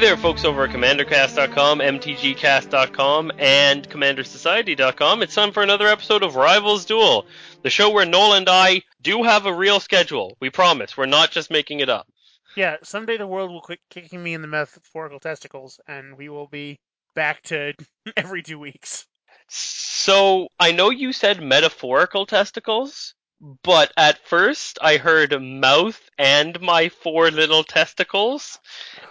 There, 0.00 0.16
folks 0.16 0.46
over 0.46 0.64
at 0.64 0.70
CommanderCast.com, 0.70 1.80
MTGCast.com, 1.80 3.32
and 3.38 3.86
CommanderSociety.com. 3.86 5.22
It's 5.22 5.34
time 5.34 5.52
for 5.52 5.62
another 5.62 5.88
episode 5.88 6.22
of 6.22 6.36
Rivals 6.36 6.86
Duel, 6.86 7.26
the 7.62 7.68
show 7.68 7.90
where 7.90 8.06
Noel 8.06 8.32
and 8.32 8.48
I 8.48 8.80
do 9.02 9.22
have 9.24 9.44
a 9.44 9.52
real 9.52 9.78
schedule. 9.78 10.38
We 10.40 10.48
promise. 10.48 10.96
We're 10.96 11.04
not 11.04 11.32
just 11.32 11.50
making 11.50 11.80
it 11.80 11.90
up. 11.90 12.08
Yeah, 12.56 12.78
someday 12.82 13.18
the 13.18 13.26
world 13.26 13.50
will 13.50 13.60
quit 13.60 13.80
kicking 13.90 14.22
me 14.22 14.32
in 14.32 14.40
the 14.40 14.48
metaphorical 14.48 15.20
testicles, 15.20 15.78
and 15.86 16.16
we 16.16 16.30
will 16.30 16.46
be 16.46 16.80
back 17.14 17.42
to 17.42 17.74
every 18.16 18.42
two 18.42 18.58
weeks. 18.58 19.06
So, 19.48 20.48
I 20.58 20.72
know 20.72 20.88
you 20.88 21.12
said 21.12 21.42
metaphorical 21.42 22.24
testicles, 22.24 23.14
but 23.40 23.92
at 23.96 24.26
first 24.26 24.78
I 24.82 24.96
heard 24.96 25.40
mouth 25.40 26.00
and 26.18 26.60
my 26.60 26.88
four 26.88 27.30
little 27.30 27.64
testicles, 27.64 28.58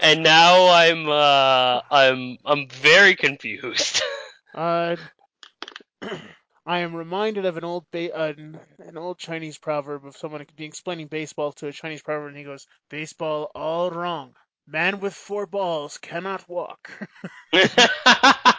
and 0.01 0.23
now 0.23 0.69
I'm 0.69 1.09
uh 1.09 1.81
I'm 1.89 2.37
I'm 2.45 2.67
very 2.67 3.15
confused. 3.15 4.01
Uh, 4.51 4.95
I 6.65 6.79
am 6.79 6.95
reminded 6.95 7.45
of 7.45 7.55
an 7.55 7.63
old 7.63 7.85
ba- 7.91 8.19
an, 8.19 8.59
an 8.79 8.97
old 8.97 9.19
Chinese 9.19 9.59
proverb 9.59 10.07
of 10.07 10.17
someone 10.17 10.43
being 10.55 10.69
explaining 10.69 11.05
baseball 11.05 11.51
to 11.53 11.67
a 11.67 11.71
Chinese 11.71 12.01
proverb, 12.01 12.29
and 12.29 12.37
he 12.37 12.43
goes, 12.43 12.65
"Baseball 12.89 13.51
all 13.53 13.91
wrong. 13.91 14.35
Man 14.65 14.99
with 15.01 15.13
four 15.13 15.45
balls 15.45 15.99
cannot 15.99 16.49
walk." 16.49 16.89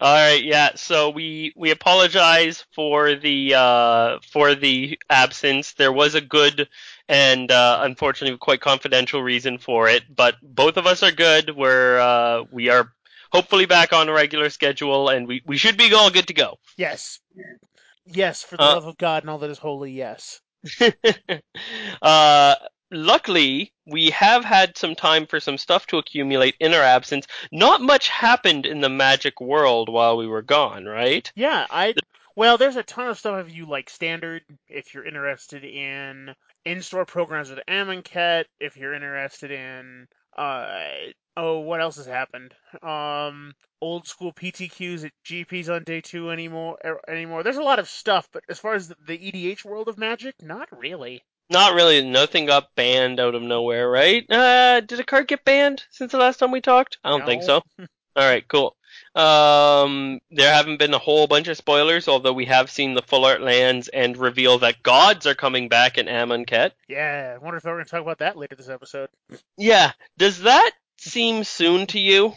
All 0.00 0.14
right, 0.14 0.42
yeah. 0.42 0.70
So 0.76 1.10
we 1.10 1.52
we 1.56 1.70
apologize 1.70 2.64
for 2.72 3.14
the 3.14 3.54
uh, 3.54 4.18
for 4.32 4.54
the 4.54 4.98
absence. 5.10 5.72
There 5.74 5.92
was 5.92 6.14
a 6.14 6.20
good 6.20 6.68
and 7.08 7.50
uh, 7.50 7.80
unfortunately 7.82 8.38
quite 8.38 8.60
confidential 8.60 9.22
reason 9.22 9.58
for 9.58 9.88
it, 9.88 10.04
but 10.14 10.36
both 10.42 10.76
of 10.76 10.86
us 10.86 11.02
are 11.02 11.12
good. 11.12 11.54
We're 11.54 11.98
uh, 11.98 12.44
we 12.50 12.70
are 12.70 12.92
hopefully 13.32 13.66
back 13.66 13.92
on 13.92 14.08
a 14.08 14.12
regular 14.12 14.48
schedule, 14.48 15.08
and 15.08 15.26
we, 15.26 15.42
we 15.44 15.56
should 15.56 15.76
be 15.76 15.92
all 15.92 16.10
good 16.10 16.28
to 16.28 16.34
go. 16.34 16.58
yes, 16.76 17.20
yes, 18.06 18.42
for 18.42 18.56
the 18.56 18.62
Uh, 18.62 18.74
love 18.74 18.86
of 18.86 18.96
God 18.96 19.22
and 19.22 19.30
all 19.30 19.38
that 19.38 19.50
is 19.50 19.58
holy, 19.58 19.92
yes. 19.92 20.40
uh, 22.02 22.54
luckily, 22.90 23.72
we 23.86 24.10
have 24.10 24.44
had 24.44 24.76
some 24.76 24.94
time 24.94 25.26
for 25.26 25.40
some 25.40 25.58
stuff 25.58 25.86
to 25.88 25.98
accumulate 25.98 26.56
in 26.60 26.74
our 26.74 26.82
absence. 26.82 27.26
Not 27.52 27.80
much 27.80 28.08
happened 28.08 28.66
in 28.66 28.80
the 28.80 28.88
magic 28.88 29.40
world 29.40 29.88
while 29.88 30.16
we 30.16 30.26
were 30.26 30.42
gone, 30.42 30.84
right? 30.84 31.30
Yeah, 31.34 31.66
I 31.70 31.94
well, 32.36 32.58
there's 32.58 32.76
a 32.76 32.82
ton 32.82 33.08
of 33.08 33.18
stuff 33.18 33.46
if 33.46 33.54
you 33.54 33.66
like 33.66 33.88
standard, 33.88 34.42
if 34.68 34.92
you're 34.92 35.06
interested 35.06 35.64
in 35.64 36.34
in-store 36.64 37.06
programs 37.06 37.50
with 37.50 37.60
Amonkhet, 37.68 38.46
if 38.58 38.76
you're 38.76 38.94
interested 38.94 39.50
in 39.50 40.08
uh 40.36 40.66
oh, 41.36 41.60
what 41.60 41.80
else 41.80 41.96
has 41.96 42.06
happened? 42.06 42.54
Um 42.82 43.54
old 43.80 44.08
school 44.08 44.32
PTQs 44.32 45.04
at 45.04 45.12
GPs 45.24 45.68
on 45.68 45.84
day 45.84 46.00
2 46.00 46.30
anymore 46.30 46.78
er, 46.84 47.00
anymore. 47.06 47.42
There's 47.42 47.56
a 47.56 47.62
lot 47.62 47.78
of 47.78 47.88
stuff, 47.88 48.28
but 48.32 48.42
as 48.48 48.58
far 48.58 48.74
as 48.74 48.88
the, 48.88 48.96
the 49.06 49.18
EDH 49.18 49.64
world 49.64 49.88
of 49.88 49.98
Magic, 49.98 50.34
not 50.42 50.68
really. 50.76 51.22
Not 51.50 51.74
really. 51.74 52.02
Nothing 52.02 52.46
got 52.46 52.74
banned 52.74 53.20
out 53.20 53.34
of 53.34 53.42
nowhere, 53.42 53.88
right? 53.88 54.24
Uh, 54.30 54.80
did 54.80 55.00
a 55.00 55.04
card 55.04 55.28
get 55.28 55.44
banned 55.44 55.84
since 55.90 56.12
the 56.12 56.18
last 56.18 56.38
time 56.38 56.50
we 56.50 56.60
talked? 56.60 56.98
I 57.04 57.10
don't 57.10 57.26
think 57.26 57.42
so. 57.42 57.62
All 58.16 58.28
right, 58.28 58.46
cool. 58.48 58.76
Um, 59.14 60.20
there 60.30 60.52
haven't 60.52 60.78
been 60.78 60.94
a 60.94 60.98
whole 60.98 61.26
bunch 61.26 61.48
of 61.48 61.56
spoilers, 61.56 62.08
although 62.08 62.32
we 62.32 62.46
have 62.46 62.70
seen 62.70 62.94
the 62.94 63.02
full 63.02 63.24
art 63.24 63.40
lands 63.40 63.88
and 63.88 64.16
reveal 64.16 64.58
that 64.58 64.82
gods 64.82 65.26
are 65.26 65.34
coming 65.34 65.68
back 65.68 65.98
in 65.98 66.06
Amonkhet. 66.06 66.72
Yeah, 66.88 67.34
I 67.34 67.38
wonder 67.38 67.58
if 67.58 67.64
we're 67.64 67.74
going 67.74 67.84
to 67.84 67.90
talk 67.90 68.02
about 68.02 68.18
that 68.18 68.36
later 68.36 68.56
this 68.56 68.68
episode. 68.68 69.08
Yeah, 69.56 69.92
does 70.16 70.42
that 70.42 70.70
seem 70.98 71.44
soon 71.44 71.86
to 71.88 72.00
you? 72.00 72.34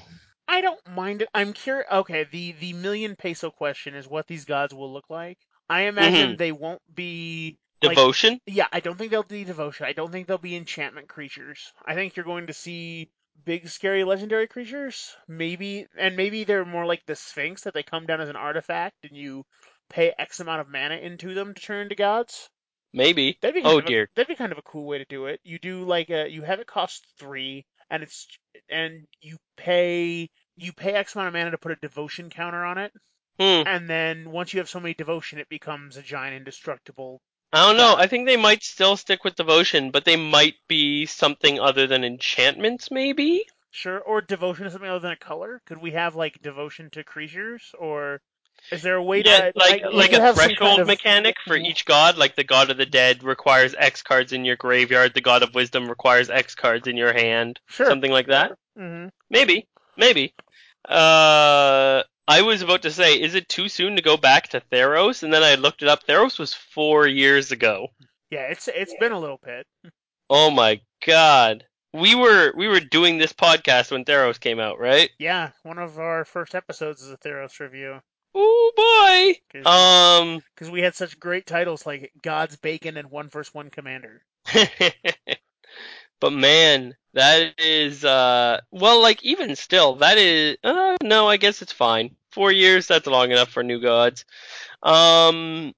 I 0.48 0.62
don't 0.62 0.80
mind 0.96 1.24
it. 1.24 1.30
I'm 1.34 1.54
curious. 1.54 1.88
Okay, 1.92 2.26
the 2.32 2.54
the 2.54 2.74
million 2.74 3.16
peso 3.16 3.52
question 3.52 3.96
is 3.96 4.08
what 4.08 4.28
these 4.28 4.46
gods 4.46 4.74
will 4.74 4.92
look 4.92 5.10
like. 5.10 5.38
I 5.70 5.84
imagine 5.84 6.38
they 6.38 6.54
won't 6.54 6.82
be 6.94 7.58
like- 7.84 7.96
Devotion? 7.96 8.40
Yeah, 8.46 8.68
I 8.72 8.80
don't 8.80 8.98
think 8.98 9.12
they'll 9.12 9.24
be 9.24 9.44
devotion. 9.44 9.86
I 9.86 9.94
don't 9.94 10.12
think 10.12 10.28
they'll 10.28 10.38
be 10.38 10.56
enchantment 10.56 11.08
creatures. 11.08 11.72
I 11.86 11.94
think 11.96 12.16
you're 12.16 12.26
going 12.26 12.48
to 12.48 12.54
see 12.54 13.10
big, 13.46 13.70
scary, 13.70 14.04
legendary 14.04 14.48
creatures. 14.48 15.16
Maybe, 15.28 15.86
and 15.98 16.16
maybe 16.18 16.44
they're 16.44 16.66
more 16.66 16.86
like 16.86 17.06
the 17.06 17.16
Sphinx 17.16 17.62
that 17.64 17.74
they 17.74 17.84
come 17.84 18.06
down 18.08 18.22
as 18.22 18.30
an 18.30 18.36
artifact, 18.36 18.96
and 19.04 19.16
you 19.16 19.46
pay 19.90 20.14
X 20.18 20.40
amount 20.40 20.62
of 20.62 20.70
mana 20.70 20.96
into 20.96 21.34
them 21.34 21.54
to 21.54 21.62
turn 21.62 21.82
into 21.84 21.96
gods. 21.96 22.50
Maybe. 22.94 23.38
That'd 23.42 23.56
be 23.62 23.62
Oh 23.68 23.78
of 23.80 23.84
a- 23.86 23.88
dear. 23.88 24.10
that'd 24.16 24.28
be 24.28 24.36
kind 24.36 24.52
of 24.52 24.58
a 24.58 24.64
cool 24.64 24.86
way 24.88 24.98
to 24.98 25.06
do 25.06 25.28
it. 25.28 25.40
You 25.44 25.60
do 25.60 25.84
like 25.84 26.10
a, 26.10 26.28
you 26.30 26.42
have 26.42 26.60
it 26.60 26.68
cost 26.68 27.06
three, 27.20 27.66
and 27.90 28.02
it's 28.02 28.28
and 28.70 29.06
you 29.22 29.38
pay 29.56 30.30
you 30.56 30.74
pay 30.74 30.94
X 30.94 31.14
amount 31.14 31.28
of 31.28 31.34
mana 31.34 31.52
to 31.52 31.58
put 31.60 31.72
a 31.74 31.76
devotion 31.76 32.30
counter 32.32 32.66
on 32.66 32.80
it, 32.80 32.92
Hmm. 33.40 33.68
and 33.68 33.88
then 33.88 34.32
once 34.32 34.52
you 34.54 34.60
have 34.62 34.70
so 34.70 34.80
many 34.80 34.96
devotion, 34.96 35.38
it 35.38 35.48
becomes 35.50 35.96
a 35.96 36.02
giant 36.02 36.36
indestructible 36.36 37.22
I 37.54 37.66
don't 37.68 37.78
know. 37.78 37.96
I 37.98 38.08
think 38.08 38.28
they 38.28 38.38
might 38.38 38.64
still 38.64 38.98
stick 38.98 39.24
with 39.24 39.36
devotion, 39.36 39.92
but 39.92 40.04
they 40.06 40.16
might 40.18 40.56
be 40.68 41.06
something 41.06 41.60
other 41.60 41.88
than 41.88 42.04
enchantments, 42.04 42.92
maybe? 42.92 43.46
Sure, 43.72 44.00
or 44.00 44.22
devotion 44.22 44.66
to 44.66 44.72
something 44.72 44.90
other 44.90 45.00
than 45.00 45.12
a 45.12 45.16
color? 45.18 45.62
Could 45.66 45.78
we 45.78 45.92
have 45.92 46.16
like 46.16 46.42
devotion 46.42 46.90
to 46.92 47.04
creatures, 47.04 47.74
or 47.80 48.20
is 48.72 48.82
there 48.82 48.96
a 48.96 49.04
way 49.04 49.22
Yeah, 49.24 49.52
to 49.52 49.54
like 49.56 49.84
we 49.86 49.94
like 49.96 50.14
a 50.14 50.34
threshold 50.34 50.58
kind 50.58 50.80
of- 50.82 50.88
mechanic 50.88 51.36
for 51.46 51.56
each 51.56 51.86
god. 51.86 52.18
Like 52.18 52.36
the 52.36 52.44
god 52.44 52.70
of 52.70 52.78
the 52.78 52.86
dead 52.86 53.24
requires 53.24 53.76
X 53.78 54.02
cards 54.04 54.34
in 54.34 54.44
your 54.46 54.56
graveyard. 54.58 55.14
The 55.14 55.22
god 55.22 55.44
of 55.44 55.54
wisdom 55.56 55.88
requires 55.88 56.30
X 56.30 56.54
cards 56.56 56.88
in 56.88 56.98
your 56.98 57.14
hand. 57.14 57.60
Sure. 57.68 57.86
Something 57.88 58.12
like 58.12 58.28
that. 58.28 58.54
hmm 58.76 59.08
Maybe, 59.30 59.68
maybe. 59.96 60.34
Uh, 60.88 62.04
I 62.28 62.42
was 62.42 62.62
about 62.62 62.82
to 62.82 62.92
say, 62.92 63.20
is 63.22 63.36
it 63.36 63.48
too 63.48 63.70
soon 63.70 63.96
to 63.96 64.02
go 64.02 64.18
back 64.18 64.50
to 64.50 64.62
Theros? 64.72 65.24
And 65.24 65.32
then 65.34 65.44
I 65.44 65.56
looked 65.56 65.82
it 65.82 65.88
up. 65.88 66.06
Theros 66.06 66.38
was 66.38 66.54
four 66.54 67.08
years 67.08 67.52
ago. 67.52 67.88
Yeah, 68.30 68.42
it's 68.52 68.68
it's 68.68 68.94
been 69.00 69.14
a 69.14 69.20
little 69.20 69.40
bit. 69.44 69.66
Oh 70.30 70.52
my 70.52 70.82
god. 71.06 71.64
We 71.94 72.16
were 72.16 72.52
we 72.58 72.68
were 72.68 72.82
doing 72.82 73.18
this 73.18 73.32
podcast 73.32 73.92
when 73.92 74.04
Theros 74.04 74.40
came 74.40 74.60
out, 74.60 74.78
right? 74.80 75.10
Yeah, 75.18 75.52
one 75.64 75.80
of 75.80 75.98
our 76.00 76.26
first 76.26 76.54
episodes 76.54 77.02
is 77.02 77.12
a 77.12 77.18
Theros 77.18 77.60
review 77.62 78.00
Oh 78.36 78.72
boy. 78.76 79.40
because 79.52 80.42
Um. 80.62 80.70
we 80.72 80.82
had 80.82 80.96
such 80.96 81.18
great 81.20 81.46
titles 81.46 81.86
like 81.86 82.12
God's 82.22 82.58
Bacon 82.58 82.98
and 82.98 83.10
One 83.10 83.30
First 83.30 83.56
One 83.56 83.70
Commander. 83.70 84.22
but 86.20 86.34
man, 86.34 86.96
that 87.14 87.60
is 87.60 88.06
uh 88.06 88.60
well 88.72 89.02
like 89.02 89.24
even 89.24 89.56
still 89.56 89.96
that 89.96 90.18
is 90.18 90.58
uh 90.64 90.96
no, 91.04 91.28
I 91.28 91.38
guess 91.38 91.62
it's 91.62 91.72
fine. 91.74 92.16
4 92.32 92.52
years 92.52 92.88
that's 92.88 93.08
long 93.08 93.32
enough 93.32 93.50
for 93.50 93.64
new 93.64 93.80
gods. 93.82 94.26
Um 94.84 95.74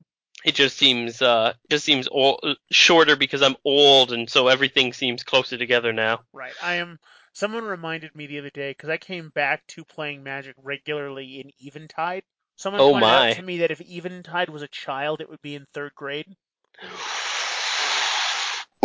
it 0.45 0.55
just 0.55 0.77
seems 0.77 1.21
uh 1.21 1.53
just 1.69 1.85
seems 1.85 2.07
old, 2.09 2.57
shorter 2.71 3.15
because 3.15 3.41
I'm 3.41 3.55
old 3.65 4.11
and 4.11 4.29
so 4.29 4.47
everything 4.47 4.93
seems 4.93 5.23
closer 5.23 5.57
together 5.57 5.93
now. 5.93 6.21
Right. 6.33 6.53
I 6.61 6.75
am. 6.75 6.99
Someone 7.33 7.63
reminded 7.63 8.15
me 8.15 8.27
the 8.27 8.39
other 8.39 8.49
day 8.49 8.71
because 8.71 8.89
I 8.89 8.97
came 8.97 9.29
back 9.29 9.65
to 9.67 9.85
playing 9.85 10.23
Magic 10.23 10.55
regularly 10.61 11.39
in 11.39 11.51
Eventide. 11.59 12.23
Someone 12.57 12.81
Oh 12.81 12.91
pointed 12.91 13.07
my. 13.07 13.29
out 13.29 13.35
to 13.35 13.41
me 13.43 13.59
that 13.59 13.71
if 13.71 13.79
Eventide 13.79 14.49
was 14.49 14.61
a 14.61 14.67
child, 14.67 15.21
it 15.21 15.29
would 15.29 15.41
be 15.41 15.55
in 15.55 15.65
third 15.73 15.93
grade. 15.95 16.35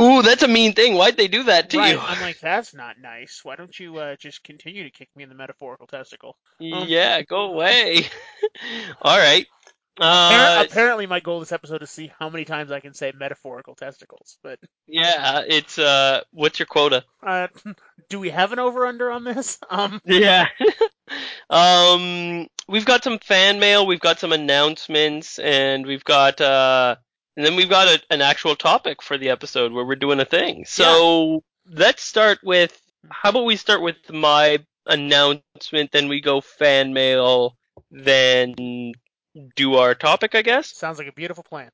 Ooh, 0.00 0.22
that's 0.22 0.42
a 0.42 0.48
mean 0.48 0.72
thing. 0.72 0.94
Why'd 0.94 1.16
they 1.16 1.28
do 1.28 1.44
that 1.44 1.70
to 1.70 1.78
right. 1.78 1.96
you? 1.96 1.98
I'm 1.98 2.20
like, 2.20 2.40
that's 2.40 2.74
not 2.74 2.98
nice. 3.00 3.40
Why 3.44 3.56
don't 3.56 3.78
you 3.78 3.96
uh, 3.98 4.16
just 4.16 4.42
continue 4.44 4.84
to 4.84 4.90
kick 4.90 5.08
me 5.16 5.22
in 5.22 5.28
the 5.28 5.34
metaphorical 5.34 5.86
testicle? 5.86 6.36
yeah, 6.58 7.22
go 7.22 7.52
away. 7.52 8.06
All 9.02 9.18
right. 9.18 9.46
Uh, 10.00 10.64
Apparently, 10.68 11.06
my 11.06 11.20
goal 11.20 11.40
this 11.40 11.52
episode 11.52 11.82
is 11.82 11.88
to 11.88 11.94
see 11.94 12.12
how 12.18 12.28
many 12.28 12.44
times 12.44 12.70
I 12.72 12.80
can 12.80 12.94
say 12.94 13.12
metaphorical 13.16 13.74
testicles. 13.74 14.38
But 14.42 14.58
yeah, 14.86 15.42
it's 15.46 15.78
uh, 15.78 16.22
what's 16.32 16.58
your 16.58 16.66
quota? 16.66 17.04
uh, 17.26 17.48
do 18.08 18.20
we 18.20 18.30
have 18.30 18.52
an 18.52 18.58
over 18.58 18.86
under 18.86 19.10
on 19.10 19.24
this? 19.24 19.58
Um, 19.70 20.00
Yeah. 20.04 20.48
um, 21.50 22.48
we've 22.68 22.84
got 22.84 23.04
some 23.04 23.18
fan 23.18 23.58
mail, 23.60 23.86
we've 23.86 24.00
got 24.00 24.18
some 24.18 24.32
announcements, 24.32 25.38
and 25.38 25.86
we've 25.86 26.04
got 26.04 26.40
uh, 26.40 26.96
and 27.36 27.44
then 27.44 27.56
we've 27.56 27.68
got 27.68 27.88
a, 27.88 28.02
an 28.10 28.22
actual 28.22 28.56
topic 28.56 29.02
for 29.02 29.18
the 29.18 29.30
episode 29.30 29.72
where 29.72 29.84
we're 29.84 29.96
doing 29.96 30.20
a 30.20 30.24
thing. 30.24 30.64
So 30.66 31.42
let's 31.70 32.02
start 32.02 32.38
with. 32.42 32.80
How 33.10 33.30
about 33.30 33.44
we 33.44 33.56
start 33.56 33.82
with 33.82 33.96
my 34.10 34.58
announcement, 34.86 35.92
then 35.92 36.08
we 36.08 36.20
go 36.20 36.40
fan 36.40 36.92
mail, 36.92 37.56
then 37.90 38.92
do 39.56 39.74
our 39.74 39.94
topic, 39.94 40.34
I 40.34 40.42
guess. 40.42 40.74
sounds 40.74 40.98
like 40.98 41.08
a 41.08 41.12
beautiful 41.12 41.44
plan. 41.44 41.70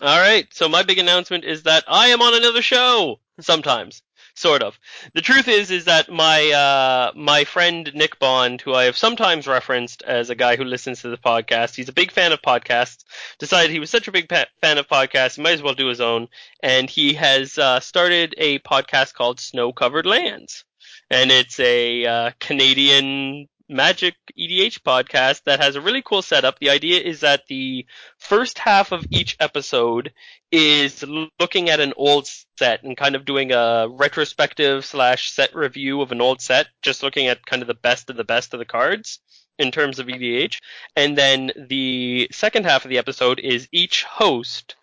All 0.00 0.18
right. 0.18 0.46
So 0.54 0.68
my 0.68 0.82
big 0.82 0.98
announcement 0.98 1.44
is 1.44 1.64
that 1.64 1.84
I 1.86 2.08
am 2.08 2.22
on 2.22 2.34
another 2.34 2.62
show. 2.62 3.20
Sometimes, 3.40 4.02
sort 4.34 4.62
of. 4.62 4.78
The 5.14 5.20
truth 5.22 5.48
is, 5.48 5.70
is 5.70 5.86
that 5.86 6.10
my 6.10 6.50
uh, 6.50 7.12
my 7.16 7.44
friend 7.44 7.90
Nick 7.94 8.18
Bond, 8.18 8.60
who 8.60 8.74
I 8.74 8.84
have 8.84 8.96
sometimes 8.96 9.46
referenced 9.46 10.02
as 10.02 10.30
a 10.30 10.34
guy 10.34 10.56
who 10.56 10.64
listens 10.64 11.02
to 11.02 11.08
the 11.08 11.16
podcast, 11.16 11.74
he's 11.74 11.88
a 11.88 11.94
big 11.94 12.10
fan 12.12 12.32
of 12.32 12.42
podcasts. 12.42 13.04
Decided 13.38 13.70
he 13.70 13.80
was 13.80 13.90
such 13.90 14.08
a 14.08 14.12
big 14.12 14.28
pa- 14.28 14.46
fan 14.60 14.78
of 14.78 14.86
podcasts, 14.88 15.36
he 15.36 15.42
might 15.42 15.54
as 15.54 15.62
well 15.62 15.74
do 15.74 15.88
his 15.88 16.00
own, 16.00 16.28
and 16.62 16.90
he 16.90 17.14
has 17.14 17.58
uh, 17.58 17.80
started 17.80 18.34
a 18.38 18.58
podcast 18.60 19.14
called 19.14 19.40
Snow 19.40 19.72
Covered 19.72 20.06
Lands, 20.06 20.64
and 21.10 21.30
it's 21.30 21.58
a 21.58 22.04
uh, 22.04 22.30
Canadian 22.38 23.48
Magic 23.72 24.14
EDH 24.38 24.82
podcast 24.82 25.44
that 25.44 25.60
has 25.60 25.74
a 25.74 25.80
really 25.80 26.02
cool 26.02 26.22
setup. 26.22 26.58
The 26.58 26.70
idea 26.70 27.00
is 27.00 27.20
that 27.20 27.46
the 27.48 27.86
first 28.18 28.58
half 28.58 28.92
of 28.92 29.06
each 29.10 29.36
episode 29.40 30.12
is 30.50 31.04
looking 31.40 31.70
at 31.70 31.80
an 31.80 31.94
old 31.96 32.28
set 32.58 32.82
and 32.82 32.96
kind 32.96 33.16
of 33.16 33.24
doing 33.24 33.52
a 33.52 33.88
retrospective 33.90 34.84
slash 34.84 35.32
set 35.32 35.54
review 35.54 36.02
of 36.02 36.12
an 36.12 36.20
old 36.20 36.40
set, 36.40 36.66
just 36.82 37.02
looking 37.02 37.26
at 37.26 37.46
kind 37.46 37.62
of 37.62 37.68
the 37.68 37.74
best 37.74 38.10
of 38.10 38.16
the 38.16 38.24
best 38.24 38.52
of 38.52 38.58
the 38.58 38.64
cards 38.64 39.20
in 39.58 39.70
terms 39.70 39.98
of 39.98 40.06
EDH. 40.06 40.58
And 40.96 41.16
then 41.16 41.52
the 41.68 42.28
second 42.32 42.64
half 42.64 42.84
of 42.84 42.90
the 42.90 42.98
episode 42.98 43.40
is 43.40 43.68
each 43.72 44.04
host 44.04 44.76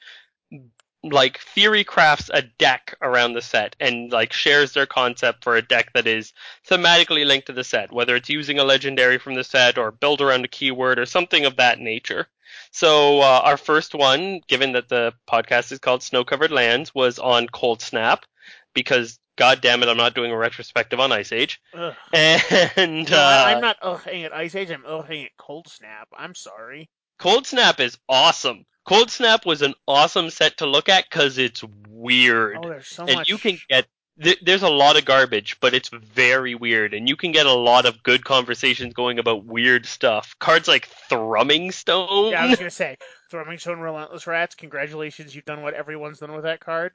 like 1.04 1.40
theory 1.40 1.84
crafts 1.84 2.30
a 2.34 2.42
deck 2.42 2.96
around 3.01 3.34
the 3.34 3.42
set 3.42 3.75
and 3.80 4.12
like 4.12 4.34
shares 4.34 4.74
their 4.74 4.86
concept 4.86 5.44
for 5.44 5.56
a 5.56 5.62
deck 5.62 5.94
that 5.94 6.07
is 6.07 6.34
thematically 6.68 7.25
linked 7.25 7.48
to 7.48 7.54
the 7.54 7.63
set, 7.63 7.92
whether 7.92 8.16
it's 8.16 8.30
using 8.30 8.60
a 8.60 8.63
legendary 8.63 9.18
from 9.18 9.36
the 9.36 9.44
set 9.44 9.78
or 9.78 9.92
build 9.92 10.22
around 10.22 10.44
a 10.44 10.50
keyword 10.50 11.00
or 11.00 11.06
something 11.06 11.46
of 11.46 11.56
that 11.56 11.80
nature. 11.80 12.28
So 12.72 13.22
uh, 13.22 13.42
our 13.44 13.57
first 13.57 13.96
one, 13.96 14.42
given 14.48 14.74
that 14.74 14.90
the 14.90 15.13
podcast 15.30 15.72
is 15.72 15.80
called 15.80 16.04
Snow 16.04 16.24
Covered 16.24 16.51
Lands, 16.51 16.94
was 16.94 17.19
on 17.19 17.48
Cold 17.48 17.81
Snap 17.81 18.25
because 18.74 19.19
God 19.36 19.62
damn 19.62 19.81
it, 19.81 19.88
I'm 19.88 19.98
not 19.98 20.16
doing 20.16 20.31
a 20.31 20.38
retrospective 20.38 21.00
on 21.00 21.13
Ice 21.13 21.31
Age. 21.31 21.62
Ugh. 21.74 21.95
And 22.13 23.10
No, 23.10 23.18
uh, 23.18 23.44
I'm 23.48 23.62
not 23.62 23.80
ughing 23.81 24.25
at 24.25 24.34
Ice 24.34 24.54
Age. 24.54 24.69
I'm 24.69 24.84
ughing 24.84 25.25
at 25.25 25.38
Cold 25.38 25.68
Snap. 25.69 26.10
I'm 26.18 26.36
sorry. 26.36 26.90
Cold 27.19 27.45
Snap 27.45 27.80
is 27.80 27.98
awesome. 28.07 28.66
Cold 28.86 29.12
Snap 29.12 29.45
was 29.45 29.62
an 29.62 29.75
awesome 29.88 30.30
set 30.30 30.57
to 30.57 30.66
look 30.66 30.89
at 30.89 31.04
because 31.10 31.38
it's 31.38 31.63
weird. 31.89 32.57
Oh, 32.63 32.69
there's 32.69 32.88
so 32.88 33.06
and 33.06 33.16
much. 33.16 33.30
you 33.30 33.38
can 33.38 33.60
get 33.69 33.86
th- 34.21 34.39
there's 34.42 34.63
a 34.63 34.69
lot 34.69 34.98
of 34.98 35.06
garbage, 35.06 35.57
but 35.60 35.74
it's 35.74 35.89
very 35.89 36.56
weird, 36.56 36.94
and 36.94 37.07
you 37.07 37.16
can 37.16 37.31
get 37.31 37.45
a 37.45 37.54
lot 37.54 37.86
of 37.86 38.01
good 38.04 38.24
conversations 38.25 38.94
going 38.94 39.19
about 39.19 39.45
weird 39.45 39.86
stuff. 39.86 40.36
Cards 40.39 40.68
like 40.68 40.88
Thrumming 41.10 41.71
Stone. 41.71 42.31
Yeah, 42.31 42.44
I 42.44 42.48
was 42.48 42.57
gonna 42.57 42.69
say, 42.71 42.98
Thrumming 43.31 43.60
Stone 43.60 43.80
Relentless 43.80 44.25
Rats. 44.25 44.56
Congratulations, 44.56 45.36
you've 45.36 45.45
done 45.45 45.62
what 45.62 45.74
everyone's 45.75 46.19
done 46.19 46.31
with 46.33 46.44
that 46.44 46.60
card. 46.62 46.94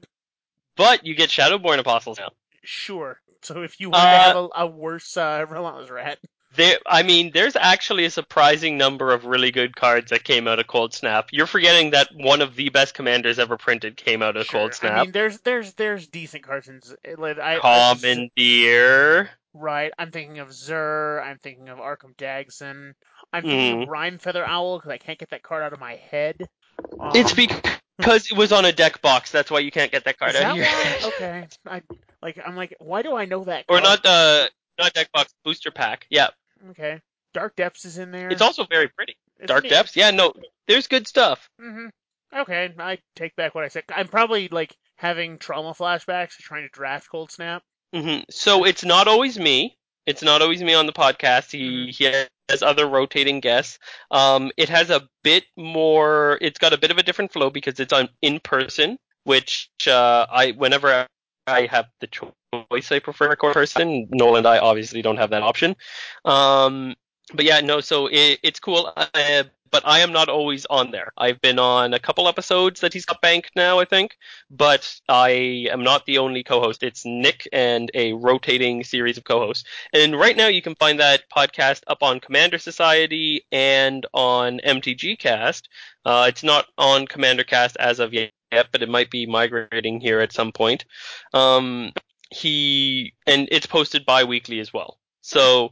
but 0.76 1.06
you 1.06 1.14
get 1.14 1.28
Shadowborn 1.30 1.78
Apostles 1.78 2.18
now. 2.18 2.30
Sure. 2.64 3.20
So 3.42 3.62
if 3.62 3.78
you 3.78 3.90
want 3.90 4.02
to 4.02 4.08
Uh, 4.08 4.22
have 4.22 4.36
a, 4.36 4.48
a 4.62 4.66
worse 4.66 5.16
uh, 5.18 5.44
Relentless 5.48 5.90
Rat, 5.90 6.18
There, 6.56 6.78
I 6.86 7.02
mean, 7.02 7.30
there's 7.32 7.56
actually 7.56 8.04
a 8.04 8.10
surprising 8.10 8.76
number 8.78 9.12
of 9.12 9.24
really 9.24 9.50
good 9.50 9.74
cards 9.74 10.10
that 10.10 10.24
came 10.24 10.46
out 10.46 10.58
of 10.58 10.66
Cold 10.66 10.94
Snap. 10.94 11.28
You're 11.32 11.46
forgetting 11.46 11.90
that 11.90 12.08
one 12.14 12.42
of 12.42 12.54
the 12.54 12.68
best 12.68 12.94
commanders 12.94 13.38
ever 13.38 13.56
printed 13.56 13.96
came 13.96 14.22
out 14.22 14.36
of 14.36 14.46
sure. 14.46 14.60
Cold 14.60 14.74
Snap. 14.74 14.92
I 14.92 15.02
mean, 15.02 15.12
there's 15.12 15.38
there's 15.40 15.72
there's 15.74 16.06
decent 16.06 16.44
cards 16.44 16.68
in. 16.68 16.80
Like, 17.18 17.38
I, 17.38 17.58
Commandeer. 17.58 19.30
Right. 19.52 19.92
I'm 19.98 20.10
thinking 20.10 20.38
of 20.40 20.52
Zur. 20.52 21.22
I'm 21.24 21.38
thinking 21.38 21.68
of 21.68 21.78
Arcum 21.78 22.16
Dagsson. 22.16 22.94
I'm 23.32 23.42
Mm-hmm. 23.42 23.48
thinking 23.50 23.82
of 23.84 23.88
Rhyme 23.88 24.18
Feather 24.18 24.44
Owl 24.44 24.78
because 24.78 24.90
I 24.90 24.98
can't 24.98 25.18
get 25.18 25.30
that 25.30 25.42
card 25.42 25.62
out 25.62 25.72
of 25.72 25.80
my 25.80 25.96
head. 26.10 26.48
Um, 27.00 27.12
It's 27.14 27.32
because 27.32 28.30
it 28.30 28.36
was 28.36 28.52
on 28.52 28.64
a 28.64 28.72
deck 28.72 29.00
box. 29.02 29.30
That's 29.32 29.50
why 29.50 29.60
you 29.60 29.70
can't 29.70 29.90
get 29.90 30.04
that 30.04 30.18
card 30.18 30.36
out 30.36 30.52
of 30.52 30.58
that 30.58 30.66
head. 30.66 31.04
Okay. 31.14 31.46
I 31.66 31.82
like. 32.22 32.38
I'm 32.44 32.56
like, 32.56 32.76
why 32.80 33.02
do 33.02 33.16
I 33.16 33.24
know 33.24 33.44
that? 33.44 33.64
Or 33.68 33.80
card? 33.80 33.84
not 33.84 34.06
uh 34.06 34.46
not 34.78 34.92
deck 34.92 35.10
box 35.12 35.32
booster 35.44 35.70
pack. 35.70 36.06
Yeah, 36.10 36.28
Okay. 36.70 37.00
Dark 37.32 37.56
Depths 37.56 37.84
is 37.84 37.98
in 37.98 38.10
there. 38.12 38.28
it's 38.28 38.42
also 38.42 38.64
very 38.64 38.88
pretty. 38.88 39.16
It's 39.38 39.48
Dark 39.48 39.64
neat. 39.64 39.70
Depths. 39.70 39.96
Yeah, 39.96 40.10
no, 40.10 40.32
there's 40.68 40.86
good 40.86 41.06
stuff. 41.06 41.48
hmm 41.60 41.86
Okay, 42.34 42.72
I 42.78 42.98
take 43.14 43.36
back 43.36 43.54
what 43.54 43.62
I 43.64 43.68
said. 43.68 43.84
I'm 43.88 44.08
probably 44.08 44.48
like 44.48 44.74
having 44.96 45.38
trauma 45.38 45.72
flashbacks, 45.72 46.30
trying 46.36 46.62
to 46.62 46.68
draft 46.68 47.08
Cold 47.08 47.30
Snap. 47.30 47.62
hmm 47.94 48.18
So 48.30 48.64
it's 48.64 48.84
not 48.84 49.06
always 49.08 49.38
me. 49.38 49.76
It's 50.06 50.22
not 50.22 50.42
always 50.42 50.62
me 50.62 50.74
on 50.74 50.86
the 50.86 50.92
podcast. 50.92 51.50
Mm-hmm. 51.58 51.86
He 51.86 51.92
he 51.92 52.24
has 52.48 52.62
other 52.62 52.86
rotating 52.86 53.40
guests. 53.40 53.78
Um, 54.10 54.50
it 54.56 54.68
has 54.68 54.90
a 54.90 55.08
bit 55.22 55.44
more. 55.56 56.38
It's 56.40 56.58
got 56.58 56.72
a 56.72 56.78
bit 56.78 56.90
of 56.90 56.98
a 56.98 57.02
different 57.02 57.32
flow 57.32 57.50
because 57.50 57.80
it's 57.80 57.92
on 57.92 58.08
in 58.20 58.40
person, 58.40 58.98
which 59.24 59.70
uh, 59.86 60.26
I 60.30 60.52
whenever 60.52 61.06
I 61.46 61.66
have 61.66 61.86
the 62.00 62.06
choice, 62.06 62.32
I 62.70 62.98
prefer 62.98 63.30
a 63.30 63.36
core 63.36 63.52
person. 63.52 64.08
Noel 64.10 64.36
and 64.36 64.46
I 64.46 64.58
obviously 64.58 65.02
don't 65.02 65.16
have 65.16 65.30
that 65.30 65.42
option. 65.42 65.76
Um, 66.24 66.94
but 67.32 67.44
yeah, 67.44 67.60
no. 67.60 67.80
So 67.80 68.06
it, 68.06 68.38
it's 68.42 68.60
cool. 68.60 68.92
Uh, 68.96 69.44
but 69.74 69.82
I 69.84 69.98
am 69.98 70.12
not 70.12 70.28
always 70.28 70.66
on 70.66 70.92
there. 70.92 71.12
I've 71.16 71.40
been 71.40 71.58
on 71.58 71.94
a 71.94 71.98
couple 71.98 72.28
episodes 72.28 72.78
that 72.78 72.92
he's 72.92 73.04
got 73.04 73.20
banked 73.20 73.50
now, 73.56 73.80
I 73.80 73.84
think. 73.84 74.16
But 74.48 75.00
I 75.08 75.66
am 75.68 75.82
not 75.82 76.06
the 76.06 76.18
only 76.18 76.44
co-host. 76.44 76.84
It's 76.84 77.04
Nick 77.04 77.48
and 77.52 77.90
a 77.92 78.12
rotating 78.12 78.84
series 78.84 79.18
of 79.18 79.24
co-hosts. 79.24 79.64
And 79.92 80.16
right 80.16 80.36
now 80.36 80.46
you 80.46 80.62
can 80.62 80.76
find 80.76 81.00
that 81.00 81.24
podcast 81.36 81.82
up 81.88 82.04
on 82.04 82.20
Commander 82.20 82.58
Society 82.58 83.46
and 83.50 84.06
on 84.14 84.60
MTG 84.64 85.18
Cast. 85.18 85.68
Uh, 86.04 86.26
it's 86.28 86.44
not 86.44 86.66
on 86.78 87.08
Commander 87.08 87.42
Cast 87.42 87.76
as 87.78 87.98
of 87.98 88.14
yet, 88.14 88.30
but 88.70 88.80
it 88.80 88.88
might 88.88 89.10
be 89.10 89.26
migrating 89.26 90.00
here 90.00 90.20
at 90.20 90.32
some 90.32 90.52
point. 90.52 90.84
Um, 91.32 91.90
he 92.34 93.14
and 93.26 93.48
it's 93.50 93.66
posted 93.66 94.04
bi-weekly 94.04 94.60
as 94.60 94.72
well. 94.72 94.98
So 95.20 95.70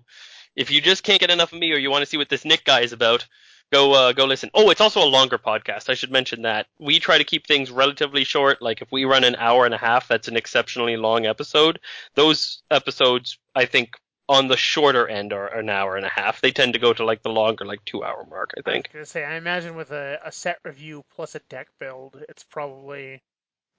if 0.56 0.70
you 0.70 0.80
just 0.80 1.02
can't 1.02 1.20
get 1.20 1.30
enough 1.30 1.52
of 1.52 1.58
me 1.58 1.72
or 1.72 1.78
you 1.78 1.90
want 1.90 2.02
to 2.02 2.06
see 2.06 2.16
what 2.16 2.28
this 2.28 2.44
Nick 2.44 2.64
guy 2.64 2.80
is 2.80 2.92
about, 2.92 3.26
go 3.72 3.92
uh, 3.92 4.12
go 4.12 4.24
listen. 4.24 4.50
Oh, 4.54 4.70
it's 4.70 4.80
also 4.80 5.02
a 5.02 5.08
longer 5.08 5.38
podcast. 5.38 5.88
I 5.88 5.94
should 5.94 6.12
mention 6.12 6.42
that. 6.42 6.66
We 6.78 7.00
try 7.00 7.18
to 7.18 7.24
keep 7.24 7.46
things 7.46 7.70
relatively 7.70 8.24
short. 8.24 8.62
Like 8.62 8.82
if 8.82 8.92
we 8.92 9.04
run 9.04 9.24
an 9.24 9.36
hour 9.36 9.64
and 9.64 9.74
a 9.74 9.78
half, 9.78 10.08
that's 10.08 10.28
an 10.28 10.36
exceptionally 10.36 10.96
long 10.96 11.26
episode. 11.26 11.80
Those 12.14 12.62
episodes, 12.70 13.38
I 13.54 13.64
think, 13.64 13.96
on 14.28 14.48
the 14.48 14.56
shorter 14.56 15.08
end 15.08 15.32
are 15.32 15.48
an 15.48 15.68
hour 15.68 15.96
and 15.96 16.06
a 16.06 16.10
half. 16.10 16.40
They 16.40 16.52
tend 16.52 16.74
to 16.74 16.78
go 16.78 16.92
to 16.92 17.04
like 17.04 17.22
the 17.22 17.30
longer, 17.30 17.64
like 17.64 17.84
two 17.84 18.04
hour 18.04 18.24
mark. 18.30 18.52
I 18.56 18.60
I 18.60 18.72
think. 18.72 18.86
was 18.88 18.92
gonna 18.92 19.06
say, 19.06 19.24
I 19.24 19.36
imagine 19.36 19.74
with 19.74 19.90
a, 19.90 20.20
a 20.24 20.32
set 20.32 20.58
review 20.64 21.04
plus 21.14 21.34
a 21.34 21.40
deck 21.48 21.68
build, 21.80 22.22
it's 22.28 22.44
probably 22.44 23.22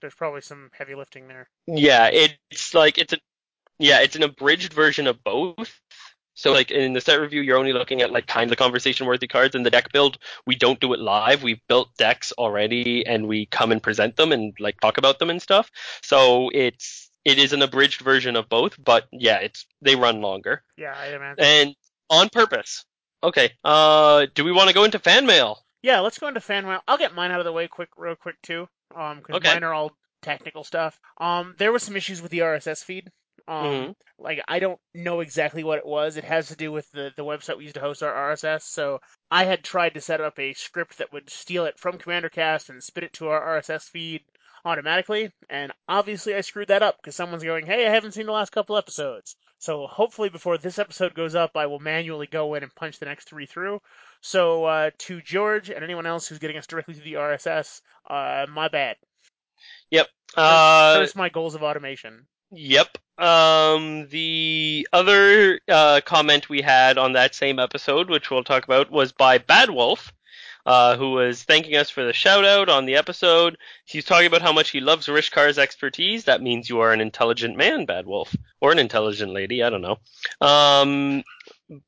there's 0.03 0.13
probably 0.13 0.41
some 0.41 0.69
heavy 0.77 0.95
lifting 0.95 1.29
there. 1.29 1.47
Yeah, 1.65 2.09
it's 2.11 2.73
like 2.73 2.97
it's 2.97 3.13
a 3.13 3.17
yeah, 3.79 4.01
it's 4.01 4.17
an 4.17 4.23
abridged 4.23 4.73
version 4.73 5.07
of 5.07 5.23
both. 5.23 5.79
So 6.35 6.51
like 6.51 6.71
in 6.71 6.91
the 6.93 6.99
set 6.99 7.21
review, 7.21 7.41
you're 7.41 7.57
only 7.57 7.73
looking 7.73 8.01
at 8.01 8.11
like 8.11 8.27
kind 8.27 8.51
of 8.51 8.57
conversation 8.57 9.07
worthy 9.07 9.27
cards. 9.27 9.55
In 9.55 9.63
the 9.63 9.69
deck 9.69 9.91
build, 9.93 10.17
we 10.45 10.55
don't 10.55 10.79
do 10.79 10.91
it 10.93 10.99
live. 10.99 11.41
We've 11.41 11.61
built 11.69 11.95
decks 11.97 12.33
already, 12.33 13.05
and 13.05 13.27
we 13.27 13.45
come 13.45 13.71
and 13.71 13.81
present 13.81 14.17
them 14.17 14.31
and 14.33 14.53
like 14.59 14.79
talk 14.81 14.97
about 14.97 15.19
them 15.19 15.29
and 15.29 15.41
stuff. 15.41 15.71
So 16.01 16.49
it's 16.53 17.09
it 17.23 17.37
is 17.39 17.53
an 17.53 17.61
abridged 17.61 18.01
version 18.01 18.35
of 18.35 18.49
both, 18.49 18.75
but 18.83 19.07
yeah, 19.13 19.37
it's 19.37 19.65
they 19.81 19.95
run 19.95 20.21
longer 20.21 20.63
Yeah, 20.77 20.93
I 20.99 21.15
imagine. 21.15 21.45
and 21.45 21.75
on 22.09 22.27
purpose. 22.29 22.83
Okay, 23.23 23.51
uh, 23.63 24.25
do 24.35 24.43
we 24.43 24.51
want 24.51 24.67
to 24.67 24.73
go 24.73 24.83
into 24.83 24.99
fan 24.99 25.25
mail? 25.25 25.63
Yeah, 25.81 25.99
let's 26.01 26.17
go 26.17 26.27
into 26.27 26.41
fan 26.41 26.65
mail. 26.65 26.81
I'll 26.87 26.97
get 26.97 27.13
mine 27.15 27.31
out 27.31 27.39
of 27.39 27.45
the 27.45 27.51
way 27.53 27.67
quick, 27.67 27.89
real 27.95 28.15
quick 28.15 28.41
too, 28.41 28.67
um, 28.95 29.17
because 29.19 29.39
Okay. 29.39 29.41
mine 29.41 29.63
are 29.63 29.73
all 29.73 29.91
technical 30.21 30.63
stuff. 30.63 30.99
Um, 31.19 31.55
there 31.57 31.71
was 31.71 31.83
some 31.83 31.95
issues 31.95 32.21
with 32.21 32.31
the 32.31 32.41
RSS 32.41 32.83
feed. 32.83 33.11
Um, 33.47 33.89
Mhm. 33.89 33.93
like 34.17 34.41
I 34.47 34.59
don't 34.59 34.79
know 34.93 35.19
exactly 35.19 35.63
what 35.63 35.79
it 35.79 35.85
was. 35.85 36.15
It 36.17 36.23
has 36.23 36.47
to 36.47 36.55
do 36.55 36.71
with 36.71 36.89
the 36.91 37.11
the 37.17 37.25
website 37.25 37.57
we 37.57 37.63
used 37.63 37.75
to 37.75 37.81
host 37.81 38.01
our 38.03 38.13
RSS. 38.13 38.65
So 38.65 38.99
I 39.29 39.43
had 39.45 39.63
tried 39.63 39.95
to 39.95 40.01
set 40.01 40.21
up 40.21 40.39
a 40.39 40.53
script 40.53 40.99
that 40.99 41.11
would 41.11 41.29
steal 41.29 41.65
it 41.65 41.77
from 41.79 41.97
CommanderCast 41.97 42.69
and 42.69 42.81
spit 42.83 43.03
it 43.03 43.13
to 43.13 43.27
our 43.29 43.41
RSS 43.41 43.89
feed 43.89 44.23
automatically, 44.65 45.31
and 45.49 45.71
obviously 45.89 46.35
I 46.35 46.41
screwed 46.41 46.69
that 46.69 46.83
up 46.83 46.97
because 46.97 47.15
someone's 47.15 47.43
going, 47.43 47.65
"Hey, 47.65 47.85
I 47.85 47.89
haven't 47.89 48.13
seen 48.13 48.25
the 48.27 48.31
last 48.31 48.51
couple 48.51 48.77
episodes." 48.77 49.35
So 49.59 49.87
hopefully 49.87 50.29
before 50.29 50.57
this 50.57 50.79
episode 50.79 51.13
goes 51.13 51.35
up, 51.35 51.51
I 51.55 51.65
will 51.65 51.79
manually 51.79 52.27
go 52.27 52.53
in 52.55 52.63
and 52.63 52.73
punch 52.75 52.99
the 52.99 53.05
next 53.05 53.27
three 53.29 53.45
through. 53.45 53.81
So 54.25 54.63
uh, 54.63 54.91
to 54.99 55.21
George 55.21 55.69
and 55.69 55.83
anyone 55.83 56.05
else 56.05 56.27
who's 56.27 56.39
getting 56.39 56.55
us 56.55 56.65
directly 56.65 56.93
to 56.93 57.01
the 57.01 57.15
RSS, 57.15 57.81
uh, 58.09 58.45
my 58.49 58.69
bad. 58.69 58.95
Yep. 59.91 60.07
Uh, 60.35 60.99
Curse 60.99 61.15
my 61.15 61.27
goals 61.27 61.55
of 61.55 61.63
automation. 61.63 62.25
Yep. 62.51 62.97
Um, 63.17 64.07
the 64.07 64.87
other 64.93 65.59
uh, 65.67 65.99
comment 66.05 66.47
we 66.47 66.61
had 66.61 66.97
on 66.97 67.13
that 67.13 67.35
same 67.35 67.59
episode, 67.59 68.09
which 68.09 68.31
we'll 68.31 68.45
talk 68.45 68.63
about, 68.63 68.89
was 68.89 69.11
by 69.11 69.39
Bad 69.39 69.69
Wolf, 69.69 70.13
uh, 70.65 70.95
who 70.95 71.11
was 71.11 71.43
thanking 71.43 71.75
us 71.75 71.89
for 71.89 72.05
the 72.05 72.13
shout 72.13 72.45
out 72.45 72.69
on 72.69 72.85
the 72.85 72.95
episode. 72.95 73.57
He's 73.83 74.05
talking 74.05 74.27
about 74.27 74.41
how 74.41 74.53
much 74.53 74.69
he 74.69 74.79
loves 74.79 75.07
Rishkar's 75.07 75.57
expertise. 75.57 76.23
That 76.23 76.41
means 76.41 76.69
you 76.69 76.79
are 76.79 76.93
an 76.93 77.01
intelligent 77.01 77.57
man, 77.57 77.85
Bad 77.85 78.05
Wolf, 78.05 78.33
or 78.61 78.71
an 78.71 78.79
intelligent 78.79 79.33
lady. 79.33 79.63
I 79.63 79.69
don't 79.69 79.81
know. 79.81 79.97
Um, 80.39 81.23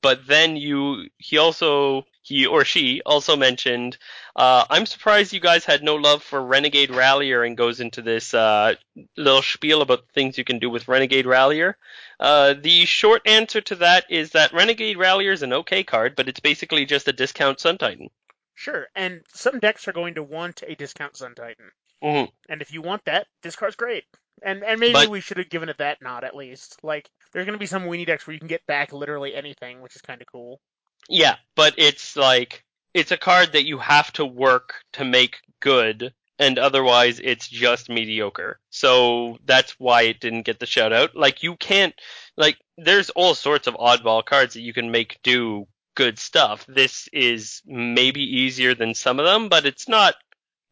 but 0.01 0.27
then 0.27 0.57
you, 0.57 1.07
he 1.17 1.37
also 1.37 2.05
he 2.25 2.47
or 2.47 2.65
she 2.65 3.03
also 3.05 3.35
mentioned, 3.35 3.97
uh, 4.35 4.65
I'm 4.67 4.87
surprised 4.87 5.31
you 5.31 5.39
guys 5.39 5.63
had 5.63 5.83
no 5.83 5.95
love 5.95 6.23
for 6.23 6.43
Renegade 6.43 6.89
Rallier 6.89 7.43
and 7.43 7.55
goes 7.55 7.79
into 7.79 8.01
this 8.01 8.33
uh, 8.33 8.73
little 9.15 9.43
spiel 9.43 9.83
about 9.83 10.09
things 10.15 10.35
you 10.35 10.43
can 10.43 10.57
do 10.57 10.69
with 10.69 10.87
Renegade 10.87 11.27
Rallier. 11.27 11.77
Uh, 12.19 12.55
the 12.59 12.85
short 12.85 13.21
answer 13.27 13.61
to 13.61 13.75
that 13.75 14.05
is 14.09 14.31
that 14.31 14.53
Renegade 14.53 14.97
Rallier 14.97 15.33
is 15.33 15.43
an 15.43 15.53
okay 15.53 15.83
card, 15.83 16.15
but 16.15 16.27
it's 16.27 16.39
basically 16.39 16.85
just 16.85 17.07
a 17.07 17.13
discount 17.13 17.59
Sun 17.59 17.77
Titan. 17.77 18.09
Sure, 18.55 18.87
and 18.95 19.21
some 19.31 19.59
decks 19.59 19.87
are 19.87 19.93
going 19.93 20.15
to 20.15 20.23
want 20.23 20.63
a 20.65 20.73
discount 20.75 21.15
Sun 21.15 21.35
Titan. 21.35 21.69
Mhm. 22.03 22.31
And 22.49 22.61
if 22.63 22.73
you 22.73 22.81
want 22.81 23.05
that, 23.05 23.27
this 23.43 23.55
card's 23.55 23.75
great. 23.75 24.05
And 24.41 24.63
and 24.63 24.79
maybe 24.79 24.93
But- 24.93 25.09
we 25.09 25.21
should 25.21 25.37
have 25.37 25.49
given 25.49 25.69
it 25.69 25.77
that 25.77 26.01
nod 26.01 26.23
at 26.23 26.35
least. 26.35 26.83
Like 26.83 27.07
there's 27.31 27.45
gonna 27.45 27.57
be 27.59 27.67
some 27.67 27.83
weenie 27.85 28.05
decks 28.07 28.25
where 28.25 28.33
you 28.33 28.39
can 28.39 28.47
get 28.47 28.65
back 28.65 28.91
literally 28.93 29.35
anything, 29.35 29.81
which 29.81 29.95
is 29.95 30.01
kind 30.01 30.21
of 30.21 30.27
cool. 30.27 30.59
Yeah, 31.09 31.35
but 31.55 31.75
it's 31.77 32.15
like 32.15 32.63
it's 32.93 33.11
a 33.11 33.17
card 33.17 33.53
that 33.53 33.65
you 33.65 33.77
have 33.79 34.11
to 34.13 34.25
work 34.25 34.75
to 34.93 35.05
make 35.05 35.41
good, 35.59 36.13
and 36.39 36.57
otherwise 36.57 37.19
it's 37.23 37.47
just 37.47 37.89
mediocre. 37.89 38.59
So 38.69 39.37
that's 39.45 39.79
why 39.79 40.03
it 40.03 40.19
didn't 40.19 40.43
get 40.43 40.59
the 40.59 40.65
shout 40.65 40.93
out. 40.93 41.15
Like 41.15 41.43
you 41.43 41.55
can't 41.55 41.93
like 42.37 42.57
there's 42.77 43.09
all 43.11 43.35
sorts 43.35 43.67
of 43.67 43.75
oddball 43.75 44.25
cards 44.25 44.53
that 44.53 44.61
you 44.61 44.73
can 44.73 44.91
make 44.91 45.19
do 45.23 45.67
good 45.95 46.19
stuff. 46.19 46.65
This 46.67 47.07
is 47.13 47.61
maybe 47.65 48.21
easier 48.21 48.75
than 48.75 48.93
some 48.93 49.19
of 49.19 49.25
them, 49.25 49.49
but 49.49 49.65
it's 49.65 49.87
not 49.87 50.15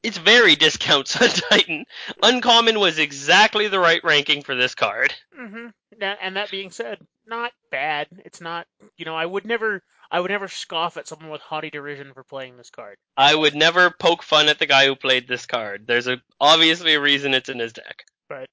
it's 0.03 0.17
very 0.17 0.55
discount 0.57 1.07
Sun 1.07 1.29
Titan. 1.29 1.85
Uncommon 2.21 2.79
was 2.79 2.99
exactly 2.99 3.67
the 3.67 3.79
right 3.79 4.03
ranking 4.03 4.43
for 4.43 4.55
this 4.55 4.75
card. 4.75 5.13
Mm-hmm. 5.39 5.67
And 6.01 6.35
that 6.35 6.51
being 6.51 6.71
said, 6.71 6.99
not 7.25 7.53
bad. 7.71 8.07
It's 8.25 8.41
not. 8.41 8.67
You 8.97 9.05
know, 9.05 9.15
I 9.15 9.25
would 9.25 9.45
never. 9.45 9.81
I 10.13 10.19
would 10.19 10.29
never 10.29 10.47
scoff 10.47 10.95
at 10.97 11.07
someone 11.07 11.31
with 11.31 11.41
haughty 11.41 11.71
derision 11.71 12.13
for 12.13 12.23
playing 12.23 12.55
this 12.55 12.69
card. 12.69 12.97
I 13.17 13.33
would 13.33 13.55
never 13.55 13.89
poke 13.89 14.21
fun 14.21 14.47
at 14.47 14.59
the 14.59 14.67
guy 14.67 14.85
who 14.85 14.95
played 14.95 15.27
this 15.27 15.47
card. 15.47 15.87
There's 15.87 16.05
a 16.05 16.21
obviously 16.39 16.93
a 16.93 17.01
reason 17.01 17.33
it's 17.33 17.49
in 17.49 17.57
his 17.57 17.73
deck. 17.73 18.05
But 18.29 18.47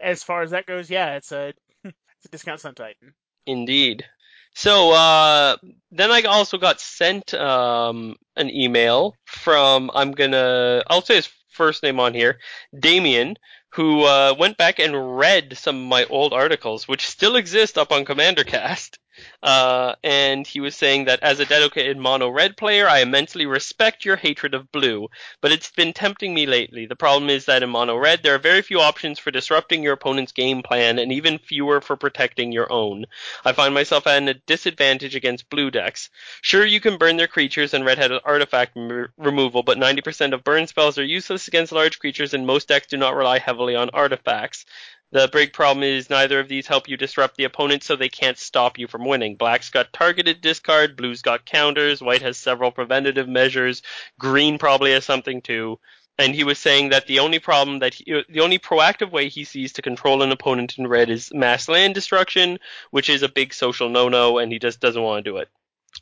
as 0.00 0.22
far 0.22 0.40
as 0.40 0.52
that 0.52 0.64
goes, 0.64 0.88
yeah, 0.88 1.16
it's 1.16 1.30
a 1.30 1.52
it's 1.84 2.24
a 2.24 2.28
discount 2.30 2.60
Sun 2.60 2.74
Titan. 2.74 3.12
Indeed. 3.44 4.06
So 4.54 4.92
uh, 4.92 5.58
then 5.90 6.10
I 6.10 6.22
also 6.22 6.56
got 6.56 6.80
sent 6.80 7.34
um, 7.34 8.16
an 8.34 8.48
email 8.48 9.14
from 9.26 9.90
I'm 9.94 10.12
gonna 10.12 10.82
I'll 10.88 11.02
say 11.02 11.16
his 11.16 11.28
first 11.50 11.82
name 11.82 12.00
on 12.00 12.14
here, 12.14 12.38
Damien, 12.78 13.36
who 13.74 14.04
uh, 14.04 14.34
went 14.38 14.56
back 14.56 14.78
and 14.78 15.18
read 15.18 15.58
some 15.58 15.76
of 15.76 15.86
my 15.86 16.06
old 16.06 16.32
articles, 16.32 16.88
which 16.88 17.06
still 17.06 17.36
exist 17.36 17.76
up 17.76 17.92
on 17.92 18.06
Commander 18.06 18.44
Cast. 18.44 18.98
Uh, 19.42 19.94
and 20.02 20.46
he 20.46 20.60
was 20.60 20.74
saying 20.74 21.04
that 21.04 21.22
as 21.22 21.40
a 21.40 21.44
dedicated 21.44 21.96
mono 21.96 22.28
red 22.28 22.56
player, 22.56 22.88
I 22.88 23.00
immensely 23.00 23.46
respect 23.46 24.04
your 24.04 24.16
hatred 24.16 24.54
of 24.54 24.72
blue, 24.72 25.08
but 25.40 25.52
it's 25.52 25.70
been 25.70 25.92
tempting 25.92 26.34
me 26.34 26.46
lately. 26.46 26.86
The 26.86 26.96
problem 26.96 27.30
is 27.30 27.44
that 27.46 27.62
in 27.62 27.70
mono 27.70 27.96
red, 27.96 28.22
there 28.22 28.34
are 28.34 28.38
very 28.38 28.62
few 28.62 28.80
options 28.80 29.18
for 29.18 29.30
disrupting 29.30 29.82
your 29.82 29.92
opponent's 29.92 30.32
game 30.32 30.62
plan, 30.62 30.98
and 30.98 31.12
even 31.12 31.38
fewer 31.38 31.80
for 31.80 31.96
protecting 31.96 32.52
your 32.52 32.70
own. 32.72 33.06
I 33.44 33.52
find 33.52 33.74
myself 33.74 34.06
at 34.06 34.28
a 34.28 34.34
disadvantage 34.34 35.14
against 35.14 35.50
blue 35.50 35.70
decks. 35.70 36.10
Sure, 36.42 36.66
you 36.66 36.80
can 36.80 36.98
burn 36.98 37.16
their 37.16 37.26
creatures 37.26 37.74
and 37.74 37.84
red 37.84 37.98
hat 37.98 38.10
artifact 38.24 38.76
remo- 38.76 39.08
removal, 39.16 39.62
but 39.62 39.78
90% 39.78 40.32
of 40.32 40.44
burn 40.44 40.66
spells 40.66 40.98
are 40.98 41.04
useless 41.04 41.48
against 41.48 41.72
large 41.72 41.98
creatures, 41.98 42.34
and 42.34 42.46
most 42.46 42.68
decks 42.68 42.86
do 42.88 42.96
not 42.96 43.14
rely 43.14 43.38
heavily 43.38 43.76
on 43.76 43.90
artifacts. 43.90 44.64
The 45.10 45.28
big 45.32 45.54
problem 45.54 45.82
is 45.82 46.10
neither 46.10 46.38
of 46.38 46.48
these 46.48 46.66
help 46.66 46.86
you 46.86 46.98
disrupt 46.98 47.36
the 47.36 47.44
opponent, 47.44 47.82
so 47.82 47.96
they 47.96 48.10
can't 48.10 48.36
stop 48.36 48.78
you 48.78 48.86
from 48.86 49.06
winning. 49.06 49.36
Black's 49.36 49.70
got 49.70 49.92
targeted 49.92 50.42
discard, 50.42 50.96
blue's 50.96 51.22
got 51.22 51.46
counters, 51.46 52.02
white 52.02 52.20
has 52.20 52.36
several 52.36 52.70
preventative 52.70 53.26
measures, 53.26 53.82
green 54.18 54.58
probably 54.58 54.92
has 54.92 55.06
something 55.06 55.40
too. 55.40 55.78
And 56.18 56.34
he 56.34 56.44
was 56.44 56.58
saying 56.58 56.90
that 56.90 57.06
the 57.06 57.20
only 57.20 57.38
problem 57.38 57.78
that 57.78 57.94
he, 57.94 58.22
the 58.28 58.40
only 58.40 58.58
proactive 58.58 59.10
way 59.10 59.28
he 59.28 59.44
sees 59.44 59.72
to 59.74 59.82
control 59.82 60.20
an 60.22 60.32
opponent 60.32 60.76
in 60.76 60.86
red 60.86 61.08
is 61.08 61.32
mass 61.32 61.68
land 61.68 61.94
destruction, 61.94 62.58
which 62.90 63.08
is 63.08 63.22
a 63.22 63.28
big 63.28 63.54
social 63.54 63.88
no-no, 63.88 64.38
and 64.38 64.52
he 64.52 64.58
just 64.58 64.80
doesn't 64.80 65.02
want 65.02 65.24
to 65.24 65.30
do 65.30 65.36
it. 65.38 65.48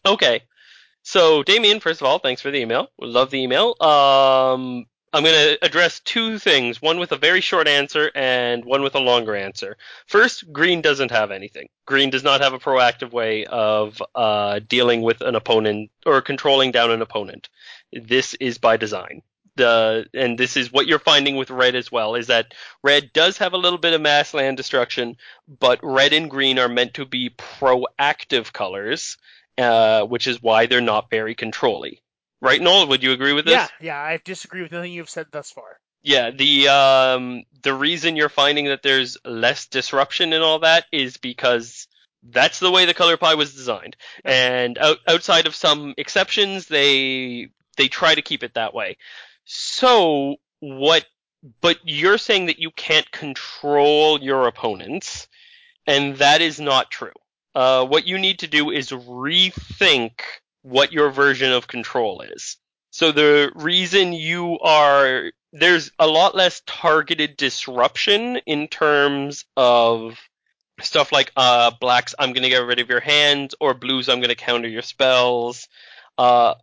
Okay. 0.04 0.42
So, 1.02 1.44
Damien, 1.44 1.78
first 1.78 2.00
of 2.00 2.06
all, 2.06 2.18
thanks 2.18 2.42
for 2.42 2.50
the 2.50 2.58
email. 2.58 2.88
Love 2.98 3.30
the 3.30 3.40
email. 3.40 3.80
Um, 3.80 4.86
I'm 5.12 5.22
going 5.22 5.34
to 5.34 5.64
address 5.64 6.00
two 6.00 6.38
things, 6.38 6.82
one 6.82 6.98
with 6.98 7.12
a 7.12 7.16
very 7.16 7.40
short 7.40 7.68
answer 7.68 8.10
and 8.14 8.64
one 8.64 8.82
with 8.82 8.94
a 8.94 9.00
longer 9.00 9.34
answer. 9.34 9.76
First, 10.06 10.52
green 10.52 10.82
doesn't 10.82 11.10
have 11.10 11.30
anything. 11.30 11.68
Green 11.86 12.10
does 12.10 12.24
not 12.24 12.40
have 12.40 12.52
a 12.52 12.58
proactive 12.58 13.12
way 13.12 13.46
of 13.46 14.02
uh, 14.14 14.60
dealing 14.68 15.02
with 15.02 15.20
an 15.20 15.34
opponent 15.34 15.90
or 16.04 16.20
controlling 16.20 16.72
down 16.72 16.90
an 16.90 17.02
opponent. 17.02 17.48
This 17.92 18.34
is 18.34 18.58
by 18.58 18.76
design. 18.76 19.22
The, 19.54 20.06
and 20.12 20.36
this 20.36 20.54
is 20.56 20.70
what 20.70 20.86
you're 20.86 20.98
finding 20.98 21.36
with 21.36 21.50
red 21.50 21.76
as 21.76 21.90
well, 21.90 22.14
is 22.14 22.26
that 22.26 22.52
red 22.82 23.10
does 23.14 23.38
have 23.38 23.54
a 23.54 23.58
little 23.58 23.78
bit 23.78 23.94
of 23.94 24.02
mass 24.02 24.34
land 24.34 24.58
destruction, 24.58 25.16
but 25.48 25.80
red 25.82 26.12
and 26.12 26.28
green 26.28 26.58
are 26.58 26.68
meant 26.68 26.92
to 26.94 27.06
be 27.06 27.30
proactive 27.30 28.52
colors, 28.52 29.16
uh, 29.56 30.02
which 30.02 30.26
is 30.26 30.42
why 30.42 30.66
they're 30.66 30.82
not 30.82 31.08
very 31.08 31.34
controlly. 31.34 32.02
Right, 32.40 32.60
Noel? 32.60 32.88
Would 32.88 33.02
you 33.02 33.12
agree 33.12 33.32
with 33.32 33.46
this? 33.46 33.54
Yeah, 33.54 33.68
yeah, 33.80 33.98
I 33.98 34.20
disagree 34.24 34.62
with 34.62 34.72
nothing 34.72 34.92
you've 34.92 35.10
said 35.10 35.26
thus 35.30 35.50
far. 35.50 35.78
Yeah, 36.02 36.30
the 36.30 36.68
um 36.68 37.42
the 37.62 37.74
reason 37.74 38.16
you're 38.16 38.28
finding 38.28 38.66
that 38.66 38.82
there's 38.82 39.16
less 39.24 39.66
disruption 39.66 40.32
and 40.32 40.42
all 40.42 40.60
that 40.60 40.84
is 40.92 41.16
because 41.16 41.88
that's 42.22 42.58
the 42.58 42.70
way 42.70 42.84
the 42.84 42.94
color 42.94 43.16
pie 43.16 43.34
was 43.34 43.54
designed. 43.54 43.96
And 44.24 44.78
out, 44.78 44.98
outside 45.08 45.46
of 45.46 45.54
some 45.54 45.94
exceptions, 45.96 46.66
they 46.66 47.48
they 47.76 47.88
try 47.88 48.14
to 48.14 48.22
keep 48.22 48.42
it 48.42 48.54
that 48.54 48.74
way. 48.74 48.98
So 49.44 50.36
what 50.60 51.06
but 51.60 51.78
you're 51.84 52.18
saying 52.18 52.46
that 52.46 52.58
you 52.58 52.70
can't 52.70 53.10
control 53.10 54.20
your 54.20 54.46
opponents, 54.46 55.28
and 55.86 56.16
that 56.16 56.40
is 56.40 56.60
not 56.60 56.90
true. 56.90 57.12
Uh, 57.54 57.86
what 57.86 58.06
you 58.06 58.18
need 58.18 58.40
to 58.40 58.46
do 58.46 58.70
is 58.70 58.90
rethink 58.90 60.20
what 60.66 60.92
your 60.92 61.10
version 61.10 61.52
of 61.52 61.68
control 61.68 62.22
is. 62.22 62.56
So 62.90 63.12
the 63.12 63.52
reason 63.54 64.12
you 64.12 64.58
are 64.58 65.30
there's 65.52 65.92
a 65.98 66.06
lot 66.08 66.34
less 66.34 66.60
targeted 66.66 67.36
disruption 67.36 68.38
in 68.46 68.66
terms 68.66 69.44
of 69.56 70.18
stuff 70.80 71.12
like 71.12 71.30
uh 71.36 71.70
blacks 71.80 72.16
I'm 72.18 72.32
going 72.32 72.42
to 72.42 72.48
get 72.48 72.66
rid 72.66 72.80
of 72.80 72.88
your 72.88 73.00
hands 73.00 73.54
or 73.60 73.74
blues 73.74 74.08
I'm 74.08 74.18
going 74.18 74.30
to 74.30 74.34
counter 74.34 74.68
your 74.68 74.82
spells. 74.82 75.68
Uh 76.18 76.54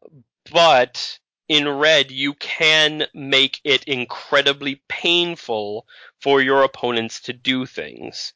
but 0.51 1.17
in 1.47 1.69
red 1.69 2.11
you 2.11 2.33
can 2.33 3.05
make 3.13 3.61
it 3.63 3.85
incredibly 3.85 4.81
painful 4.89 5.87
for 6.21 6.41
your 6.41 6.63
opponents 6.63 7.21
to 7.21 7.33
do 7.33 7.65
things 7.65 8.33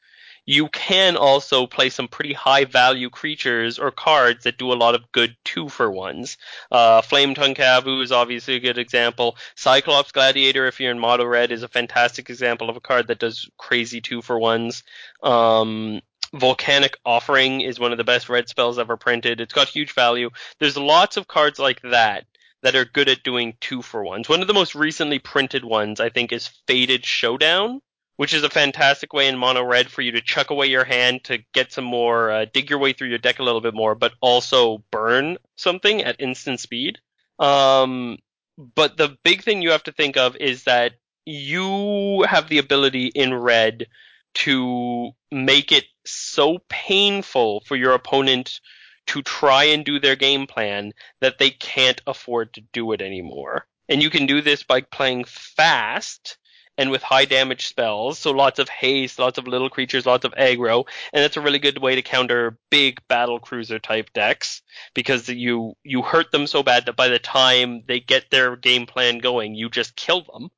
you 0.47 0.69
can 0.69 1.17
also 1.17 1.67
play 1.67 1.89
some 1.89 2.07
pretty 2.07 2.31
high 2.31 2.63
value 2.63 3.09
creatures 3.09 3.77
or 3.77 3.91
cards 3.91 4.45
that 4.45 4.57
do 4.57 4.71
a 4.71 4.79
lot 4.81 4.95
of 4.95 5.11
good 5.11 5.35
two 5.43 5.67
for 5.67 5.91
ones. 5.91 6.37
Uh, 6.71 7.01
Flametongue 7.01 7.55
Kavu 7.55 8.01
is 8.01 8.13
obviously 8.13 8.55
a 8.55 8.61
good 8.61 8.77
example. 8.77 9.37
Cyclops 9.55 10.13
Gladiator, 10.13 10.65
if 10.65 10.79
you're 10.79 10.89
in 10.89 10.99
Mono 10.99 11.25
Red, 11.25 11.51
is 11.51 11.63
a 11.63 11.67
fantastic 11.67 12.29
example 12.29 12.69
of 12.69 12.77
a 12.77 12.79
card 12.79 13.07
that 13.07 13.19
does 13.19 13.49
crazy 13.57 13.99
two 13.99 14.21
for 14.21 14.39
ones. 14.39 14.83
Um, 15.21 16.01
Volcanic 16.33 16.97
Offering 17.05 17.59
is 17.59 17.77
one 17.77 17.91
of 17.91 17.97
the 17.97 18.05
best 18.05 18.29
red 18.29 18.47
spells 18.47 18.79
ever 18.79 18.95
printed. 18.95 19.41
It's 19.41 19.53
got 19.53 19.67
huge 19.67 19.93
value. 19.93 20.29
There's 20.59 20.77
lots 20.77 21.17
of 21.17 21.27
cards 21.27 21.59
like 21.59 21.81
that 21.81 22.25
that 22.63 22.75
are 22.75 22.85
good 22.85 23.09
at 23.09 23.23
doing 23.23 23.55
two 23.59 23.81
for 23.81 24.01
ones. 24.01 24.29
One 24.29 24.41
of 24.41 24.47
the 24.47 24.53
most 24.53 24.75
recently 24.75 25.19
printed 25.19 25.65
ones, 25.65 25.99
I 25.99 26.07
think, 26.07 26.31
is 26.31 26.47
Fateful 26.67 26.99
Showdown 27.03 27.81
which 28.17 28.33
is 28.33 28.43
a 28.43 28.49
fantastic 28.49 29.13
way 29.13 29.27
in 29.27 29.37
mono 29.37 29.63
red 29.63 29.89
for 29.89 30.01
you 30.01 30.11
to 30.11 30.21
chuck 30.21 30.49
away 30.49 30.67
your 30.67 30.83
hand 30.83 31.23
to 31.23 31.39
get 31.53 31.71
some 31.71 31.85
more, 31.85 32.31
uh, 32.31 32.45
dig 32.51 32.69
your 32.69 32.79
way 32.79 32.91
through 32.91 33.07
your 33.07 33.17
deck 33.17 33.39
a 33.39 33.43
little 33.43 33.61
bit 33.61 33.73
more, 33.73 33.95
but 33.95 34.13
also 34.21 34.83
burn 34.91 35.37
something 35.55 36.03
at 36.03 36.19
instant 36.19 36.59
speed. 36.59 36.97
Um, 37.39 38.17
but 38.57 38.97
the 38.97 39.17
big 39.23 39.43
thing 39.43 39.61
you 39.61 39.71
have 39.71 39.83
to 39.83 39.91
think 39.91 40.17
of 40.17 40.35
is 40.35 40.63
that 40.63 40.93
you 41.25 42.23
have 42.27 42.49
the 42.49 42.57
ability 42.57 43.07
in 43.07 43.33
red 43.33 43.87
to 44.33 45.11
make 45.31 45.71
it 45.71 45.85
so 46.05 46.59
painful 46.69 47.61
for 47.65 47.75
your 47.75 47.93
opponent 47.93 48.61
to 49.07 49.21
try 49.21 49.65
and 49.65 49.85
do 49.85 49.99
their 49.99 50.15
game 50.15 50.47
plan 50.47 50.91
that 51.21 51.37
they 51.37 51.49
can't 51.49 52.01
afford 52.07 52.53
to 52.53 52.61
do 52.73 52.91
it 52.91 53.01
anymore. 53.01 53.67
And 53.89 54.01
you 54.01 54.09
can 54.09 54.25
do 54.25 54.41
this 54.41 54.63
by 54.63 54.81
playing 54.81 55.25
fast 55.25 56.37
and 56.77 56.91
with 56.91 57.01
high 57.01 57.25
damage 57.25 57.67
spells, 57.67 58.19
so 58.19 58.31
lots 58.31 58.59
of 58.59 58.69
haste, 58.69 59.19
lots 59.19 59.37
of 59.37 59.47
little 59.47 59.69
creatures, 59.69 60.05
lots 60.05 60.25
of 60.25 60.33
aggro, 60.33 60.85
and 61.11 61.23
that's 61.23 61.37
a 61.37 61.41
really 61.41 61.59
good 61.59 61.79
way 61.79 61.95
to 61.95 62.01
counter 62.01 62.57
big 62.69 62.99
battle 63.07 63.39
cruiser 63.39 63.79
type 63.79 64.11
decks 64.13 64.61
because 64.93 65.27
you 65.27 65.75
you 65.83 66.01
hurt 66.01 66.31
them 66.31 66.47
so 66.47 66.63
bad 66.63 66.85
that 66.85 66.95
by 66.95 67.07
the 67.07 67.19
time 67.19 67.83
they 67.87 67.99
get 67.99 68.29
their 68.29 68.55
game 68.55 68.85
plan 68.85 69.17
going, 69.19 69.55
you 69.55 69.69
just 69.69 69.95
kill 69.95 70.21
them. 70.21 70.49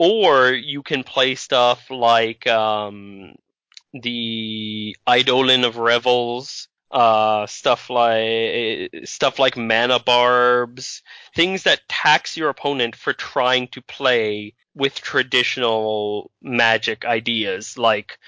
Or 0.00 0.50
you 0.52 0.84
can 0.84 1.02
play 1.02 1.34
stuff 1.34 1.90
like 1.90 2.46
um, 2.46 3.34
the 3.92 4.96
Eidolon 5.08 5.64
of 5.64 5.76
Revels, 5.76 6.68
uh, 6.90 7.46
stuff 7.46 7.90
like 7.90 8.90
stuff 9.04 9.38
like 9.38 9.56
mana 9.56 9.98
barbs, 9.98 11.02
things 11.34 11.64
that 11.64 11.88
tax 11.88 12.36
your 12.36 12.48
opponent 12.48 12.96
for 12.96 13.12
trying 13.12 13.68
to 13.68 13.82
play 13.82 14.54
with 14.74 15.00
traditional 15.00 16.30
magic 16.40 17.04
ideas, 17.04 17.76
like 17.76 18.18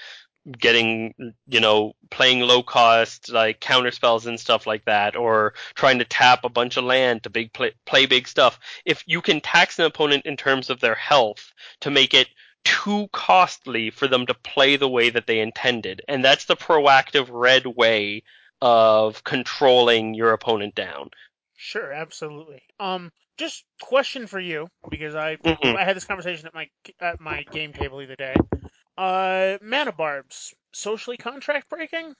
getting 0.57 1.13
you 1.47 1.59
know 1.59 1.93
playing 2.09 2.39
low 2.39 2.63
cost 2.63 3.31
like 3.31 3.59
counter 3.59 3.91
spells 3.91 4.25
and 4.25 4.39
stuff 4.39 4.65
like 4.65 4.83
that 4.85 5.15
or 5.15 5.53
trying 5.75 5.99
to 5.99 6.05
tap 6.05 6.43
a 6.43 6.49
bunch 6.49 6.77
of 6.77 6.83
land 6.83 7.21
to 7.21 7.29
big 7.29 7.53
play, 7.53 7.71
play 7.85 8.05
big 8.05 8.27
stuff. 8.27 8.59
If 8.85 9.03
you 9.05 9.21
can 9.21 9.41
tax 9.41 9.77
an 9.79 9.85
opponent 9.85 10.25
in 10.25 10.37
terms 10.37 10.69
of 10.69 10.79
their 10.79 10.95
health 10.95 11.53
to 11.81 11.91
make 11.91 12.13
it 12.13 12.27
too 12.63 13.07
costly 13.11 13.89
for 13.89 14.07
them 14.07 14.25
to 14.27 14.33
play 14.33 14.75
the 14.75 14.89
way 14.89 15.09
that 15.09 15.25
they 15.27 15.39
intended. 15.39 16.01
And 16.07 16.23
that's 16.23 16.45
the 16.45 16.55
proactive 16.55 17.27
red 17.31 17.65
way 17.65 18.23
of 18.61 19.23
controlling 19.23 20.13
your 20.13 20.33
opponent 20.33 20.75
down 20.75 21.09
Sure, 21.63 21.93
absolutely. 21.93 22.59
Um, 22.79 23.11
just 23.37 23.63
question 23.79 24.25
for 24.25 24.39
you 24.39 24.67
because 24.89 25.13
I 25.13 25.35
Mhm. 25.35 25.77
I 25.77 25.85
had 25.85 25.95
this 25.95 26.05
conversation 26.05 26.47
at 26.47 26.55
my 26.55 26.67
at 26.99 27.19
my 27.19 27.43
game 27.51 27.71
table 27.71 27.99
the 27.99 28.05
other 28.05 28.15
day. 28.15 28.35
Uh, 28.97 29.59
mana 29.61 29.91
barbs 29.91 30.55
socially 30.73 31.17
contract 31.17 31.69
breaking? 31.69 32.15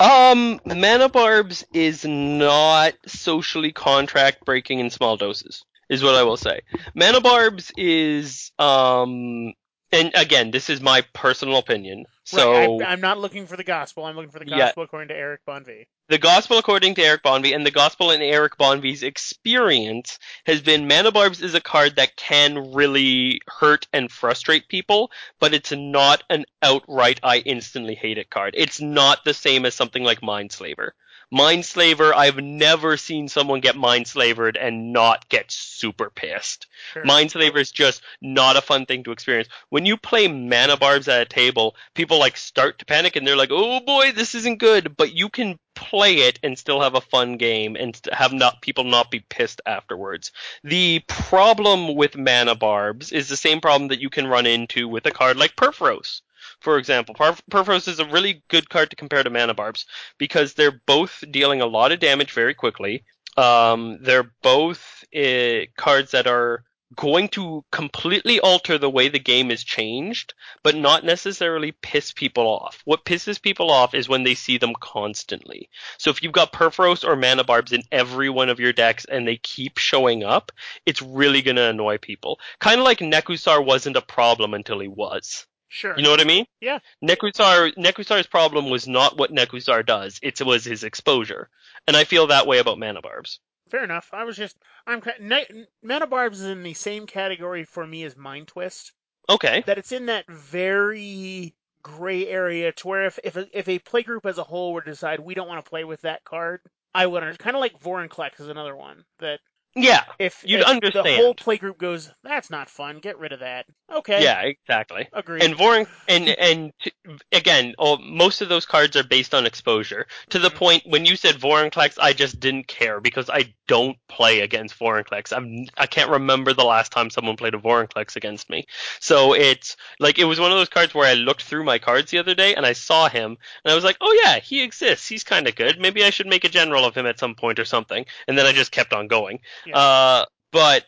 Um, 0.00 0.60
mana 0.64 1.10
barbs 1.10 1.62
is 1.74 2.06
not 2.06 2.94
socially 3.06 3.72
contract 3.72 4.46
breaking 4.46 4.80
in 4.80 4.88
small 4.88 5.18
doses, 5.18 5.62
is 5.90 6.02
what 6.02 6.14
I 6.14 6.22
will 6.22 6.38
say. 6.38 6.60
Mana 6.94 7.20
barbs 7.20 7.70
is 7.76 8.50
um, 8.58 9.52
and 9.92 10.10
again, 10.14 10.50
this 10.50 10.68
is 10.70 10.80
my 10.80 11.02
personal 11.12 11.58
opinion. 11.58 12.04
So 12.24 12.52
right, 12.52 12.88
I, 12.88 12.92
I'm 12.92 13.00
not 13.00 13.18
looking 13.18 13.46
for 13.46 13.56
the 13.56 13.64
gospel. 13.64 14.04
I'm 14.04 14.16
looking 14.16 14.30
for 14.30 14.38
the 14.40 14.48
Yeah. 14.48 14.66
gospel 14.66 14.82
according 14.82 15.08
to 15.08 15.14
Eric 15.14 15.42
Bonvie. 15.46 15.86
the 16.08 16.18
gospel 16.18 16.58
according 16.58 16.94
to 16.96 17.02
Eric 17.02 17.22
Bonvie 17.22 17.54
and 17.54 17.64
the 17.66 17.70
gospel 17.70 18.10
in 18.10 18.20
Eric 18.22 18.56
Bonvie's 18.58 19.02
experience 19.02 20.18
has 20.44 20.60
been 20.62 20.86
mana 20.88 21.10
barbs 21.12 21.40
is 21.42 21.54
a 21.54 21.60
card 21.60 21.96
that 21.96 22.16
can 22.16 22.72
really 22.72 23.40
hurt 23.48 23.86
and 23.92 24.10
frustrate 24.10 24.68
people, 24.68 25.10
but 25.40 25.54
it's 25.54 25.72
not 25.72 26.22
an 26.30 26.44
outright 26.62 27.20
I 27.22 27.38
instantly 27.38 27.94
hate 27.94 28.18
it 28.18 28.30
card. 28.30 28.54
It's 28.56 28.80
not 28.80 29.24
the 29.24 29.34
same 29.34 29.64
as 29.66 29.74
something 29.74 30.04
like 30.04 30.20
Mindslaver. 30.20 30.90
Mindslaver, 31.34 32.12
I've 32.14 32.38
never 32.38 32.96
seen 32.96 33.28
someone 33.28 33.60
get 33.60 33.74
Mindslavered 33.74 34.56
and 34.60 34.92
not 34.92 35.28
get 35.28 35.50
super 35.50 36.08
pissed. 36.08 36.68
Sure. 36.92 37.04
Mindslaver 37.04 37.56
is 37.56 37.72
just 37.72 38.02
not 38.22 38.56
a 38.56 38.60
fun 38.60 38.86
thing 38.86 39.02
to 39.04 39.10
experience. 39.10 39.48
When 39.68 39.86
you 39.86 39.96
play 39.96 40.28
mana 40.28 40.76
barbs 40.76 41.08
at 41.08 41.22
a 41.22 41.24
table, 41.24 41.74
people 41.94 42.18
like 42.18 42.36
start 42.36 42.78
to 42.78 42.84
panic 42.84 43.16
and 43.16 43.26
they're 43.26 43.36
like, 43.36 43.50
"Oh 43.50 43.80
boy, 43.80 44.12
this 44.12 44.36
isn't 44.36 44.58
good." 44.58 44.96
But 44.96 45.14
you 45.14 45.28
can 45.28 45.58
play 45.74 46.18
it 46.18 46.38
and 46.42 46.58
still 46.58 46.80
have 46.80 46.94
a 46.94 47.00
fun 47.00 47.36
game 47.36 47.76
and 47.76 48.00
have 48.12 48.32
not 48.32 48.62
people 48.62 48.84
not 48.84 49.10
be 49.10 49.20
pissed 49.20 49.60
afterwards. 49.66 50.30
The 50.62 51.00
problem 51.08 51.96
with 51.96 52.16
mana 52.16 52.54
barbs 52.54 53.12
is 53.12 53.28
the 53.28 53.36
same 53.36 53.60
problem 53.60 53.88
that 53.88 54.00
you 54.00 54.10
can 54.10 54.26
run 54.26 54.46
into 54.46 54.88
with 54.88 55.06
a 55.06 55.10
card 55.10 55.36
like 55.36 55.56
Purphoros. 55.56 56.22
For 56.60 56.78
example, 56.78 57.14
Perf- 57.14 57.42
Purphoros 57.50 57.88
is 57.88 58.00
a 58.00 58.06
really 58.06 58.42
good 58.48 58.68
card 58.68 58.90
to 58.90 58.96
compare 58.96 59.22
to 59.22 59.30
mana 59.30 59.54
barbs 59.54 59.86
because 60.18 60.54
they're 60.54 60.80
both 60.86 61.22
dealing 61.30 61.60
a 61.60 61.66
lot 61.66 61.92
of 61.92 62.00
damage 62.00 62.32
very 62.32 62.54
quickly. 62.54 63.04
Um, 63.36 63.98
they're 64.00 64.32
both 64.42 65.04
uh, 65.14 65.66
cards 65.76 66.12
that 66.12 66.26
are 66.26 66.64
going 66.94 67.28
to 67.28 67.64
completely 67.72 68.38
alter 68.40 68.78
the 68.78 68.88
way 68.88 69.08
the 69.08 69.18
game 69.18 69.50
is 69.50 69.64
changed, 69.64 70.34
but 70.62 70.76
not 70.76 71.04
necessarily 71.04 71.72
piss 71.72 72.12
people 72.12 72.46
off. 72.46 72.80
What 72.84 73.04
pisses 73.04 73.40
people 73.40 73.70
off 73.70 73.94
is 73.94 74.08
when 74.08 74.22
they 74.22 74.34
see 74.34 74.56
them 74.56 74.72
constantly. 74.80 75.68
So 75.98 76.10
if 76.10 76.22
you've 76.22 76.32
got 76.32 76.52
Purphoros 76.52 77.04
or 77.04 77.16
Mana 77.16 77.44
Barbs 77.44 77.72
in 77.72 77.82
every 77.90 78.30
one 78.30 78.48
of 78.48 78.60
your 78.60 78.72
decks 78.72 79.04
and 79.04 79.26
they 79.26 79.36
keep 79.36 79.78
showing 79.78 80.22
up, 80.22 80.52
it's 80.86 81.02
really 81.02 81.42
going 81.42 81.56
to 81.56 81.70
annoy 81.70 81.98
people. 81.98 82.38
Kind 82.60 82.80
of 82.80 82.84
like 82.84 82.98
Nekusar 82.98 83.64
wasn't 83.64 83.96
a 83.96 84.02
problem 84.02 84.54
until 84.54 84.78
he 84.78 84.88
was. 84.88 85.46
Sure. 85.68 85.94
You 85.96 86.02
know 86.02 86.10
what 86.10 86.20
I 86.20 86.24
mean? 86.24 86.46
Yeah. 86.60 86.78
Nekusar 87.04 87.74
Nekusar's 87.76 88.26
problem 88.26 88.70
was 88.70 88.86
not 88.86 89.16
what 89.18 89.32
Nekusar 89.32 89.84
does; 89.84 90.18
it 90.22 90.40
was 90.40 90.64
his 90.64 90.84
exposure, 90.84 91.48
and 91.86 91.96
I 91.96 92.04
feel 92.04 92.28
that 92.28 92.46
way 92.46 92.58
about 92.58 92.78
Mana 92.78 93.02
Barbs. 93.02 93.40
Fair 93.70 93.82
enough. 93.82 94.08
I 94.12 94.24
was 94.24 94.36
just 94.36 94.56
I'm 94.86 95.02
ne- 95.20 95.66
mana 95.82 96.06
barbs 96.06 96.40
is 96.40 96.48
in 96.48 96.62
the 96.62 96.74
same 96.74 97.06
category 97.06 97.64
for 97.64 97.84
me 97.86 98.04
as 98.04 98.16
Mind 98.16 98.48
Twist. 98.48 98.92
Okay. 99.28 99.64
that 99.66 99.78
it's 99.78 99.90
in 99.90 100.06
that 100.06 100.24
very 100.28 101.54
gray 101.82 102.26
area 102.26 102.72
to 102.72 102.88
where 102.88 103.06
if 103.06 103.18
if 103.24 103.36
a, 103.36 103.46
if 103.52 103.68
a 103.68 103.78
play 103.80 104.02
group 104.02 104.24
as 104.26 104.38
a 104.38 104.44
whole 104.44 104.72
were 104.72 104.82
to 104.82 104.90
decide 104.90 105.20
we 105.20 105.34
don't 105.34 105.48
want 105.48 105.64
to 105.64 105.68
play 105.68 105.84
with 105.84 106.02
that 106.02 106.24
card, 106.24 106.60
I 106.94 107.06
would 107.06 107.38
kind 107.38 107.56
of 107.56 107.60
like 107.60 107.80
Vorinclex 107.80 108.40
is 108.40 108.48
another 108.48 108.76
one 108.76 109.04
that 109.18 109.40
Yeah. 109.76 110.04
if, 110.18 110.42
You'd 110.44 110.60
if 110.66 110.92
the 110.94 111.16
whole 111.16 111.34
play 111.34 111.58
group 111.58 111.76
goes 111.78 112.10
that's 112.24 112.48
not 112.50 112.70
fun, 112.70 112.98
get 112.98 113.18
rid 113.18 113.32
of 113.32 113.40
that. 113.40 113.66
Okay, 113.92 114.22
Yeah. 114.22 114.40
Exactly. 114.40 115.06
agreed. 115.12 115.42
And 115.44 115.54
Vorin 115.54 115.86
and 116.08 116.28
and 116.28 116.72
t- 116.82 116.92
again, 117.30 117.74
all, 117.78 117.98
most 117.98 118.40
of 118.40 118.48
those 118.48 118.64
cards 118.66 118.96
are 118.96 119.04
based 119.04 119.34
on 119.34 119.44
exposure. 119.46 120.06
To 120.30 120.38
the 120.38 120.48
Mhm. 120.50 120.54
point 120.54 120.82
when 120.86 121.04
you 121.04 121.14
said 121.14 121.36
Vorinclex, 121.36 121.98
I 122.00 122.12
just 122.14 122.40
didn't 122.40 122.66
care 122.68 123.00
because 123.00 123.28
I 123.30 123.52
don't 123.68 123.96
play 124.08 124.40
against 124.40 124.78
Vorinclex. 124.78 125.32
I'm 125.36 125.66
I 125.76 125.86
can't 125.86 126.10
remember 126.10 126.52
the 126.52 126.64
last 126.64 126.90
time 126.90 127.10
someone 127.10 127.36
played 127.36 127.54
a 127.54 127.58
Vorinclex 127.58 128.16
against 128.16 128.48
me. 128.48 128.64
So 129.00 129.34
it's 129.34 129.76
like 130.00 130.18
it 130.18 130.24
was 130.24 130.40
one 130.40 130.50
of 130.52 130.56
those 130.58 130.68
cards 130.68 130.94
where 130.94 131.08
I 131.08 131.14
looked 131.14 131.42
through 131.42 131.64
my 131.64 131.78
cards 131.78 132.10
the 132.10 132.18
other 132.18 132.34
day 132.34 132.54
and 132.54 132.64
I 132.64 132.72
saw 132.72 133.08
him 133.08 133.36
and 133.64 133.72
I 133.72 133.74
was 133.74 133.84
like, 133.84 133.98
oh 134.00 134.20
yeah, 134.24 134.38
he 134.40 134.62
exists. 134.62 135.06
He's 135.08 135.22
kind 135.24 135.46
of 135.46 135.54
good. 135.54 135.78
Maybe 135.78 136.02
I 136.02 136.10
should 136.10 136.26
make 136.26 136.44
a 136.44 136.48
general 136.48 136.84
of 136.84 136.94
him 136.96 137.06
at 137.06 137.18
some 137.18 137.34
point 137.34 137.58
or 137.58 137.64
something. 137.64 138.06
And 138.26 138.38
then 138.38 138.46
I 138.46 138.52
just 138.52 138.72
kept 138.72 138.92
on 138.92 139.06
going. 139.06 139.40
Yeah. 139.66 139.76
Uh, 139.76 140.24
but 140.52 140.84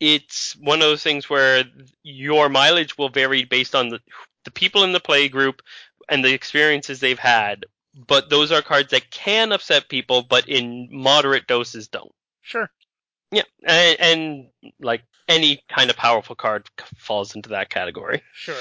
it's 0.00 0.54
one 0.56 0.82
of 0.82 0.88
those 0.88 1.02
things 1.02 1.30
where 1.30 1.64
your 2.02 2.48
mileage 2.48 2.98
will 2.98 3.08
vary 3.08 3.44
based 3.44 3.74
on 3.74 3.88
the, 3.88 4.00
the 4.44 4.50
people 4.50 4.84
in 4.84 4.92
the 4.92 5.00
play 5.00 5.28
group 5.28 5.62
and 6.08 6.24
the 6.24 6.34
experiences 6.34 7.00
they've 7.00 7.18
had. 7.18 7.64
But 7.94 8.28
those 8.28 8.52
are 8.52 8.60
cards 8.60 8.90
that 8.90 9.10
can 9.10 9.52
upset 9.52 9.88
people, 9.88 10.22
but 10.22 10.48
in 10.48 10.88
moderate 10.90 11.46
doses 11.46 11.88
don't. 11.88 12.12
sure. 12.42 12.70
Yeah, 13.32 13.42
and, 13.66 14.00
and 14.00 14.46
like 14.80 15.02
any 15.28 15.62
kind 15.68 15.90
of 15.90 15.96
powerful 15.96 16.36
card 16.36 16.68
falls 16.96 17.34
into 17.34 17.48
that 17.50 17.70
category. 17.70 18.22
Sure. 18.34 18.54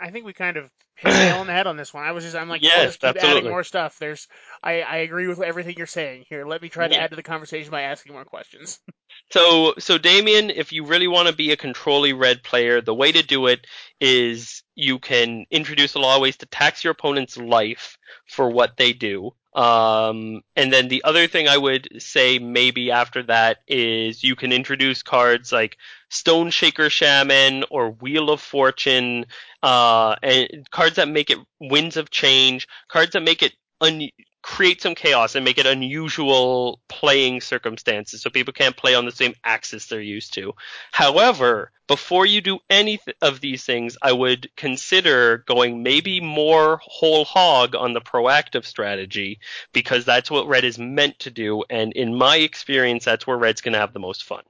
I 0.00 0.10
think 0.10 0.24
we 0.24 0.32
kind 0.32 0.56
of 0.56 0.70
hit 0.98 1.12
the 1.12 1.22
nail 1.22 1.38
on 1.38 1.46
the 1.46 1.52
head 1.52 1.66
on 1.66 1.76
this 1.76 1.94
one. 1.94 2.04
I 2.04 2.12
was 2.12 2.24
just, 2.24 2.36
I'm 2.36 2.48
like, 2.48 2.62
Yes, 2.62 2.78
oh, 2.78 2.86
just 2.86 3.00
keep 3.00 3.16
adding 3.16 3.44
more 3.44 3.64
stuff. 3.64 3.98
There's, 3.98 4.28
I, 4.62 4.82
I 4.82 4.96
agree 4.98 5.28
with 5.28 5.40
everything 5.40 5.76
you're 5.76 5.86
saying. 5.86 6.24
Here, 6.28 6.44
let 6.44 6.60
me 6.62 6.68
try 6.68 6.88
to 6.88 6.94
Yeah. 6.94 7.04
add 7.04 7.10
to 7.10 7.16
the 7.16 7.22
conversation 7.22 7.70
by 7.70 7.82
asking 7.82 8.12
more 8.12 8.24
questions. 8.24 8.78
So, 9.30 9.74
so 9.78 9.98
Damien, 9.98 10.50
if 10.50 10.72
you 10.72 10.84
really 10.84 11.06
want 11.08 11.28
to 11.28 11.34
be 11.34 11.50
a 11.50 11.56
controlly 11.56 12.12
red 12.14 12.42
player, 12.42 12.80
the 12.80 12.94
way 12.94 13.12
to 13.12 13.22
do 13.22 13.46
it 13.46 13.66
is 14.00 14.62
you 14.74 14.98
can 14.98 15.44
introduce 15.50 15.94
a 15.94 15.98
lot 15.98 16.16
of 16.16 16.22
ways 16.22 16.36
to 16.38 16.46
tax 16.46 16.82
your 16.82 16.92
opponent's 16.92 17.36
life 17.36 17.98
for 18.26 18.50
what 18.50 18.76
they 18.76 18.92
do. 18.92 19.32
Um, 19.54 20.42
and 20.56 20.72
then 20.72 20.88
the 20.88 21.04
other 21.04 21.26
thing 21.26 21.48
I 21.48 21.58
would 21.58 21.88
say 21.98 22.38
maybe 22.38 22.90
after 22.90 23.22
that 23.24 23.58
is 23.66 24.22
you 24.22 24.36
can 24.36 24.52
introduce 24.52 25.02
cards 25.02 25.52
like 25.52 25.76
Stone 26.10 26.50
Shaker 26.50 26.90
Shaman 26.90 27.64
or 27.70 27.90
Wheel 27.90 28.30
of 28.30 28.40
Fortune, 28.40 29.26
uh, 29.62 30.16
and 30.22 30.68
cards 30.70 30.96
that 30.96 31.08
make 31.08 31.30
it 31.30 31.38
Winds 31.60 31.96
of 31.96 32.10
Change, 32.10 32.66
cards 32.88 33.12
that 33.12 33.22
make 33.22 33.42
it 33.42 33.52
un- 33.80 34.10
create 34.42 34.80
some 34.80 34.94
chaos 34.94 35.34
and 35.34 35.44
make 35.44 35.58
it 35.58 35.66
unusual 35.66 36.80
playing 36.88 37.40
circumstances 37.40 38.22
so 38.22 38.30
people 38.30 38.52
can't 38.52 38.76
play 38.76 38.94
on 38.94 39.04
the 39.04 39.12
same 39.12 39.34
axis 39.44 39.86
they're 39.86 40.00
used 40.00 40.32
to. 40.34 40.54
However, 40.92 41.70
before 41.86 42.24
you 42.24 42.40
do 42.40 42.58
any 42.70 42.98
th- 42.98 43.16
of 43.20 43.40
these 43.40 43.64
things, 43.64 43.98
I 44.00 44.12
would 44.12 44.48
consider 44.56 45.38
going 45.46 45.82
maybe 45.82 46.20
more 46.20 46.80
whole 46.82 47.24
hog 47.24 47.74
on 47.74 47.92
the 47.92 48.00
proactive 48.00 48.64
strategy 48.64 49.40
because 49.72 50.04
that's 50.04 50.30
what 50.30 50.48
red 50.48 50.64
is 50.64 50.78
meant 50.78 51.18
to 51.20 51.30
do 51.30 51.64
and 51.68 51.92
in 51.92 52.14
my 52.14 52.36
experience 52.36 53.04
that's 53.04 53.26
where 53.26 53.36
red's 53.36 53.60
going 53.60 53.74
to 53.74 53.80
have 53.80 53.92
the 53.92 53.98
most 53.98 54.24
fun. 54.24 54.42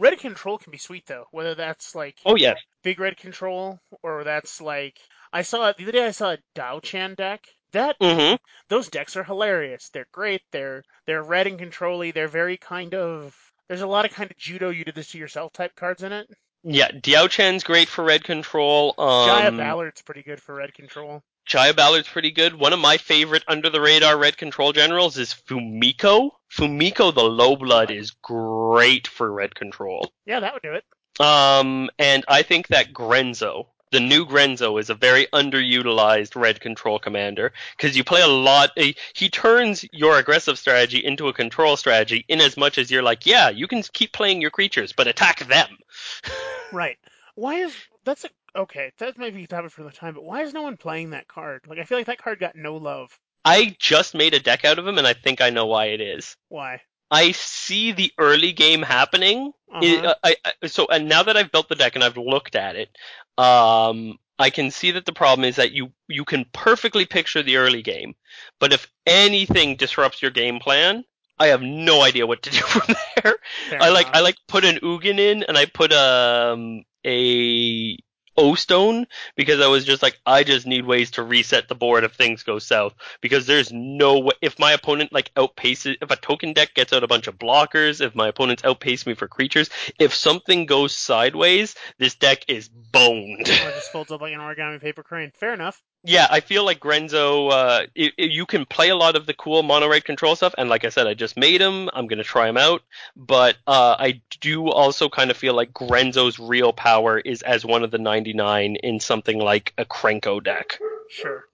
Red 0.00 0.18
control 0.18 0.58
can 0.58 0.72
be 0.72 0.78
sweet 0.78 1.06
though, 1.06 1.26
whether 1.30 1.54
that's 1.54 1.94
like 1.94 2.18
Oh 2.24 2.34
yes. 2.36 2.58
big 2.82 2.98
red 2.98 3.16
control 3.16 3.78
or 4.02 4.24
that's 4.24 4.60
like 4.60 4.98
I 5.32 5.42
saw 5.42 5.72
the 5.72 5.84
other 5.84 5.92
day 5.92 6.06
I 6.06 6.10
saw 6.10 6.32
a 6.32 6.38
Diaochan 6.56 7.14
deck. 7.14 7.46
That 7.72 7.96
Mhm. 8.00 8.38
those 8.68 8.88
decks 8.88 9.16
are 9.16 9.24
hilarious. 9.24 9.90
They're 9.90 10.08
great. 10.12 10.42
They're 10.52 10.82
they're 11.06 11.22
red 11.22 11.46
and 11.46 11.58
controlly. 11.58 12.10
They're 12.10 12.28
very 12.28 12.56
kind 12.56 12.94
of 12.94 13.36
there's 13.68 13.82
a 13.82 13.86
lot 13.86 14.06
of 14.06 14.12
kind 14.12 14.30
of 14.30 14.36
judo 14.38 14.70
you 14.70 14.84
did 14.84 14.96
this 14.96 15.12
to 15.12 15.18
yourself 15.18 15.52
type 15.52 15.76
cards 15.76 16.02
in 16.02 16.12
it. 16.12 16.28
Yeah, 16.62 16.90
Diaochan's 16.90 17.64
great 17.64 17.88
for 17.88 18.04
red 18.04 18.24
control. 18.24 18.94
Um 18.98 19.18
Jaya 19.26 19.52
Ballard's 19.52 20.02
pretty 20.02 20.22
good 20.22 20.42
for 20.42 20.54
red 20.54 20.74
control. 20.74 21.22
Jaya 21.46 21.74
Ballard's 21.74 22.08
pretty 22.08 22.30
good. 22.30 22.54
One 22.54 22.72
of 22.72 22.78
my 22.78 22.96
favorite 22.96 23.44
under 23.48 23.70
the 23.70 23.80
radar 23.80 24.16
red 24.18 24.36
control 24.36 24.72
generals 24.72 25.18
is 25.18 25.32
Fumiko. 25.34 26.30
Fumiko 26.52 27.12
the 27.14 27.22
low 27.24 27.56
blood 27.56 27.90
is 27.90 28.10
great 28.10 29.06
for 29.08 29.32
red 29.32 29.54
control. 29.54 30.12
Yeah, 30.26 30.40
that 30.40 30.52
would 30.52 30.62
do 30.62 30.74
it. 30.74 30.84
Um, 31.24 31.90
and 31.98 32.24
I 32.28 32.42
think 32.42 32.68
that 32.68 32.92
Grenzo 32.92 33.66
the 33.92 33.98
new 34.00 34.24
Grenzo 34.24 34.78
is 34.80 34.88
a 34.88 34.94
very 34.94 35.26
underutilized 35.32 36.36
red 36.36 36.60
control 36.60 37.00
commander 37.00 37.52
because 37.76 37.96
you 37.96 38.04
play 38.04 38.20
a 38.22 38.26
lot. 38.28 38.70
eh, 38.76 38.92
He 39.14 39.28
turns 39.28 39.84
your 39.92 40.18
aggressive 40.18 40.58
strategy 40.60 41.04
into 41.04 41.26
a 41.26 41.32
control 41.32 41.76
strategy 41.76 42.24
in 42.28 42.40
as 42.40 42.56
much 42.56 42.78
as 42.78 42.90
you're 42.90 43.02
like, 43.02 43.26
yeah, 43.26 43.48
you 43.50 43.66
can 43.66 43.82
keep 43.82 44.12
playing 44.12 44.40
your 44.40 44.50
creatures, 44.52 44.92
but 44.92 45.08
attack 45.08 45.40
them. 45.46 45.76
Right. 46.72 46.98
Why 47.34 47.56
is 47.56 47.74
that's 48.04 48.24
a 48.24 48.28
okay? 48.56 48.92
That 48.98 49.18
might 49.18 49.34
be 49.34 49.44
a 49.44 49.46
topic 49.46 49.70
for 49.72 49.82
the 49.82 49.90
time, 49.90 50.14
but 50.14 50.24
why 50.24 50.42
is 50.42 50.54
no 50.54 50.62
one 50.62 50.76
playing 50.76 51.10
that 51.10 51.28
card? 51.28 51.62
Like 51.66 51.78
I 51.78 51.84
feel 51.84 51.98
like 51.98 52.06
that 52.06 52.22
card 52.22 52.38
got 52.38 52.56
no 52.56 52.76
love. 52.76 53.18
I 53.44 53.74
just 53.78 54.14
made 54.14 54.34
a 54.34 54.40
deck 54.40 54.64
out 54.64 54.78
of 54.78 54.86
him, 54.86 54.98
and 54.98 55.06
I 55.06 55.14
think 55.14 55.40
I 55.40 55.50
know 55.50 55.66
why 55.66 55.86
it 55.86 56.00
is. 56.00 56.36
Why? 56.48 56.80
I 57.10 57.32
see 57.32 57.92
the 57.92 58.12
early 58.18 58.52
game 58.52 58.82
happening. 58.82 59.52
Uh-huh. 59.72 59.84
It- 59.84 60.04
uh, 60.04 60.14
I, 60.22 60.36
I, 60.44 60.66
so, 60.66 60.86
and 60.88 61.08
now 61.08 61.22
that 61.22 61.36
I've 61.36 61.50
built 61.52 61.68
the 61.68 61.74
deck 61.74 61.94
and 61.94 62.04
I've 62.04 62.16
looked 62.16 62.54
at 62.54 62.76
it, 62.76 62.90
um, 63.38 64.18
I 64.38 64.50
can 64.50 64.70
see 64.70 64.90
that 64.92 65.06
the 65.06 65.12
problem 65.12 65.44
is 65.44 65.56
that 65.56 65.72
you 65.72 65.92
you 66.08 66.24
can 66.24 66.44
perfectly 66.52 67.04
picture 67.06 67.42
the 67.42 67.56
early 67.56 67.82
game, 67.82 68.14
but 68.58 68.72
if 68.72 68.90
anything 69.06 69.76
disrupts 69.76 70.22
your 70.22 70.30
game 70.30 70.58
plan, 70.60 71.04
I 71.38 71.48
have 71.48 71.62
no 71.62 72.02
idea 72.02 72.26
what 72.26 72.42
to 72.42 72.50
do 72.58 72.58
from 72.60 72.94
there. 73.16 73.36
Fair 73.68 73.82
I 73.82 73.88
like 73.90 74.06
enough. 74.06 74.16
I 74.16 74.20
like 74.20 74.36
put 74.48 74.64
an 74.64 74.76
Ugin 74.76 75.18
in 75.18 75.42
and 75.44 75.56
I 75.58 75.66
put 75.66 75.92
um 75.92 76.84
a 77.06 77.96
O 78.36 78.54
stone 78.54 79.06
because 79.36 79.60
I 79.60 79.66
was 79.66 79.84
just 79.84 80.02
like 80.02 80.18
I 80.24 80.44
just 80.44 80.66
need 80.66 80.86
ways 80.86 81.10
to 81.12 81.22
reset 81.22 81.68
the 81.68 81.74
board 81.74 82.04
if 82.04 82.14
things 82.14 82.42
go 82.42 82.58
south 82.58 82.94
because 83.20 83.46
there's 83.46 83.72
no 83.72 84.20
way 84.20 84.32
if 84.40 84.58
my 84.58 84.72
opponent 84.72 85.12
like 85.12 85.34
outpaces 85.34 85.96
if 86.00 86.10
a 86.10 86.16
token 86.16 86.52
deck 86.52 86.74
gets 86.74 86.92
out 86.92 87.04
a 87.04 87.08
bunch 87.08 87.26
of 87.26 87.38
blockers 87.38 88.00
if 88.00 88.14
my 88.14 88.28
opponents 88.28 88.64
outpace 88.64 89.04
me 89.04 89.14
for 89.14 89.28
creatures 89.28 89.68
if 89.98 90.14
something 90.14 90.64
goes 90.64 90.96
sideways 90.96 91.74
this 91.98 92.14
deck 92.14 92.44
is 92.48 92.68
boned. 92.68 93.48
Or 93.48 93.72
just 93.72 93.92
folds 93.92 94.10
up 94.10 94.20
like 94.20 94.32
an 94.32 94.40
origami 94.40 94.80
paper 94.80 95.02
crane. 95.02 95.32
Fair 95.38 95.52
enough. 95.52 95.82
Yeah, 96.02 96.26
I 96.30 96.40
feel 96.40 96.64
like 96.64 96.80
Grenzo, 96.80 97.50
uh, 97.50 97.86
i 97.96 98.12
i 98.18 98.22
you 98.22 98.46
can 98.46 98.64
play 98.64 98.88
a 98.88 98.96
lot 98.96 99.16
of 99.16 99.26
the 99.26 99.34
cool 99.34 99.62
mono 99.62 99.86
right 99.86 100.02
control 100.02 100.34
stuff, 100.34 100.54
and 100.56 100.70
like 100.70 100.86
I 100.86 100.88
said, 100.88 101.06
I 101.06 101.12
just 101.12 101.36
made 101.36 101.60
him. 101.60 101.90
I'm 101.92 102.06
gonna 102.06 102.24
try 102.24 102.48
him 102.48 102.56
out, 102.56 102.82
but 103.16 103.56
uh, 103.66 103.96
I 103.98 104.22
do 104.40 104.70
also 104.70 105.10
kind 105.10 105.30
of 105.30 105.36
feel 105.36 105.54
like 105.54 105.74
Grenzo's 105.74 106.38
real 106.38 106.72
power 106.72 107.18
is 107.18 107.42
as 107.42 107.66
one 107.66 107.84
of 107.84 107.90
the 107.90 107.98
99 107.98 108.76
in 108.76 108.98
something 109.00 109.38
like 109.38 109.74
a 109.76 109.84
Krenko 109.84 110.42
deck. 110.42 110.78
Sure. 111.10 111.44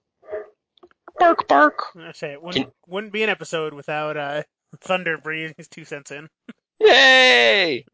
Bark, 1.19 1.47
bark. 1.47 1.83
I 1.97 2.13
say 2.13 2.31
it 2.31 2.41
wouldn't 2.41 2.71
wouldn't 2.87 3.11
be 3.11 3.23
an 3.23 3.29
episode 3.29 3.73
without 3.73 4.15
uh 4.15 4.43
Thunder 4.79 5.17
breathing 5.17 5.55
his 5.57 5.67
two 5.67 5.83
cents 5.83 6.11
in. 6.11 6.29
Yay! 6.79 7.85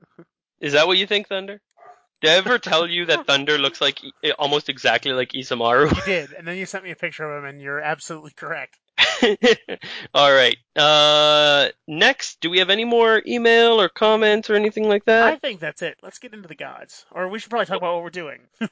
Is 0.59 0.73
that 0.73 0.85
what 0.85 0.97
you 0.97 1.07
think, 1.07 1.29
Thunder? 1.29 1.61
Did 2.23 2.31
I 2.31 2.36
ever 2.36 2.57
tell 2.57 2.88
you 2.88 3.07
that 3.07 3.27
Thunder 3.27 3.57
looks 3.57 3.81
like 3.81 3.99
almost 4.39 4.69
exactly 4.69 5.12
like 5.12 5.33
Isamaru? 5.33 5.93
You 5.93 6.01
did, 6.05 6.31
and 6.31 6.47
then 6.47 6.55
you 6.55 6.65
sent 6.65 6.86
me 6.86 6.91
a 6.91 6.95
picture 6.95 7.29
of 7.29 7.43
him, 7.43 7.49
and 7.49 7.62
you're 7.62 7.81
absolutely 7.81 8.31
correct. 8.31 8.77
All 10.13 10.31
right. 10.31 10.55
Uh, 10.73 11.67
next, 11.86 12.39
do 12.39 12.49
we 12.49 12.59
have 12.59 12.69
any 12.69 12.86
more 12.86 13.21
email 13.27 13.81
or 13.81 13.89
comments 13.89 14.49
or 14.49 14.55
anything 14.55 14.88
like 14.88 15.03
that? 15.03 15.25
I 15.25 15.36
think 15.36 15.59
that's 15.59 15.81
it. 15.81 15.97
Let's 16.01 16.19
get 16.19 16.33
into 16.33 16.47
the 16.47 16.55
gods, 16.55 17.05
or 17.12 17.27
we 17.27 17.39
should 17.39 17.49
probably 17.49 17.65
talk 17.65 17.75
about 17.75 17.95
what 17.95 18.03
we're 18.03 18.09
doing. 18.09 18.39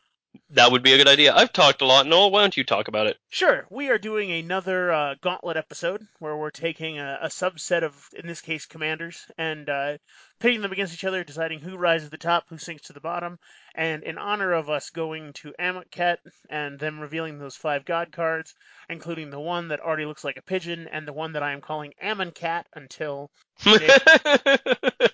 That 0.51 0.71
would 0.71 0.83
be 0.83 0.93
a 0.93 0.97
good 0.97 1.07
idea. 1.07 1.33
I've 1.33 1.53
talked 1.53 1.81
a 1.81 1.85
lot, 1.85 2.07
Noel. 2.07 2.29
Why 2.29 2.41
don't 2.41 2.55
you 2.55 2.65
talk 2.65 2.89
about 2.89 3.07
it? 3.07 3.17
Sure, 3.29 3.65
we 3.69 3.89
are 3.89 3.97
doing 3.97 4.31
another 4.31 4.91
uh, 4.91 5.15
gauntlet 5.21 5.55
episode 5.55 6.05
where 6.19 6.35
we're 6.35 6.51
taking 6.51 6.99
a, 6.99 7.19
a 7.21 7.27
subset 7.27 7.83
of, 7.83 8.09
in 8.13 8.27
this 8.27 8.41
case, 8.41 8.65
commanders 8.65 9.25
and 9.37 9.69
uh, 9.69 9.97
pitting 10.39 10.61
them 10.61 10.73
against 10.73 10.93
each 10.93 11.05
other, 11.05 11.23
deciding 11.23 11.59
who 11.59 11.77
rises 11.77 12.07
to 12.07 12.11
the 12.11 12.17
top, 12.17 12.45
who 12.49 12.57
sinks 12.57 12.87
to 12.87 12.93
the 12.93 12.99
bottom. 12.99 13.39
And 13.75 14.03
in 14.03 14.17
honor 14.17 14.51
of 14.51 14.69
us 14.69 14.89
going 14.89 15.31
to 15.33 15.53
Amonkhet 15.57 16.17
and 16.49 16.77
them 16.77 16.99
revealing 16.99 17.39
those 17.39 17.55
five 17.55 17.85
god 17.85 18.11
cards, 18.11 18.53
including 18.89 19.29
the 19.29 19.39
one 19.39 19.69
that 19.69 19.79
already 19.79 20.05
looks 20.05 20.25
like 20.25 20.37
a 20.37 20.41
pigeon 20.41 20.89
and 20.91 21.07
the 21.07 21.13
one 21.13 21.33
that 21.33 21.43
I 21.43 21.53
am 21.53 21.61
calling 21.61 21.93
Amonkhet 22.03 22.65
until 22.73 23.31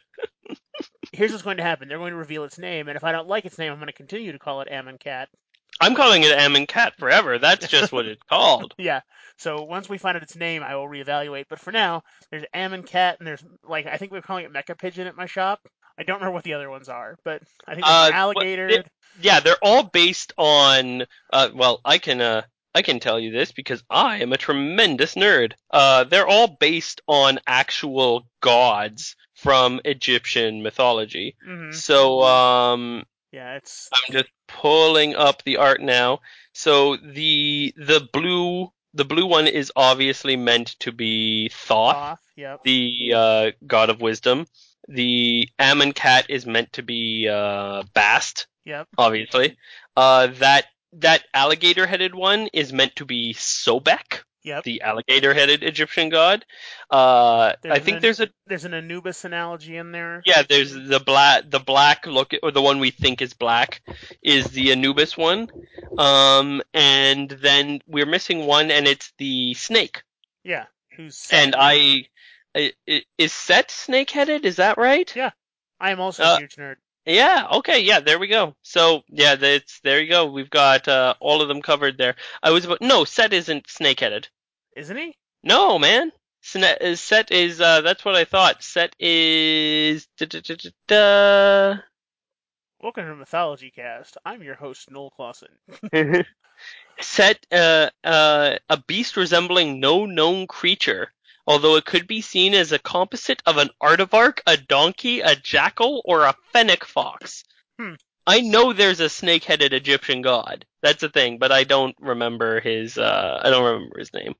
here's 1.13 1.31
what's 1.31 1.43
going 1.43 1.57
to 1.57 1.63
happen. 1.63 1.87
They're 1.87 1.97
going 1.97 2.11
to 2.11 2.17
reveal 2.17 2.43
its 2.43 2.57
name, 2.57 2.87
and 2.87 2.95
if 2.97 3.03
I 3.03 3.11
don't 3.11 3.27
like 3.27 3.45
its 3.45 3.57
name, 3.57 3.71
I'm 3.71 3.77
going 3.79 3.87
to 3.87 3.93
continue 3.93 4.31
to 4.31 4.39
call 4.39 4.61
it 4.61 4.67
Ammon 4.71 4.97
Cat. 4.97 5.29
I'm 5.79 5.93
calling 5.95 6.23
it 6.23 6.31
Ammon 6.31 6.65
Cat 6.65 6.93
forever. 6.97 7.37
That's 7.37 7.67
just 7.67 7.91
what 7.91 8.05
it's 8.07 8.23
called. 8.29 8.73
Yeah. 8.79 9.01
So 9.37 9.63
once 9.63 9.87
we 9.87 9.99
find 9.99 10.15
out 10.17 10.23
its 10.23 10.35
name, 10.35 10.63
I 10.63 10.75
will 10.75 10.87
reevaluate. 10.87 11.45
But 11.49 11.59
for 11.59 11.71
now, 11.71 12.01
there's 12.31 12.43
Ammon 12.53 12.81
Cat, 12.83 13.17
and 13.19 13.27
there's 13.27 13.43
like 13.63 13.85
I 13.85 13.97
think 13.97 14.11
we're 14.11 14.21
calling 14.21 14.45
it 14.45 14.53
Mecha 14.53 14.77
Pigeon 14.77 15.05
at 15.07 15.15
my 15.15 15.27
shop. 15.27 15.59
I 15.99 16.03
don't 16.03 16.15
remember 16.17 16.33
what 16.33 16.43
the 16.43 16.53
other 16.55 16.69
ones 16.69 16.89
are, 16.89 17.17
but 17.23 17.41
I 17.67 17.75
think 17.75 17.85
there's 17.85 17.95
Uh, 18.05 18.07
an 18.07 18.13
alligator. 18.13 18.67
it- 18.67 18.87
Yeah, 19.21 19.39
they're 19.39 19.57
all 19.61 19.83
based 19.83 20.33
on. 20.37 21.05
Uh, 21.31 21.49
well, 21.53 21.81
I 21.85 21.97
can. 21.99 22.21
Uh, 22.21 22.41
I 22.77 22.83
can 22.83 22.99
tell 22.99 23.19
you 23.19 23.31
this 23.31 23.51
because 23.51 23.83
I 23.89 24.17
am 24.21 24.33
a 24.33 24.37
tremendous 24.37 25.15
nerd. 25.15 25.53
Uh, 25.71 26.03
they're 26.03 26.27
all 26.27 26.47
based 26.59 27.01
on 27.07 27.39
actual 27.47 28.29
gods 28.39 29.15
from 29.33 29.81
Egyptian 29.83 30.61
mythology. 30.61 31.35
Mhm. 31.43 31.73
So, 31.73 32.21
um, 32.21 33.03
Yeah, 33.31 33.55
it's 33.55 33.89
I'm 33.95 34.13
just 34.13 34.29
pulling 34.47 35.15
up 35.15 35.43
the 35.43 35.57
art 35.57 35.81
now. 35.81 36.19
So 36.53 36.97
the 36.97 37.73
the 37.77 38.07
blue 38.13 38.71
the 38.93 39.05
blue 39.05 39.25
one 39.25 39.47
is 39.47 39.71
obviously 39.75 40.35
meant 40.35 40.75
to 40.81 40.91
be 40.91 41.49
Thoth, 41.49 41.95
off. 41.95 42.19
Yep. 42.35 42.59
the 42.63 43.13
uh, 43.15 43.51
god 43.65 43.89
of 43.89 44.01
wisdom. 44.01 44.45
The 44.87 45.49
Ammon 45.57 45.93
cat 45.93 46.27
is 46.29 46.45
meant 46.45 46.73
to 46.73 46.83
be 46.83 47.27
uh, 47.27 47.83
Bast, 47.95 48.45
Yep. 48.65 48.87
obviously. 48.97 49.57
Uh, 49.95 50.27
that 50.27 50.65
that 50.93 51.23
alligator 51.33 51.85
headed 51.87 52.15
one 52.15 52.47
is 52.53 52.71
meant 52.73 52.95
to 52.97 53.05
be 53.05 53.33
Sobek, 53.33 54.23
Yep. 54.43 54.63
the 54.63 54.81
alligator 54.81 55.33
headed 55.33 55.61
Egyptian 55.63 56.07
god. 56.09 56.45
Uh, 56.89 57.53
I 57.69 57.79
think 57.79 57.97
an- 57.97 58.01
there's 58.01 58.19
a 58.21 58.29
There's 58.45 58.63
an 58.65 58.73
Anubis 58.73 59.25
analogy 59.25 59.75
in 59.75 59.91
there. 59.91 60.21
yeah, 60.25 60.43
there's 60.47 60.71
the 60.73 61.01
black, 61.05 61.49
the 61.49 61.59
black 61.59 62.05
look, 62.07 62.33
or 62.41 62.51
the 62.51 62.61
one 62.61 62.79
we 62.79 62.91
think 62.91 63.21
is 63.21 63.33
black, 63.33 63.81
is 64.23 64.45
the 64.51 64.71
Anubis 64.71 65.17
one. 65.17 65.49
Um, 65.97 66.61
and 66.73 67.29
then 67.29 67.81
we're 67.87 68.05
missing 68.05 68.45
one, 68.45 68.71
and 68.71 68.87
it's 68.87 69.11
the 69.17 69.53
snake. 69.55 70.03
Yeah. 70.43 70.65
Who's 70.95 71.27
And 71.31 71.53
I, 71.57 72.05
I 72.55 72.71
is 73.17 73.33
Set 73.33 73.69
snake-headed? 73.69 74.45
Is 74.45 74.55
that 74.55 74.77
right? 74.77 75.13
Yeah. 75.15 75.31
I 75.79 75.91
am 75.91 75.99
also 75.99 76.23
uh, 76.23 76.35
a 76.35 76.39
huge 76.39 76.55
nerd. 76.55 76.77
Yeah. 77.07 77.47
Okay. 77.53 77.79
Yeah. 77.79 78.01
There 78.01 78.19
we 78.19 78.27
go. 78.27 78.55
So 78.63 79.03
yeah, 79.07 79.35
that's 79.35 79.79
there 79.79 80.01
you 80.01 80.09
go. 80.09 80.25
We've 80.25 80.49
got 80.49 80.87
uh, 80.87 81.13
all 81.21 81.41
of 81.41 81.47
them 81.47 81.61
covered 81.61 81.97
there. 81.97 82.15
I 82.43 82.51
was 82.51 82.65
about 82.65 82.81
no, 82.81 83.05
Set 83.05 83.31
isn't 83.31 83.69
snake-headed. 83.69 84.27
Isn't 84.75 84.97
he? 84.97 85.15
No, 85.41 85.79
man. 85.79 86.11
Uh, 86.53 86.95
Set 86.95 87.31
is 87.31 87.61
uh, 87.61 87.81
that's 87.81 88.03
what 88.03 88.15
I 88.15 88.25
thought. 88.25 88.61
Set 88.61 88.93
is. 88.99 90.07
Da, 90.17 90.25
da, 90.25 90.41
da. 90.87 91.81
Welcome 92.81 93.05
to 93.05 93.15
Mythology 93.15 93.71
Cast. 93.71 94.17
I'm 94.25 94.43
your 94.43 94.55
host, 94.55 94.91
Noel 94.91 95.09
Clausen. 95.09 95.49
set 97.01 97.45
uh, 97.51 97.89
uh, 98.03 98.57
a 98.69 98.77
beast 98.85 99.17
resembling 99.17 99.79
no 99.79 100.05
known 100.05 100.45
creature, 100.45 101.11
although 101.47 101.75
it 101.77 101.85
could 101.85 102.05
be 102.07 102.21
seen 102.21 102.53
as 102.53 102.71
a 102.71 102.79
composite 102.79 103.41
of 103.45 103.57
an 103.57 103.69
aardvark, 103.81 104.39
a 104.45 104.57
donkey, 104.57 105.21
a 105.21 105.35
jackal, 105.35 106.01
or 106.05 106.23
a 106.25 106.35
fennec 106.53 106.83
fox. 106.85 107.43
Hmm. 107.79 107.93
I 108.27 108.41
know 108.41 108.73
there's 108.73 108.99
a 108.99 109.09
snake-headed 109.09 109.71
Egyptian 109.73 110.21
god. 110.21 110.65
That's 110.83 111.01
a 111.03 111.09
thing, 111.09 111.37
but 111.37 111.51
I 111.53 111.63
don't 111.63 111.95
remember 111.99 112.59
his. 112.59 112.97
Uh, 112.97 113.39
I 113.41 113.49
don't 113.49 113.63
remember 113.63 113.97
his 113.99 114.13
name. 114.13 114.35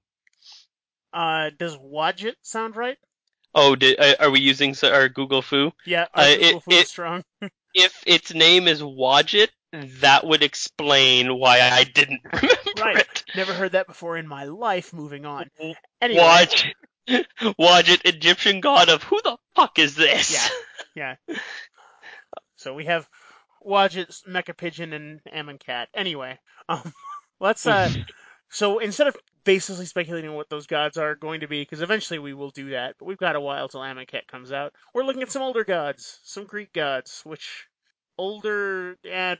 Uh, 1.13 1.49
does 1.57 1.77
Wadjet 1.77 2.35
sound 2.41 2.75
right? 2.75 2.97
Oh, 3.55 3.75
did, 3.75 3.99
uh, 3.99 4.15
are 4.19 4.29
we 4.29 4.39
using 4.41 4.75
our 4.83 5.09
Google 5.09 5.41
Foo? 5.41 5.71
Yeah, 5.85 6.05
our 6.13 6.23
Uh, 6.23 6.35
Google 6.35 6.47
it- 6.57 6.63
Foo 6.63 6.71
is 6.71 6.81
it- 6.81 6.87
strong. 6.87 7.23
If 7.73 8.03
its 8.07 8.33
name 8.33 8.67
is 8.67 8.81
Wadjet, 8.81 9.49
that 9.71 10.25
would 10.25 10.41
explain 10.41 11.37
why 11.37 11.59
I 11.61 11.83
didn't 11.83 12.21
remember 12.33 12.81
Right. 12.81 12.97
it. 12.97 13.23
Never 13.35 13.53
heard 13.53 13.73
that 13.73 13.85
before 13.85 14.17
in 14.17 14.27
my 14.27 14.45
life. 14.45 14.93
Moving 14.93 15.25
on. 15.27 15.49
Anyway, 16.01 16.19
Watch, 16.19 16.73
it, 17.89 18.01
Egyptian 18.05 18.59
god 18.59 18.89
of 18.89 19.03
who 19.03 19.19
the 19.23 19.37
fuck 19.55 19.79
is 19.79 19.95
this? 19.95 20.51
Yeah. 20.95 21.15
yeah. 21.27 21.37
So 22.57 22.73
we 22.73 22.85
have 22.85 23.07
Wadjet, 23.65 24.23
Mecha 24.27 24.55
Pigeon, 24.55 24.93
and 24.93 25.21
Ammon 25.31 25.57
Cat. 25.57 25.89
Anyway, 25.93 26.37
um, 26.67 26.93
let's 27.39 27.65
uh. 27.65 27.91
So 28.49 28.79
instead 28.79 29.07
of 29.07 29.17
baselessly 29.45 29.87
speculating 29.87 30.33
what 30.33 30.49
those 30.49 30.67
gods 30.67 30.97
are 30.97 31.15
going 31.15 31.41
to 31.41 31.47
be, 31.47 31.61
because 31.61 31.81
eventually 31.81 32.19
we 32.19 32.33
will 32.33 32.49
do 32.49 32.71
that, 32.71 32.95
but 32.97 33.05
we've 33.05 33.17
got 33.17 33.35
a 33.35 33.41
while 33.41 33.67
till 33.67 33.83
Ammon 33.83 34.05
Cat 34.05 34.27
comes 34.27 34.51
out. 34.51 34.73
We're 34.93 35.03
looking 35.03 35.21
at 35.21 35.31
some 35.31 35.41
older 35.41 35.63
gods, 35.63 36.19
some 36.23 36.45
Greek 36.45 36.73
gods, 36.73 37.21
which 37.25 37.67
older. 38.17 38.97
Yeah, 39.03 39.35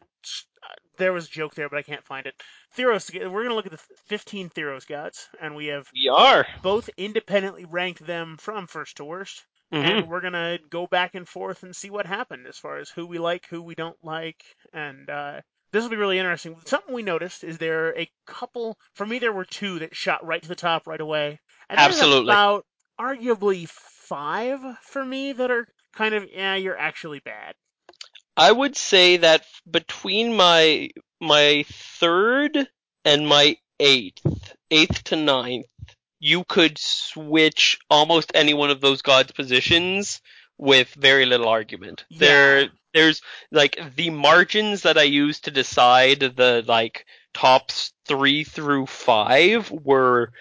there 0.98 1.14
was 1.14 1.28
a 1.28 1.32
joke 1.32 1.56
there, 1.56 1.70
but 1.70 1.78
I 1.80 1.84
can't 1.84 2.06
find 2.06 2.26
it. 2.26 2.36
Theros. 2.78 3.14
We're 3.14 3.44
gonna 3.44 3.56
look 3.56 3.66
at 3.66 3.72
the 3.72 3.84
15 4.08 4.50
Theros 4.50 4.88
gods, 4.88 5.28
and 5.42 5.56
we 5.56 5.68
have 5.68 5.88
we 5.94 6.10
are. 6.10 6.46
both 6.62 6.90
independently 6.98 7.66
ranked 7.66 8.06
them 8.06 8.38
from 8.38 8.68
first 8.68 8.98
to 8.98 9.06
worst 9.06 9.46
Mhm. 9.74 9.84
and 9.84 10.08
we're 10.08 10.22
gonna 10.22 10.58
go 10.70 10.88
back 10.88 11.14
and 11.14 11.28
forth 11.28 11.64
and 11.64 11.76
see 11.76 11.90
what 11.90 12.06
happened 12.06 12.48
as 12.48 12.58
far 12.58 12.78
as 12.78 12.90
who 12.90 13.06
we 13.06 13.18
like, 13.20 13.46
who 13.50 13.62
we 13.62 13.76
don't 13.76 13.98
like, 14.02 14.42
and 14.72 15.10
uh, 15.10 15.42
this 15.72 15.84
will 15.84 15.90
be 15.90 15.98
really 15.98 16.18
interesting. 16.20 16.56
Something 16.66 16.94
we 16.94 17.04
noticed 17.04 17.44
is 17.44 17.58
there 17.58 17.88
are 17.90 17.98
a 17.98 18.10
couple. 18.26 18.78
For 18.94 19.06
me, 19.06 19.20
there 19.20 19.34
were 19.34 19.44
two 19.44 19.80
that 19.80 19.94
shot 19.94 20.26
right 20.26 20.42
to 20.42 20.48
the 20.48 20.56
top 20.56 20.88
right 20.88 21.02
away, 21.02 21.40
and 21.70 21.78
Absolutely. 21.80 22.32
about 22.32 22.66
arguably 22.98 23.68
five 23.68 24.62
for 24.84 25.04
me 25.04 25.34
that 25.34 25.52
are 25.52 25.68
kind 25.94 26.16
of 26.16 26.26
yeah, 26.32 26.56
you're 26.56 26.78
actually 26.78 27.20
bad. 27.20 27.54
I 28.38 28.52
would 28.52 28.78
say 28.78 29.18
that 29.18 29.44
between 29.70 30.36
my 30.36 30.92
my 31.20 31.66
third 31.68 32.70
and 33.04 33.28
my 33.28 33.58
eighth, 33.80 34.56
eighth 34.70 35.04
to 35.06 35.16
ninth, 35.16 35.66
you 36.20 36.44
could 36.44 36.78
switch 36.78 37.80
almost 37.90 38.32
any 38.36 38.54
one 38.54 38.70
of 38.70 38.80
those 38.80 39.02
gods 39.02 39.32
positions 39.32 40.22
with 40.58 40.94
very 40.94 41.26
little 41.26 41.48
argument. 41.48 42.06
Yeah. 42.10 42.20
There 42.20 42.70
there's 42.94 43.22
like 43.52 43.80
the 43.96 44.12
margins 44.12 44.84
that 44.84 44.98
I 44.98 45.04
used 45.04 45.46
to 45.46 45.52
decide 45.52 46.20
the 46.20 46.64
like 46.68 47.06
tops 47.34 47.94
three 48.06 48.44
through 48.44 48.86
five 48.86 49.72
were 49.72 50.32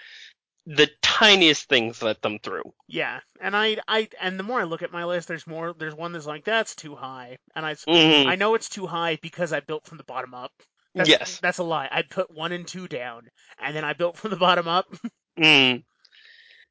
the 0.66 0.88
tiniest 1.02 1.68
things 1.68 2.02
let 2.02 2.20
them 2.22 2.38
through. 2.42 2.72
Yeah, 2.88 3.20
and 3.40 3.56
I, 3.56 3.78
I, 3.88 4.08
and 4.20 4.38
the 4.38 4.42
more 4.42 4.60
I 4.60 4.64
look 4.64 4.82
at 4.82 4.92
my 4.92 5.04
list, 5.04 5.28
there's 5.28 5.46
more. 5.46 5.74
There's 5.78 5.94
one 5.94 6.12
that's 6.12 6.26
like 6.26 6.44
that's 6.44 6.74
too 6.74 6.94
high, 6.96 7.38
and 7.54 7.64
I, 7.64 7.74
Mhm. 7.74 8.26
I 8.26 8.34
know 8.36 8.54
it's 8.54 8.68
too 8.68 8.86
high 8.86 9.18
because 9.22 9.52
I 9.52 9.60
built 9.60 9.86
from 9.86 9.98
the 9.98 10.04
bottom 10.04 10.34
up. 10.34 10.52
That's, 10.94 11.08
Yes. 11.08 11.38
that's 11.40 11.58
a 11.58 11.62
lie. 11.62 11.88
I 11.90 12.02
put 12.02 12.30
one 12.30 12.52
and 12.52 12.66
two 12.66 12.88
down, 12.88 13.28
and 13.58 13.76
then 13.76 13.84
I 13.84 13.92
built 13.92 14.16
from 14.16 14.30
the 14.30 14.36
bottom 14.36 14.68
up. 14.68 14.86
Mm. 15.38 15.84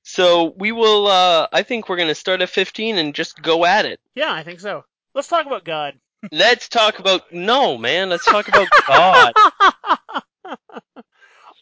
So 0.02 0.54
we 0.58 0.72
will. 0.72 1.06
Uh, 1.08 1.48
I 1.54 1.62
think 1.64 1.88
we're 1.88 1.98
gonna 1.98 2.16
start 2.16 2.42
at 2.42 2.50
15 2.50 2.98
and 2.98 3.14
just 3.14 3.40
go 3.42 3.64
at 3.66 3.86
it. 3.86 4.00
yeah, 4.16 4.34
I 4.34 4.44
think 4.44 4.60
so. 4.60 4.84
Let's 5.14 5.28
talk 5.28 5.46
about 5.46 5.66
God. 5.66 5.94
Let's 6.32 6.68
talk 6.68 6.98
about 7.00 7.32
no 7.32 7.78
man. 7.78 8.10
Let's 8.10 8.26
talk 8.26 8.48
about 8.48 8.68
God. 8.88 9.34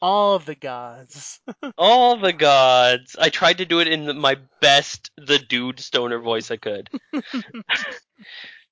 All 0.03 0.35
of 0.35 0.43
the 0.43 0.53
gods. 0.53 1.39
All 1.77 2.17
the 2.17 2.33
gods. 2.33 3.15
I 3.17 3.29
tried 3.29 3.59
to 3.59 3.65
do 3.65 3.79
it 3.79 3.87
in 3.87 4.03
the, 4.03 4.13
my 4.13 4.35
best, 4.59 5.11
the 5.15 5.39
dude 5.39 5.79
stoner 5.79 6.19
voice 6.19 6.51
I 6.51 6.57
could. 6.57 6.89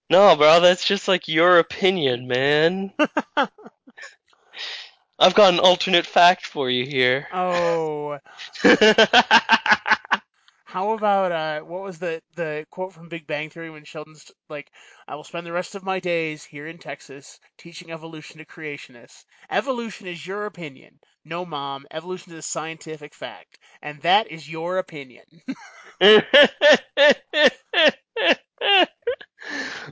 no, 0.10 0.36
bro, 0.36 0.60
that's 0.60 0.84
just 0.84 1.08
like 1.08 1.30
your 1.30 1.58
opinion, 1.58 2.28
man. 2.28 2.92
I've 5.18 5.34
got 5.34 5.54
an 5.54 5.62
alternate 5.62 6.06
fact 6.06 6.46
for 6.46 6.70
you 6.70 6.86
here. 6.86 7.30
Oh, 7.32 8.20
how 10.72 10.94
about 10.94 11.32
uh, 11.34 11.60
what 11.66 11.84
was 11.84 12.00
the 12.00 12.22
the 12.38 12.66
quote 12.72 12.94
from 12.94 13.10
Big 13.10 13.28
Bang 13.28 13.50
Theory 13.50 13.70
when 13.70 13.84
Sheldon's 13.84 14.32
like, 14.48 14.72
"I 15.06 15.16
will 15.16 15.26
spend 15.26 15.46
the 15.46 15.52
rest 15.52 15.76
of 15.76 15.84
my 15.84 16.00
days 16.00 16.46
here 16.46 16.66
in 16.66 16.78
Texas 16.78 17.42
teaching 17.58 17.92
evolution 17.92 18.38
to 18.38 18.46
creationists. 18.46 19.26
Evolution 19.50 20.08
is 20.08 20.26
your 20.26 20.46
opinion. 20.46 20.98
No, 21.26 21.46
mom, 21.46 21.88
evolution 21.92 22.32
is 22.32 22.40
a 22.40 22.44
scientific 22.44 23.14
fact, 23.14 23.60
and 23.82 24.02
that 24.04 24.32
is 24.32 24.50
your 24.50 24.78
opinion." 24.78 25.26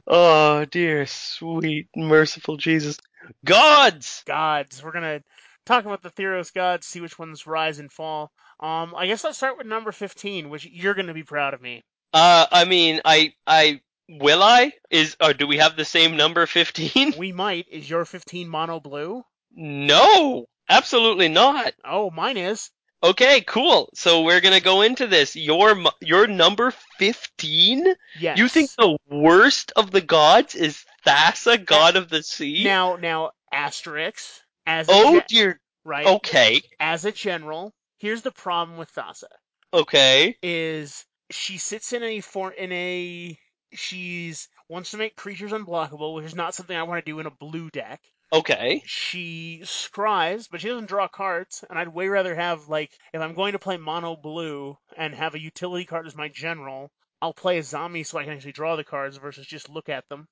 oh 0.08 0.64
dear, 0.64 1.06
sweet, 1.08 1.90
merciful 1.94 2.56
Jesus. 2.56 2.98
Gods! 3.44 4.24
gods. 4.26 4.82
We're 4.82 4.94
gonna 4.94 5.24
talk 5.70 5.86
about 5.86 6.02
the 6.02 6.10
Theros 6.10 6.54
gods, 6.54 6.88
see 6.88 7.00
which 7.00 7.20
ones 7.20 7.48
rise 7.48 7.80
and 7.80 7.92
fall. 7.92 8.32
Um, 8.60 8.94
I 8.98 9.06
guess 9.08 9.24
let's 9.24 9.38
start 9.38 9.58
with 9.58 9.68
number 9.68 9.92
fifteen, 9.92 10.50
which 10.50 10.66
you're 10.66 10.96
gonna 10.96 11.14
be 11.14 11.24
proud 11.24 11.54
of 11.54 11.62
me. 11.62 11.84
Uh, 12.12 12.48
I 12.52 12.66
mean, 12.66 13.02
I, 13.06 13.34
I, 13.46 13.82
will 14.10 14.42
I? 14.42 14.74
Is, 14.90 15.16
or 15.22 15.34
do 15.34 15.46
we 15.46 15.58
have 15.58 15.76
the 15.76 15.86
same 15.86 16.18
number 16.18 16.48
15? 16.48 17.14
We 17.20 17.32
might. 17.32 17.68
Is 17.70 17.88
your 17.88 18.04
fifteen 18.04 18.50
mono 18.50 18.80
blue? 18.80 19.24
No! 19.56 20.46
Absolutely 20.68 21.28
not! 21.28 21.74
Oh, 21.86 22.10
mine 22.10 22.38
is. 22.38 22.72
Okay, 23.02 23.42
cool. 23.42 23.90
So 23.94 24.24
we're 24.24 24.42
gonna 24.42 24.60
go 24.60 24.82
into 24.82 25.08
this. 25.08 25.36
Your 25.36 25.76
your 26.02 26.28
number 26.28 26.74
fifteen. 26.98 27.86
Yes. 28.20 28.38
You 28.38 28.48
think 28.48 28.72
the 28.72 28.98
worst 29.10 29.72
of 29.76 29.92
the 29.92 30.02
gods 30.02 30.56
is 30.56 30.84
Thassa, 31.06 31.64
god 31.64 31.96
of 31.96 32.10
the 32.10 32.24
sea? 32.24 32.64
now 32.66 32.98
now 32.98 33.32
asterisk 33.54 34.26
as 34.70 34.88
oh 34.90 35.22
dear. 35.28 35.60
right 35.84 36.06
Okay. 36.06 36.62
as 36.80 37.06
a 37.06 37.12
general. 37.12 37.74
Here's 38.00 38.22
the 38.24 38.32
problem 38.32 38.78
with 38.78 38.92
Thassa 38.94 39.30
Okay. 39.74 40.38
is 40.42 41.06
she 41.32 41.58
sits 41.58 41.94
in 41.94 42.04
a 42.04 42.22
for 42.22 42.52
in 42.52 42.72
a 42.72 43.38
she's 43.74 44.48
wants 44.68 44.92
to 44.92 44.98
make 44.98 45.16
creatures 45.16 45.52
unblockable, 45.52 46.16
which 46.16 46.26
is 46.26 46.36
not 46.36 46.56
something 46.56 46.76
I 46.76 46.84
want 46.84 47.04
to 47.06 47.12
do 47.12 47.20
in 47.20 47.26
a 47.26 47.32
blue 47.32 47.70
deck. 47.70 48.02
Okay. 48.32 48.86
she 48.86 49.62
scries, 49.64 50.48
but 50.50 50.62
she 50.62 50.70
doesn't 50.70 50.88
draw 50.90 51.08
cards, 51.08 51.64
and 51.70 51.80
I'd 51.80 51.90
way 51.90 52.08
rather 52.10 52.36
have 52.36 52.68
like 52.70 52.92
if 53.14 53.22
I'm 53.22 53.36
going 53.36 53.54
to 53.54 53.60
play 53.60 53.78
mono 53.78 54.16
blue 54.16 54.78
and 54.98 55.16
have 55.16 55.36
a 55.36 55.42
utility 55.42 55.86
card 55.86 56.08
as 56.08 56.16
my 56.16 56.30
general, 56.30 56.92
I'll 57.22 57.34
play 57.34 57.58
a 57.60 57.64
zombie 57.64 58.04
so 58.04 58.18
I 58.20 58.26
can 58.26 58.34
actually 58.34 58.54
draw 58.54 58.76
the 58.76 58.84
cards 58.84 59.18
versus 59.18 59.48
just 59.48 59.70
look 59.70 59.90
at 59.90 60.08
them. 60.10 60.28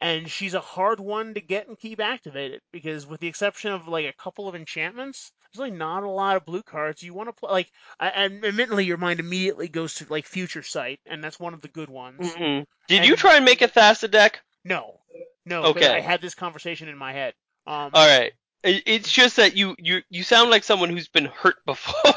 And 0.00 0.30
she's 0.30 0.52
a 0.54 0.60
hard 0.60 1.00
one 1.00 1.32
to 1.34 1.40
get 1.40 1.68
and 1.68 1.78
keep 1.78 2.00
activated 2.00 2.60
because, 2.70 3.06
with 3.06 3.20
the 3.20 3.28
exception 3.28 3.72
of 3.72 3.88
like 3.88 4.04
a 4.06 4.12
couple 4.22 4.46
of 4.46 4.54
enchantments, 4.54 5.32
there's 5.52 5.60
really 5.66 5.76
not 5.76 6.02
a 6.02 6.10
lot 6.10 6.36
of 6.36 6.44
blue 6.44 6.62
cards 6.62 7.02
you 7.02 7.14
want 7.14 7.28
to 7.30 7.32
play. 7.32 7.50
Like, 7.50 7.70
and 7.98 8.44
admittedly, 8.44 8.84
your 8.84 8.98
mind 8.98 9.20
immediately 9.20 9.68
goes 9.68 9.94
to 9.94 10.06
like 10.10 10.26
Future 10.26 10.62
Sight, 10.62 11.00
and 11.06 11.24
that's 11.24 11.40
one 11.40 11.54
of 11.54 11.62
the 11.62 11.68
good 11.68 11.88
ones. 11.88 12.34
hmm 12.34 12.60
Did 12.88 12.98
And- 12.98 13.06
you 13.06 13.16
try 13.16 13.36
and 13.36 13.44
make 13.46 13.62
a 13.62 13.68
Thassa 13.68 14.10
deck? 14.10 14.42
No, 14.64 15.00
no 15.46 15.62
Okay. 15.66 15.88
I 15.88 16.00
had 16.00 16.20
this 16.20 16.34
conversation 16.34 16.88
in 16.88 16.98
my 16.98 17.12
head. 17.14 17.32
Um, 17.66 17.90
All 17.94 18.06
right. 18.06 18.32
It's 18.64 19.10
just 19.10 19.36
that 19.36 19.56
you 19.56 19.76
you 19.78 20.02
you 20.10 20.24
sound 20.24 20.50
like 20.50 20.64
someone 20.64 20.90
who's 20.90 21.08
been 21.08 21.26
hurt 21.26 21.56
before. 21.66 22.12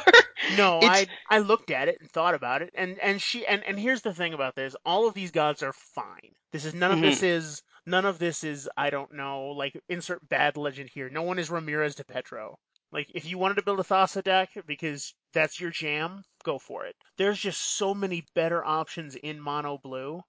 No, 0.58 0.80
It's- 0.80 1.08
I 1.30 1.36
I 1.38 1.39
looked 1.39 1.70
at 1.72 1.88
it 1.88 1.98
and 2.02 2.10
thought 2.12 2.34
about 2.34 2.62
it, 2.62 2.72
and 2.76 2.98
and 3.00 3.22
she 3.22 3.46
and 3.46 3.63
and 3.63 3.80
here's 3.80 4.02
the 4.02 4.13
thing 4.13 4.34
about 4.34 4.56
this: 4.56 4.76
all 4.84 5.08
of 5.08 5.13
these 5.13 5.32
gods 5.32 5.63
are 5.63 5.74
fine. 5.74 6.34
This 6.52 6.65
is 6.65 6.74
none 6.74 6.92
of 6.92 7.02
this 7.02 7.22
is 7.22 7.62
none 7.86 8.06
of 8.06 8.20
this 8.20 8.44
is 8.44 8.70
I 8.78 8.89
don't 8.89 9.13
know 9.13 9.48
like 9.58 9.80
insert 9.89 10.28
bad 10.28 10.58
legend 10.58 10.89
here. 10.94 11.10
No 11.10 11.24
one 11.24 11.39
is 11.39 11.50
Ramirez 11.50 11.96
DePietro. 11.96 12.56
Like 12.92 13.08
if 13.13 13.26
you 13.26 13.38
wanted 13.38 13.56
to 13.56 13.62
build 13.63 13.80
a 13.80 13.84
Thassa 13.84 14.24
deck 14.24 14.50
because 14.65 15.13
that's 15.34 15.60
your 15.60 15.70
jam, 15.70 16.24
go 16.44 16.58
for 16.58 16.86
it. 16.86 16.96
There's 17.18 17.39
just 17.39 17.62
so 17.78 17.94
many 17.94 18.26
better 18.36 18.63
options 18.65 19.15
in 19.15 19.39
mono 19.39 19.78
blue. 19.82 20.22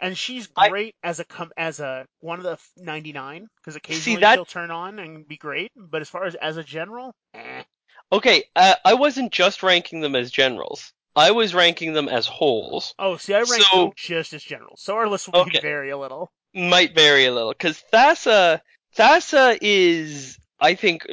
And 0.00 0.16
she's 0.18 0.48
I- 0.56 0.68
great 0.68 0.94
as 1.02 1.20
a 1.20 1.24
com- 1.24 1.52
as 1.56 1.80
a 1.80 2.06
one 2.20 2.38
of 2.38 2.44
the 2.44 2.58
99 2.82 3.48
because 3.56 3.76
occasionally 3.76 4.20
that- 4.20 4.34
she'll 4.34 4.44
turn 4.44 4.70
on 4.70 4.98
and 4.98 5.26
be 5.26 5.36
great. 5.36 5.70
But 5.76 6.02
as 6.02 6.08
far 6.08 6.24
as 6.24 6.34
as 6.36 6.56
a 6.56 6.64
general, 6.64 7.14
eh. 7.34 7.62
okay, 8.12 8.44
uh, 8.56 8.74
I 8.84 8.94
wasn't 8.94 9.32
just 9.32 9.62
ranking 9.62 10.00
them 10.00 10.14
as 10.16 10.30
generals. 10.30 10.92
I 11.16 11.30
was 11.30 11.54
ranking 11.54 11.92
them 11.92 12.08
as 12.08 12.26
wholes. 12.26 12.92
Oh, 12.98 13.16
see, 13.16 13.34
I 13.34 13.38
rank 13.42 13.62
So- 13.70 13.76
them 13.84 13.92
just 13.96 14.32
as 14.32 14.42
general, 14.42 14.74
so 14.76 14.96
our 14.96 15.08
list 15.08 15.28
will 15.32 15.42
Okay. 15.42 15.60
vary 15.60 15.90
a 15.90 15.96
little. 15.98 16.32
Might 16.54 16.94
vary 16.94 17.26
a 17.26 17.32
little 17.32 17.52
because 17.52 17.82
Thassa 17.92 18.60
Thassa 18.96 19.58
is 19.60 20.38
I 20.60 20.74
think 20.74 21.06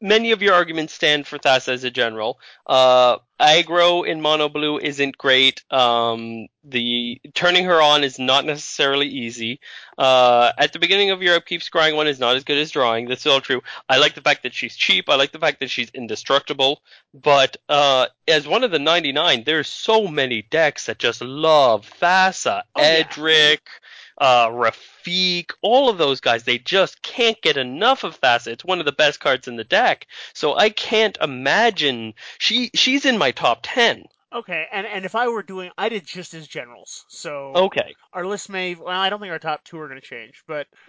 many 0.00 0.32
of 0.32 0.42
your 0.42 0.54
arguments 0.54 0.92
stand 0.92 1.26
for 1.26 1.38
Thassa 1.38 1.72
as 1.72 1.84
a 1.84 1.90
general. 1.90 2.38
Uh, 2.66 3.18
aggro 3.40 4.06
in 4.06 4.20
mono 4.20 4.48
blue 4.48 4.78
isn't 4.78 5.16
great. 5.16 5.62
Um, 5.70 6.48
the 6.64 7.20
turning 7.34 7.64
her 7.64 7.80
on 7.80 8.04
is 8.04 8.18
not 8.18 8.44
necessarily 8.44 9.08
easy. 9.08 9.60
Uh, 9.96 10.52
at 10.58 10.72
the 10.72 10.78
beginning 10.78 11.10
of 11.10 11.22
your 11.22 11.36
upkeep, 11.36 11.60
scrying 11.60 11.96
one 11.96 12.08
is 12.08 12.18
not 12.18 12.36
as 12.36 12.44
good 12.44 12.58
as 12.58 12.70
drawing. 12.70 13.08
That's 13.08 13.26
all 13.26 13.40
true. 13.40 13.62
I 13.88 13.98
like 13.98 14.14
the 14.14 14.20
fact 14.20 14.42
that 14.42 14.54
she's 14.54 14.76
cheap. 14.76 15.08
I 15.08 15.16
like 15.16 15.32
the 15.32 15.38
fact 15.38 15.60
that 15.60 15.70
she's 15.70 15.90
indestructible. 15.90 16.82
But 17.14 17.56
uh, 17.68 18.06
as 18.28 18.46
one 18.46 18.64
of 18.64 18.70
the 18.70 18.78
99, 18.78 19.44
there's 19.44 19.68
so 19.68 20.08
many 20.08 20.42
decks 20.42 20.86
that 20.86 20.98
just 20.98 21.22
love 21.22 21.88
Thassa, 22.00 22.62
Oh, 22.74 22.82
yeah. 22.82 23.02
Uh, 24.18 24.48
Rafiq, 24.48 25.50
all 25.62 25.88
of 25.88 25.98
those 25.98 26.20
guys. 26.20 26.44
They 26.44 26.58
just 26.58 27.02
can't 27.02 27.40
get 27.42 27.56
enough 27.56 28.04
of 28.04 28.20
Thassa. 28.20 28.48
It's 28.48 28.64
one 28.64 28.80
of 28.80 28.86
the 28.86 28.92
best 28.92 29.20
cards 29.20 29.46
in 29.48 29.56
the 29.56 29.64
deck. 29.64 30.06
So 30.34 30.56
I 30.56 30.70
can't 30.70 31.18
imagine 31.20 32.14
she 32.38 32.70
she's 32.74 33.04
in 33.04 33.18
my 33.18 33.30
top 33.32 33.60
10. 33.62 34.04
Okay, 34.34 34.66
and 34.72 34.86
and 34.86 35.04
if 35.04 35.14
I 35.14 35.28
were 35.28 35.42
doing, 35.42 35.70
I 35.78 35.88
did 35.88 36.04
just 36.06 36.34
as 36.34 36.46
generals, 36.48 37.04
so 37.08 37.52
Okay. 37.54 37.94
our 38.12 38.26
list 38.26 38.50
may. 38.50 38.74
Well, 38.74 38.88
I 38.88 39.08
don't 39.08 39.20
think 39.20 39.30
our 39.32 39.38
top 39.38 39.62
two 39.64 39.78
are 39.78 39.88
going 39.88 40.00
to 40.00 40.06
change, 40.06 40.42
but 40.46 40.66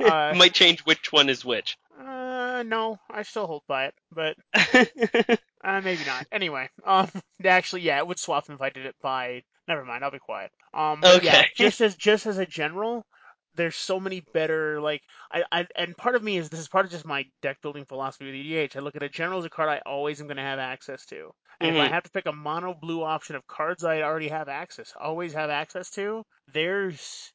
Uh, 0.00 0.34
Might 0.36 0.52
change 0.52 0.80
which 0.80 1.12
one 1.12 1.28
is 1.28 1.44
which. 1.44 1.76
uh, 1.98 2.62
no, 2.66 2.98
I 3.10 3.22
still 3.22 3.46
hold 3.46 3.62
by 3.68 3.86
it, 3.86 3.94
but 4.12 4.36
uh, 5.64 5.80
maybe 5.82 6.04
not. 6.06 6.26
Anyway, 6.32 6.68
um, 6.84 7.08
actually, 7.44 7.82
yeah, 7.82 7.98
it 7.98 8.06
would 8.06 8.18
swap 8.18 8.46
them 8.46 8.56
if 8.56 8.60
I 8.62 8.70
did 8.70 8.86
it 8.86 8.96
by. 9.00 9.42
Never 9.68 9.84
mind, 9.84 10.04
I'll 10.04 10.10
be 10.10 10.18
quiet. 10.18 10.52
Um, 10.74 11.04
but 11.06 11.20
yeah, 11.22 11.42
Okay. 11.42 11.50
just 11.54 11.80
as 11.80 11.94
just 11.96 12.26
as 12.26 12.38
a 12.38 12.46
general, 12.46 13.06
there's 13.54 13.76
so 13.76 14.00
many 14.00 14.20
better 14.32 14.80
like 14.80 15.02
I, 15.32 15.44
I 15.52 15.66
and 15.76 15.96
part 15.96 16.14
of 16.16 16.22
me 16.22 16.36
is 16.36 16.48
this 16.48 16.58
is 16.60 16.68
part 16.68 16.84
of 16.84 16.90
just 16.90 17.04
my 17.04 17.24
deck 17.42 17.60
building 17.62 17.84
philosophy 17.84 18.26
with 18.26 18.34
EDH. 18.34 18.76
I 18.76 18.80
look 18.80 18.96
at 18.96 19.02
a 19.04 19.08
general 19.08 19.38
as 19.38 19.44
a 19.44 19.50
card 19.50 19.68
I 19.68 19.80
always 19.86 20.20
am 20.20 20.26
going 20.26 20.36
to 20.38 20.42
have 20.42 20.58
access 20.58 21.06
to. 21.06 21.30
And 21.60 21.70
if 21.70 21.78
I 21.78 21.86
Mhm. 21.86 21.90
have 21.90 22.02
to 22.04 22.10
pick 22.10 22.26
a 22.26 22.32
mono 22.32 22.74
blue 22.74 23.02
option 23.04 23.36
of 23.36 23.46
cards 23.46 23.84
I 23.84 24.02
already 24.02 24.28
have 24.28 24.48
access, 24.48 24.92
always 24.98 25.32
have 25.34 25.50
access 25.50 25.90
to, 25.90 26.24
there's 26.48 27.32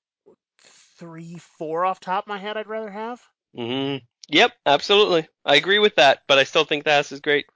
three, 0.97 1.37
four 1.37 1.85
off 1.85 1.99
top 1.99 2.25
of 2.25 2.29
my 2.29 2.37
head 2.39 2.57
I'd 2.57 2.67
rather 2.67 2.91
have. 2.91 3.21
hmm 3.55 3.97
Yep, 4.29 4.53
absolutely. 4.65 5.27
I 5.43 5.55
agree 5.55 5.79
with 5.79 5.95
that, 5.95 6.21
but 6.27 6.37
I 6.39 6.45
still 6.45 6.63
think 6.63 6.85
Thas 6.85 7.11
is 7.11 7.19
great. 7.19 7.47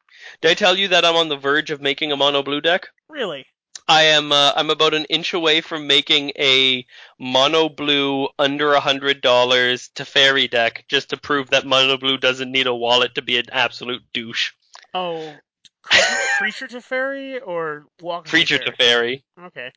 Did 0.42 0.52
I 0.52 0.54
tell 0.54 0.78
you 0.78 0.90
that 0.90 1.06
I'm 1.06 1.16
on 1.16 1.30
the 1.30 1.38
verge 1.38 1.72
of 1.72 1.82
making 1.82 2.12
a 2.12 2.18
mono 2.18 2.44
blue 2.44 2.60
deck? 2.60 2.90
Really? 3.10 3.48
I 3.88 4.04
am. 4.04 4.32
Uh, 4.32 4.52
I'm 4.56 4.70
about 4.70 4.94
an 4.94 5.06
inch 5.06 5.34
away 5.34 5.62
from 5.62 5.88
making 5.88 6.32
a 6.40 6.86
mono 7.20 7.70
blue 7.70 8.30
under 8.40 8.74
a 8.74 8.80
hundred 8.80 9.22
dollars 9.22 9.90
Teferi 9.96 10.50
deck, 10.50 10.86
just 10.88 11.10
to 11.10 11.18
prove 11.18 11.52
that 11.52 11.66
mono 11.66 11.98
blue 11.98 12.18
doesn't 12.18 12.52
need 12.52 12.68
a 12.68 12.74
wallet 12.74 13.16
to 13.16 13.22
be 13.22 13.38
an 13.38 13.46
absolute 13.52 14.04
douche. 14.14 14.52
Oh, 14.94 15.36
creature 15.84 16.68
Teferi 16.68 17.40
or 17.46 17.86
walking 18.02 18.30
Creature 18.30 18.60
Teferi? 18.60 19.24
Teferi. 19.40 19.46
Okay. 19.48 19.72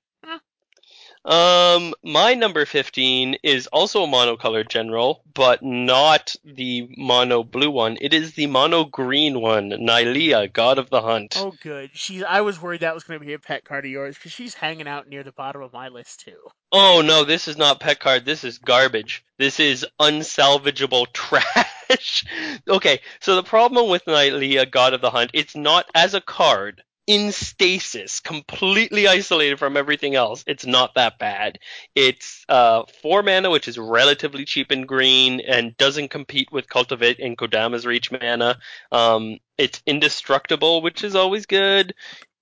Um, 1.24 1.94
my 2.02 2.34
number 2.34 2.64
15 2.64 3.36
is 3.42 3.66
also 3.66 4.04
a 4.04 4.06
monocolored 4.06 4.68
general, 4.68 5.22
but 5.34 5.62
not 5.62 6.34
the 6.44 6.88
mono 6.96 7.42
blue 7.42 7.70
one. 7.70 7.98
It 8.00 8.14
is 8.14 8.34
the 8.34 8.46
mono 8.46 8.84
green 8.84 9.40
one, 9.40 9.70
Nylea, 9.70 10.52
God 10.52 10.78
of 10.78 10.90
the 10.90 11.02
Hunt. 11.02 11.34
Oh, 11.36 11.52
good. 11.62 11.90
She's. 11.92 12.22
I 12.22 12.40
was 12.40 12.60
worried 12.60 12.80
that 12.80 12.94
was 12.94 13.04
going 13.04 13.20
to 13.20 13.26
be 13.26 13.34
a 13.34 13.38
pet 13.38 13.64
card 13.64 13.84
of 13.84 13.90
yours 13.90 14.16
because 14.16 14.32
she's 14.32 14.54
hanging 14.54 14.88
out 14.88 15.08
near 15.08 15.22
the 15.22 15.32
bottom 15.32 15.62
of 15.62 15.72
my 15.72 15.88
list 15.88 16.20
too. 16.20 16.38
Oh 16.72 17.02
no, 17.04 17.24
this 17.24 17.48
is 17.48 17.56
not 17.56 17.80
pet 17.80 17.98
card. 18.00 18.24
This 18.24 18.44
is 18.44 18.58
garbage. 18.58 19.24
This 19.38 19.60
is 19.60 19.86
unsalvageable 20.00 21.06
trash. 21.12 22.24
okay, 22.68 23.00
so 23.20 23.36
the 23.36 23.42
problem 23.42 23.88
with 23.88 24.04
Nylea, 24.04 24.70
God 24.70 24.94
of 24.94 25.00
the 25.00 25.10
Hunt, 25.10 25.30
it's 25.34 25.56
not 25.56 25.86
as 25.94 26.14
a 26.14 26.20
card 26.20 26.82
in 27.08 27.32
stasis, 27.32 28.20
completely 28.20 29.08
isolated 29.08 29.58
from 29.58 29.78
everything 29.78 30.14
else. 30.14 30.44
It's 30.46 30.66
not 30.66 30.94
that 30.94 31.18
bad. 31.18 31.58
It's 31.94 32.44
uh, 32.50 32.82
four 33.00 33.22
mana, 33.22 33.48
which 33.48 33.66
is 33.66 33.78
relatively 33.78 34.44
cheap 34.44 34.70
in 34.70 34.84
green 34.84 35.40
and 35.40 35.74
doesn't 35.78 36.08
compete 36.08 36.52
with 36.52 36.68
Cultivate 36.68 37.18
and 37.18 37.36
Kodama's 37.36 37.86
Reach 37.86 38.12
mana. 38.12 38.58
Um, 38.92 39.38
it's 39.56 39.82
indestructible, 39.86 40.82
which 40.82 41.02
is 41.02 41.16
always 41.16 41.46
good. 41.46 41.94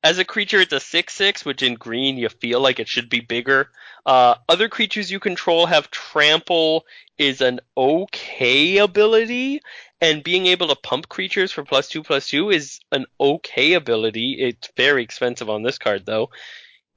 As 0.02 0.18
a 0.18 0.24
creature, 0.24 0.60
it's 0.60 0.72
a 0.72 0.76
6-6, 0.76 1.44
which 1.44 1.62
in 1.62 1.74
green 1.74 2.16
you 2.16 2.28
feel 2.28 2.60
like 2.60 2.80
it 2.80 2.88
should 2.88 3.08
be 3.08 3.20
bigger. 3.20 3.70
Uh, 4.04 4.34
other 4.48 4.68
creatures 4.68 5.12
you 5.12 5.20
control 5.20 5.66
have 5.66 5.90
trample 5.92 6.86
is 7.18 7.40
an 7.40 7.60
okay 7.76 8.78
ability, 8.78 9.60
and 10.00 10.22
being 10.22 10.46
able 10.46 10.68
to 10.68 10.76
pump 10.76 11.08
creatures 11.08 11.52
for 11.52 11.64
plus 11.64 11.88
two 11.88 12.02
plus 12.02 12.28
two 12.28 12.50
is 12.50 12.80
an 12.92 13.06
okay 13.18 13.72
ability. 13.74 14.36
It's 14.40 14.70
very 14.76 15.02
expensive 15.02 15.48
on 15.48 15.62
this 15.62 15.78
card 15.78 16.04
though. 16.06 16.30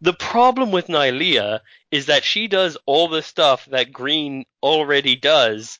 The 0.01 0.13
problem 0.13 0.71
with 0.71 0.87
Nylea 0.87 1.59
is 1.91 2.05
that 2.05 2.23
she 2.23 2.47
does 2.47 2.77
all 2.85 3.07
the 3.09 3.21
stuff 3.21 3.65
that 3.65 3.91
green 3.91 4.45
already 4.63 5.15
does, 5.15 5.77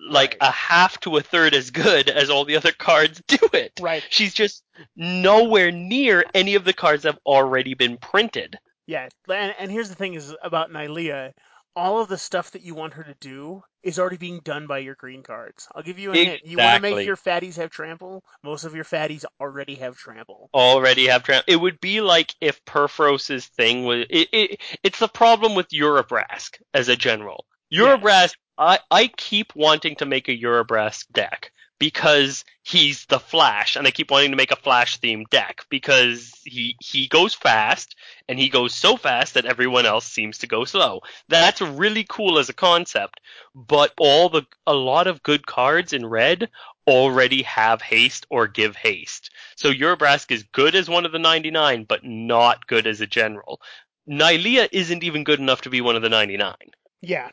like 0.00 0.36
Right. 0.40 0.48
a 0.48 0.52
half 0.52 0.98
to 1.00 1.16
a 1.16 1.22
third 1.22 1.54
as 1.54 1.70
good 1.70 2.08
as 2.20 2.30
all 2.30 2.44
the 2.44 2.56
other 2.56 2.72
cards 2.72 3.22
do 3.28 3.38
it. 3.52 3.72
Right. 3.80 4.04
She's 4.10 4.34
just 4.34 4.64
nowhere 4.96 5.70
near 5.70 6.24
any 6.34 6.54
of 6.54 6.64
the 6.64 6.72
cards 6.72 7.02
that 7.04 7.14
have 7.14 7.20
already 7.26 7.74
been 7.74 7.96
printed. 7.96 8.58
Yeah. 8.86 9.08
And, 9.28 9.54
and 9.58 9.70
here's 9.70 9.88
the 9.88 9.94
thing: 9.94 10.14
is 10.14 10.34
about 10.42 10.70
Nylea. 10.70 11.32
All 11.76 12.00
of 12.00 12.08
the 12.08 12.18
stuff 12.18 12.50
that 12.52 12.62
you 12.62 12.74
want 12.74 12.94
her 12.94 13.04
to 13.04 13.14
do 13.20 13.62
is 13.82 13.98
already 13.98 14.16
being 14.16 14.40
done 14.40 14.66
by 14.66 14.78
your 14.78 14.96
green 14.96 15.22
cards. 15.22 15.68
I'll 15.74 15.82
give 15.82 15.98
you 15.98 16.10
a 16.12 16.16
hint. 16.16 16.40
You 16.44 16.58
want 16.58 16.76
to 16.76 16.80
make 16.82 16.92
Exactly. 16.92 17.04
your 17.04 17.16
fatties 17.16 17.56
have 17.56 17.70
trample? 17.70 18.24
Most 18.42 18.64
of 18.64 18.74
your 18.74 18.84
fatties 18.84 19.24
already 19.40 19.76
have 19.76 19.96
trample. 19.96 20.50
already 20.52 21.06
have 21.06 21.22
trample. 21.22 21.52
It 21.52 21.60
would 21.60 21.80
be 21.80 22.00
like 22.00 22.34
if 22.40 22.64
Purphoros's 22.64 23.46
thing 23.46 23.84
was. 23.84 24.06
It, 24.10 24.28
it, 24.32 24.60
it's 24.82 24.98
the 24.98 25.08
problem 25.08 25.54
with 25.54 25.68
Urabrask 25.68 26.60
as 26.74 26.88
a 26.88 26.96
general. 26.96 27.44
Urabrask, 27.72 28.34
I, 28.56 28.80
I 28.90 29.06
keep 29.06 29.54
wanting 29.54 29.96
to 29.96 30.06
make 30.06 30.28
a 30.28 30.36
Urabrask 30.36 31.06
deck 31.12 31.52
because 31.78 32.44
he's 32.62 33.06
the 33.06 33.20
Flash, 33.20 33.76
and 33.76 33.86
I 33.86 33.90
keep 33.90 34.10
wanting 34.10 34.30
to 34.30 34.36
make 34.36 34.50
a 34.50 34.56
Flash 34.56 34.98
themed 35.00 35.30
deck 35.30 35.64
because 35.70 36.32
he 36.44 36.76
he 36.80 37.06
goes 37.08 37.34
fast, 37.34 37.94
and 38.28 38.38
he 38.38 38.48
goes 38.48 38.74
so 38.74 38.96
fast 38.96 39.34
that 39.34 39.46
everyone 39.46 39.86
else 39.86 40.06
seems 40.06 40.38
to 40.38 40.46
go 40.46 40.64
slow. 40.64 41.00
That's 41.28 41.60
really 41.60 42.04
cool 42.08 42.38
as 42.38 42.48
a 42.48 42.54
concept, 42.54 43.20
but 43.54 43.92
all 43.98 44.28
the 44.28 44.42
a 44.66 44.74
lot 44.74 45.06
of 45.06 45.22
good 45.22 45.46
cards 45.46 45.92
in 45.92 46.06
red 46.06 46.50
already 46.86 47.42
have 47.42 47.82
haste 47.82 48.26
or 48.30 48.48
give 48.48 48.74
haste. 48.74 49.30
So 49.56 49.70
Urabrask 49.70 50.30
is 50.32 50.44
good 50.52 50.74
as 50.74 50.88
one 50.88 51.04
of 51.04 51.12
the 51.12 51.18
99, 51.18 51.84
but 51.84 52.02
not 52.02 52.66
good 52.66 52.86
as 52.86 53.00
a 53.00 53.06
general. 53.06 53.60
Nylea 54.08 54.68
isn't 54.72 55.04
even 55.04 55.22
good 55.24 55.38
enough 55.38 55.60
to 55.62 55.70
be 55.70 55.82
one 55.82 55.96
of 55.96 56.02
the 56.02 56.08
99. 56.08 56.54
Yeah. 57.02 57.28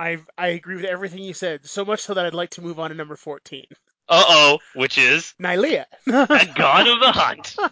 I 0.00 0.18
I 0.38 0.48
agree 0.48 0.76
with 0.76 0.86
everything 0.86 1.18
you 1.18 1.34
said. 1.34 1.66
So 1.66 1.84
much 1.84 2.00
so 2.00 2.14
that 2.14 2.24
I'd 2.24 2.32
like 2.32 2.50
to 2.50 2.62
move 2.62 2.78
on 2.78 2.88
to 2.88 2.96
number 2.96 3.16
fourteen. 3.16 3.66
Uh 4.10 4.24
oh, 4.28 4.58
which 4.74 4.98
is 4.98 5.34
Nylea. 5.40 5.84
god 6.06 6.88
of 6.88 7.00
the 7.00 7.12
hunt. 7.12 7.56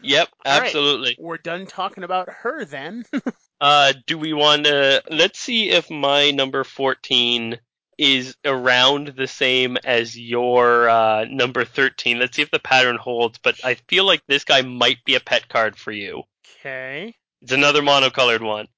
Yep, 0.00 0.28
All 0.46 0.60
right. 0.60 0.66
absolutely. 0.66 1.16
We're 1.18 1.38
done 1.38 1.66
talking 1.66 2.04
about 2.04 2.28
her 2.30 2.64
then. 2.64 3.04
Uh, 3.60 3.92
do 4.06 4.16
we 4.16 4.32
want 4.32 4.66
to? 4.66 5.02
Let's 5.10 5.40
see 5.40 5.70
if 5.70 5.90
my 5.90 6.30
number 6.30 6.62
14 6.62 7.58
is 7.98 8.36
around 8.44 9.08
the 9.16 9.26
same 9.26 9.76
as 9.84 10.16
your 10.16 10.88
uh, 10.88 11.24
number 11.28 11.64
13. 11.64 12.20
Let's 12.20 12.36
see 12.36 12.42
if 12.42 12.52
the 12.52 12.60
pattern 12.60 12.94
holds. 12.94 13.38
But 13.38 13.56
I 13.64 13.74
feel 13.88 14.04
like 14.04 14.22
this 14.28 14.44
guy 14.44 14.62
might 14.62 14.98
be 15.04 15.16
a 15.16 15.20
pet 15.20 15.48
card 15.48 15.74
for 15.74 15.90
you. 15.90 16.22
okay. 16.60 17.16
It's 17.42 17.50
another 17.50 17.82
monocolored 17.82 18.42
one. 18.42 18.68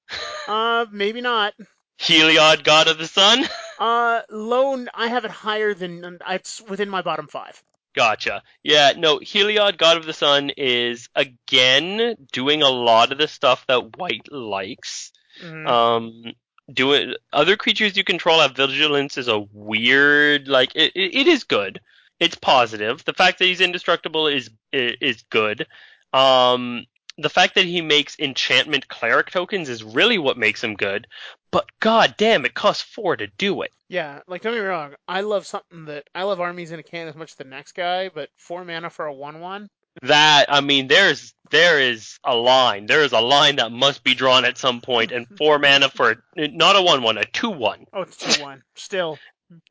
Uh, 0.47 0.87
maybe 0.91 1.21
not. 1.21 1.53
Heliod, 1.99 2.63
God 2.63 2.87
of 2.87 2.97
the 2.97 3.07
Sun. 3.07 3.45
Uh, 3.79 4.21
lone. 4.29 4.89
I 4.93 5.07
have 5.07 5.25
it 5.25 5.31
higher 5.31 5.73
than 5.73 6.19
it's 6.29 6.61
within 6.61 6.87
my 6.87 7.01
bottom 7.01 7.25
five. 7.27 7.63
Gotcha. 7.95 8.43
Yeah, 8.61 8.93
no, 8.95 9.17
Heliod, 9.17 9.79
God 9.79 9.97
of 9.97 10.05
the 10.05 10.13
Sun 10.13 10.51
is 10.55 11.09
again 11.15 12.15
doing 12.31 12.61
a 12.61 12.69
lot 12.69 13.11
of 13.11 13.17
the 13.17 13.27
stuff 13.27 13.65
that 13.67 13.97
White 13.97 14.31
likes. 14.31 15.11
Mhm. 15.41 15.67
Um, 15.67 16.33
doing 16.71 17.15
other 17.33 17.57
creatures 17.57 17.97
you 17.97 18.03
control 18.03 18.39
have 18.39 18.55
vigilance 18.55 19.17
is 19.17 19.27
a 19.27 19.39
weird 19.51 20.47
like 20.47 20.75
it, 20.75 20.91
it, 20.95 21.15
it 21.15 21.27
is 21.27 21.43
good. 21.43 21.81
It's 22.19 22.35
positive. 22.35 23.03
The 23.03 23.13
fact 23.13 23.39
that 23.39 23.45
he's 23.45 23.61
indestructible 23.61 24.27
is 24.27 24.51
is 24.71 25.23
good. 25.31 25.65
Um, 26.13 26.85
the 27.21 27.29
fact 27.29 27.55
that 27.55 27.65
he 27.65 27.81
makes 27.81 28.17
enchantment 28.19 28.87
cleric 28.87 29.31
tokens 29.31 29.69
is 29.69 29.83
really 29.83 30.17
what 30.17 30.37
makes 30.37 30.63
him 30.63 30.75
good. 30.75 31.07
But 31.51 31.65
god 31.79 32.15
damn, 32.17 32.45
it 32.45 32.53
costs 32.53 32.83
four 32.83 33.17
to 33.17 33.27
do 33.27 33.61
it. 33.61 33.71
Yeah, 33.89 34.21
like 34.27 34.41
don't 34.41 34.53
get 34.53 34.61
me 34.61 34.67
wrong. 34.67 34.93
I 35.07 35.21
love 35.21 35.45
something 35.45 35.85
that 35.85 36.05
I 36.15 36.23
love 36.23 36.39
armies 36.39 36.71
in 36.71 36.79
a 36.79 36.83
can 36.83 37.07
as 37.07 37.15
much 37.15 37.31
as 37.31 37.35
the 37.35 37.43
next 37.43 37.73
guy, 37.73 38.09
but 38.09 38.29
four 38.37 38.63
mana 38.63 38.89
for 38.89 39.05
a 39.05 39.13
one-one. 39.13 39.69
That 40.03 40.45
I 40.47 40.61
mean, 40.61 40.87
there's 40.87 41.33
there 41.49 41.79
is 41.79 42.17
a 42.23 42.35
line. 42.35 42.85
There 42.85 43.03
is 43.03 43.11
a 43.11 43.19
line 43.19 43.57
that 43.57 43.73
must 43.73 44.05
be 44.05 44.13
drawn 44.13 44.45
at 44.45 44.57
some 44.57 44.79
point, 44.79 45.11
and 45.11 45.27
four 45.37 45.59
mana 45.59 45.89
for 45.89 46.23
not 46.37 46.77
a 46.77 46.81
one 46.81 47.03
one, 47.03 47.17
a 47.17 47.25
two 47.25 47.49
one. 47.49 47.85
Oh, 47.91 48.03
it's 48.03 48.15
two-one. 48.15 48.63
Still, 48.75 49.19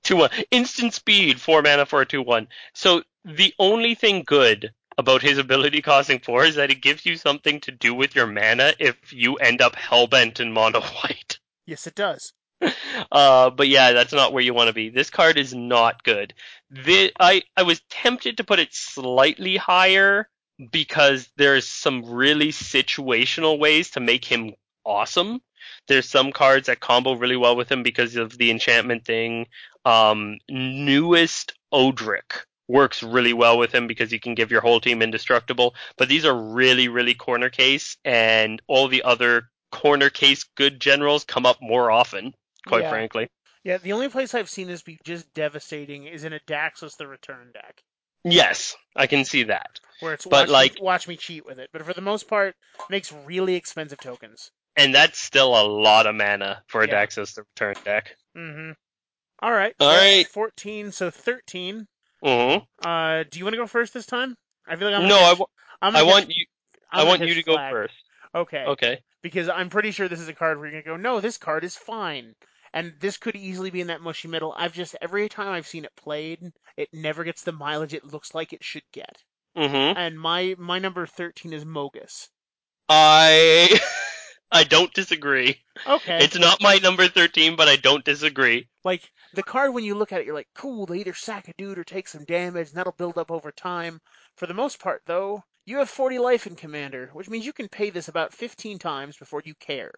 two 0.03 0.17
one 0.17 0.31
instant 0.51 0.95
speed 0.95 1.41
four 1.41 1.63
mana 1.63 1.87
for 1.87 2.01
a 2.01 2.07
two 2.07 2.23
one 2.23 2.49
so 2.75 3.03
the 3.25 3.55
only 3.59 3.95
thing 3.95 4.23
good 4.27 4.73
about 5.01 5.23
his 5.23 5.39
ability 5.39 5.81
costing 5.81 6.21
four 6.21 6.45
is 6.45 6.57
that 6.57 6.71
it 6.71 6.83
gives 6.83 7.07
you 7.07 7.17
something 7.17 7.59
to 7.61 7.73
do 7.73 7.95
with 7.95 8.15
your 8.15 8.27
mana 8.27 8.75
if 8.79 9.13
you 9.13 9.37
end 9.37 9.63
up 9.63 9.75
hellbent 9.75 10.41
in 10.41 10.53
mono 10.53 10.81
white. 11.03 11.39
Yes, 11.67 11.87
it 11.87 11.95
does. 11.95 12.33
uh 13.11 13.49
but 13.49 13.69
yeah 13.69 13.93
that's 13.93 14.13
not 14.13 14.35
where 14.35 14.43
you 14.43 14.53
want 14.53 14.69
to 14.69 14.75
be. 14.75 14.91
This 14.91 15.09
card 15.09 15.39
is 15.39 15.55
not 15.55 16.05
good. 16.05 16.35
The 16.71 17.11
i 17.19 17.43
i 17.57 17.63
was 17.63 17.81
tempted 17.89 18.37
to 18.37 18.45
put 18.45 18.59
it 18.59 18.75
slightly 18.75 19.57
higher 19.57 20.29
because 20.71 21.31
there's 21.37 21.67
some 21.67 22.05
really 22.05 22.49
situational 22.49 23.59
ways 23.59 23.91
to 23.93 24.01
make 24.01 24.27
him 24.27 24.53
awesome. 24.85 25.41
There's 25.89 26.09
some 26.09 26.33
cards 26.33 26.67
that 26.67 26.81
combo 26.81 27.15
really 27.15 27.37
well 27.37 27.57
with 27.57 27.73
him 27.73 27.83
because 27.83 28.17
of 28.17 28.37
the 28.37 28.51
enchantment 28.51 29.07
thing. 29.07 29.47
Um, 29.87 30.39
newest 30.51 31.55
Odric 31.73 32.45
works 32.71 33.03
really 33.03 33.33
well 33.33 33.59
with 33.59 33.75
him 33.75 33.87
because 33.87 34.13
you 34.13 34.21
can 34.21 34.35
give 34.35 34.51
your 34.51 34.61
whole 34.61 34.81
team 34.81 35.03
indestructible. 35.03 35.75
But 35.99 36.09
these 36.09 36.25
are 36.25 36.35
really, 36.35 36.89
really 36.89 37.15
corner 37.15 37.51
case, 37.51 37.97
and 38.05 38.63
all 38.67 38.89
the 38.89 39.03
other 39.03 39.51
corner 39.71 40.11
case 40.11 40.45
good 40.57 40.81
generals 40.81 41.25
come 41.25 41.47
up 41.47 41.59
more 41.61 41.91
often, 41.91 42.35
quite 42.67 42.83
yeah. 42.83 42.91
frankly. 42.91 43.29
Yeah, 43.65 43.79
the 43.79 43.93
only 43.93 44.09
place 44.09 44.35
I've 44.35 44.49
seen 44.49 44.69
this 44.69 44.83
be 44.83 44.99
just 45.05 45.33
devastating 45.35 46.07
is 46.07 46.25
in 46.25 46.33
a 46.33 46.41
Daxos 46.41 46.97
the 46.97 47.07
Returned 47.07 47.53
deck. 47.53 47.83
Yes, 48.25 48.77
I 48.97 49.07
can 49.07 49.25
see 49.25 49.45
that. 49.45 49.81
Where 50.01 50.15
it's 50.15 50.25
but 50.25 50.43
watch 50.43 50.49
like 50.49 50.75
me, 50.75 50.81
watch 50.83 51.09
me 51.09 51.17
cheat 51.17 51.45
with 51.45 51.59
it, 51.59 51.71
but 51.73 51.85
for 51.85 51.93
the 51.93 52.01
most 52.01 52.29
part, 52.29 52.55
makes 52.89 53.13
really 53.27 53.55
expensive 53.55 53.99
tokens. 53.99 54.51
And 54.77 54.95
that's 54.95 55.19
still 55.19 55.49
a 55.49 55.67
lot 55.67 56.07
of 56.07 56.15
mana 56.15 56.63
for 56.69 56.83
a 56.83 56.89
yeah. 56.89 57.05
Daxos 57.05 57.35
the 57.35 57.43
Returned 57.43 57.85
deck. 57.85 58.17
Mm-hmm. 58.37 58.73
All 59.43 59.53
right. 59.53 59.75
All 59.81 59.89
right. 59.89 60.27
14, 60.27 60.93
so 60.93 61.11
13. 61.11 61.87
Mm-hmm. 62.25 62.89
Uh, 62.89 63.25
do 63.31 63.39
you 63.39 63.45
want 63.45 63.55
to 63.55 63.61
go 63.61 63.67
first 63.67 63.95
this 63.95 64.07
time? 64.07 64.37
I 64.67 64.77
feel 64.77 64.91
like 64.91 65.01
I'm. 65.01 65.09
No, 65.09 65.19
I, 65.19 65.31
w- 65.31 65.47
I'm 65.81 65.97
I 65.97 66.03
want 66.03 66.29
you. 66.29 66.47
I'm 66.93 67.07
i 67.07 67.09
want 67.09 67.23
you 67.23 67.35
to 67.35 67.43
flag. 67.43 67.73
go 67.73 67.77
first. 67.77 67.95
Okay. 68.35 68.65
Okay. 68.65 68.99
Because 69.23 69.49
I'm 69.49 69.71
pretty 69.71 69.91
sure 69.91 70.09
this 70.09 70.21
is 70.21 70.29
a 70.29 70.35
card 70.35 70.59
where 70.59 70.69
you're 70.69 70.83
gonna 70.83 70.97
go. 70.97 71.03
No, 71.03 71.21
this 71.21 71.39
card 71.39 71.65
is 71.65 71.77
fine, 71.77 72.35
and 72.73 72.95
this 73.01 73.17
could 73.17 73.37
easily 73.37 73.71
be 73.71 73.81
in 73.81 73.89
that 73.89 74.01
mushy 74.01 74.29
middle. 74.29 74.55
I've 74.57 74.73
just 74.73 74.97
every 75.01 75.29
time 75.29 75.49
I've 75.49 75.67
seen 75.67 75.85
it 75.85 75.95
played, 75.97 76.53
it 76.77 76.89
never 76.93 77.25
gets 77.25 77.43
the 77.43 77.53
mileage 77.53 77.95
it 77.95 78.05
looks 78.05 78.35
like 78.35 78.53
it 78.53 78.65
should 78.65 78.85
get. 78.93 79.23
Mm-hmm. 79.57 79.99
And 79.99 80.19
my 80.19 80.55
my 80.59 80.79
number 80.79 81.07
thirteen 81.07 81.53
is 81.53 81.65
Mogis. 81.65 82.29
I 82.89 83.79
I 84.53 84.65
don't 84.65 84.93
disagree. 84.93 85.61
Okay. 85.87 86.25
It's 86.25 86.39
not 86.39 86.63
my 86.63 86.77
number 86.77 87.09
thirteen, 87.09 87.57
but 87.57 87.69
I 87.69 87.77
don't 87.77 88.05
disagree. 88.05 88.69
Like 88.85 89.11
the 89.35 89.43
card, 89.43 89.75
when 89.75 89.85
you 89.85 89.95
look 89.95 90.13
at 90.13 90.21
it, 90.21 90.27
you're 90.27 90.35
like, 90.35 90.49
cool. 90.55 90.87
They 90.87 90.99
either 90.99 91.15
sack 91.15 91.49
a 91.49 91.55
dude 91.57 91.79
or 91.79 91.85
take 91.85 92.09
some 92.09 92.25
damage, 92.25 92.69
and 92.69 92.77
that'll 92.77 92.93
build 92.93 93.19
up 93.19 93.31
over 93.31 93.53
time. 93.53 94.01
For 94.37 94.47
the 94.47 94.55
most 94.55 94.81
part, 94.81 95.03
though, 95.07 95.43
you 95.67 95.79
have 95.79 95.91
40 95.91 96.19
life 96.19 96.47
in 96.47 96.57
Commander, 96.57 97.11
which 97.13 97.29
means 97.29 97.47
you 97.47 97.53
can 97.53 97.69
pay 97.69 97.91
this 97.91 98.09
about 98.09 98.35
15 98.35 98.79
times 98.79 99.17
before 99.17 99.43
you 99.45 99.55
care. 99.61 99.93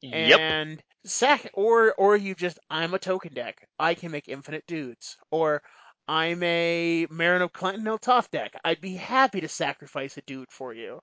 Yep. 0.00 0.38
And 0.38 0.82
sack, 1.04 1.50
or 1.54 1.92
or 1.94 2.16
you 2.16 2.34
just, 2.34 2.58
I'm 2.70 2.94
a 2.94 3.00
token 3.00 3.34
deck. 3.34 3.66
I 3.78 3.94
can 3.94 4.12
make 4.12 4.28
infinite 4.28 4.64
dudes. 4.66 5.16
Or 5.32 5.60
I'm 6.06 6.42
a 6.42 7.06
Meren 7.10 7.42
of 7.42 7.52
Clan 7.52 7.82
Nel 7.82 7.98
Toth 7.98 8.30
deck. 8.30 8.54
I'd 8.64 8.80
be 8.80 8.94
happy 8.94 9.40
to 9.40 9.48
sacrifice 9.48 10.16
a 10.16 10.22
dude 10.22 10.50
for 10.50 10.72
you. 10.72 11.00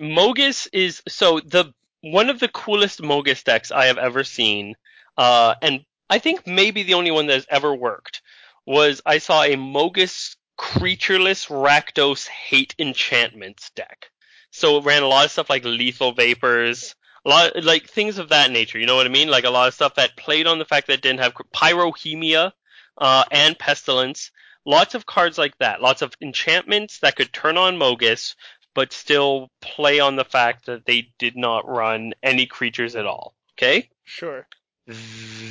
Mogis 0.00 0.68
is 0.72 1.02
so 1.08 1.40
the 1.40 1.72
one 2.00 2.30
of 2.30 2.38
the 2.38 2.48
coolest 2.48 3.00
Mogis 3.00 3.42
decks 3.42 3.70
I 3.70 3.86
have 3.86 3.98
ever 3.98 4.24
seen, 4.24 4.74
uh, 5.16 5.54
and 5.60 5.84
I 6.08 6.18
think 6.18 6.46
maybe 6.46 6.82
the 6.82 6.94
only 6.94 7.10
one 7.10 7.26
that 7.26 7.34
has 7.34 7.46
ever 7.48 7.74
worked 7.74 8.22
was 8.64 9.00
I 9.04 9.18
saw 9.18 9.42
a 9.42 9.56
Mogis 9.56 10.36
creatureless 10.58 11.48
Rakdos 11.48 12.26
hate 12.28 12.74
enchantments 12.78 13.70
deck. 13.70 14.10
So 14.50 14.78
it 14.78 14.84
ran 14.84 15.02
a 15.02 15.08
lot 15.08 15.24
of 15.24 15.30
stuff 15.30 15.50
like 15.50 15.64
lethal 15.64 16.12
vapors, 16.12 16.94
a 17.24 17.28
lot 17.28 17.64
like 17.64 17.88
things 17.88 18.18
of 18.18 18.30
that 18.30 18.50
nature. 18.50 18.78
You 18.78 18.86
know 18.86 18.96
what 18.96 19.06
I 19.06 19.10
mean? 19.10 19.28
Like 19.28 19.44
a 19.44 19.50
lot 19.50 19.68
of 19.68 19.74
stuff 19.74 19.96
that 19.96 20.16
played 20.16 20.46
on 20.46 20.58
the 20.58 20.64
fact 20.64 20.86
that 20.86 20.94
it 20.94 21.02
didn't 21.02 21.20
have 21.20 21.34
pyrohemia 21.34 22.52
uh, 22.98 23.24
and 23.30 23.58
pestilence. 23.58 24.30
Lots 24.64 24.94
of 24.94 25.06
cards 25.06 25.38
like 25.38 25.56
that. 25.58 25.82
Lots 25.82 26.02
of 26.02 26.14
enchantments 26.20 27.00
that 27.00 27.16
could 27.16 27.32
turn 27.32 27.56
on 27.56 27.76
Mogis, 27.76 28.34
but 28.74 28.92
still 28.92 29.50
play 29.60 30.00
on 30.00 30.16
the 30.16 30.24
fact 30.24 30.66
that 30.66 30.86
they 30.86 31.08
did 31.18 31.36
not 31.36 31.68
run 31.68 32.14
any 32.22 32.46
creatures 32.46 32.96
at 32.96 33.06
all. 33.06 33.34
Okay? 33.54 33.90
Sure. 34.04 34.46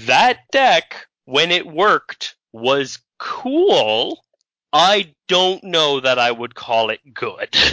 That 0.06 0.40
deck, 0.52 1.08
when 1.26 1.52
it 1.52 1.66
worked, 1.66 2.36
was 2.54 3.00
cool. 3.20 4.24
I 4.72 5.14
don't 5.28 5.64
know 5.64 6.00
that 6.00 6.20
I 6.20 6.32
would 6.32 6.56
call 6.56 6.90
it 6.90 7.00
good. 7.14 7.56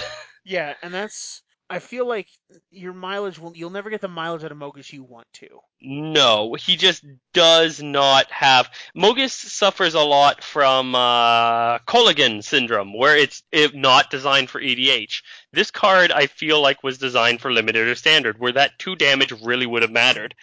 Yeah, 0.44 0.74
and 0.82 0.92
that's. 0.92 1.42
I 1.70 1.78
feel 1.78 2.06
like 2.06 2.28
your 2.70 2.92
mileage 2.92 3.38
will. 3.38 3.56
You'll 3.56 3.70
never 3.70 3.88
get 3.88 4.02
the 4.02 4.08
mileage 4.08 4.44
out 4.44 4.52
of 4.52 4.58
Mogis 4.58 4.92
you 4.92 5.04
want 5.04 5.26
to. 5.34 5.60
no, 5.80 6.54
he 6.54 6.76
just 6.76 7.04
does 7.32 7.82
not 7.82 8.30
have. 8.30 8.68
Mogis 8.94 9.30
suffers 9.30 9.94
a 9.94 10.00
lot 10.00 10.44
from 10.44 10.94
uh, 10.94 11.78
Colligan 11.80 12.42
syndrome, 12.44 12.92
where 12.96 13.16
it's 13.16 13.42
it 13.52 13.74
not 13.74 14.10
designed 14.10 14.50
for 14.50 14.60
EDH. 14.60 15.22
This 15.52 15.70
card, 15.70 16.10
I 16.12 16.26
feel 16.26 16.60
like, 16.60 16.82
was 16.82 16.98
designed 16.98 17.40
for 17.40 17.52
limited 17.52 17.88
or 17.88 17.94
standard, 17.94 18.38
where 18.38 18.52
that 18.52 18.78
two 18.78 18.96
damage 18.96 19.32
really 19.42 19.66
would 19.66 19.82
have 19.82 19.92
mattered. 19.92 20.34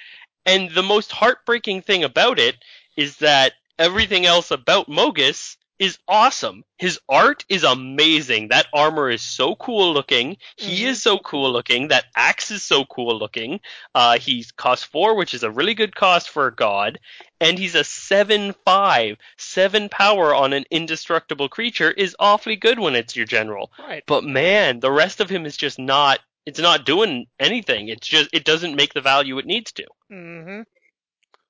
And 0.45 0.71
the 0.71 0.83
most 0.83 1.11
heartbreaking 1.11 1.81
thing 1.83 2.03
about 2.03 2.39
it 2.39 2.55
is 2.95 3.17
that 3.17 3.53
everything 3.77 4.25
else 4.25 4.51
about 4.51 4.87
Mogis 4.87 5.55
is 5.77 5.97
awesome. 6.09 6.65
His 6.77 6.99
art 7.07 7.45
is 7.47 7.63
amazing. 7.63 8.49
That 8.49 8.67
armor 8.73 9.09
is 9.09 9.21
so 9.21 9.55
cool 9.55 9.93
looking. 9.93 10.35
He 10.57 10.83
Mhm. 10.83 10.87
is 10.87 11.01
so 11.01 11.19
cool 11.19 11.49
looking. 11.53 11.87
That 11.87 12.03
axe 12.17 12.51
is 12.51 12.63
so 12.63 12.83
cool 12.83 13.17
looking. 13.17 13.61
Uh, 13.95 14.19
he's 14.19 14.51
cost 14.51 14.87
four, 14.87 15.15
which 15.15 15.33
is 15.33 15.43
a 15.43 15.49
really 15.49 15.73
good 15.73 15.95
cost 15.95 16.29
for 16.29 16.47
a 16.47 16.55
god. 16.55 16.99
And 17.39 17.57
he's 17.57 17.75
a 17.75 17.85
7-5. 17.85 19.17
7 19.37 19.87
power 19.87 20.35
on 20.35 20.51
an 20.51 20.65
indestructible 20.69 21.47
creature 21.47 21.91
is 21.91 22.13
awfully 22.19 22.57
good 22.57 22.79
when 22.79 22.95
it's 22.95 23.15
your 23.15 23.25
general. 23.25 23.71
Right. 23.79 24.03
But 24.05 24.25
man, 24.25 24.81
the 24.81 24.91
rest 24.91 25.21
of 25.21 25.29
him 25.29 25.45
is 25.45 25.55
just 25.55 25.79
not, 25.79 26.19
it's 26.49 26.59
not 26.59 26.85
doing 26.85 27.27
anything. 27.39 27.89
It's 27.89 28.07
just, 28.07 28.29
it 28.33 28.43
doesn't 28.43 28.75
make 28.75 28.93
the 28.93 29.01
value 29.01 29.37
it 29.37 29.45
needs 29.45 29.71
to. 29.73 29.85
Mm-hmm. 30.11 30.61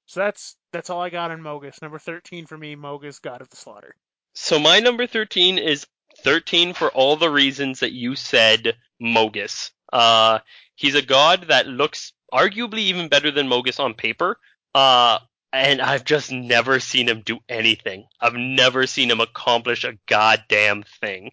So 0.05 0.19
that's 0.19 0.55
that's 0.73 0.89
all 0.89 1.01
I 1.01 1.09
got 1.09 1.31
in 1.31 1.39
Mogis. 1.39 1.81
Number 1.81 1.99
thirteen 1.99 2.47
for 2.47 2.57
me, 2.57 2.75
Mogis, 2.75 3.21
God 3.21 3.41
of 3.41 3.49
the 3.49 3.55
Slaughter. 3.55 3.95
So 4.33 4.59
my 4.59 4.79
number 4.79 5.05
13 5.07 5.57
is 5.57 5.85
13 6.23 6.73
for 6.73 6.89
all 6.89 7.15
the 7.15 7.29
reasons 7.29 7.81
that 7.81 7.91
you 7.91 8.15
said 8.15 8.75
Mogis. 9.01 9.71
Uh, 9.91 10.39
he's 10.75 10.95
a 10.95 11.01
god 11.01 11.47
that 11.49 11.67
looks 11.67 12.13
arguably 12.33 12.79
even 12.79 13.09
better 13.09 13.31
than 13.31 13.49
Mogis 13.49 13.79
on 13.79 13.93
paper. 13.95 14.39
Uh, 14.73 15.19
and 15.51 15.81
I've 15.81 16.05
just 16.05 16.31
never 16.31 16.79
seen 16.79 17.09
him 17.09 17.21
do 17.21 17.39
anything. 17.49 18.05
I've 18.21 18.35
never 18.35 18.85
seen 18.85 19.09
him 19.09 19.19
accomplish 19.19 19.83
a 19.83 19.97
goddamn 20.07 20.83
thing. 21.01 21.31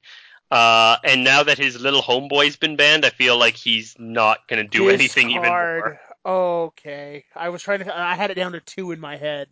Uh, 0.50 0.96
and 1.02 1.24
now 1.24 1.42
that 1.42 1.58
his 1.58 1.80
little 1.80 2.02
homeboy's 2.02 2.56
been 2.56 2.76
banned, 2.76 3.04
I 3.04 3.10
feel 3.10 3.38
like 3.38 3.54
he's 3.54 3.96
not 3.98 4.46
gonna 4.48 4.64
do 4.64 4.88
anything 4.88 5.30
even 5.30 5.48
more. 5.48 6.00
Okay. 6.24 7.24
I 7.34 7.48
was 7.50 7.62
trying 7.62 7.80
to. 7.80 7.96
I 7.96 8.14
had 8.14 8.30
it 8.30 8.34
down 8.34 8.52
to 8.52 8.60
two 8.60 8.92
in 8.92 9.00
my 9.00 9.16
head. 9.16 9.48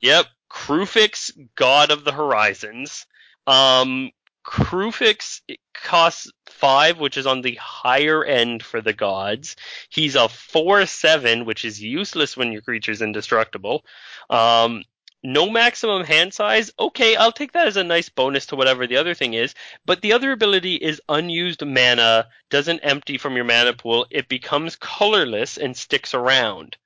Yep, 0.00 0.26
Kruphix, 0.50 1.32
God 1.54 1.90
of 1.90 2.04
the 2.04 2.12
Horizons. 2.12 3.06
Um, 3.46 4.10
Kruphix 4.44 5.42
costs 5.74 6.30
five, 6.46 6.98
which 6.98 7.16
is 7.16 7.26
on 7.26 7.42
the 7.42 7.56
higher 7.56 8.24
end 8.24 8.62
for 8.62 8.80
the 8.80 8.92
gods. 8.92 9.56
He's 9.90 10.16
a 10.16 10.28
four 10.28 10.86
seven, 10.86 11.44
which 11.44 11.64
is 11.64 11.82
useless 11.82 12.36
when 12.36 12.52
your 12.52 12.62
creature's 12.62 13.02
indestructible. 13.02 13.84
Um, 14.30 14.84
no 15.22 15.50
maximum 15.50 16.04
hand 16.04 16.32
size. 16.32 16.70
Okay, 16.78 17.16
I'll 17.16 17.32
take 17.32 17.52
that 17.52 17.66
as 17.66 17.76
a 17.76 17.84
nice 17.84 18.08
bonus 18.08 18.46
to 18.46 18.56
whatever 18.56 18.86
the 18.86 18.96
other 18.96 19.14
thing 19.14 19.34
is. 19.34 19.54
But 19.84 20.00
the 20.00 20.12
other 20.12 20.32
ability 20.32 20.76
is 20.76 21.02
unused 21.08 21.64
mana 21.64 22.28
doesn't 22.50 22.80
empty 22.80 23.18
from 23.18 23.36
your 23.36 23.44
mana 23.44 23.72
pool. 23.72 24.06
It 24.10 24.28
becomes 24.28 24.76
colorless 24.76 25.58
and 25.58 25.76
sticks 25.76 26.14
around. 26.14 26.76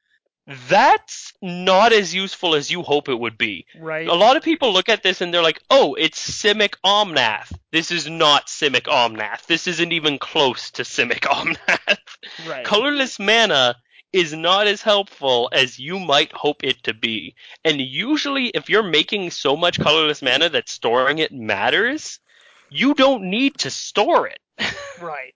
That's 0.68 1.32
not 1.40 1.92
as 1.92 2.12
useful 2.12 2.56
as 2.56 2.70
you 2.70 2.82
hope 2.82 3.08
it 3.08 3.18
would 3.18 3.38
be. 3.38 3.66
Right. 3.78 4.08
A 4.08 4.14
lot 4.14 4.36
of 4.36 4.42
people 4.42 4.72
look 4.72 4.88
at 4.88 5.02
this 5.02 5.20
and 5.20 5.32
they're 5.32 5.42
like, 5.42 5.62
oh, 5.70 5.94
it's 5.94 6.18
Simic 6.42 6.74
Omnath. 6.84 7.52
This 7.70 7.92
is 7.92 8.08
not 8.08 8.48
Simic 8.48 8.82
Omnath. 8.82 9.46
This 9.46 9.68
isn't 9.68 9.92
even 9.92 10.18
close 10.18 10.72
to 10.72 10.82
Simic 10.82 11.20
Omnath. 11.20 11.98
Right. 12.48 12.64
Colorless 12.64 13.20
mana 13.20 13.76
is 14.12 14.32
not 14.32 14.66
as 14.66 14.82
helpful 14.82 15.48
as 15.52 15.78
you 15.78 15.98
might 15.98 16.32
hope 16.32 16.62
it 16.62 16.82
to 16.82 16.94
be. 16.94 17.34
And 17.64 17.80
usually, 17.80 18.48
if 18.48 18.68
you're 18.68 18.82
making 18.82 19.30
so 19.30 19.56
much 19.56 19.80
colorless 19.80 20.22
mana 20.22 20.50
that 20.50 20.68
storing 20.68 21.18
it 21.18 21.32
matters, 21.32 22.20
you 22.70 22.94
don't 22.94 23.24
need 23.24 23.58
to 23.58 23.70
store 23.70 24.28
it. 24.28 24.38
Right. 25.00 25.34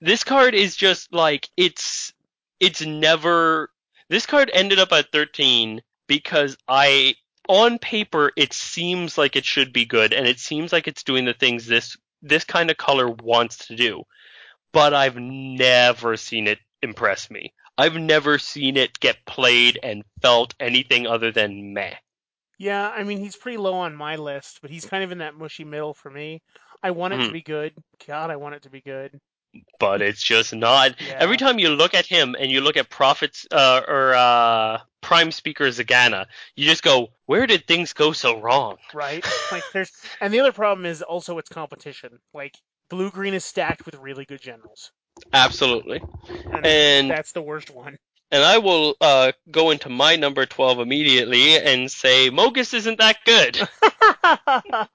This 0.00 0.22
card 0.22 0.54
is 0.54 0.76
just 0.76 1.12
like, 1.12 1.48
it's, 1.56 2.12
it's 2.60 2.82
never, 2.86 3.70
this 4.08 4.24
card 4.24 4.48
ended 4.54 4.78
up 4.78 4.92
at 4.92 5.10
13 5.10 5.82
because 6.06 6.56
I, 6.68 7.16
on 7.48 7.80
paper, 7.80 8.30
it 8.36 8.52
seems 8.52 9.18
like 9.18 9.34
it 9.34 9.44
should 9.44 9.72
be 9.72 9.84
good 9.84 10.12
and 10.12 10.24
it 10.24 10.38
seems 10.38 10.72
like 10.72 10.86
it's 10.86 11.02
doing 11.02 11.24
the 11.24 11.32
things 11.32 11.66
this, 11.66 11.96
this 12.22 12.44
kind 12.44 12.70
of 12.70 12.76
color 12.76 13.08
wants 13.08 13.66
to 13.66 13.74
do. 13.74 14.04
But 14.72 14.94
I've 14.94 15.16
never 15.16 16.16
seen 16.16 16.46
it 16.46 16.60
impress 16.80 17.28
me. 17.28 17.52
I've 17.78 17.96
never 17.96 18.38
seen 18.38 18.76
it 18.76 18.98
get 19.00 19.24
played 19.26 19.78
and 19.82 20.04
felt 20.22 20.54
anything 20.58 21.06
other 21.06 21.30
than 21.30 21.74
meh. 21.74 21.94
Yeah, 22.58 22.88
I 22.88 23.04
mean 23.04 23.18
he's 23.18 23.36
pretty 23.36 23.58
low 23.58 23.74
on 23.74 23.94
my 23.94 24.16
list, 24.16 24.60
but 24.62 24.70
he's 24.70 24.86
kind 24.86 25.04
of 25.04 25.12
in 25.12 25.18
that 25.18 25.34
mushy 25.34 25.64
middle 25.64 25.92
for 25.92 26.10
me. 26.10 26.42
I 26.82 26.90
want 26.92 27.14
it 27.14 27.18
to 27.18 27.28
Mhm. 27.28 27.32
be 27.32 27.42
good. 27.42 27.74
God, 28.06 28.30
I 28.30 28.36
want 28.36 28.54
it 28.54 28.62
to 28.62 28.70
be 28.70 28.80
good. 28.80 29.20
But 29.78 30.02
it's 30.02 30.22
just 30.22 30.54
not. 30.54 31.00
Yeah. 31.00 31.16
Every 31.18 31.36
time 31.36 31.58
you 31.58 31.70
look 31.70 31.94
at 31.94 32.06
him 32.06 32.34
and 32.38 32.50
you 32.50 32.60
look 32.60 32.76
at 32.76 32.90
Prophets 32.90 33.46
uh, 33.50 33.82
or 33.88 34.14
uh, 34.14 34.80
Prime 35.00 35.32
Speaker 35.32 35.64
Zegana, 35.68 36.26
you 36.56 36.66
just 36.66 36.82
go, 36.82 37.08
"Where 37.26 37.46
did 37.46 37.66
things 37.66 37.92
go 37.92 38.12
so 38.12 38.38
wrong?" 38.38 38.76
Right? 38.92 39.24
like 39.52 39.64
there's 39.72 39.92
and 40.20 40.32
the 40.32 40.40
other 40.40 40.52
problem 40.52 40.84
is 40.86 41.02
also 41.02 41.38
its 41.38 41.48
competition. 41.48 42.18
Like 42.34 42.56
blue 42.90 43.10
green 43.10 43.34
is 43.34 43.44
stacked 43.44 43.86
with 43.86 43.94
really 43.96 44.24
good 44.24 44.40
generals. 44.42 44.92
Absolutely. 45.32 46.00
And, 46.52 46.66
And 46.66 47.10
that's 47.10 47.32
the 47.32 47.42
worst 47.42 47.70
one. 47.70 47.98
and 48.30 48.42
I 48.42 48.58
will 48.58 48.96
uh, 49.00 49.32
go 49.50 49.70
into 49.70 49.88
my 49.88 50.16
number 50.16 50.46
twelve 50.46 50.78
immediately 50.80 51.56
and 51.58 51.90
say 51.90 52.30
Mogis 52.30 52.74
isn't 52.74 52.98
that 52.98 53.18
good. 53.24 53.56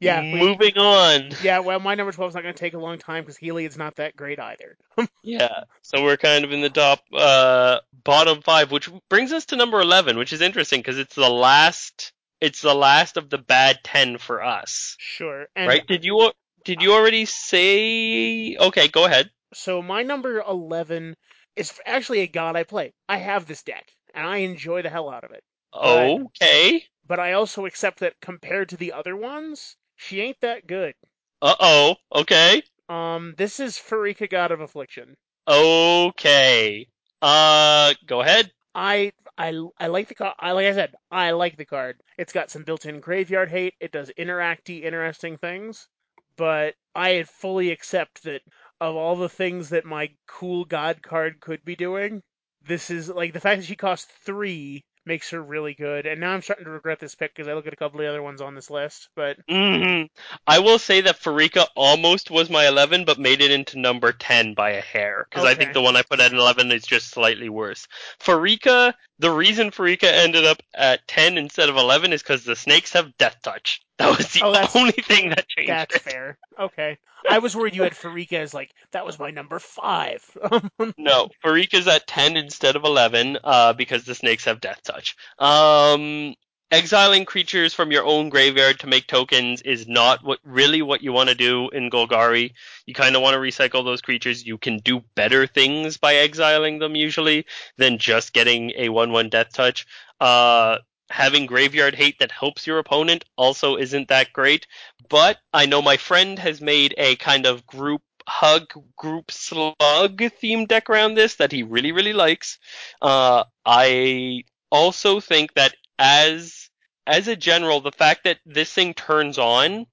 yeah. 0.00 0.20
we- 0.22 0.38
Moving 0.38 0.76
on. 0.78 1.30
yeah, 1.42 1.60
well, 1.60 1.80
my 1.80 1.94
number 1.94 2.12
12 2.12 2.30
is 2.30 2.34
not 2.34 2.42
going 2.42 2.54
to 2.54 2.58
take 2.60 2.74
a 2.74 2.78
long 2.78 2.98
time 2.98 3.22
because 3.24 3.38
Heliod 3.38 3.68
is 3.68 3.78
not 3.78 3.96
that 3.96 4.16
great 4.16 4.38
either. 4.38 4.76
Yeah. 5.22 5.64
So 5.82 6.04
we're 6.04 6.16
kind 6.16 6.44
of 6.44 6.52
in 6.52 6.60
the 6.60 6.70
top 6.70 7.00
uh, 7.12 7.78
bottom 8.04 8.42
five, 8.42 8.70
which 8.70 8.88
brings 9.10 9.32
us 9.32 9.46
to 9.46 9.56
number 9.56 9.80
eleven, 9.80 10.16
which 10.18 10.32
is 10.32 10.40
interesting 10.40 10.78
because 10.80 10.98
it's 10.98 11.16
the 11.16 11.28
last. 11.28 12.12
It's 12.40 12.60
the 12.62 12.74
last 12.74 13.16
of 13.16 13.28
the 13.28 13.38
bad 13.38 13.78
ten 13.82 14.18
for 14.18 14.40
us, 14.44 14.94
Sure. 15.00 15.46
And 15.56 15.66
right? 15.68 15.84
Did 15.86 16.04
you 16.04 16.30
did 16.66 16.82
you 16.82 16.92
already 16.92 17.24
say? 17.24 18.56
Okay, 18.56 18.88
go 18.88 19.06
ahead. 19.06 19.30
so 19.54 19.80
my 19.80 20.02
number 20.02 20.40
11 20.46 21.16
is 21.54 21.72
actually 21.86 22.20
a 22.20 22.26
god 22.26 22.56
I 22.56 22.64
play. 22.64 22.92
I 23.08 23.16
have 23.18 23.46
this 23.46 23.62
deck, 23.62 23.88
and 24.12 24.26
I 24.26 24.38
enjoy 24.38 24.82
the 24.82 24.90
hell 24.90 25.08
out 25.08 25.24
of 25.24 25.30
it. 25.30 25.42
Okay. 25.74 26.84
But 27.06 27.20
I 27.20 27.32
also 27.34 27.66
accept 27.66 28.00
that 28.00 28.20
compared 28.20 28.70
to 28.70 28.76
the 28.76 28.92
other 28.92 29.16
ones, 29.16 29.76
she 29.94 30.20
ain't 30.20 30.40
that 30.40 30.66
good. 30.66 30.94
Uh 31.40 31.54
oh. 31.60 31.96
Okay. 32.14 32.62
Um, 32.88 33.34
this 33.38 33.60
is 33.60 33.76
Pharika, 33.76 34.28
God 34.28 34.50
of 34.50 34.60
Affliction. 34.60 35.16
Okay. 35.48 36.88
Uh, 37.22 37.94
go 38.06 38.20
ahead. 38.22 38.50
I 38.74 39.12
I 39.38 39.58
I 39.78 39.86
like 39.86 40.08
the 40.08 40.14
card. 40.14 40.34
I 40.38 40.52
like 40.52 40.66
I 40.66 40.72
said, 40.74 40.94
I 41.10 41.30
like 41.30 41.56
the 41.56 41.64
card. 41.64 42.00
It's 42.18 42.32
got 42.32 42.50
some 42.50 42.64
built-in 42.64 43.00
graveyard 43.00 43.50
hate. 43.50 43.74
It 43.80 43.92
does 43.92 44.10
interacty, 44.18 44.82
interesting 44.82 45.38
things. 45.38 45.88
But 46.36 46.74
I 46.94 47.24
fully 47.24 47.70
accept 47.70 48.24
that 48.24 48.42
of 48.80 48.96
all 48.96 49.16
the 49.16 49.28
things 49.28 49.70
that 49.70 49.84
my 49.84 50.10
cool 50.26 50.64
god 50.64 51.02
card 51.02 51.40
could 51.40 51.64
be 51.64 51.76
doing, 51.76 52.22
this 52.62 52.90
is 52.90 53.08
like 53.08 53.32
the 53.32 53.40
fact 53.40 53.60
that 53.60 53.66
she 53.66 53.76
costs 53.76 54.10
three 54.24 54.84
makes 55.04 55.30
her 55.30 55.42
really 55.42 55.74
good. 55.74 56.04
And 56.06 56.20
now 56.20 56.32
I'm 56.32 56.42
starting 56.42 56.64
to 56.64 56.70
regret 56.70 56.98
this 56.98 57.14
pick 57.14 57.34
because 57.34 57.48
I 57.48 57.54
look 57.54 57.66
at 57.66 57.72
a 57.72 57.76
couple 57.76 58.00
of 58.00 58.04
the 58.04 58.10
other 58.10 58.22
ones 58.22 58.40
on 58.40 58.54
this 58.54 58.70
list. 58.70 59.08
But 59.14 59.38
hmm 59.48 60.04
I 60.46 60.58
will 60.58 60.78
say 60.78 61.00
that 61.02 61.20
Pharika 61.20 61.66
almost 61.76 62.30
was 62.30 62.50
my 62.50 62.66
11, 62.66 63.04
but 63.04 63.18
made 63.18 63.40
it 63.40 63.50
into 63.52 63.78
number 63.78 64.12
10 64.12 64.54
by 64.54 64.70
a 64.70 64.80
hair. 64.80 65.26
Because 65.30 65.44
I 65.44 65.54
think 65.54 65.72
the 65.72 65.80
one 65.80 65.96
I 65.96 66.02
put 66.02 66.20
at 66.20 66.32
11 66.32 66.72
is 66.72 66.84
just 66.84 67.10
slightly 67.10 67.48
worse. 67.48 67.86
Pharika, 68.18 68.94
the 69.18 69.30
reason 69.30 69.70
Pharika 69.70 70.10
ended 70.10 70.44
up 70.44 70.62
at 70.74 71.06
10 71.06 71.38
instead 71.38 71.68
of 71.68 71.76
11 71.76 72.12
is 72.12 72.22
because 72.22 72.44
the 72.44 72.56
snakes 72.56 72.92
have 72.92 73.16
death 73.18 73.36
touch. 73.42 73.80
That 73.98 74.16
was 74.16 74.30
the 74.32 74.42
Oh, 74.44 74.52
that's- 74.52 74.76
only 74.76 74.92
thing 74.92 75.30
that 75.30 75.48
changed 75.48 75.70
that's 75.70 75.96
it. 75.96 76.02
fair. 76.02 76.38
Okay. 76.58 76.98
I 77.28 77.38
was 77.38 77.56
worried 77.56 77.74
you 77.74 77.82
had 77.82 77.94
Pharika 77.94 78.34
as 78.34 78.52
like 78.54 78.70
that 78.92 79.06
was 79.06 79.18
my 79.18 79.30
number 79.30 79.58
five. 79.58 80.22
No, 80.98 81.30
Pharika's 81.44 81.88
at 81.88 82.06
10 82.06 82.36
instead 82.36 82.76
of 82.76 82.84
11, 82.84 83.38
uh, 83.42 83.72
because 83.72 84.04
the 84.04 84.14
snakes 84.14 84.44
have 84.44 84.60
death 84.60 84.80
touch. 84.84 85.16
Um, 85.38 86.34
exiling 86.70 87.24
creatures 87.24 87.72
from 87.74 87.90
your 87.90 88.04
own 88.04 88.28
graveyard 88.28 88.80
to 88.80 88.86
make 88.86 89.06
tokens 89.06 89.62
is 89.62 89.88
not 89.88 90.22
what 90.24 90.38
really 90.44 90.82
what 90.82 91.02
you 91.02 91.12
want 91.12 91.28
to 91.30 91.34
do 91.34 91.70
in 91.70 91.90
Golgari. 91.90 92.52
You 92.86 92.94
kind 92.94 93.16
of 93.16 93.22
want 93.22 93.34
to 93.34 93.38
recycle 93.40 93.84
those 93.84 94.02
creatures. 94.02 94.44
You 94.46 94.58
can 94.58 94.78
do 94.78 95.02
better 95.14 95.46
things 95.46 95.96
by 95.96 96.16
exiling 96.16 96.78
them 96.78 96.94
usually 96.96 97.46
than 97.78 97.98
just 97.98 98.32
getting 98.32 98.70
a 98.76 98.88
1-1 98.88 99.30
death 99.30 99.52
touch. 99.52 99.86
Uh, 100.20 100.78
having 101.10 101.46
graveyard 101.46 101.94
hate 101.94 102.18
that 102.18 102.32
helps 102.32 102.66
your 102.66 102.78
opponent 102.78 103.24
also 103.36 103.76
isn't 103.76 104.08
that 104.08 104.32
great. 104.32 104.66
But 105.08 105.38
I 105.52 105.66
know 105.66 105.82
my 105.82 105.96
friend 105.96 106.38
has 106.38 106.60
made 106.60 106.94
a 106.98 107.16
kind 107.16 107.46
of 107.46 107.66
group 107.66 108.02
hug 108.28 108.72
group 108.96 109.30
slug 109.30 109.76
themed 109.78 110.68
deck 110.68 110.90
around 110.90 111.14
this 111.14 111.36
that 111.36 111.52
he 111.52 111.62
really 111.62 111.92
really 111.92 112.12
likes. 112.12 112.58
Uh, 113.00 113.44
I 113.64 114.42
also 114.70 115.20
think 115.20 115.54
that 115.54 115.74
as 115.98 116.70
as 117.06 117.28
a 117.28 117.36
general, 117.36 117.80
the 117.80 117.92
fact 117.92 118.24
that 118.24 118.38
this 118.44 118.72
thing 118.72 118.94
turns 118.94 119.38
on 119.38 119.86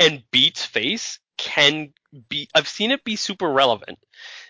and 0.00 0.24
beats 0.32 0.64
face 0.64 1.20
can 1.38 1.92
be 2.28 2.48
I've 2.54 2.68
seen 2.68 2.90
it 2.90 3.04
be 3.04 3.16
super 3.16 3.50
relevant. 3.50 3.98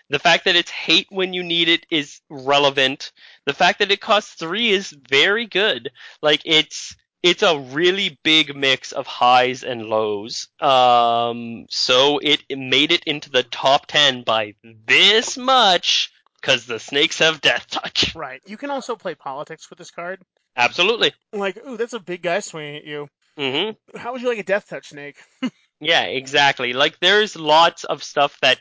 The 0.09 0.19
fact 0.19 0.45
that 0.45 0.55
it's 0.55 0.71
hate 0.71 1.07
when 1.09 1.33
you 1.33 1.43
need 1.43 1.67
it 1.67 1.85
is 1.89 2.21
relevant. 2.29 3.11
The 3.45 3.53
fact 3.53 3.79
that 3.79 3.91
it 3.91 3.99
costs 3.99 4.35
three 4.35 4.69
is 4.69 4.95
very 5.09 5.45
good. 5.45 5.91
Like 6.21 6.41
it's 6.45 6.95
it's 7.23 7.43
a 7.43 7.59
really 7.59 8.17
big 8.23 8.55
mix 8.55 8.91
of 8.91 9.05
highs 9.05 9.63
and 9.63 9.83
lows. 9.87 10.47
Um, 10.61 11.65
so 11.69 12.19
it, 12.19 12.43
it 12.47 12.57
made 12.57 12.91
it 12.91 13.03
into 13.05 13.29
the 13.29 13.43
top 13.43 13.87
ten 13.87 14.23
by 14.23 14.55
this 14.63 15.35
much 15.37 16.11
because 16.39 16.65
the 16.65 16.79
snakes 16.79 17.19
have 17.19 17.41
death 17.41 17.67
touch. 17.69 18.13
right. 18.15 18.41
You 18.45 18.55
can 18.55 18.69
also 18.69 18.95
play 18.95 19.15
politics 19.15 19.69
with 19.69 19.79
this 19.79 19.91
card. 19.91 20.21
Absolutely. 20.55 21.13
Like, 21.33 21.57
ooh, 21.67 21.77
that's 21.77 21.93
a 21.93 21.99
big 21.99 22.21
guy 22.21 22.39
swinging 22.39 22.77
at 22.77 22.85
you. 22.85 23.09
Mm 23.37 23.75
hmm 23.91 23.97
How 23.97 24.13
would 24.13 24.21
you 24.21 24.29
like 24.29 24.39
a 24.39 24.43
death 24.43 24.67
touch 24.69 24.89
snake? 24.89 25.17
Yeah, 25.79 26.03
exactly. 26.03 26.73
Like 26.73 26.99
there's 26.99 27.35
lots 27.35 27.83
of 27.83 28.03
stuff 28.03 28.37
that 28.41 28.59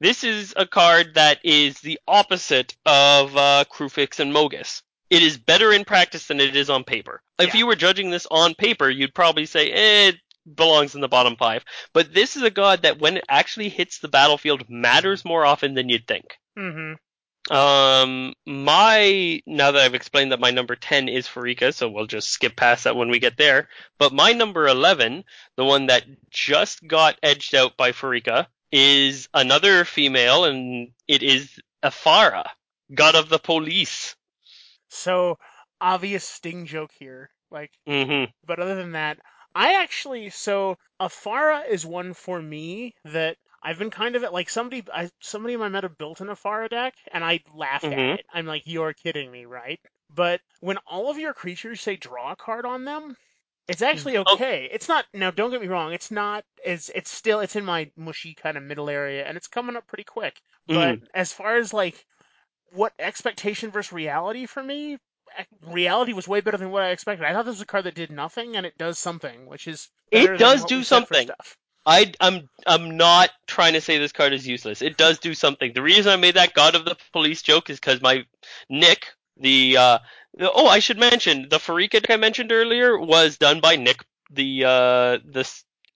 this 0.00 0.24
is 0.24 0.54
a 0.56 0.66
card 0.66 1.14
that 1.14 1.38
is 1.44 1.80
the 1.80 1.98
opposite 2.06 2.76
of 2.86 3.36
uh, 3.36 3.64
Kruphix 3.70 4.20
and 4.20 4.32
Mogis. 4.32 4.82
It 5.10 5.22
is 5.22 5.38
better 5.38 5.72
in 5.72 5.84
practice 5.84 6.26
than 6.26 6.38
it 6.40 6.54
is 6.54 6.68
on 6.70 6.84
paper. 6.84 7.22
If 7.38 7.54
Yeah. 7.54 7.58
you 7.60 7.66
were 7.66 7.76
judging 7.76 8.10
this 8.10 8.26
on 8.30 8.54
paper, 8.54 8.90
you'd 8.90 9.14
probably 9.14 9.46
say 9.46 9.70
eh, 9.70 10.08
it 10.08 10.16
belongs 10.54 10.94
in 10.94 11.00
the 11.00 11.08
bottom 11.08 11.36
five. 11.36 11.64
But 11.94 12.12
this 12.14 12.36
is 12.36 12.42
a 12.42 12.50
god 12.50 12.82
that 12.82 12.98
when 12.98 13.16
it 13.16 13.24
actually 13.28 13.68
hits 13.70 13.98
the 13.98 14.08
battlefield 14.08 14.64
matters 14.68 15.24
more 15.24 15.44
often 15.46 15.74
than 15.74 15.88
you'd 15.88 16.06
think. 16.06 16.36
Mm-hmm. 16.58 16.94
Um, 17.50 18.34
my 18.46 19.40
now 19.46 19.70
that 19.70 19.80
I've 19.82 19.94
explained 19.94 20.32
that 20.32 20.40
my 20.40 20.50
number 20.50 20.76
ten 20.76 21.08
is 21.08 21.26
Pharika, 21.26 21.72
so 21.72 21.88
we'll 21.88 22.06
just 22.06 22.28
skip 22.28 22.56
past 22.56 22.84
that 22.84 22.96
when 22.96 23.08
we 23.08 23.18
get 23.20 23.38
there. 23.38 23.68
But 23.98 24.12
my 24.12 24.32
number 24.32 24.68
eleven, 24.68 25.24
the 25.56 25.64
one 25.64 25.86
that 25.86 26.04
just 26.30 26.86
got 26.86 27.16
edged 27.22 27.54
out 27.54 27.76
by 27.78 27.92
Pharika, 27.92 28.48
is 28.72 29.28
another 29.34 29.84
female, 29.84 30.44
and 30.44 30.92
it 31.06 31.22
is 31.22 31.60
Ephara, 31.82 32.44
god 32.94 33.14
of 33.14 33.28
the 33.28 33.38
police. 33.38 34.16
So 34.90 35.38
obvious 35.80 36.28
sting 36.28 36.66
joke 36.66 36.92
here. 36.92 37.30
Like, 37.50 37.72
hmm 37.86 38.24
but 38.44 38.58
other 38.60 38.74
than 38.74 38.92
that, 38.92 39.18
I 39.54 39.74
actually 39.82 40.30
so 40.30 40.78
Ephara 41.00 41.66
is 41.68 41.86
one 41.86 42.14
for 42.14 42.40
me 42.42 42.94
that 43.04 43.36
I've 43.62 43.78
been 43.78 43.90
kind 43.90 44.16
of 44.16 44.22
like 44.32 44.50
somebody 44.50 44.84
I 44.92 45.10
somebody 45.20 45.54
in 45.54 45.60
my 45.60 45.68
meta 45.68 45.88
built 45.88 46.20
an 46.20 46.28
Ephara 46.28 46.68
deck 46.68 46.94
and 47.12 47.24
I 47.24 47.40
laughed 47.54 47.84
Mhm. 47.86 47.92
at 47.92 48.18
it. 48.20 48.26
I'm 48.32 48.46
like, 48.46 48.62
you're 48.66 48.92
kidding 48.92 49.30
me, 49.30 49.44
right? 49.46 49.80
But 50.10 50.40
when 50.60 50.78
all 50.86 51.10
of 51.10 51.18
your 51.18 51.34
creatures 51.34 51.80
say 51.80 51.96
draw 51.96 52.32
a 52.32 52.36
card 52.36 52.66
on 52.66 52.84
them, 52.84 53.16
it's 53.68 53.82
mm. 53.82 53.86
actually 53.86 54.16
Oh. 54.16 54.24
okay. 54.34 54.68
It's 54.72 54.88
not 54.88 55.04
now. 55.12 55.30
Don't 55.30 55.50
get 55.50 55.60
me 55.60 55.68
wrong. 55.68 55.92
It's 55.92 56.10
not. 56.10 56.44
It's 56.64 56.88
it's 56.88 57.10
still. 57.10 57.40
It's 57.40 57.56
in 57.56 57.64
my 57.64 57.90
mushy 57.96 58.34
kind 58.34 58.56
of 58.56 58.62
middle 58.62 58.88
area, 58.88 59.24
and 59.26 59.36
it's 59.36 59.46
coming 59.46 59.76
up 59.76 59.86
pretty 59.86 60.04
quick. 60.04 60.40
But 60.66 61.00
mm. 61.00 61.02
as 61.14 61.32
far 61.32 61.56
as 61.56 61.72
like 61.72 62.04
what 62.72 62.92
expectation 62.98 63.70
versus 63.70 63.92
reality 63.92 64.46
for 64.46 64.62
me, 64.62 64.98
eh, 65.38 65.44
reality 65.66 66.12
was 66.12 66.26
way 66.26 66.40
better 66.40 66.56
than 66.56 66.70
what 66.70 66.82
I 66.82 66.90
expected. 66.90 67.26
I 67.26 67.32
thought 67.32 67.44
this 67.44 67.56
was 67.56 67.62
a 67.62 67.66
card 67.66 67.84
that 67.84 67.94
did 67.94 68.10
nothing, 68.10 68.56
and 68.56 68.66
it 68.66 68.76
does 68.78 68.98
something, 68.98 69.46
which 69.46 69.68
is 69.68 69.88
It 70.10 70.38
does 70.38 70.64
do 70.64 70.78
we 70.78 70.84
said 70.84 71.06
for 71.06 71.14
something. 71.14 71.26
Stuff. 71.26 71.56
I, 71.86 72.12
I'm 72.20 72.48
I'm 72.66 72.96
not 72.98 73.30
trying 73.46 73.72
to 73.72 73.80
say 73.80 73.96
this 73.96 74.12
card 74.12 74.34
is 74.34 74.46
useless. 74.46 74.82
It 74.82 74.98
does 74.98 75.18
do 75.18 75.32
something. 75.32 75.72
The 75.72 75.82
reason 75.82 76.12
I 76.12 76.16
made 76.16 76.34
that 76.34 76.52
God 76.52 76.74
of 76.74 76.84
the 76.84 76.96
Police 77.12 77.40
joke 77.40 77.70
is 77.70 77.80
because 77.80 78.02
my 78.02 78.24
Nick, 78.68 79.06
the 79.38 79.76
uh, 79.76 79.98
the- 79.98 80.27
oh 80.40 80.66
I 80.68 80.78
should 80.78 80.98
mention 80.98 81.48
the 81.48 81.58
Pharika 81.58 82.00
deck 82.00 82.10
I 82.10 82.16
mentioned 82.16 82.52
earlier 82.52 82.98
was 82.98 83.38
done 83.38 83.60
by 83.60 83.76
Nick, 83.76 84.04
the 84.30 84.64
uh, 84.64 85.18
the 85.24 85.48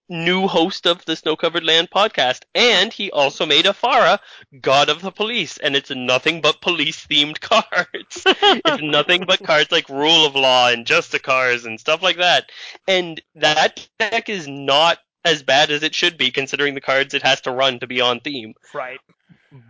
new 0.08 0.46
host 0.46 0.86
of 0.86 1.04
the 1.04 1.16
Snow 1.16 1.36
Covered 1.36 1.64
Land 1.64 1.88
podcast, 1.90 2.42
and 2.54 2.92
he 2.92 3.10
also 3.10 3.46
made 3.46 3.64
Ephara 3.64 4.18
God 4.60 4.88
of 4.88 5.00
the 5.00 5.10
Police, 5.10 5.56
and 5.58 5.74
it's 5.74 5.90
nothing 5.90 6.40
but 6.40 6.60
police 6.60 7.06
themed 7.06 7.40
cards. 7.40 8.22
it's 8.26 8.82
nothing 8.82 9.24
but 9.26 9.42
cards 9.42 9.72
like 9.72 9.88
Rule 9.88 10.26
of 10.26 10.34
Law 10.34 10.68
and 10.68 10.86
Justicars 10.86 11.64
and 11.64 11.80
stuff 11.80 12.02
like 12.02 12.18
that. 12.18 12.50
And 12.86 13.20
that 13.36 13.88
deck 13.98 14.28
is 14.28 14.46
not 14.46 14.98
as 15.24 15.42
bad 15.42 15.70
as 15.70 15.82
it 15.82 15.94
should 15.94 16.18
be 16.18 16.30
considering 16.30 16.74
the 16.74 16.80
cards 16.80 17.14
it 17.14 17.22
has 17.22 17.40
to 17.42 17.52
run 17.52 17.78
to 17.80 17.86
be 17.86 18.00
on 18.00 18.20
theme. 18.20 18.54
Right. 18.74 18.98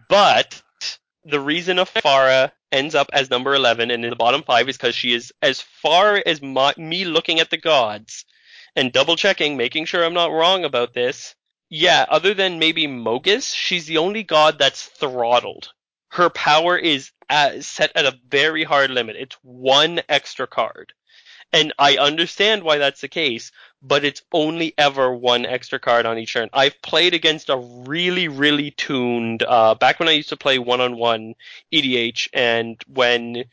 But 0.08 0.62
the 1.24 1.40
reason 1.40 1.76
Ephara 1.76 2.52
ends 2.72 2.94
up 2.94 3.10
as 3.12 3.30
number 3.30 3.54
11 3.54 3.90
and 3.90 4.04
in 4.04 4.10
the 4.10 4.16
bottom 4.16 4.42
5 4.42 4.68
is 4.68 4.76
because 4.76 4.94
she 4.94 5.12
is 5.12 5.32
as 5.42 5.60
far 5.60 6.22
as 6.24 6.42
my, 6.42 6.74
me 6.76 7.04
looking 7.04 7.38
at 7.38 7.50
the 7.50 7.58
gods 7.58 8.24
and 8.74 8.92
double 8.92 9.16
checking, 9.16 9.56
making 9.56 9.84
sure 9.84 10.04
I'm 10.04 10.14
not 10.14 10.32
wrong 10.32 10.64
about 10.64 10.94
this. 10.94 11.34
Yeah, 11.68 12.04
other 12.08 12.34
than 12.34 12.58
maybe 12.58 12.86
Mogis, 12.86 13.54
she's 13.54 13.86
the 13.86 13.98
only 13.98 14.22
god 14.22 14.58
that's 14.58 14.84
throttled. 14.84 15.72
Her 16.10 16.28
power 16.28 16.76
is 16.76 17.10
at, 17.28 17.64
set 17.64 17.92
at 17.94 18.04
a 18.04 18.18
very 18.28 18.64
hard 18.64 18.90
limit. 18.90 19.16
It's 19.16 19.36
one 19.42 20.00
extra 20.08 20.46
card. 20.46 20.92
And 21.52 21.72
I 21.78 21.98
understand 21.98 22.62
why 22.62 22.78
that's 22.78 23.02
the 23.02 23.08
case, 23.08 23.52
but 23.82 24.04
it's 24.04 24.22
only 24.32 24.72
ever 24.78 25.14
one 25.14 25.44
extra 25.44 25.78
card 25.78 26.06
on 26.06 26.18
each 26.18 26.32
turn. 26.32 26.48
I've 26.52 26.80
played 26.80 27.12
against 27.12 27.50
a 27.50 27.58
really, 27.58 28.28
really 28.28 28.70
tuned, 28.70 29.42
uh, 29.42 29.74
back 29.74 29.98
when 29.98 30.08
I 30.08 30.12
used 30.12 30.30
to 30.30 30.36
play 30.36 30.58
one-on-one 30.58 31.34
EDH, 31.72 32.28
and 32.32 32.82
when 32.86 33.44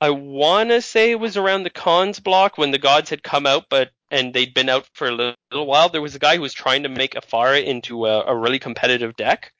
I 0.00 0.10
wanna 0.10 0.82
say 0.82 1.10
it 1.10 1.20
was 1.20 1.36
around 1.36 1.62
the 1.62 1.70
cons 1.70 2.20
block 2.20 2.58
when 2.58 2.70
the 2.70 2.78
gods 2.78 3.10
had 3.10 3.22
come 3.22 3.46
out, 3.46 3.66
but 3.68 3.90
and 4.10 4.32
they'd 4.32 4.54
been 4.54 4.68
out 4.68 4.88
for 4.94 5.08
a 5.08 5.12
little, 5.12 5.34
little 5.50 5.66
while. 5.66 5.88
There 5.88 6.00
was 6.00 6.14
a 6.14 6.18
guy 6.20 6.36
who 6.36 6.42
was 6.42 6.54
trying 6.54 6.84
to 6.84 6.88
make 6.88 7.14
Ephara 7.14 7.62
into 7.64 8.06
a, 8.06 8.24
a 8.24 8.36
really 8.36 8.58
competitive 8.58 9.16
deck, 9.16 9.52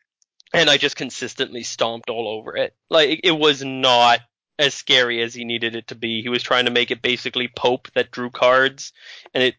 and 0.54 0.70
I 0.70 0.76
just 0.78 0.96
consistently 0.96 1.62
stomped 1.62 2.08
all 2.08 2.28
over 2.28 2.56
it. 2.56 2.74
Like 2.88 3.20
it 3.24 3.32
was 3.32 3.62
not 3.62 4.20
as 4.58 4.74
scary 4.74 5.22
as 5.22 5.34
he 5.34 5.44
needed 5.44 5.76
it 5.76 5.86
to 5.88 5.94
be. 5.94 6.22
He 6.22 6.28
was 6.28 6.42
trying 6.42 6.64
to 6.64 6.70
make 6.72 6.90
it 6.90 7.02
basically 7.02 7.48
Pope 7.48 7.88
that 7.94 8.10
drew 8.10 8.30
cards, 8.30 8.92
and 9.34 9.42
it 9.44 9.54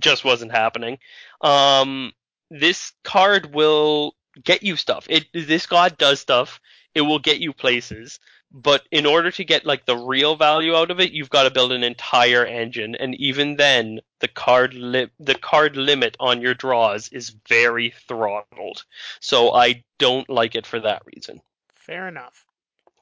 just 0.00 0.24
wasn't 0.24 0.52
happening. 0.52 0.98
Um, 1.40 2.12
this 2.50 2.92
card 3.04 3.54
will 3.54 4.14
get 4.42 4.62
you 4.62 4.76
stuff. 4.76 5.06
It 5.10 5.26
this 5.32 5.66
god 5.66 5.98
does 5.98 6.20
stuff. 6.20 6.60
It 6.94 7.02
will 7.02 7.18
get 7.18 7.38
you 7.40 7.52
places. 7.52 8.18
but 8.52 8.82
in 8.90 9.06
order 9.06 9.30
to 9.30 9.44
get 9.44 9.64
like 9.64 9.86
the 9.86 9.96
real 9.96 10.34
value 10.36 10.74
out 10.74 10.90
of 10.90 10.98
it, 11.00 11.12
you've 11.12 11.30
got 11.30 11.44
to 11.44 11.50
build 11.50 11.72
an 11.72 11.84
entire 11.84 12.44
engine, 12.44 12.94
and 12.96 13.14
even 13.16 13.56
then, 13.56 14.00
the 14.20 14.28
card 14.28 14.74
li- 14.74 15.10
the 15.20 15.34
card 15.36 15.76
limit 15.76 16.16
on 16.18 16.40
your 16.42 16.54
draws 16.54 17.08
is 17.10 17.30
very 17.48 17.90
throttled. 18.08 18.84
So 19.20 19.52
I 19.54 19.84
don't 19.98 20.28
like 20.28 20.54
it 20.56 20.66
for 20.66 20.80
that 20.80 21.02
reason. 21.14 21.40
Fair 21.76 22.08
enough. 22.08 22.44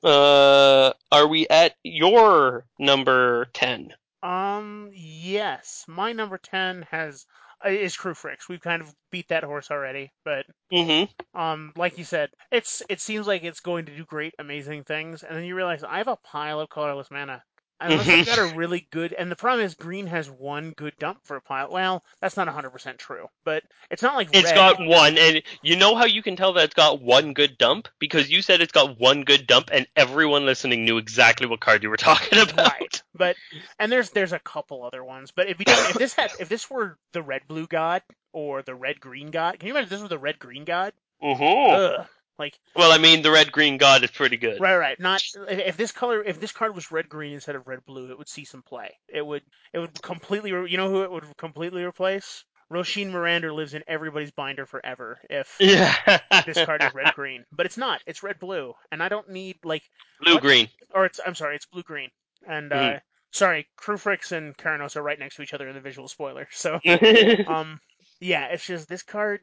Uh, 0.03 0.93
are 1.13 1.27
we 1.27 1.47
at 1.49 1.75
your 1.83 2.67
number 2.79 3.47
ten? 3.53 3.95
Um, 4.23 4.91
yes, 4.95 5.85
my 5.89 6.13
number 6.13 6.39
ten 6.39 6.83
has 6.91 7.27
uh, 7.65 7.69
is 7.71 7.97
Kruphix. 7.97 8.49
We've 8.49 8.61
kind 8.61 8.83
of 8.83 8.95
beat 9.11 9.29
that 9.29 9.45
horse 9.45 9.71
already, 9.71 10.13
but 10.25 10.47
Mm-hmm. 10.73 11.11
um, 11.35 11.73
like 11.77 11.99
you 11.99 12.05
said, 12.05 12.31
it's 12.53 12.83
it 12.89 13.01
seems 13.01 13.27
like 13.27 13.45
it's 13.45 13.61
going 13.61 13.87
to 13.87 13.97
do 13.97 14.05
great, 14.05 14.35
amazing 14.39 14.85
things, 14.85 15.23
and 15.25 15.37
then 15.37 15.45
you 15.45 15.55
realize 15.57 15.85
I 15.85 15.99
have 15.99 16.09
a 16.09 16.17
pile 16.17 16.61
of 16.61 16.71
colorless 16.71 17.11
mana. 17.11 17.45
Unless 17.81 18.09
I've 18.09 18.27
got 18.27 18.53
a 18.53 18.55
really 18.57 18.89
good, 18.91 19.13
and 19.13 19.31
the 19.31 19.37
problem 19.37 19.65
is 19.65 19.75
green 19.75 20.07
has 20.09 20.29
one 20.29 20.73
good 20.73 20.95
dump 20.99 21.21
for 21.25 21.37
a 21.37 21.41
pile. 21.41 21.71
Well, 21.71 22.05
that's 22.21 22.37
not 22.37 22.49
100% 22.49 22.97
true, 22.99 23.29
but 23.45 23.63
it's 23.91 24.03
not 24.03 24.17
like 24.17 24.31
It's 24.33 24.47
red. 24.51 24.55
got 24.55 24.85
one, 24.85 25.17
and 25.17 25.43
you 25.63 25.77
know 25.77 25.95
how 25.95 26.05
you 26.05 26.23
can 26.23 26.35
tell 26.35 26.55
that 26.55 26.65
it's 26.65 26.75
got 26.75 27.01
one 27.01 27.35
good 27.35 27.57
dump 27.57 27.89
because 28.01 28.29
you 28.29 28.43
said 28.43 28.61
it's 28.61 28.73
got 28.73 28.99
one 28.99 29.23
good 29.23 29.47
dump, 29.47 29.71
and 29.73 29.87
everyone 29.95 30.45
listening 30.45 30.85
knew 30.85 30.99
exactly 30.99 31.47
what 31.47 31.61
card 31.61 31.83
you 31.85 31.91
were 31.91 31.97
talking 31.99 32.39
about. 32.41 32.73
Right, 32.81 33.03
but 33.15 33.37
and 33.79 33.93
there's 33.93 34.11
there's 34.11 34.33
a 34.33 34.41
couple 34.41 34.85
other 34.85 35.05
ones, 35.05 35.31
but 35.31 35.49
if 35.49 35.59
we 35.59 35.65
don't, 35.65 35.91
if 35.91 35.97
this 35.97 36.15
had 36.15 36.33
if 36.41 36.49
this 36.49 36.69
were 36.69 36.99
the 37.13 37.23
red 37.23 37.43
blue 37.47 37.67
god 37.69 38.03
or 38.33 38.63
the 38.63 38.75
red 38.75 39.01
green 39.01 39.31
god, 39.31 39.59
can 39.59 39.69
you 39.69 39.73
imagine 39.73 39.85
if 39.87 39.91
this 39.91 40.01
was 40.01 40.11
the 40.11 40.19
red 40.19 40.39
green 40.41 40.65
god? 40.65 40.93
Mm-hmm. 41.23 42.01
Ugh, 42.01 42.07
like 42.39 42.59
Well, 42.75 42.93
I 42.93 42.99
mean, 42.99 43.23
the 43.23 43.31
red 43.31 43.53
green 43.53 43.77
god 43.79 44.05
is 44.05 44.11
pretty 44.11 44.37
good. 44.37 44.61
right, 44.61 44.77
right, 44.77 45.01
not 45.01 45.23
if 45.49 45.77
this 45.77 45.93
color 45.93 46.23
if 46.23 46.41
this 46.41 46.53
card 46.53 46.75
was 46.75 46.91
red 46.93 47.09
green 47.09 47.35
instead 47.35 47.57
of 47.57 47.67
red 47.67 47.85
blue, 47.85 48.11
it 48.11 48.19
would 48.19 48.29
see 48.29 48.45
some 48.45 48.63
play. 48.63 48.91
It 49.09 49.25
would 49.25 49.43
it 49.73 49.79
would 49.79 50.03
completely 50.03 50.53
re- 50.53 50.71
you 50.71 50.77
know 50.77 50.89
who 50.91 51.03
it 51.03 51.11
would 51.11 51.25
completely 51.37 51.85
replace? 51.85 52.45
Roshin 52.71 53.11
Miranda 53.11 53.53
lives 53.53 53.75
in 53.75 53.83
everybody's 53.89 54.31
binder 54.31 54.67
forever 54.67 55.19
if 55.31 55.49
Yeah. 55.61 56.19
this 56.47 56.61
card 56.61 56.83
is 56.83 56.95
red 56.95 57.13
green, 57.13 57.45
but 57.53 57.67
it's 57.67 57.77
not. 57.79 58.01
It's 58.07 58.23
red 58.23 58.39
blue, 58.39 58.75
and 58.93 59.03
I 59.03 59.09
don't 59.09 59.29
need 59.31 59.57
like 59.65 59.83
Blue 60.21 60.35
What? 60.35 60.43
green. 60.43 60.69
or 60.95 61.07
it's 61.07 61.21
I'm 61.25 61.35
sorry, 61.35 61.57
it's 61.57 61.67
blue 61.67 61.83
green. 61.83 62.11
And 62.47 62.73
uh 62.73 62.95
Mhm. 62.95 63.01
sorry, 63.33 63.69
Kruphix 63.81 64.33
and 64.33 64.57
Keranos 64.57 64.97
are 64.97 65.03
right 65.03 65.19
next 65.19 65.37
to 65.37 65.43
each 65.43 65.55
other 65.55 65.69
in 65.69 65.75
the 65.75 65.81
visual 65.81 66.09
spoiler. 66.09 66.47
So 66.53 66.81
um 67.47 67.81
yeah, 68.21 68.47
it's 68.47 68.67
just 68.67 68.89
this 68.89 69.03
card 69.03 69.41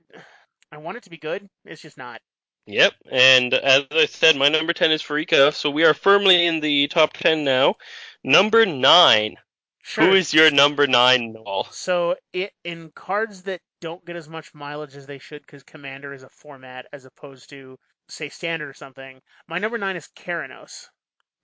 I 0.71 0.77
want 0.77 0.97
it 0.97 1.03
to 1.03 1.09
be 1.09 1.17
good. 1.17 1.47
It's 1.65 1.81
just 1.81 1.97
not. 1.97 2.21
Yep, 2.67 2.93
and 3.11 3.53
as 3.53 3.83
I 3.91 4.07
said, 4.07 4.35
my 4.35 4.49
number 4.49 4.73
10 4.73 4.91
is 4.91 5.03
Pharika, 5.03 5.53
so 5.53 5.69
we 5.69 5.85
are 5.85 5.93
firmly 5.93 6.47
in 6.47 6.61
the 6.61 6.87
top 6.87 7.13
10 7.13 7.43
now. 7.43 7.75
Number 8.23 8.65
9. 8.65 9.35
Sure. 9.83 10.03
Who 10.03 10.13
is 10.13 10.33
your 10.33 10.49
number 10.49 10.87
9, 10.87 11.33
Noel? 11.33 11.67
so 11.71 12.15
it 12.33 12.51
in 12.63 12.91
cards 12.95 13.43
that 13.43 13.61
don't 13.81 14.03
get 14.03 14.15
as 14.15 14.27
much 14.27 14.55
mileage 14.55 14.95
as 14.95 15.05
they 15.05 15.19
should 15.19 15.43
because 15.43 15.61
Commander 15.61 16.11
is 16.11 16.23
a 16.23 16.29
format 16.29 16.87
as 16.91 17.05
opposed 17.05 17.51
to 17.51 17.77
say 18.09 18.29
Standard 18.29 18.67
or 18.67 18.73
something. 18.73 19.21
My 19.47 19.59
number 19.59 19.77
nine 19.77 19.95
is 19.95 20.09
Keranos. 20.15 20.87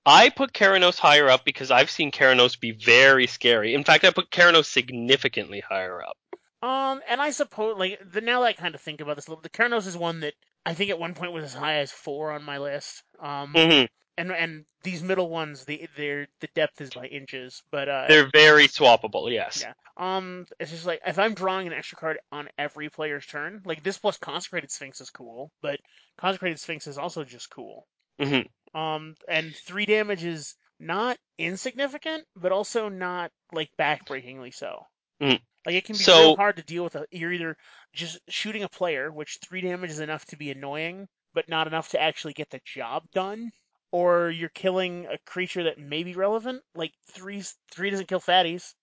I 0.08 0.30
put 0.30 0.54
Keranos 0.54 0.98
higher 0.98 1.30
up 1.30 1.46
because 1.46 1.70
I've 1.70 1.92
seen 1.92 2.12
Keranos 2.12 2.60
be 2.60 2.72
very 2.72 3.28
scary. 3.28 3.76
In 3.76 3.84
fact, 3.84 4.04
I 4.04 4.10
put 4.10 4.32
Keranos 4.32 4.66
significantly 4.66 5.60
higher 5.60 6.04
up. 6.04 6.18
Um, 6.62 7.02
and 7.10 7.20
I 7.22 7.32
suppose 7.32 7.78
like 7.78 8.00
the 8.12 8.22
now 8.22 8.42
that 8.42 8.48
I 8.48 8.54
kind 8.54 8.76
of 8.76 8.82
think 8.82 9.02
about 9.02 9.16
this 9.16 9.28
a 9.28 9.32
little, 9.32 9.42
the 9.42 9.50
Keranos 9.50 9.88
is 9.88 9.98
one 9.98 10.20
that 10.22 10.34
I 10.66 10.74
think 10.74 10.92
at 10.92 11.00
one 11.00 11.16
point 11.16 11.32
was 11.32 11.44
as 11.44 11.54
high 11.54 11.78
as 11.78 11.92
four 11.92 12.32
on 12.32 12.44
my 12.44 12.60
list. 12.60 13.04
Um, 13.20 13.54
hmm 13.54 13.86
and 14.18 14.32
and 14.32 14.66
these 14.84 15.02
middle 15.02 15.30
ones, 15.30 15.66
the 15.66 15.88
their 15.96 16.28
the 16.40 16.50
depth 16.54 16.82
is 16.82 16.92
by 16.92 17.06
inches, 17.06 17.64
but 17.72 17.88
uh, 17.88 18.06
They're 18.08 18.30
very 18.32 18.68
swappable, 18.68 19.32
yes. 19.32 19.64
yeah. 19.66 19.74
Um, 19.98 20.46
it's 20.60 20.72
just 20.72 20.86
like 20.86 21.02
if 21.06 21.18
I'm 21.18 21.34
drawing 21.34 21.68
an 21.68 21.74
extra 21.74 21.98
card 21.98 22.20
on 22.32 22.50
every 22.58 22.90
player's 22.90 23.26
turn, 23.26 23.62
like 23.66 23.84
this 23.84 23.98
plus 23.98 24.18
Consecrated 24.18 24.72
Sphinx 24.72 25.02
is 25.02 25.10
cool, 25.10 25.52
but 25.62 25.80
Consecrated 26.18 26.60
Sphinx 26.60 26.88
is 26.88 26.98
also 26.98 27.24
just 27.24 27.50
cool. 27.50 27.88
Mhm. 28.20 28.48
Um, 28.74 29.16
and 29.28 29.56
three 29.56 29.86
damage 29.86 30.24
is 30.24 30.56
not 30.80 31.18
insignificant, 31.38 32.26
but 32.36 32.52
also 32.52 32.90
not 32.90 33.32
like 33.52 33.70
backbreakingly 33.78 34.54
so. 34.54 34.86
Mhm. 35.22 35.40
Like 35.66 35.76
it 35.76 35.86
can 35.86 35.94
be 35.94 36.04
So- 36.04 36.20
real 36.20 36.36
hard 36.36 36.58
to 36.58 36.64
deal 36.64 36.84
with. 36.84 36.96
A, 36.96 37.06
you're 37.12 37.34
either 37.34 37.58
just 37.94 38.20
shooting 38.30 38.64
a 38.64 38.70
player, 38.70 39.12
which 39.12 39.40
three 39.44 39.62
damage 39.62 39.92
is 39.92 40.00
enough 40.00 40.26
to 40.26 40.38
be 40.38 40.52
annoying, 40.52 41.08
but 41.34 41.50
not 41.50 41.68
enough 41.68 41.90
to 41.90 42.02
actually 42.02 42.34
get 42.34 42.50
the 42.50 42.62
job 42.66 43.04
done, 43.14 43.52
or 43.92 44.30
you're 44.30 44.50
killing 44.50 45.06
a 45.08 45.18
creature 45.26 45.64
that 45.64 45.78
may 45.78 46.04
be 46.04 46.16
relevant. 46.16 46.64
Like 46.76 46.94
three, 47.12 47.44
three 47.72 47.90
doesn't 47.90 48.08
kill 48.08 48.22
fatties. 48.22 48.74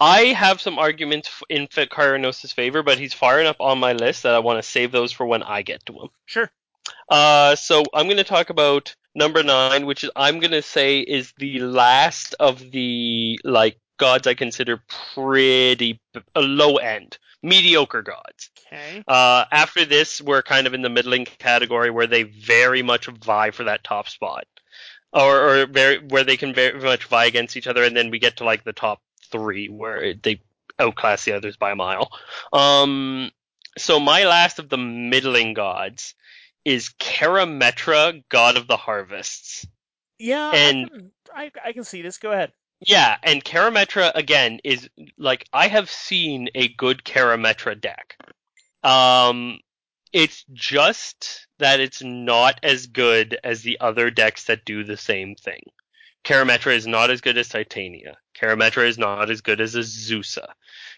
I 0.00 0.20
have 0.26 0.60
some 0.60 0.78
arguments 0.78 1.42
in 1.48 1.66
Fit 1.68 1.92
favor, 1.92 2.82
but 2.82 2.98
he's 2.98 3.14
far 3.14 3.40
enough 3.40 3.60
on 3.60 3.78
my 3.78 3.92
list 3.92 4.22
that 4.24 4.34
I 4.34 4.38
want 4.38 4.62
to 4.62 4.68
save 4.68 4.92
those 4.92 5.12
for 5.12 5.26
when 5.26 5.42
I 5.42 5.62
get 5.62 5.84
to 5.86 5.92
him. 5.92 6.08
Sure. 6.26 6.50
Uh, 7.08 7.54
so 7.54 7.82
I'm 7.94 8.06
going 8.06 8.16
to 8.16 8.24
talk 8.24 8.50
about 8.50 8.94
number 9.14 9.42
nine, 9.42 9.86
which 9.86 10.04
is 10.04 10.10
I'm 10.16 10.40
going 10.40 10.52
to 10.52 10.62
say 10.62 11.00
is 11.00 11.32
the 11.38 11.60
last 11.60 12.34
of 12.40 12.70
the 12.70 13.38
like 13.44 13.78
gods 13.98 14.26
I 14.26 14.34
consider 14.34 14.82
pretty 15.14 16.00
low 16.36 16.76
end, 16.76 17.18
mediocre 17.42 18.02
gods. 18.02 18.50
Okay. 18.66 19.04
Uh, 19.06 19.44
after 19.52 19.84
this, 19.84 20.20
we're 20.20 20.42
kind 20.42 20.66
of 20.66 20.74
in 20.74 20.82
the 20.82 20.88
middling 20.88 21.24
category 21.24 21.90
where 21.90 22.06
they 22.06 22.22
very 22.24 22.82
much 22.82 23.06
vie 23.06 23.50
for 23.50 23.64
that 23.64 23.84
top 23.84 24.08
spot, 24.08 24.44
or, 25.12 25.62
or 25.62 25.66
very 25.66 25.98
where 25.98 26.24
they 26.24 26.36
can 26.36 26.54
very 26.54 26.80
much 26.80 27.04
vie 27.04 27.26
against 27.26 27.56
each 27.56 27.66
other, 27.66 27.84
and 27.84 27.96
then 27.96 28.10
we 28.10 28.18
get 28.18 28.38
to 28.38 28.44
like 28.44 28.64
the 28.64 28.72
top 28.72 29.00
three 29.30 29.68
where 29.68 30.14
they 30.14 30.40
outclass 30.78 31.24
the 31.24 31.32
others 31.32 31.56
by 31.56 31.70
a 31.72 31.76
mile. 31.76 32.10
Um, 32.52 33.30
so 33.78 34.00
my 34.00 34.24
last 34.24 34.58
of 34.58 34.68
the 34.68 34.78
middling 34.78 35.54
gods 35.54 36.14
is 36.64 36.90
Karametra, 37.00 38.22
god 38.28 38.56
of 38.56 38.66
the 38.66 38.76
harvests. 38.76 39.66
Yeah, 40.18 40.52
And- 40.52 40.84
I, 41.34 41.50
can, 41.50 41.60
I 41.64 41.68
I 41.68 41.72
can 41.72 41.84
see 41.84 42.02
this. 42.02 42.18
Go 42.18 42.30
ahead. 42.32 42.52
Yeah, 42.84 43.16
and 43.22 43.44
Karametra 43.44 44.12
again 44.14 44.60
is 44.64 44.88
like 45.16 45.46
I 45.52 45.68
have 45.68 45.90
seen 45.90 46.48
a 46.54 46.68
good 46.68 47.04
Karametra 47.04 47.80
deck. 47.80 48.16
Um 48.82 49.60
it's 50.12 50.44
just 50.52 51.46
that 51.58 51.80
it's 51.80 52.02
not 52.02 52.58
as 52.62 52.86
good 52.86 53.38
as 53.44 53.62
the 53.62 53.80
other 53.80 54.10
decks 54.10 54.44
that 54.44 54.64
do 54.64 54.84
the 54.84 54.96
same 54.96 55.34
thing. 55.36 55.62
Karametra 56.24 56.74
is 56.74 56.86
not 56.86 57.10
as 57.10 57.20
good 57.20 57.38
as 57.38 57.48
Titania. 57.48 58.16
Karametra 58.38 58.86
is 58.86 58.98
not 58.98 59.30
as 59.30 59.40
good 59.40 59.60
as 59.60 59.74
Azusa. 59.74 60.46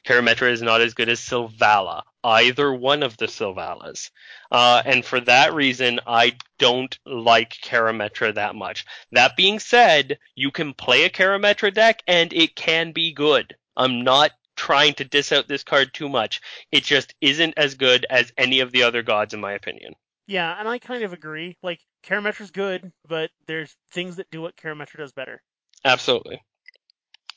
Karametra 0.07 0.51
is 0.51 0.63
not 0.63 0.81
as 0.81 0.95
good 0.95 1.09
as 1.09 1.21
Selvala. 1.21 2.03
Either 2.25 2.73
one 2.73 3.03
of 3.03 3.17
the 3.19 3.29
Selvalas. 3.29 4.11
Uh, 4.51 4.83
and 4.85 5.05
for 5.05 5.21
that 5.21 5.55
reason, 5.55 6.01
I 6.07 6.37
don't 6.59 6.99
like 7.05 7.59
Karametra 7.63 8.35
that 8.35 8.55
much. 8.55 8.87
That 9.13 9.37
being 9.37 9.61
said, 9.61 10.19
you 10.35 10.51
can 10.51 10.73
play 10.73 11.05
a 11.05 11.11
Karametra 11.11 11.73
deck 11.73 12.03
and 12.07 12.33
it 12.33 12.57
can 12.57 12.93
be 12.93 13.13
good. 13.13 13.55
I'm 13.77 14.03
not 14.03 14.31
trying 14.57 14.95
to 14.95 15.05
diss 15.05 15.33
out 15.33 15.49
this 15.49 15.65
card 15.65 15.93
too 15.93 16.09
much. 16.09 16.41
It 16.73 16.85
just 16.85 17.15
isn't 17.21 17.55
as 17.57 17.75
good 17.75 18.07
as 18.09 18.33
any 18.39 18.61
of 18.61 18.73
the 18.73 18.85
other 18.85 19.03
gods 19.03 19.35
in 19.35 19.41
my 19.41 19.53
opinion. 19.53 19.95
Yeah, 20.27 20.55
and 20.59 20.67
I 20.67 20.79
kind 20.79 21.05
of 21.05 21.13
agree. 21.13 21.59
Like 21.63 21.81
Karametra's 22.07 22.51
good, 22.51 22.91
but 23.07 23.31
there's 23.47 23.77
things 23.93 24.17
that 24.17 24.31
do 24.31 24.41
what 24.41 24.57
Karametra 24.57 24.97
does 24.99 25.13
better. 25.13 25.43
Absolutely. 25.85 26.41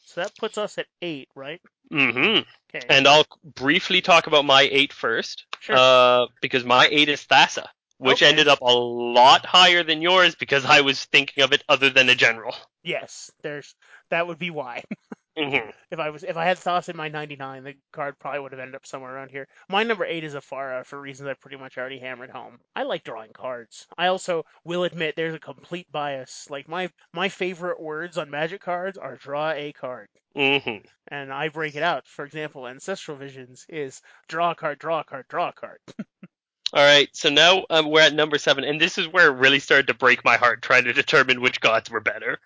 So 0.07 0.21
that 0.21 0.35
puts 0.37 0.57
us 0.57 0.77
at 0.77 0.87
eight, 1.01 1.27
right? 1.35 1.61
Mm-hmm. 1.91 2.43
Okay. 2.73 2.85
And 2.89 3.07
I'll 3.07 3.25
briefly 3.43 4.01
talk 4.01 4.27
about 4.27 4.45
my 4.45 4.61
eight 4.71 4.93
first, 4.93 5.45
sure. 5.59 5.75
uh, 5.75 6.27
because 6.41 6.63
my 6.63 6.87
eight 6.89 7.09
is 7.09 7.25
Thassa, 7.25 7.65
which 7.97 8.21
Okay. 8.21 8.29
ended 8.29 8.47
up 8.47 8.61
a 8.61 8.73
lot 8.73 9.45
higher 9.45 9.83
than 9.83 10.01
yours 10.01 10.35
because 10.35 10.63
I 10.65 10.81
was 10.81 11.03
thinking 11.05 11.43
of 11.43 11.51
it 11.51 11.63
other 11.67 11.89
than 11.89 12.09
a 12.09 12.15
general. 12.15 12.55
yes, 12.83 13.29
there's 13.43 13.75
that 14.09 14.27
would 14.27 14.39
be 14.39 14.49
why. 14.49 14.83
hmm 15.37 15.69
if 15.91 15.99
I 15.99 16.09
was 16.09 16.23
if 16.23 16.37
I 16.37 16.45
had 16.45 16.57
Thassa 16.57 16.89
in 16.89 16.97
my 16.97 17.09
99, 17.09 17.63
the 17.63 17.75
card 17.91 18.17
probably 18.19 18.39
would 18.39 18.53
have 18.53 18.59
ended 18.61 18.75
up 18.75 18.85
somewhere 18.85 19.13
around 19.13 19.31
here. 19.31 19.47
My 19.69 19.83
number 19.83 20.05
eight 20.05 20.23
is 20.23 20.33
Ephara 20.35 20.85
for 20.85 20.99
reasons 21.01 21.27
I 21.29 21.33
pretty 21.33 21.57
much 21.57 21.77
already 21.77 21.99
hammered 21.99 22.29
home. 22.29 22.59
I 22.75 22.83
like 22.83 23.03
drawing 23.03 23.33
cards. 23.33 23.87
I 23.97 24.07
also 24.07 24.45
will 24.63 24.85
admit 24.85 25.15
there's 25.17 25.35
a 25.35 25.39
complete 25.39 25.91
bias. 25.91 26.49
Like 26.49 26.69
my 26.69 26.89
my 27.13 27.29
favorite 27.29 27.81
words 27.81 28.17
on 28.17 28.29
Magic 28.29 28.61
cards 28.61 28.97
are 28.97 29.17
draw 29.17 29.51
a 29.51 29.73
card. 29.73 30.07
hmm 30.35 30.87
And 31.09 31.33
I 31.33 31.49
break 31.49 31.75
it 31.75 31.83
out. 31.83 32.07
For 32.07 32.23
example, 32.23 32.65
Ancestral 32.65 33.17
Visions 33.17 33.65
is 33.67 34.01
draw 34.29 34.51
a 34.51 34.55
card, 34.55 34.79
draw 34.79 35.01
a 35.01 35.03
card, 35.03 35.27
draw 35.27 35.49
a 35.49 35.53
card. 35.53 35.79
All 36.73 36.83
right, 36.83 37.09
so 37.15 37.29
now 37.29 37.65
um, 37.69 37.89
we're 37.89 38.01
at 38.01 38.13
number 38.13 38.37
seven, 38.37 38.63
and 38.63 38.79
this 38.79 38.97
is 38.97 39.07
where 39.07 39.27
it 39.29 39.37
really 39.37 39.59
started 39.59 39.87
to 39.87 39.93
break 39.93 40.23
my 40.25 40.37
heart 40.37 40.61
trying 40.61 40.83
to 40.85 40.93
determine 40.93 41.41
which 41.41 41.59
gods 41.61 41.89
were 41.89 41.99
better. 42.01 42.39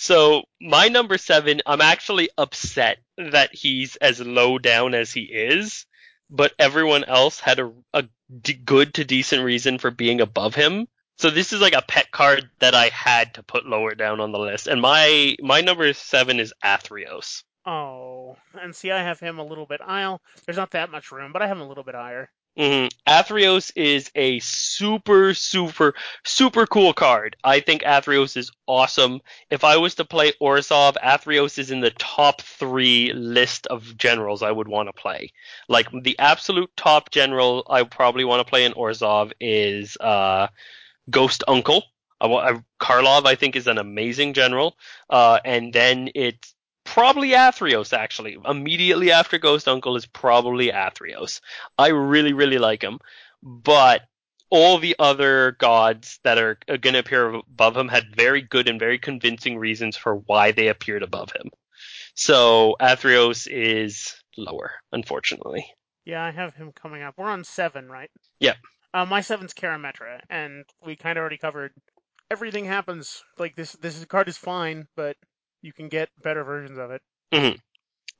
So 0.00 0.44
my 0.62 0.88
number 0.88 1.18
seven, 1.18 1.60
I'm 1.66 1.82
actually 1.82 2.30
upset 2.38 3.00
that 3.18 3.54
he's 3.54 3.96
as 3.96 4.18
low 4.18 4.56
down 4.58 4.94
as 4.94 5.12
he 5.12 5.24
is, 5.24 5.84
but 6.30 6.54
everyone 6.58 7.04
else 7.04 7.38
had 7.38 7.58
a, 7.58 7.70
a 7.92 8.04
d- 8.40 8.54
good 8.54 8.94
to 8.94 9.04
decent 9.04 9.44
reason 9.44 9.76
for 9.76 9.90
being 9.90 10.22
above 10.22 10.54
him. 10.54 10.88
So 11.18 11.28
this 11.28 11.52
is 11.52 11.60
like 11.60 11.74
a 11.74 11.82
pet 11.82 12.10
card 12.10 12.48
that 12.60 12.74
I 12.74 12.86
had 12.86 13.34
to 13.34 13.42
put 13.42 13.66
lower 13.66 13.94
down 13.94 14.20
on 14.20 14.32
the 14.32 14.38
list, 14.38 14.68
and 14.68 14.80
my 14.80 15.36
my 15.38 15.60
number 15.60 15.92
seven 15.92 16.40
is 16.40 16.54
Athreos. 16.64 17.44
Oh, 17.66 18.38
and 18.58 18.74
see, 18.74 18.90
I 18.90 19.02
have 19.02 19.20
him 19.20 19.38
a 19.38 19.44
little 19.44 19.66
bit. 19.66 19.82
I'll. 19.84 20.22
There's 20.46 20.56
not 20.56 20.70
that 20.70 20.90
much 20.90 21.12
room, 21.12 21.34
but 21.34 21.42
I 21.42 21.46
have 21.46 21.58
him 21.58 21.62
a 21.62 21.68
little 21.68 21.84
bit 21.84 21.94
higher. 21.94 22.30
Hmm 22.56 22.86
Athreos 23.08 23.72
is 23.76 24.10
a 24.14 24.38
super, 24.40 25.34
super, 25.34 25.94
super 26.24 26.66
cool 26.66 26.92
card. 26.92 27.36
I 27.42 27.60
think 27.60 27.82
Athreos 27.82 28.36
is 28.36 28.50
awesome. 28.66 29.20
If 29.50 29.64
I 29.64 29.76
was 29.76 29.94
to 29.96 30.04
play 30.04 30.32
Orzhov, 30.40 30.96
Athreos 31.02 31.58
is 31.58 31.70
in 31.70 31.80
the 31.80 31.90
top 31.92 32.42
three 32.42 33.12
list 33.14 33.66
of 33.68 33.96
generals 33.96 34.42
I 34.42 34.50
would 34.50 34.68
want 34.68 34.88
to 34.88 34.92
play. 34.92 35.32
Like 35.68 35.88
the 36.02 36.18
absolute 36.18 36.70
top 36.76 37.10
general 37.10 37.66
I 37.70 37.82
probably 37.84 38.24
want 38.24 38.44
to 38.46 38.50
play 38.50 38.64
in 38.64 38.72
Orzhov 38.74 39.32
is 39.40 39.96
uh, 40.00 40.48
Ghost 41.10 41.44
Uncle. 41.48 41.84
I, 42.20 42.26
I, 42.26 42.60
Karlov, 42.80 43.26
I 43.26 43.34
think, 43.34 43.56
is 43.56 43.66
an 43.66 43.78
amazing 43.78 44.34
general. 44.34 44.76
Uh, 45.08 45.38
and 45.44 45.72
then 45.72 46.10
it's 46.14 46.54
probably 46.90 47.30
Athreos, 47.30 47.96
actually. 47.96 48.36
Immediately 48.44 49.12
after 49.12 49.38
Ghost 49.38 49.68
Uncle 49.68 49.94
is 49.94 50.06
probably 50.06 50.68
Athreos. 50.68 51.40
I 51.78 51.88
really, 51.88 52.32
really 52.32 52.58
like 52.58 52.82
him. 52.82 52.98
But 53.42 54.02
all 54.50 54.78
the 54.78 54.96
other 54.98 55.52
gods 55.52 56.18
that 56.24 56.36
are 56.38 56.58
going 56.66 56.94
to 56.94 56.98
appear 56.98 57.32
above 57.32 57.76
him 57.76 57.86
had 57.86 58.16
very 58.16 58.42
good 58.42 58.68
and 58.68 58.80
very 58.80 58.98
convincing 58.98 59.56
reasons 59.56 59.96
for 59.96 60.16
why 60.16 60.50
they 60.50 60.66
appeared 60.66 61.04
above 61.04 61.30
him. 61.30 61.50
So 62.14 62.74
Athreos 62.80 63.46
is 63.48 64.16
lower, 64.36 64.72
unfortunately. 64.92 65.66
Yeah, 66.04 66.24
I 66.24 66.32
have 66.32 66.54
him 66.54 66.72
coming 66.72 67.02
up. 67.02 67.14
We're 67.16 67.30
on 67.30 67.44
seven, 67.44 67.88
right? 67.88 68.10
Yeah. 68.40 68.54
Uh, 68.92 69.06
my 69.06 69.20
seven's 69.20 69.54
Karametra, 69.54 70.20
and 70.28 70.64
we 70.84 70.96
kind 70.96 71.16
of 71.16 71.20
already 71.20 71.38
covered. 71.38 71.72
Everything 72.32 72.64
happens. 72.64 73.22
Like 73.38 73.54
this, 73.54 73.72
this 73.74 74.04
card 74.06 74.28
is 74.28 74.36
fine, 74.36 74.88
but 74.96 75.16
you 75.62 75.72
can 75.72 75.88
get 75.88 76.08
better 76.22 76.44
versions 76.44 76.78
of 76.78 76.90
it. 76.90 77.02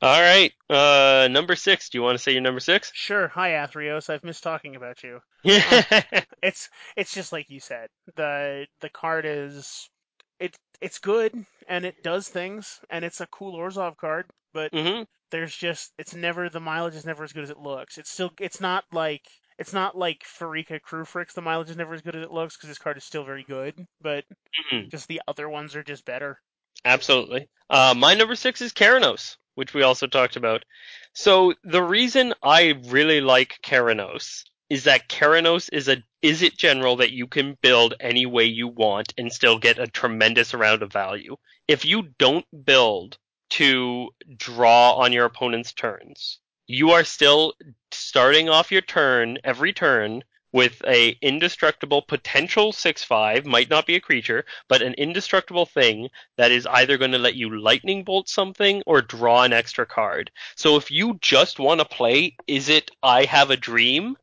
All 0.03 0.21
right, 0.21 0.53
uh, 0.71 1.29
number 1.31 1.55
six. 1.57 1.91
Do 1.91 1.99
you 1.99 2.03
want 2.03 2.17
to 2.17 2.23
say 2.23 2.33
your 2.33 2.41
number 2.41 2.61
six? 2.61 2.91
Sure. 2.95 3.29
Hi, 3.29 3.51
Athreos. 3.51 4.09
I've 4.11 4.25
missed 4.25 4.43
talking 4.43 4.77
about 4.77 5.03
you. 5.03 5.21
Yeah. 5.43 5.83
It's 6.43 6.71
it's 6.97 7.13
just 7.13 7.33
like 7.33 7.51
you 7.51 7.61
said. 7.61 7.89
the 8.17 8.67
The 8.81 8.89
card 8.89 9.27
is 9.27 9.91
it 10.39 10.57
it's 10.81 10.99
good 10.99 11.35
and 11.69 11.85
it 11.85 12.03
does 12.03 12.29
things 12.29 12.81
and 12.89 13.05
it's 13.05 13.21
a 13.21 13.27
cool 13.27 13.57
Orzhov 13.59 13.97
card, 13.99 14.27
but 14.55 14.73
hmm 14.73 15.03
there's 15.31 15.55
just 15.55 15.93
it's 15.99 16.15
never 16.15 16.49
the 16.49 16.61
mileage 16.61 16.95
is 16.95 17.05
never 17.07 17.25
as 17.25 17.33
good 17.33 17.45
as 17.45 17.51
it 17.51 17.59
looks. 17.59 17.99
It's 17.99 18.11
still 18.11 18.33
it's 18.41 18.61
not 18.61 18.85
like 18.93 19.23
it's 19.59 19.73
not 19.75 19.97
like 19.99 20.25
Pharika 20.25 20.81
Kruphix. 20.81 21.35
The 21.35 21.43
mileage 21.43 21.71
is 21.71 21.77
never 21.77 21.95
as 21.95 22.03
good 22.03 22.17
as 22.17 22.25
it 22.25 22.33
looks 22.33 22.57
because 22.57 22.69
this 22.71 22.79
card 22.79 22.97
is 22.97 23.05
still 23.05 23.25
very 23.25 23.45
good, 23.45 23.87
but 24.01 24.25
Mhm. 24.59 24.91
just 24.91 25.09
the 25.09 25.23
other 25.29 25.49
ones 25.49 25.77
are 25.77 25.83
just 25.85 26.05
better. 26.05 26.41
Absolutely. 26.85 27.49
Uh, 27.69 27.95
my 27.97 28.15
number 28.15 28.35
six 28.35 28.61
is 28.61 28.73
Keranos, 28.73 29.37
which 29.55 29.75
we 29.75 29.83
also 29.83 30.07
talked 30.07 30.37
about. 30.37 30.65
So 31.13 31.55
the 31.65 31.83
reason 31.83 32.35
I 32.43 32.81
really 32.87 33.21
like 33.21 33.59
Keranos 33.63 34.45
is 34.69 34.85
that 34.85 35.09
Keranos 35.09 35.69
is 35.73 35.89
a 35.89 36.03
is 36.23 36.43
it 36.43 36.57
general 36.57 36.97
that 36.97 37.13
you 37.13 37.27
can 37.27 37.57
build 37.63 37.95
any 37.99 38.27
way 38.27 38.45
you 38.45 38.69
want 38.69 39.13
and 39.19 39.33
still 39.33 39.59
get 39.59 39.79
a 39.79 39.87
tremendous 39.87 40.55
amount 40.55 40.83
of 40.83 40.93
value. 40.93 41.37
If 41.67 41.85
you 41.85 42.11
don't 42.19 42.47
build 42.65 43.19
to 43.51 44.11
draw 44.37 44.95
on 44.95 45.13
your 45.13 45.25
opponent's 45.25 45.73
turns, 45.73 46.39
you 46.67 46.91
are 46.91 47.05
still 47.05 47.55
starting 47.91 48.49
off 48.49 48.71
your 48.71 48.83
turn 48.83 49.39
every 49.43 49.73
turn 49.73 50.23
with 50.53 50.83
a 50.87 51.17
indestructible 51.23 52.03
potential 52.03 52.73
6-5 52.73 53.45
might 53.45 53.71
not 53.71 53.87
be 53.87 53.97
a 53.97 54.01
creature 54.01 54.45
but 54.69 54.83
an 54.83 54.95
indestructible 54.95 55.67
thing 55.67 56.09
that 56.37 56.51
is 56.51 56.67
either 56.67 56.99
going 56.99 57.13
to 57.13 57.19
let 57.19 57.35
you 57.35 57.61
lightning 57.61 58.05
bolt 58.05 58.29
something 58.29 58.83
or 58.87 59.03
draw 59.03 59.43
an 59.43 59.53
extra 59.53 59.87
card. 59.87 60.31
So 60.57 60.77
if 60.77 60.91
you 60.91 61.19
just 61.21 61.59
want 61.59 61.81
to 61.81 61.85
play, 61.85 62.37
is 62.47 62.69
it 62.69 62.91
I 63.03 63.25
have 63.25 63.51
a 63.51 63.57
dream? 63.57 64.17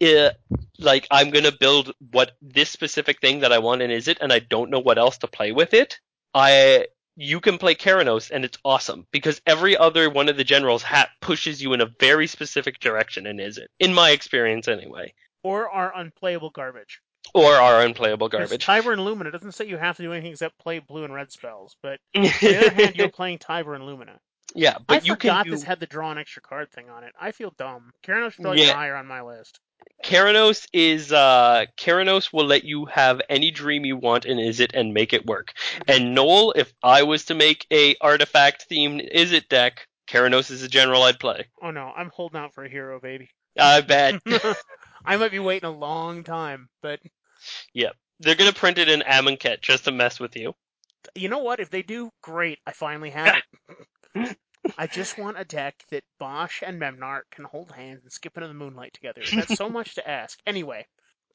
It, 0.00 0.36
like 0.78 1.06
I'm 1.10 1.30
going 1.30 1.44
to 1.44 1.56
build 1.56 1.92
what 2.10 2.32
this 2.40 2.70
specific 2.70 3.20
thing 3.20 3.40
that 3.40 3.52
I 3.52 3.58
want 3.58 3.82
and 3.82 3.92
is 3.92 4.08
it, 4.08 4.18
and 4.20 4.32
I 4.32 4.40
don't 4.40 4.70
know 4.70 4.80
what 4.80 4.98
else 4.98 5.18
to 5.18 5.28
play 5.28 5.52
with 5.52 5.74
it. 5.74 6.00
I 6.34 6.86
you 7.14 7.40
can 7.40 7.58
play 7.58 7.74
Keranos 7.74 8.30
and 8.32 8.44
it's 8.44 8.58
awesome 8.64 9.06
because 9.12 9.42
every 9.46 9.76
other 9.76 10.08
one 10.08 10.30
of 10.30 10.38
the 10.38 10.44
generals 10.44 10.82
hat 10.82 11.10
pushes 11.20 11.62
you 11.62 11.74
in 11.74 11.82
a 11.82 11.92
very 12.00 12.26
specific 12.26 12.80
direction 12.80 13.26
and 13.26 13.38
is 13.38 13.58
it 13.58 13.70
in 13.78 13.92
my 13.92 14.10
experience 14.10 14.66
anyway 14.66 15.12
Or 15.42 15.68
are 15.70 15.92
unplayable 15.96 16.50
garbage. 16.50 17.00
or 17.34 17.54
are 17.54 17.80
unplayable 17.84 18.28
garbage. 18.28 18.64
Tibor 18.66 18.92
and 18.92 19.00
Lumia 19.02 19.32
doesn't 19.32 19.52
say 19.52 19.66
you 19.66 19.76
have 19.78 19.96
to 19.96 20.02
do 20.02 20.12
anything 20.12 20.32
except 20.32 20.58
play 20.58 20.78
blue 20.80 21.04
and 21.04 21.14
red 21.14 21.30
spells, 21.32 21.76
but 21.82 21.98
on 22.16 22.22
the 22.22 22.56
other 22.58 22.70
hand, 22.70 22.96
you're 22.96 23.08
playing 23.10 23.38
Tibor 23.38 23.74
and 23.74 23.84
Lumia. 23.84 24.18
yeah, 24.54 24.74
I 24.76 24.82
but 24.86 25.06
you 25.06 25.14
forgot 25.14 25.44
can 25.44 25.52
do 25.52 25.56
this 25.56 25.62
had 25.64 25.80
the 25.80 25.86
draw 25.86 26.10
an 26.10 26.18
extra 26.18 26.42
card 26.42 26.70
thing 26.72 26.90
on 26.90 27.04
it. 27.04 27.12
I 27.20 27.32
feel 27.32 27.52
dumb. 27.56 27.92
Keranos 28.04 28.32
should 28.32 28.42
probably 28.42 28.60
be 28.62 28.66
Yeah. 28.66 28.74
higher 28.74 28.96
on 28.96 29.06
my 29.06 29.22
list. 29.22 29.60
Keranos 30.04 30.66
is 30.72 31.12
uh 31.12 31.64
Keranos 31.78 32.32
will 32.32 32.44
let 32.46 32.64
you 32.64 32.84
have 32.86 33.20
any 33.28 33.50
dream 33.50 33.84
you 33.84 33.96
want 33.96 34.24
in 34.26 34.38
Izzet 34.38 34.70
and 34.74 34.92
make 34.94 35.12
it 35.12 35.26
work. 35.26 35.52
And 35.88 36.14
Noel, 36.14 36.52
if 36.52 36.72
I 36.82 37.02
was 37.04 37.24
to 37.26 37.34
make 37.34 37.66
a 37.72 37.94
artifact 38.00 38.66
themed 38.70 39.12
Izzet 39.14 39.48
deck, 39.48 39.86
Keranos 40.08 40.50
is 40.50 40.62
a 40.62 40.68
general 40.68 41.02
I'd 41.04 41.18
play. 41.20 41.46
Oh 41.62 41.70
no, 41.70 41.92
I'm 41.96 42.10
holding 42.14 42.40
out 42.40 42.52
for 42.54 42.64
a 42.64 42.68
hero, 42.68 43.00
baby. 43.00 43.30
I 43.58 43.80
bet. 43.80 44.20
I 45.04 45.16
might 45.16 45.30
be 45.30 45.38
waiting 45.38 45.68
a 45.68 45.72
long 45.72 46.24
time, 46.24 46.68
but 46.82 47.00
yeah, 47.72 47.90
They're 48.20 48.34
gonna 48.34 48.52
print 48.52 48.78
it 48.78 48.88
in 48.88 49.00
Amonkhet 49.00 49.60
just 49.60 49.84
to 49.84 49.92
mess 49.92 50.20
with 50.20 50.36
you. 50.36 50.54
you 51.14 51.28
know 51.28 51.40
what? 51.40 51.60
If 51.60 51.70
they 51.70 51.82
do, 51.82 52.10
great. 52.22 52.58
I 52.66 52.72
finally 52.72 53.10
have 53.10 53.42
it. 54.14 54.36
I 54.78 54.86
just 54.86 55.18
want 55.18 55.40
a 55.40 55.44
deck 55.44 55.74
that 55.90 56.04
Bosch 56.20 56.62
and 56.64 56.80
Memnarch 56.80 57.22
can 57.32 57.44
hold 57.44 57.72
hands 57.72 58.04
and 58.04 58.12
skip 58.12 58.36
into 58.36 58.46
the 58.46 58.54
moonlight 58.54 58.92
together. 58.94 59.22
That's 59.34 59.56
so 59.56 59.68
much 59.68 59.96
to 59.96 60.08
ask. 60.08 60.38
Anyway, 60.46 60.86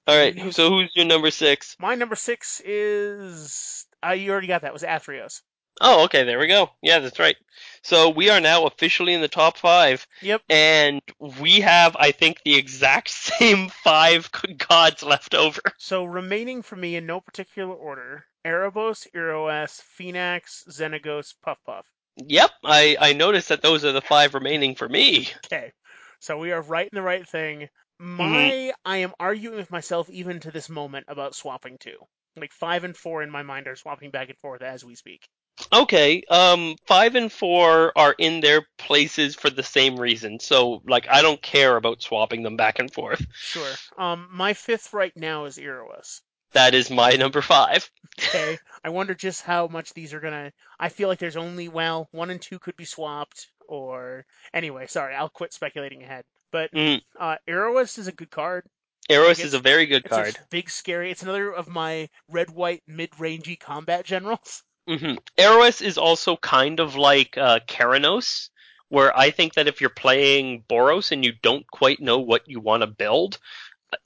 Alright, 0.09 0.53
so 0.53 0.70
who's 0.70 0.89
your 0.95 1.05
number 1.05 1.30
six? 1.32 1.76
my 1.80 1.95
number 1.95 2.15
six 2.15 2.61
is. 2.63 3.86
Uh, 4.05 4.11
you 4.11 4.32
already 4.32 4.47
got 4.47 4.61
that. 4.61 4.72
Was 4.72 4.84
Athreos. 4.84 5.41
Oh, 5.82 6.05
okay, 6.05 6.23
there 6.23 6.39
we 6.39 6.47
go. 6.47 6.71
Yeah, 6.82 6.99
that's 6.99 7.19
right. 7.19 7.36
So 7.84 8.09
we 8.09 8.30
are 8.30 8.39
now 8.39 8.65
officially 8.65 9.13
in 9.13 9.21
the 9.21 9.28
top 9.28 9.57
five, 9.57 10.05
Yep. 10.21 10.41
and 10.49 11.01
we 11.41 11.61
have, 11.61 11.95
I 11.99 12.11
think, 12.11 12.41
the 12.43 12.55
exact 12.55 13.09
same 13.09 13.69
five 13.69 14.30
gods 14.67 15.03
left 15.03 15.36
over. 15.36 15.61
So 15.78 16.03
remaining 16.03 16.61
for 16.61 16.75
me 16.75 16.95
in 16.95 17.05
no 17.05 17.21
particular 17.21 17.73
order: 17.73 18.25
Erebos, 18.45 19.07
Iroas, 19.15 19.82
Phenax, 19.99 20.67
Xenagos, 20.69 21.34
Puff 21.43 21.59
Puff. 21.65 21.86
Yep, 22.17 22.51
I, 22.63 22.97
I 22.99 23.13
noticed 23.13 23.49
that 23.49 23.61
those 23.61 23.86
are 23.86 23.91
the 23.91 24.01
five 24.01 24.34
remaining 24.34 24.75
for 24.75 24.89
me. 24.89 25.30
Okay, 25.45 25.71
so 26.19 26.38
we 26.39 26.51
are 26.51 26.61
right 26.61 26.89
in 26.91 26.95
the 26.95 27.01
right 27.01 27.28
thing. 27.28 27.69
Mm-hmm. 28.01 28.17
My, 28.17 28.73
I 28.86 28.97
am 28.97 29.13
arguing 29.19 29.57
with 29.57 29.71
myself 29.71 30.09
even 30.09 30.39
to 30.41 30.51
this 30.51 30.69
moment 30.69 31.05
about 31.07 31.36
swapping 31.36 31.78
two. 31.80 31.97
Like 32.36 32.53
five 32.53 32.84
and 32.84 32.95
four 32.95 33.23
in 33.23 33.30
my 33.32 33.43
mind 33.43 33.67
are 33.67 33.75
swapping 33.75 34.11
back 34.11 34.30
and 34.30 34.38
forth 34.39 34.61
as 34.61 34.84
we 34.86 34.95
speak. 34.95 35.28
Okay, 35.74 36.24
um, 36.30 36.76
five 36.86 37.16
and 37.16 37.32
four 37.32 37.91
are 37.97 38.16
in 38.18 38.41
their 38.41 38.66
places 38.78 39.36
for 39.36 39.49
the 39.49 39.64
same 39.64 39.99
reason. 39.99 40.39
So, 40.39 40.82
like, 40.86 41.08
I 41.10 41.22
don't 41.22 41.41
care 41.41 41.76
about 41.76 42.01
swapping 42.01 42.43
them 42.43 42.58
back 42.58 42.80
and 42.80 42.93
forth. 42.93 43.26
Sure. 43.34 43.66
Um, 43.97 44.30
my 44.32 44.53
fifth 44.53 44.93
right 44.93 45.16
now 45.16 45.45
is 45.45 45.58
Iroas. 45.58 46.22
That 46.53 46.74
is 46.74 46.89
my 46.89 47.12
number 47.12 47.41
five. 47.41 47.89
Okay. 48.20 48.58
I 48.84 48.89
wonder 48.89 49.14
just 49.14 49.41
how 49.41 49.68
much 49.68 49.93
these 49.93 50.14
are 50.14 50.20
gonna. 50.20 50.53
I 50.80 50.89
feel 50.89 51.08
like 51.10 51.20
there's 51.20 51.36
only 51.38 51.68
well, 51.68 52.08
one 52.12 52.30
and 52.30 52.41
two 52.41 52.60
could 52.60 52.78
be 52.78 52.86
swapped, 52.86 53.47
or 53.68 54.26
anyway. 54.53 54.88
Sorry, 54.88 55.14
I'll 55.16 55.30
quit 55.30 55.53
speculating 55.53 56.03
ahead. 56.03 56.24
But 56.51 56.72
Mm, 56.72 57.01
uh, 57.20 57.36
Iroas 57.47 57.97
is 57.97 58.08
a 58.08 58.14
good 58.14 58.32
card. 58.32 58.64
Iroas 59.10 59.38
Like, 59.38 59.45
is 59.45 59.53
a 59.53 59.60
very 59.60 59.86
good 59.88 60.05
It's 60.05 60.14
card. 60.14 60.36
a 60.36 60.47
big, 60.49 60.70
scary. 60.70 61.12
It's 61.12 61.24
another 61.24 61.51
of 61.51 61.68
my 61.68 62.10
red-white 62.30 62.84
mid-rangey 62.88 63.60
combat 63.60 64.05
generals. 64.05 64.64
Iroas 64.88 65.81
is 65.81 65.97
also 65.97 66.38
kind 66.38 66.79
of 66.79 66.95
like 66.95 67.38
uh, 67.38 67.59
Keranos, 67.67 68.49
where 68.89 69.17
I 69.17 69.31
think 69.31 69.55
that 69.55 69.67
if 69.67 69.81
you're 69.81 69.89
playing 69.89 70.63
Boros 70.69 71.11
and 71.11 71.25
you 71.25 71.33
don't 71.41 71.69
quite 71.69 71.99
know 71.99 72.19
what 72.19 72.47
you 72.47 72.59
want 72.59 72.81
to 72.81 72.88
build, 72.88 73.38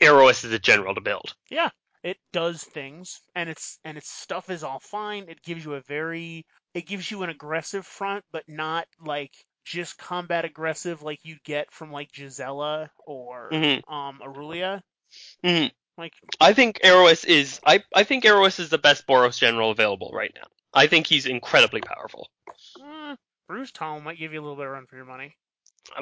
Iroas 0.01 0.43
is 0.43 0.51
a 0.51 0.59
general 0.59 0.95
to 0.95 1.01
build. 1.01 1.35
Yeah, 1.49 1.69
it 2.03 2.17
does 2.33 2.63
things, 2.63 3.21
and 3.35 3.49
its 3.49 3.77
and 3.83 3.97
its 3.97 4.09
stuff 4.09 4.49
is 4.49 4.63
all 4.63 4.79
fine. 4.79 5.29
It 5.29 5.43
gives 5.43 5.63
you 5.63 5.75
a 5.75 5.81
very, 5.81 6.45
it 6.73 6.87
gives 6.87 7.09
you 7.09 7.23
an 7.23 7.29
aggressive 7.29 7.85
front, 7.85 8.25
but 8.31 8.43
not 8.47 8.87
like 9.05 9.33
just 9.63 9.97
combat 9.97 10.45
aggressive 10.45 11.03
like 11.03 11.19
you'd 11.23 11.43
get 11.43 11.71
from 11.71 11.91
like 11.91 12.11
Gisela 12.11 12.89
or 13.05 13.49
Mhm. 13.51 13.87
um 13.87 14.19
Aurelia. 14.23 14.81
Mhm. 15.43 15.71
Like 15.97 16.13
I 16.39 16.53
think 16.53 16.79
Iroas 16.83 17.25
is 17.25 17.59
I, 17.65 17.83
I 17.93 18.03
think 18.03 18.23
Iroas 18.23 18.59
is 18.59 18.69
the 18.69 18.79
best 18.79 19.05
Boros 19.05 19.37
general 19.37 19.69
available 19.69 20.09
right 20.13 20.31
now. 20.33 20.47
I 20.73 20.87
think 20.87 21.07
he's 21.07 21.25
incredibly 21.25 21.81
powerful. 21.81 22.29
eh, 22.81 23.15
Bruse 23.47 23.71
Tarl 23.71 24.01
might 24.01 24.17
give 24.19 24.33
you 24.33 24.39
a 24.39 24.43
little 24.43 24.55
bit 24.55 24.65
of 24.65 24.71
run 24.71 24.85
for 24.87 24.95
your 24.95 25.05
money. 25.05 25.35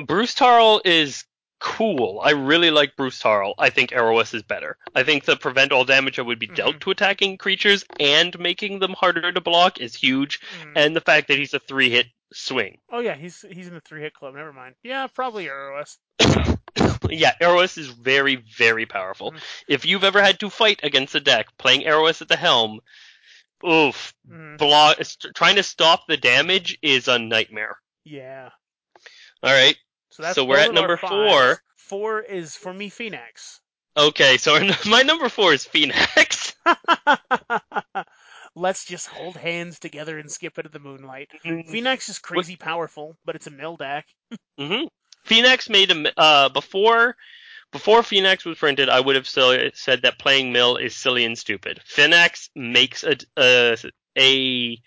Bruse 0.05 0.35
Tarl 0.35 0.81
is 0.85 1.25
cool. 1.59 2.21
I 2.23 2.31
really 2.31 2.69
like 2.71 2.95
Bruse 2.95 3.19
Tarl. 3.19 3.53
I 3.57 3.69
think 3.69 3.89
Iroas 3.91 4.33
is 4.33 4.43
better. 4.43 4.77
I 4.95 5.03
think 5.03 5.25
the 5.25 5.35
prevent 5.35 5.71
all 5.71 5.83
damage 5.85 6.15
that 6.17 6.23
would 6.25 6.39
be 6.39 6.47
dealt 6.47 6.75
Mhm. 6.75 6.79
to 6.81 6.91
attacking 6.91 7.37
creatures 7.37 7.83
and 7.99 8.37
making 8.39 8.79
them 8.79 8.93
harder 8.93 9.31
to 9.31 9.41
block 9.41 9.79
is 9.79 9.95
huge, 9.95 10.39
Mm. 10.61 10.73
and 10.75 10.95
the 10.95 11.01
fact 11.01 11.27
that 11.27 11.37
he's 11.37 11.53
a 11.53 11.59
three 11.59 11.89
hit 11.89 12.07
swing. 12.31 12.79
Oh 12.91 12.99
yeah, 12.99 13.15
he's 13.15 13.43
he's 13.51 13.67
in 13.67 13.73
the 13.73 13.81
three 13.81 14.01
hit 14.01 14.13
club. 14.13 14.35
Never 14.35 14.53
mind. 14.53 14.75
Yeah, 14.83 15.07
probably 15.07 15.47
Iroas. 15.47 15.97
yeah, 17.09 17.33
Iroas 17.41 17.77
is 17.77 17.87
very, 17.87 18.35
very 18.35 18.85
powerful. 18.85 19.31
Mhm. 19.31 19.41
If 19.67 19.85
you've 19.85 20.03
ever 20.03 20.21
had 20.21 20.39
to 20.41 20.49
fight 20.49 20.79
against 20.83 21.15
a 21.15 21.19
deck 21.19 21.47
playing 21.57 21.81
Iroas 21.81 22.21
at 22.21 22.27
the 22.27 22.37
helm, 22.37 22.79
oof, 23.67 24.13
Mm. 24.29 24.57
block, 24.57 24.97
trying 25.35 25.55
to 25.55 25.63
stop 25.63 26.07
the 26.07 26.17
damage 26.17 26.77
is 26.81 27.07
a 27.07 27.17
nightmare. 27.19 27.77
Yeah. 28.03 28.49
All 29.43 29.51
right. 29.53 29.77
So 30.11 30.23
that's 30.23 30.35
So 30.35 30.45
we're 30.45 30.57
at 30.59 30.73
number 30.73 30.97
four. 30.97 31.61
Four 31.77 32.21
is 32.21 32.55
for 32.55 32.73
me 32.73 32.89
Phenax. 32.89 33.59
Okay, 33.97 34.37
so 34.37 34.59
my 34.87 35.01
number 35.01 35.29
four 35.29 35.53
is 35.53 35.65
Phenax. 35.65 36.53
Let's 38.55 38.85
just 38.85 39.07
hold 39.07 39.35
hands 39.35 39.79
together 39.79 40.17
and 40.19 40.29
skip 40.29 40.57
into 40.57 40.69
the 40.69 40.79
moonlight. 40.79 41.29
Mm-hmm. 41.45 41.73
Phenax 41.73 42.09
is 42.09 42.19
crazy 42.19 42.55
powerful, 42.55 43.17
but 43.25 43.35
it's 43.35 43.47
a 43.47 43.51
mill 43.51 43.77
deck. 43.77 44.05
hmm 44.57 44.83
Phenax 45.27 45.69
made 45.69 45.91
a 45.91 46.19
uh 46.19 46.49
before 46.49 47.15
before 47.71 48.01
Phenax 48.01 48.45
was 48.45 48.57
printed. 48.57 48.89
I 48.89 48.99
would 48.99 49.15
have 49.15 49.27
said 49.27 50.01
that 50.03 50.19
playing 50.19 50.51
Mill 50.51 50.77
is 50.77 50.95
silly 50.95 51.25
and 51.25 51.37
stupid. 51.37 51.81
Phenax 51.87 52.49
makes 52.55 53.03
a 53.03 53.15
a, 53.37 53.77
a 54.17 54.81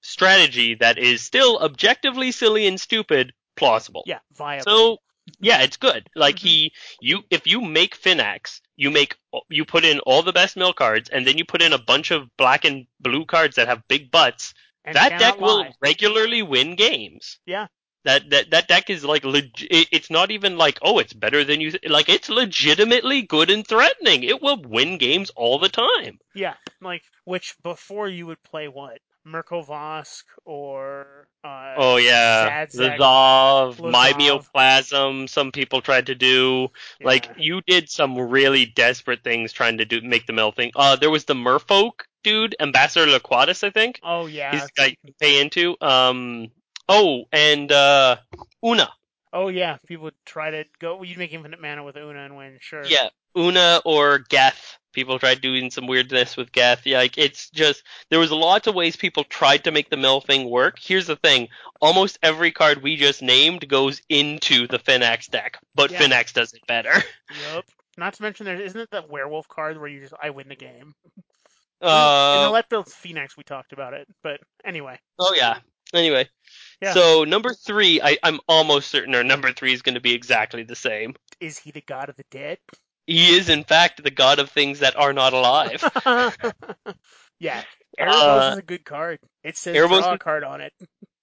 strategy 0.00 0.74
that 0.76 0.98
is 0.98 1.22
still 1.22 1.58
objectively 1.58 2.32
silly 2.32 2.66
and 2.66 2.80
stupid 2.80 3.32
plausible. 3.56 4.04
Yeah, 4.06 4.20
viable. 4.32 4.64
So 4.64 4.98
yeah, 5.40 5.60
it's 5.62 5.76
good. 5.76 6.08
Like 6.14 6.36
Mhm. 6.36 6.40
he, 6.40 6.72
you, 7.00 7.22
if 7.30 7.46
you 7.46 7.60
make 7.60 8.00
Phenax, 8.00 8.60
you 8.76 8.90
make, 8.90 9.16
you 9.50 9.64
put 9.64 9.84
in 9.84 10.00
all 10.00 10.22
the 10.22 10.32
best 10.32 10.56
mill 10.56 10.72
cards, 10.72 11.10
and 11.10 11.26
then 11.26 11.36
you 11.36 11.44
put 11.44 11.60
in 11.60 11.74
a 11.74 11.78
bunch 11.78 12.10
of 12.10 12.34
black 12.38 12.64
and 12.64 12.86
blue 13.00 13.26
cards 13.26 13.56
that 13.56 13.68
have 13.68 13.86
big 13.88 14.10
butts. 14.10 14.54
And 14.84 14.94
that 14.94 15.18
deck 15.18 15.38
will 15.38 15.66
regularly 15.82 16.40
win 16.40 16.76
games. 16.76 17.40
Yeah. 17.44 17.66
That 18.04 18.30
that 18.30 18.50
that 18.50 18.68
deck 18.68 18.90
is 18.90 19.04
like 19.04 19.24
leg- 19.24 19.66
it's 19.70 20.10
not 20.10 20.30
even 20.30 20.56
like 20.56 20.78
oh 20.82 20.98
it's 20.98 21.12
better 21.12 21.44
than 21.44 21.60
you 21.60 21.72
th-. 21.72 21.90
like 21.90 22.08
it's 22.08 22.28
legitimately 22.28 23.22
good 23.22 23.50
and 23.50 23.66
threatening. 23.66 24.22
It 24.22 24.40
will 24.40 24.62
win 24.62 24.98
games 24.98 25.30
all 25.34 25.58
the 25.58 25.68
time. 25.68 26.18
Yeah, 26.34 26.54
like 26.80 27.02
which 27.24 27.56
before 27.62 28.08
you 28.08 28.26
would 28.26 28.42
play 28.42 28.68
what? 28.68 29.00
Mirko 29.24 29.62
or 30.44 31.28
uh 31.44 31.74
Oh 31.76 31.96
yeah, 31.96 32.66
Zadzak, 32.66 32.98
Zazov, 32.98 33.90
my 33.90 34.12
Lazov. 34.12 34.46
Neoplasm. 34.54 35.28
Some 35.28 35.52
people 35.52 35.80
tried 35.82 36.06
to 36.06 36.14
do. 36.14 36.68
Like 37.02 37.28
you 37.36 37.60
did 37.66 37.90
some 37.90 38.18
really 38.18 38.66
desperate 38.66 39.22
things 39.22 39.52
trying 39.52 39.78
to 39.78 39.84
do 39.84 40.00
make 40.00 40.26
the 40.26 40.32
mill 40.32 40.52
thing. 40.52 40.72
Uh, 40.74 40.96
there 40.96 41.10
was 41.10 41.24
the 41.24 41.34
Merfolk 41.34 42.04
dude, 42.24 42.56
Ambassador 42.60 43.06
Laquatus, 43.06 43.64
I 43.64 43.70
think. 43.70 44.00
Oh 44.02 44.26
yeah. 44.26 44.52
He's 44.52 44.64
a 44.64 44.68
guy 44.76 44.86
you 44.86 44.96
can 45.04 45.14
pay 45.20 45.40
into. 45.40 45.76
Um, 45.80 46.50
oh, 46.88 47.24
and 47.32 47.70
uh, 47.70 48.16
Oona. 48.64 48.90
Oh 49.32 49.48
yeah. 49.48 49.76
People 49.86 50.10
try 50.24 50.50
to 50.50 50.64
go 50.80 51.02
you'd 51.02 51.18
make 51.18 51.32
infinite 51.32 51.60
mana 51.60 51.84
with 51.84 51.96
Oona 51.96 52.24
and 52.24 52.36
win, 52.36 52.58
sure. 52.60 52.84
Yeah, 52.84 53.08
Oona 53.36 53.80
or 53.84 54.18
Geth. 54.18 54.78
People 54.92 55.18
tried 55.18 55.40
doing 55.40 55.70
some 55.70 55.86
weirdness 55.86 56.36
with 56.36 56.50
Geth. 56.50 56.86
Yeah, 56.86 56.98
like 56.98 57.18
it's 57.18 57.50
just 57.50 57.82
there 58.10 58.18
was 58.18 58.32
lots 58.32 58.66
of 58.66 58.74
ways 58.74 58.96
people 58.96 59.24
tried 59.24 59.64
to 59.64 59.70
make 59.70 59.90
the 59.90 59.96
mill 59.96 60.20
thing 60.20 60.48
work. 60.50 60.78
Here's 60.80 61.06
the 61.06 61.16
thing: 61.16 61.48
almost 61.80 62.18
every 62.22 62.50
card 62.50 62.82
we 62.82 62.96
just 62.96 63.22
named 63.22 63.68
goes 63.68 64.00
into 64.08 64.66
the 64.66 64.78
Phenax 64.78 65.30
deck, 65.30 65.58
but 65.74 65.90
Yeah. 65.90 66.00
Phenax 66.00 66.32
does 66.32 66.52
it 66.52 66.66
better. 66.66 66.92
Yep. 67.52 67.64
Not 67.98 68.14
to 68.14 68.22
mention 68.22 68.46
there 68.46 68.60
isn't 68.60 68.80
it 68.80 68.90
that 68.92 69.10
werewolf 69.10 69.48
card 69.48 69.78
where 69.78 69.88
you 69.88 70.00
just 70.00 70.14
I 70.22 70.30
win 70.30 70.48
the 70.48 70.56
game. 70.56 70.94
Uh, 71.80 72.38
in 72.38 72.44
the 72.46 72.50
Let 72.50 72.68
Build 72.68 72.86
Phenax 72.86 73.36
we 73.36 73.44
talked 73.44 73.72
about 73.72 73.92
it. 73.92 74.08
But 74.22 74.40
anyway. 74.64 74.98
oh 75.18 75.34
yeah. 75.36 75.58
Anyway, 75.94 76.28
Yeah. 76.82 76.94
so 76.94 77.24
number 77.24 77.54
three, 77.54 78.00
I, 78.02 78.18
I'm 78.22 78.40
almost 78.48 78.90
certain 78.90 79.14
our 79.14 79.24
number 79.24 79.52
three 79.52 79.72
is 79.72 79.82
going 79.82 79.94
to 79.94 80.00
be 80.00 80.14
exactly 80.14 80.62
the 80.62 80.76
same. 80.76 81.14
Is 81.40 81.58
he 81.58 81.70
the 81.70 81.80
god 81.80 82.08
of 82.08 82.16
the 82.16 82.24
dead? 82.30 82.58
He 83.06 83.34
is, 83.36 83.48
in 83.48 83.64
fact, 83.64 84.02
the 84.02 84.10
god 84.10 84.38
of 84.38 84.50
things 84.50 84.80
that 84.80 84.96
are 84.96 85.12
not 85.14 85.32
alive. 85.32 85.82
yeah. 87.40 87.62
Erebos 87.98 88.48
Uh, 88.48 88.50
is 88.52 88.58
a 88.58 88.62
good 88.62 88.84
card. 88.84 89.18
It 89.42 89.56
says 89.56 89.74
Erebos 89.76 90.02
draw 90.02 90.12
a 90.14 90.18
card 90.18 90.44
on 90.44 90.60
it. 90.60 90.72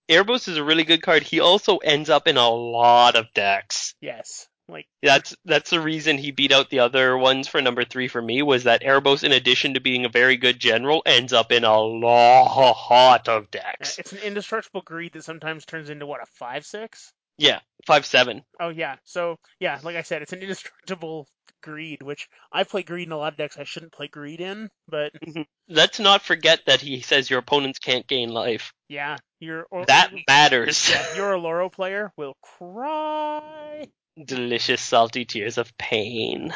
Erebos 0.10 0.48
is 0.48 0.58
a 0.58 0.64
really 0.64 0.84
good 0.84 1.02
card. 1.02 1.24
He 1.24 1.40
also 1.40 1.78
ends 1.78 2.10
up 2.10 2.28
in 2.28 2.38
a 2.38 2.50
lot 2.50 3.16
of 3.16 3.28
decks. 3.34 3.94
Yes. 4.02 4.48
Like 4.68 4.88
That's 5.04 5.36
that's 5.46 5.70
the 5.70 5.80
reason 5.80 6.18
he 6.18 6.32
beat 6.32 6.52
out 6.52 6.70
the 6.70 6.80
other 6.80 7.18
ones 7.18 7.48
for 7.48 7.62
number 7.62 7.86
three 7.86 8.08
for 8.08 8.22
me 8.22 8.42
was 8.42 8.64
that 8.64 8.84
Erebos, 8.84 9.24
in 9.24 9.32
addition 9.32 9.76
to 9.76 9.80
being 9.80 10.06
a 10.06 10.10
very 10.10 10.38
good 10.38 10.60
general, 10.60 11.04
ends 11.06 11.34
up 11.34 11.52
in 11.52 11.64
a 11.64 11.80
lot 11.80 13.28
of 13.28 13.52
decks. 13.52 14.00
it's 14.00 14.12
an 14.12 14.20
indestructible 14.20 14.82
greed 14.82 15.14
that 15.14 15.24
sometimes 15.24 15.66
turns 15.66 15.90
into 15.90 16.06
what 16.06 16.22
a 16.22 16.26
five 16.26 16.66
six. 16.66 17.14
Yeah, 17.38 17.60
five 17.86 18.06
seven. 18.06 18.44
Oh 18.60 18.70
yeah. 18.70 18.96
So 19.04 19.38
yeah, 19.60 19.80
like 19.84 19.96
I 19.96 20.02
said, 20.02 20.22
it's 20.22 20.34
an 20.34 20.42
indestructible 20.42 21.28
greed, 21.62 22.02
which 22.02 22.30
I 22.52 22.64
play 22.64 22.84
greed 22.84 23.08
in 23.08 23.12
a 23.12 23.18
lot 23.18 23.34
of 23.34 23.38
decks 23.38 23.58
I 23.58 23.64
shouldn't 23.64 23.92
play 23.92 24.08
greed 24.08 24.40
in, 24.40 24.70
but 24.88 25.12
mm-hmm. 25.26 25.42
Let's 25.68 26.00
not 26.00 26.22
forget 26.22 26.62
that 26.68 26.80
he 26.80 27.02
says 27.02 27.30
your 27.30 27.40
opponents 27.40 27.80
can't 27.80 28.06
gain 28.08 28.30
life. 28.30 28.72
yeah, 28.88 29.18
your 29.40 29.66
or, 29.72 29.86
That 29.86 30.14
matters. 30.28 30.90
yeah, 30.90 31.16
your 31.16 31.34
Oloro 31.34 31.72
player 31.72 32.12
will 32.18 32.36
cry, 32.44 33.88
Delicious 34.24 34.82
salty 34.82 35.26
tears 35.26 35.58
of 35.58 35.78
pain. 35.78 36.54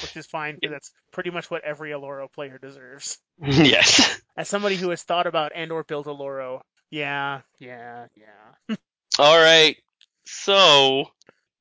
which 0.00 0.16
is 0.16 0.26
fine 0.26 0.54
because 0.54 0.70
that's 0.70 0.90
pretty 1.12 1.30
much 1.30 1.50
what 1.50 1.64
every 1.64 1.90
Oloro 1.90 2.32
player 2.32 2.58
deserves. 2.58 3.18
yes. 3.42 4.20
As 4.36 4.48
somebody 4.48 4.76
who 4.76 4.90
has 4.90 5.02
thought 5.02 5.26
about 5.26 5.52
and 5.54 5.70
or 5.70 5.84
built 5.84 6.06
Oloro, 6.06 6.60
yeah, 6.90 7.40
yeah, 7.58 8.06
yeah. 8.16 8.76
All 9.18 9.38
right. 9.38 9.76
So 10.24 11.10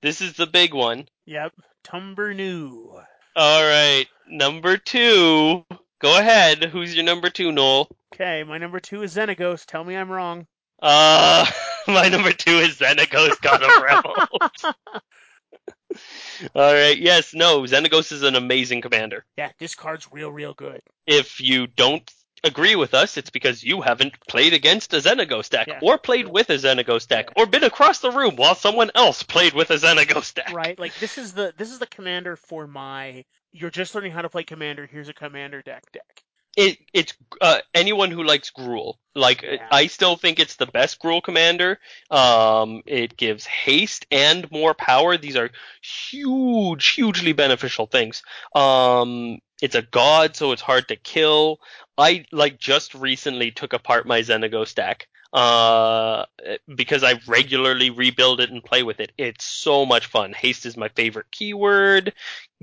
this 0.02 0.22
is 0.22 0.34
the 0.34 0.48
big 0.48 0.74
one. 0.74 1.08
Yep. 1.26 1.54
Tumber 1.84 2.34
new. 2.34 3.00
All 3.36 3.64
right, 3.64 4.06
number 4.28 4.78
two. 4.78 5.66
Go 6.00 6.20
ahead. 6.20 6.64
Who's 6.66 6.94
your 6.96 7.06
number 7.06 7.30
two, 7.30 7.52
Noel? 7.52 7.88
Okay, 8.14 8.44
my 8.44 8.58
number 8.58 8.80
two 8.80 9.04
is 9.04 9.16
Xenagos. 9.16 9.66
Tell 9.66 9.84
me 9.84 9.96
I'm 9.96 10.12
wrong. 10.12 10.48
Uh, 10.82 11.46
my 11.88 12.10
number 12.10 12.32
two 12.32 12.58
is 12.58 12.78
Xenagos, 12.78 13.40
God 13.42 13.64
of 13.64 13.84
Rebels. 13.84 14.66
All 16.56 16.74
right. 16.74 16.98
Yes. 16.98 17.34
No. 17.34 17.62
Xenagos 17.62 18.12
is 18.12 18.24
an 18.24 18.36
amazing 18.36 18.82
commander. 18.82 19.26
Yeah, 19.38 19.52
this 19.60 19.76
card's 19.76 20.08
real, 20.12 20.32
real 20.32 20.54
good. 20.54 20.82
If 21.06 21.42
you 21.42 21.68
don't 21.68 22.10
agree 22.44 22.76
with 22.76 22.94
us, 22.94 23.18
it's 23.18 23.30
because 23.30 23.64
you 23.64 23.82
haven't 23.82 24.14
played 24.28 24.54
against 24.54 24.94
a 24.94 24.98
Xenagos 24.98 25.50
deck, 25.50 25.68
Yeah. 25.68 25.80
or 25.82 25.98
played 25.98 26.28
with 26.28 26.50
a 26.50 26.56
Xenagos 26.56 27.08
deck, 27.08 27.30
or 27.36 27.46
been 27.46 27.64
across 27.64 28.00
the 28.00 28.10
room 28.12 28.36
while 28.36 28.56
someone 28.56 28.90
else 28.96 29.22
played 29.22 29.54
with 29.54 29.70
a 29.70 29.76
Xenagos 29.76 30.34
deck. 30.34 30.52
Right? 30.52 30.80
Like 30.80 30.96
this 31.00 31.18
is 31.18 31.34
the 31.34 31.54
this 31.58 31.72
is 31.72 31.80
the 31.80 31.86
commander 31.88 32.36
for 32.36 32.66
my 32.68 33.26
you're 33.52 33.70
just 33.70 33.94
learning 33.94 34.14
how 34.14 34.22
to 34.22 34.30
play 34.30 34.44
commander, 34.44 34.88
here's 34.88 35.10
a 35.10 35.14
commander 35.14 35.62
deck 35.62 35.84
deck. 35.92 36.24
It 36.58 36.80
it's 36.94 37.14
uh, 37.40 37.60
anyone 37.74 38.12
who 38.12 38.24
likes 38.24 38.52
Gruul. 38.52 38.96
Like 39.16 39.42
Yeah. 39.44 39.68
I 39.72 39.88
still 39.88 40.16
think 40.16 40.40
it's 40.40 40.56
the 40.56 40.66
best 40.66 41.02
Gruul 41.02 41.24
commander. 41.24 41.80
Um, 42.10 42.82
it 42.86 43.18
gives 43.18 43.46
haste 43.46 44.06
and 44.12 44.50
more 44.52 44.74
power. 44.74 45.18
These 45.18 45.38
are 45.38 45.50
huge, 45.82 46.88
hugely 46.90 47.34
beneficial 47.34 47.88
things. 47.88 48.24
Um, 48.54 49.40
it's 49.62 49.76
a 49.76 49.82
god, 49.82 50.36
so 50.36 50.52
it's 50.52 50.62
hard 50.62 50.88
to 50.90 50.96
kill. 50.96 51.60
I 51.98 52.26
like 52.32 52.60
just 52.60 52.96
recently 52.96 53.52
took 53.52 53.74
apart 53.74 54.06
my 54.08 54.22
Xenagos 54.22 54.74
deck. 54.76 55.08
Uh, 55.34 56.26
because 56.76 57.06
I 57.06 57.22
regularly 57.26 57.90
rebuild 57.90 58.42
it 58.42 58.50
and 58.50 58.62
play 58.62 58.84
with 58.84 59.00
it. 59.00 59.14
It's 59.18 59.46
so 59.46 59.86
much 59.86 60.08
fun. 60.08 60.34
Haste 60.34 60.66
is 60.66 60.76
my 60.76 60.90
favorite 60.90 61.28
keyword 61.32 62.14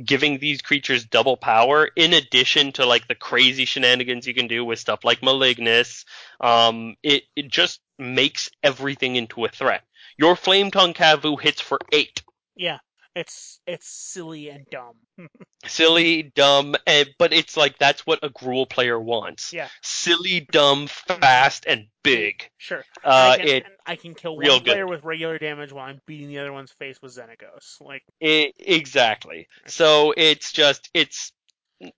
giving 0.04 0.38
these 0.38 0.62
creatures 0.62 1.04
double 1.04 1.36
power 1.36 1.88
in 1.96 2.12
addition 2.12 2.72
to 2.72 2.86
like 2.86 3.08
the 3.08 3.14
crazy 3.14 3.64
shenanigans 3.64 4.26
you 4.26 4.34
can 4.34 4.46
do 4.46 4.64
with 4.64 4.78
stuff 4.78 5.04
like 5.04 5.20
malignus. 5.20 6.04
Um 6.40 6.96
it, 7.02 7.24
it 7.34 7.48
just 7.48 7.80
makes 7.98 8.50
everything 8.62 9.16
into 9.16 9.44
a 9.44 9.48
threat. 9.48 9.82
Your 10.16 10.34
Flametongue 10.34 10.94
Kavu 10.94 11.40
hits 11.40 11.60
for 11.60 11.78
eight. 11.92 12.22
Yeah. 12.56 12.78
It's 13.18 13.58
it's 13.66 13.88
silly 13.88 14.48
and 14.48 14.64
dumb. 14.70 14.94
silly 15.66 16.22
dumb 16.22 16.76
and, 16.86 17.08
but 17.18 17.32
it's 17.32 17.56
like 17.56 17.76
that's 17.78 18.06
what 18.06 18.20
a 18.22 18.30
Gruul 18.30 18.68
player 18.70 18.98
wants 18.98 19.52
Yeah. 19.52 19.68
silly 19.82 20.46
dumb 20.52 20.86
fast 20.86 21.64
and 21.66 21.86
big 22.04 22.48
Sure. 22.58 22.84
uh 23.04 23.30
I 23.32 23.36
can, 23.38 23.48
it, 23.48 23.64
I 23.84 23.96
can 23.96 24.14
kill 24.14 24.36
one 24.36 24.60
player 24.60 24.84
good. 24.84 24.90
with 24.90 25.02
regular 25.04 25.36
damage 25.38 25.72
while 25.72 25.86
I'm 25.86 26.00
beating 26.06 26.28
the 26.28 26.38
other 26.38 26.52
one's 26.52 26.70
face 26.70 27.02
with 27.02 27.12
Xenagos. 27.16 27.80
Like 27.80 28.04
it 28.20 28.54
exactly 28.58 29.48
so 29.66 30.14
it's 30.16 30.52
just 30.52 30.88
it's 30.94 31.32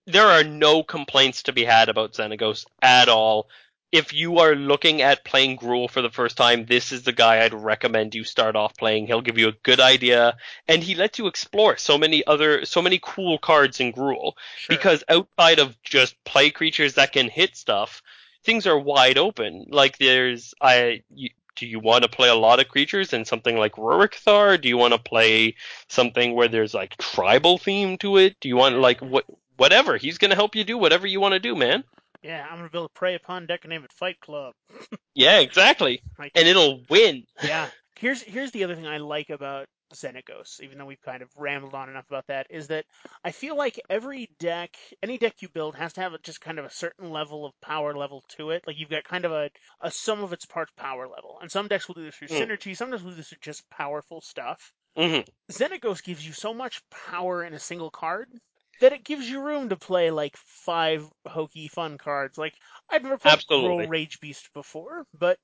there 0.07 0.27
are 0.27 0.45
no 0.45 0.83
complaints 0.83 1.43
to 1.45 1.53
be 1.53 1.65
had 1.65 1.89
about 1.91 2.13
xenagos 2.15 2.65
at 2.81 3.09
all 3.11 3.49
if 3.93 4.13
you 4.13 4.39
are 4.39 4.55
looking 4.55 5.03
at 5.03 5.25
playing 5.25 5.57
Gruul 5.57 5.91
for 5.91 6.01
the 6.01 6.11
first 6.11 6.37
time, 6.37 6.67
this 6.67 6.93
is 6.93 7.03
the 7.03 7.13
guy 7.13 7.45
I'd 7.45 7.55
recommend 7.55 8.15
you 8.15 8.23
start 8.23 8.55
off 8.55 8.77
playing. 8.77 9.07
He'll 9.07 9.21
give 9.21 9.39
you 9.39 9.49
a 9.49 9.57
good 9.65 9.81
idea, 9.81 10.37
and 10.69 10.83
he 10.83 10.95
lets 10.95 11.19
you 11.19 11.27
explore 11.27 11.77
so 11.77 11.99
many 11.99 12.25
other, 12.27 12.65
so 12.65 12.81
many 12.81 13.01
cool 13.03 13.39
cards 13.39 13.81
in 13.81 13.93
Gruul. 13.93 14.35
Sure. 14.57 14.77
Because 14.77 15.03
outside 15.09 15.59
of 15.59 15.81
just 15.83 16.23
play 16.25 16.51
creatures 16.51 16.95
that 16.95 17.13
can 17.13 17.29
hit 17.29 17.57
stuff, 17.57 18.03
things 18.45 18.67
are 18.67 18.79
wide 18.79 19.19
open. 19.19 19.67
Like 19.69 19.99
there's, 19.99 20.55
I, 20.61 21.03
you, 21.13 21.31
do 21.57 21.67
you 21.67 21.81
want 21.81 22.05
to 22.05 22.09
play 22.09 22.29
a 22.29 22.35
lot 22.35 22.61
of 22.61 22.69
creatures 22.69 23.13
in 23.13 23.25
something 23.25 23.57
like 23.57 23.75
Ruric 23.75 24.15
Thar? 24.15 24.57
Do 24.57 24.69
you 24.69 24.79
want 24.79 24.95
to 24.95 25.01
play 25.01 25.57
something 25.89 26.35
where 26.35 26.49
there's 26.49 26.75
like 26.75 26.97
tribal 26.97 27.59
theme 27.59 27.99
to 27.99 28.19
it? 28.19 28.37
Do 28.41 28.49
you 28.49 28.57
want 28.57 28.79
like 28.79 29.01
what? 29.01 29.25
Whatever. 29.57 29.99
He's 29.99 30.17
gonna 30.17 30.37
help 30.37 30.57
you 30.57 30.65
do 30.65 30.79
whatever 30.79 31.07
you 31.07 31.21
want 31.21 31.33
to 31.33 31.39
do, 31.39 31.55
man. 31.55 31.85
Yeah, 32.23 32.47
I'm 32.49 32.59
gonna 32.59 32.71
build 32.71 32.87
a 32.95 32.99
prey 32.99 33.15
upon 33.15 33.47
deck 33.47 33.61
and 33.65 33.71
name 33.71 33.85
it 33.85 33.93
Fight 33.93 34.21
Club. 34.21 34.55
Yeah, 35.15 35.41
exactly. 35.41 36.01
Like, 36.19 36.33
And 36.37 36.47
it'll 36.47 36.83
win. 36.89 37.25
yeah. 37.45 37.69
Here's 37.99 38.23
here's 38.23 38.53
the 38.53 38.65
other 38.65 38.77
thing 38.77 38.87
I 38.87 38.99
like 38.99 39.29
about 39.29 39.67
Xenagos, 39.93 40.61
even 40.63 40.79
though 40.79 40.87
we've 40.87 41.03
kind 41.03 41.21
of 41.21 41.29
rambled 41.37 41.75
on 41.75 41.89
enough 41.89 42.07
about 42.09 42.29
that, 42.29 42.47
is 42.49 42.69
that 42.69 42.85
I 43.25 43.33
feel 43.33 43.57
like 43.57 43.81
every 43.91 44.31
deck, 44.39 44.77
any 45.03 45.19
deck 45.19 45.35
you 45.41 45.49
build, 45.49 45.75
has 45.75 45.93
to 45.95 46.01
have 46.01 46.13
just 46.23 46.41
kind 46.41 46.59
of 46.61 46.65
a 46.65 46.71
certain 46.71 47.11
level 47.11 47.45
of 47.45 47.53
power 47.61 47.93
level 47.95 48.23
to 48.37 48.51
it. 48.51 48.63
Like 48.67 48.79
you've 48.79 48.89
got 48.89 49.03
kind 49.05 49.25
of 49.25 49.33
a, 49.33 49.51
a 49.81 49.91
sum 49.91 50.23
of 50.23 50.33
its 50.33 50.47
parts 50.47 50.73
power 50.77 51.09
level, 51.09 51.39
and 51.43 51.51
some 51.51 51.67
decks 51.67 51.89
will 51.89 51.97
do 51.97 52.05
this 52.05 52.15
through 52.15 52.29
Mm. 52.29 52.41
synergy, 52.49 52.77
some 52.77 52.91
decks 52.93 53.03
will 53.03 53.11
do 53.11 53.17
this 53.17 53.29
through 53.29 53.39
just 53.43 53.69
powerful 53.69 54.21
stuff. 54.21 54.73
hmm 54.97 55.21
Xenagos 55.51 56.05
gives 56.05 56.25
you 56.25 56.33
so 56.33 56.55
much 56.55 56.81
power 56.91 57.43
in 57.45 57.53
a 57.53 57.59
single 57.59 57.91
card 57.91 58.29
that 58.81 58.93
it 58.93 59.05
gives 59.05 59.29
you 59.29 59.41
room 59.43 59.69
to 59.69 59.77
play 59.77 60.11
like 60.11 60.37
five 60.37 61.07
hokey 61.27 61.69
fun 61.69 61.99
cards. 61.99 62.37
Like 62.37 62.55
I've 62.91 63.03
never 63.03 63.19
played 63.19 63.33
Absolutely. 63.35 63.87
Gruul 63.87 63.89
Ragebeast 63.89 64.53
before, 64.55 65.07
but 65.19 65.39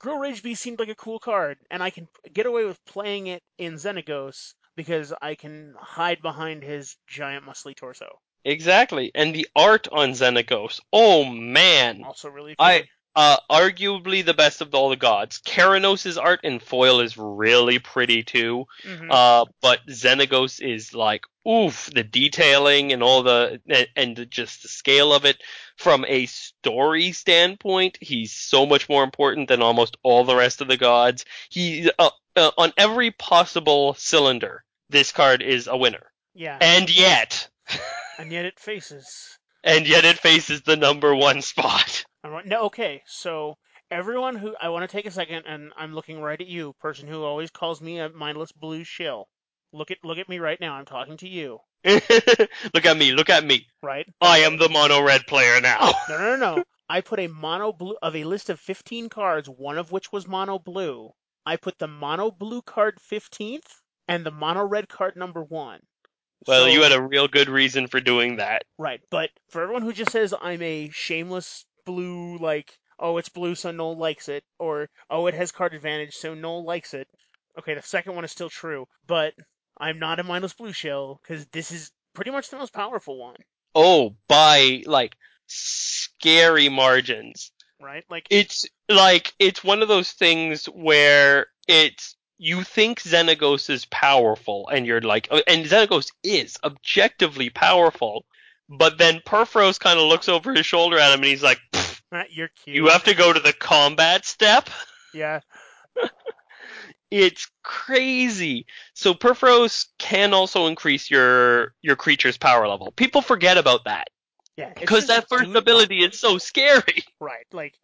Gruul 0.00 0.20
Ragebeast 0.20 0.58
seemed 0.58 0.78
like 0.78 0.88
a 0.88 0.94
cool 0.94 1.18
card, 1.18 1.58
and 1.70 1.82
I 1.82 1.90
can 1.90 2.08
get 2.32 2.46
away 2.46 2.64
with 2.64 2.82
playing 2.86 3.26
it 3.26 3.42
in 3.58 3.74
Xenagos 3.74 4.54
because 4.76 5.12
I 5.20 5.34
can 5.34 5.74
hide 5.78 6.22
behind 6.22 6.62
his 6.62 6.96
giant 7.06 7.44
muscly 7.44 7.76
torso. 7.76 8.08
Exactly. 8.44 9.10
And 9.14 9.34
the 9.34 9.46
art 9.54 9.86
on 9.92 10.12
Xenagos. 10.12 10.80
Oh 10.92 11.24
man. 11.26 12.02
Also 12.04 12.30
really 12.30 12.54
I- 12.58 12.78
pretty. 12.78 12.90
Uh, 13.16 13.36
arguably 13.50 14.24
the 14.24 14.34
best 14.34 14.60
of 14.60 14.72
all 14.74 14.88
the 14.88 14.96
gods. 14.96 15.40
Keranos' 15.44 16.16
art 16.16 16.40
in 16.44 16.60
foil 16.60 17.00
is 17.00 17.16
really 17.18 17.78
pretty 17.80 18.22
too. 18.22 18.66
Mhm. 18.84 19.08
Uh, 19.10 19.46
but 19.60 19.84
Xenagos 19.88 20.60
is 20.60 20.94
like, 20.94 21.24
oof, 21.46 21.90
the 21.92 22.04
detailing 22.04 22.92
and 22.92 23.02
all 23.02 23.22
the, 23.24 23.60
and, 23.68 23.88
and 23.96 24.30
just 24.30 24.62
the 24.62 24.68
scale 24.68 25.12
of 25.12 25.24
it. 25.24 25.42
From 25.76 26.04
a 26.06 26.26
story 26.26 27.10
standpoint, 27.12 27.98
he's 28.00 28.32
so 28.32 28.64
much 28.64 28.88
more 28.88 29.02
important 29.02 29.48
than 29.48 29.60
almost 29.60 29.96
all 30.04 30.24
the 30.24 30.36
rest 30.36 30.60
of 30.60 30.68
the 30.68 30.76
gods. 30.76 31.24
He, 31.50 31.90
uh, 31.98 32.10
uh, 32.36 32.50
on 32.56 32.72
every 32.76 33.10
possible 33.10 33.94
cylinder, 33.94 34.62
this 34.88 35.10
card 35.10 35.42
is 35.42 35.66
a 35.66 35.76
winner. 35.76 36.12
yeah, 36.34 36.58
And 36.60 36.88
yet, 36.96 37.48
and 38.18 38.30
yet 38.30 38.44
it 38.44 38.60
faces. 38.60 39.36
and 39.64 39.86
yet 39.88 40.04
it 40.04 40.18
faces 40.18 40.62
the 40.62 40.76
number 40.76 41.12
one 41.14 41.42
spot. 41.42 42.04
I'm 42.24 42.30
right- 42.32 42.46
No, 42.46 42.64
okay, 42.66 43.02
so 43.06 43.56
everyone 43.90 44.36
who 44.36 44.54
I 44.60 44.68
want 44.68 44.88
to 44.88 44.94
take 44.96 45.06
a 45.06 45.10
second, 45.10 45.44
and 45.46 45.72
I'm 45.76 45.94
looking 45.94 46.20
right 46.20 46.40
at 46.40 46.46
you, 46.46 46.74
person 46.80 47.08
who 47.08 47.22
always 47.22 47.50
calls 47.50 47.80
me 47.80 47.98
a 47.98 48.08
mindless 48.10 48.52
blue 48.52 48.84
shill. 48.84 49.28
Look 49.72 49.90
at 49.90 49.98
look 50.02 50.18
at 50.18 50.28
me 50.28 50.38
right 50.38 50.60
now. 50.60 50.74
I'm 50.74 50.84
talking 50.84 51.16
to 51.18 51.28
you, 51.28 51.60
look 51.84 52.84
at 52.86 52.96
me, 52.96 53.12
look 53.12 53.30
at 53.30 53.44
me. 53.44 53.66
right? 53.82 54.06
I 54.20 54.38
am 54.38 54.58
the 54.58 54.68
mono 54.68 55.00
red 55.02 55.22
player 55.26 55.60
now. 55.60 55.92
No, 56.08 56.18
no, 56.18 56.36
no, 56.36 56.56
no. 56.56 56.64
I 56.88 57.00
put 57.02 57.20
a 57.20 57.28
mono 57.28 57.72
blue 57.72 57.96
of 58.02 58.16
a 58.16 58.24
list 58.24 58.50
of 58.50 58.58
15 58.58 59.08
cards, 59.08 59.48
one 59.48 59.78
of 59.78 59.92
which 59.92 60.10
was 60.12 60.26
mono 60.26 60.58
blue. 60.58 61.10
I 61.46 61.54
put 61.56 61.78
the 61.78 61.86
mono 61.86 62.30
blue 62.32 62.62
card 62.62 62.98
15th 63.10 63.60
and 64.08 64.26
the 64.26 64.32
mono 64.32 64.64
red 64.64 64.88
card 64.88 65.14
number 65.16 65.42
one. 65.44 65.80
Well, 66.48 66.62
So- 66.64 66.66
you 66.66 66.82
had 66.82 66.90
a 66.92 67.00
real 67.00 67.28
good 67.28 67.48
reason 67.48 67.86
for 67.86 68.00
doing 68.00 68.36
that. 68.36 68.62
right, 68.76 69.00
but 69.10 69.30
for 69.50 69.62
everyone 69.62 69.82
who 69.82 69.92
just 69.92 70.10
says 70.10 70.34
I'm 70.40 70.62
a 70.62 70.90
shameless 70.90 71.64
blue, 71.84 72.38
like 72.38 72.76
oh 72.98 73.16
it's 73.18 73.28
blue 73.30 73.54
so 73.54 73.70
Noel 73.70 73.96
likes 73.96 74.28
it, 74.28 74.44
or 74.58 74.88
oh 75.10 75.26
it 75.26 75.34
has 75.34 75.52
card 75.52 75.74
advantage 75.74 76.14
so 76.16 76.34
Noel 76.34 76.64
likes 76.64 76.94
it. 76.94 77.08
Okay, 77.58 77.74
the 77.74 77.82
second 77.82 78.14
one 78.14 78.24
is 78.24 78.30
still 78.30 78.50
true, 78.50 78.86
but 79.06 79.34
I'm 79.78 79.98
not 79.98 80.20
a 80.20 80.24
mindless 80.24 80.52
blue 80.54 80.72
shell 80.72 81.20
because 81.22 81.46
this 81.46 81.70
is 81.70 81.90
pretty 82.14 82.30
much 82.30 82.50
the 82.50 82.58
most 82.58 82.72
powerful 82.72 83.18
one, 83.18 83.36
Oh, 83.74 84.14
by 84.28 84.82
like 84.86 85.16
scary 85.46 86.68
margins. 86.68 87.50
right? 87.80 88.04
Like 88.10 88.26
It's 88.30 88.66
like 88.88 89.32
it's 89.38 89.64
one 89.64 89.82
of 89.82 89.88
those 89.88 90.12
things 90.12 90.66
where 90.66 91.46
it's 91.68 92.16
you 92.38 92.62
think 92.62 93.02
Xenagos 93.02 93.68
is 93.68 93.84
powerful, 93.86 94.68
and 94.68 94.86
you're 94.86 95.02
like, 95.02 95.28
oh, 95.30 95.42
and 95.46 95.66
Xenagos 95.66 96.10
is 96.24 96.56
objectively 96.64 97.50
powerful, 97.50 98.24
but 98.70 98.98
then 98.98 99.20
Purphoros 99.26 99.78
kind 99.78 99.98
of 99.98 100.06
looks 100.06 100.28
over 100.28 100.54
his 100.54 100.64
shoulder 100.64 100.98
at 100.98 101.12
him, 101.12 101.20
and 101.20 101.26
he's 101.26 101.42
like, 101.42 101.60
"Pfft, 101.72 102.24
you're 102.30 102.48
cute. 102.48 102.76
"You 102.76 102.86
have 102.86 103.04
to 103.04 103.14
go 103.14 103.32
to 103.32 103.40
the 103.40 103.52
combat 103.52 104.24
step." 104.24 104.70
yeah. 105.12 105.40
It's 107.10 107.50
crazy. 107.64 108.66
So 108.94 109.14
Purphoros 109.14 109.88
can 109.98 110.32
also 110.32 110.66
increase 110.68 111.10
your 111.10 111.74
your 111.82 111.96
creature's 111.96 112.38
power 112.38 112.68
level. 112.68 112.92
People 112.92 113.20
forget 113.20 113.58
about 113.58 113.84
that 113.84 114.06
Yeah, 114.56 114.72
because 114.78 115.08
that 115.08 115.28
first 115.28 115.56
ability 115.56 116.04
is 116.04 116.20
so 116.20 116.38
scary. 116.38 117.02
Right, 117.20 117.46
like 117.52 117.74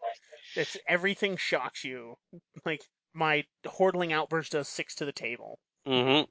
it's 0.54 0.76
everything 0.88 1.36
shocks 1.36 1.82
you. 1.82 2.16
Like 2.64 2.82
my 3.14 3.44
Hordeling 3.66 4.12
Outburst 4.12 4.52
does 4.52 4.68
six 4.68 4.94
to 4.96 5.04
the 5.04 5.12
table. 5.12 5.58
hmm 5.84 6.22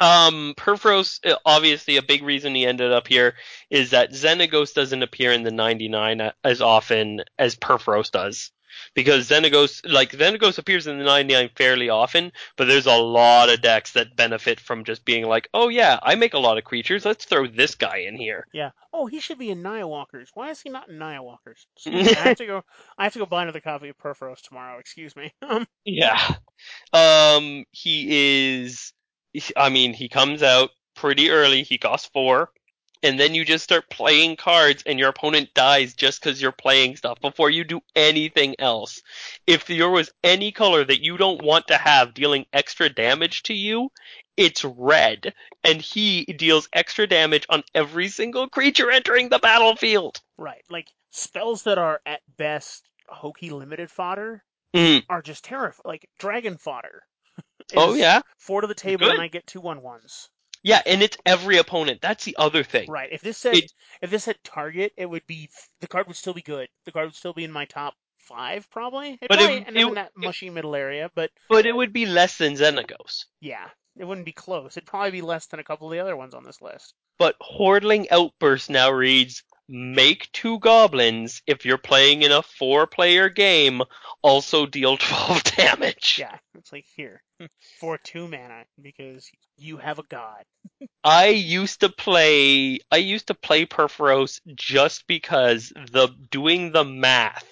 Um, 0.00 0.54
Purphoros, 0.56 1.20
uh, 1.24 1.36
obviously, 1.44 1.96
a 1.96 2.02
big 2.02 2.22
reason 2.22 2.54
he 2.54 2.66
ended 2.66 2.92
up 2.92 3.08
here 3.08 3.34
is 3.70 3.90
that 3.90 4.12
Xenagos 4.12 4.74
doesn't 4.74 5.02
appear 5.02 5.32
in 5.32 5.42
the 5.42 5.50
99 5.50 6.32
as 6.44 6.60
often 6.60 7.22
as 7.38 7.56
Purphoros 7.56 8.10
does. 8.10 8.52
Because 8.94 9.28
Xenagos, 9.28 9.80
like, 9.90 10.12
Xenagos 10.12 10.58
appears 10.58 10.86
in 10.86 10.98
the 10.98 11.04
99 11.04 11.50
fairly 11.56 11.88
often, 11.88 12.32
but 12.56 12.66
there's 12.66 12.86
a 12.86 12.96
lot 12.96 13.48
of 13.48 13.60
decks 13.60 13.92
that 13.92 14.14
benefit 14.14 14.60
from 14.60 14.84
just 14.84 15.04
being 15.04 15.26
like, 15.26 15.48
oh 15.52 15.68
yeah, 15.68 15.98
I 16.02 16.14
make 16.14 16.34
a 16.34 16.38
lot 16.38 16.58
of 16.58 16.64
creatures, 16.64 17.04
let's 17.04 17.24
throw 17.24 17.46
this 17.46 17.74
guy 17.74 17.98
in 17.98 18.16
here. 18.16 18.46
Yeah. 18.52 18.70
Oh, 18.92 19.06
he 19.06 19.20
should 19.20 19.38
be 19.38 19.50
in 19.50 19.62
Naya 19.62 19.86
Walkers. 19.86 20.30
Why 20.34 20.50
is 20.50 20.60
he 20.60 20.70
not 20.70 20.88
in 20.88 20.98
Naya 20.98 21.22
Walkers? 21.22 21.66
I 21.86 21.90
have 21.90 22.36
to 22.38 22.46
go. 22.46 22.62
I 22.96 23.04
have 23.04 23.14
to 23.14 23.18
go 23.18 23.26
buy 23.26 23.42
another 23.42 23.60
copy 23.60 23.88
of 23.88 23.98
Purphoros 23.98 24.42
tomorrow. 24.42 24.78
Excuse 24.78 25.16
me. 25.16 25.32
Yeah. 25.84 26.20
Um, 26.92 27.64
he 27.70 28.58
is, 28.60 28.92
I 29.56 29.68
mean, 29.68 29.92
he 29.92 30.08
comes 30.08 30.42
out 30.42 30.70
pretty 30.94 31.30
early. 31.30 31.62
He 31.62 31.78
costs 31.78 32.08
four. 32.12 32.50
And 33.00 33.20
then 33.20 33.32
you 33.32 33.44
just 33.44 33.62
start 33.62 33.88
playing 33.90 34.34
cards 34.34 34.82
and 34.84 34.98
your 34.98 35.10
opponent 35.10 35.50
dies 35.54 35.94
just 35.94 36.20
because 36.20 36.42
you're 36.42 36.50
playing 36.50 36.96
stuff 36.96 37.20
before 37.20 37.48
you 37.48 37.62
do 37.62 37.80
anything 37.94 38.56
else. 38.58 39.00
If 39.46 39.66
there 39.66 39.88
was 39.88 40.10
any 40.24 40.50
color 40.50 40.84
that 40.84 41.00
you 41.00 41.16
don't 41.16 41.40
want 41.40 41.68
to 41.68 41.76
have 41.76 42.12
dealing 42.12 42.46
extra 42.52 42.88
damage 42.88 43.44
to 43.44 43.54
you, 43.54 43.90
it's 44.36 44.64
red. 44.64 45.32
And 45.62 45.80
he 45.80 46.24
deals 46.24 46.68
extra 46.72 47.06
damage 47.06 47.46
on 47.48 47.62
every 47.72 48.08
single 48.08 48.48
creature 48.48 48.90
entering 48.90 49.28
the 49.28 49.38
battlefield. 49.38 50.20
Right. 50.36 50.64
Like 50.68 50.88
spells 51.10 51.62
that 51.62 51.78
are 51.78 52.00
at 52.04 52.22
best 52.36 52.82
hokey 53.06 53.50
limited 53.50 53.92
fodder 53.92 54.42
Mhm. 54.74 55.04
are 55.08 55.22
just 55.22 55.44
terrifying. 55.44 55.82
Like 55.84 56.08
dragon 56.18 56.56
fodder. 56.58 57.04
Oh 57.76 57.94
yeah? 57.94 58.20
Four 58.38 58.62
to 58.62 58.66
the 58.66 58.74
table 58.74 59.06
Good. 59.06 59.14
and 59.14 59.22
I 59.22 59.28
get 59.28 59.46
two 59.46 59.60
one 59.60 59.82
ones. 59.82 60.28
Yeah, 60.62 60.82
and 60.86 61.02
it's 61.02 61.16
every 61.24 61.58
opponent. 61.58 62.00
That's 62.00 62.24
the 62.24 62.36
other 62.36 62.64
thing. 62.64 62.90
Right. 62.90 63.10
If 63.12 63.20
this 63.20 63.38
said 63.38 63.54
It- 63.56 63.72
if 64.02 64.10
this 64.10 64.24
said 64.24 64.36
target, 64.42 64.92
it 64.96 65.06
would 65.06 65.26
be 65.26 65.48
the 65.80 65.86
card 65.86 66.06
would 66.08 66.16
still 66.16 66.34
be 66.34 66.42
good. 66.42 66.68
The 66.84 66.92
card 66.92 67.06
would 67.06 67.14
still 67.14 67.32
be 67.32 67.44
in 67.44 67.52
my 67.52 67.64
top 67.66 67.94
five 68.18 68.68
probably. 68.70 69.18
It 69.22 69.28
But 69.28 69.38
it- 69.40 69.44
probably 69.44 69.66
end 69.66 69.76
it- 69.76 69.86
in 69.86 69.94
that 69.94 70.12
mushy 70.16 70.50
middle 70.50 70.74
area, 70.74 71.10
but 71.14 71.30
But 71.48 71.64
it 71.66 71.74
would 71.76 71.92
be 71.92 72.06
less 72.06 72.38
than 72.38 72.54
Xenagos. 72.54 73.26
yeah, 73.40 73.68
it 73.98 74.04
wouldn't 74.04 74.26
be 74.26 74.32
close. 74.32 74.76
It'd 74.76 74.86
probably 74.86 75.12
be 75.12 75.22
less 75.22 75.46
than 75.46 75.60
a 75.60 75.64
couple 75.64 75.86
of 75.86 75.92
the 75.92 76.00
other 76.00 76.16
ones 76.16 76.34
on 76.34 76.42
this 76.44 76.60
list. 76.60 76.94
But 77.18 77.36
Hordeling 77.40 78.08
Outburst 78.10 78.68
now 78.70 78.90
reads 78.90 79.42
Make 79.68 80.32
two 80.32 80.58
goblins 80.60 81.42
if 81.46 81.66
you're 81.66 81.76
playing 81.76 82.22
in 82.22 82.32
a 82.32 82.42
four 82.42 82.86
player 82.86 83.28
game, 83.28 83.82
also 84.22 84.66
deal 84.66 84.96
12 84.98 85.44
damage. 85.44 86.16
Yeah, 86.18 86.38
it's 86.54 86.72
like 86.72 86.86
here 86.96 87.22
for 87.80 87.98
two 87.98 88.28
mana 88.28 88.64
because 88.80 89.30
you 89.56 89.76
have 89.76 89.98
a 89.98 90.04
god. 90.04 90.44
I 91.04 91.28
used 91.28 91.80
to 91.80 91.88
play 91.88 92.78
I 92.90 92.96
used 92.96 93.26
to 93.26 93.34
play 93.34 93.66
Purphoros 93.66 94.40
just 94.54 95.06
because 95.06 95.72
the 95.92 96.08
doing 96.30 96.72
the 96.72 96.84
math 96.84 97.44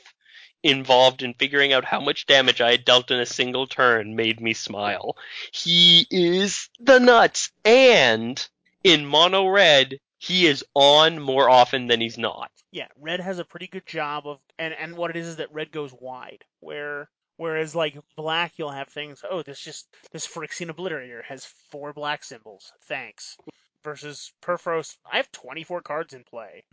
involved 0.62 1.23
in 1.23 1.35
figuring 1.35 1.73
out 1.73 1.85
how 1.85 2.01
much 2.01 2.27
damage 2.27 2.61
I 2.61 2.73
had 2.73 2.85
dealt 2.85 3.11
in 3.11 3.21
a 3.21 3.27
single 3.27 3.67
turn 3.67 4.17
made 4.17 4.41
me 4.41 4.53
smile. 4.53 5.17
He 5.53 6.07
is 6.11 6.69
the 6.81 6.99
nuts 6.99 7.51
and 7.64 8.47
in 8.83 9.07
mono 9.07 9.47
red 9.47 9.99
he 10.19 10.47
is 10.47 10.64
on 10.75 11.21
more 11.21 11.49
often 11.49 11.87
than 11.87 12.01
he's 12.01 12.19
not. 12.19 12.51
Yeah, 12.71 12.89
red 12.99 13.21
has 13.21 13.39
a 13.39 13.45
pretty 13.45 13.67
good 13.67 13.87
job 13.87 14.27
of, 14.27 14.39
and 14.59 14.75
and 14.75 14.97
what 14.97 15.11
it 15.11 15.17
is 15.17 15.29
is 15.29 15.37
that 15.37 15.53
red 15.53 15.71
goes 15.71 15.93
wide, 15.93 16.45
where 16.61 17.09
whereas 17.37 17.75
like 17.75 17.97
black 18.17 18.53
you'll 18.57 18.71
have 18.71 18.89
things. 18.89 19.23
Oh, 19.29 19.43
this 19.43 19.61
just 19.61 19.87
this 20.12 20.27
Phyrexian 20.27 20.71
Obliterator 20.71 21.23
has 21.25 21.45
four 21.71 21.93
black 21.93 22.25
symbols. 22.25 22.73
Thanks. 22.85 23.37
Versus 23.85 24.33
Purphoros, 24.43 24.97
I 25.11 25.19
have 25.19 25.31
24 25.31 25.81
cards 25.83 26.12
in 26.12 26.25
play. 26.25 26.64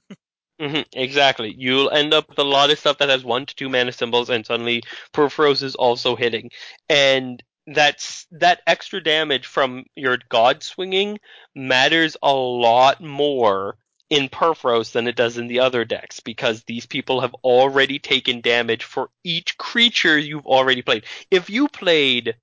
hmm 0.59 0.81
exactly. 0.93 1.53
You'll 1.55 1.91
end 1.91 2.13
up 2.13 2.29
with 2.29 2.39
a 2.39 2.43
lot 2.43 2.71
of 2.71 2.79
stuff 2.79 2.97
that 2.97 3.09
has 3.09 3.23
one 3.23 3.45
to 3.45 3.55
two 3.55 3.69
mana 3.69 3.91
symbols, 3.91 4.29
and 4.29 4.45
suddenly 4.45 4.83
Purphoros 5.13 5.61
is 5.61 5.75
also 5.75 6.15
hitting. 6.15 6.49
And 6.89 7.43
that's 7.67 8.27
that 8.31 8.61
extra 8.67 9.01
damage 9.01 9.45
from 9.45 9.85
your 9.95 10.17
god 10.29 10.63
swinging 10.63 11.19
matters 11.55 12.17
a 12.21 12.33
lot 12.33 13.01
more 13.01 13.77
in 14.09 14.29
Purphoros 14.29 14.91
than 14.91 15.07
it 15.07 15.15
does 15.15 15.39
in 15.39 15.47
the 15.47 15.59
other 15.59 15.83
decks 15.85 16.19
because 16.19 16.63
these 16.63 16.85
people 16.85 17.21
have 17.21 17.33
already 17.43 17.97
taken 17.97 18.41
damage 18.41 18.83
for 18.83 19.09
each 19.23 19.57
creature 19.57 20.17
you've 20.17 20.45
already 20.45 20.83
played. 20.83 21.05
If 21.31 21.49
you 21.49 21.67
played 21.67 22.35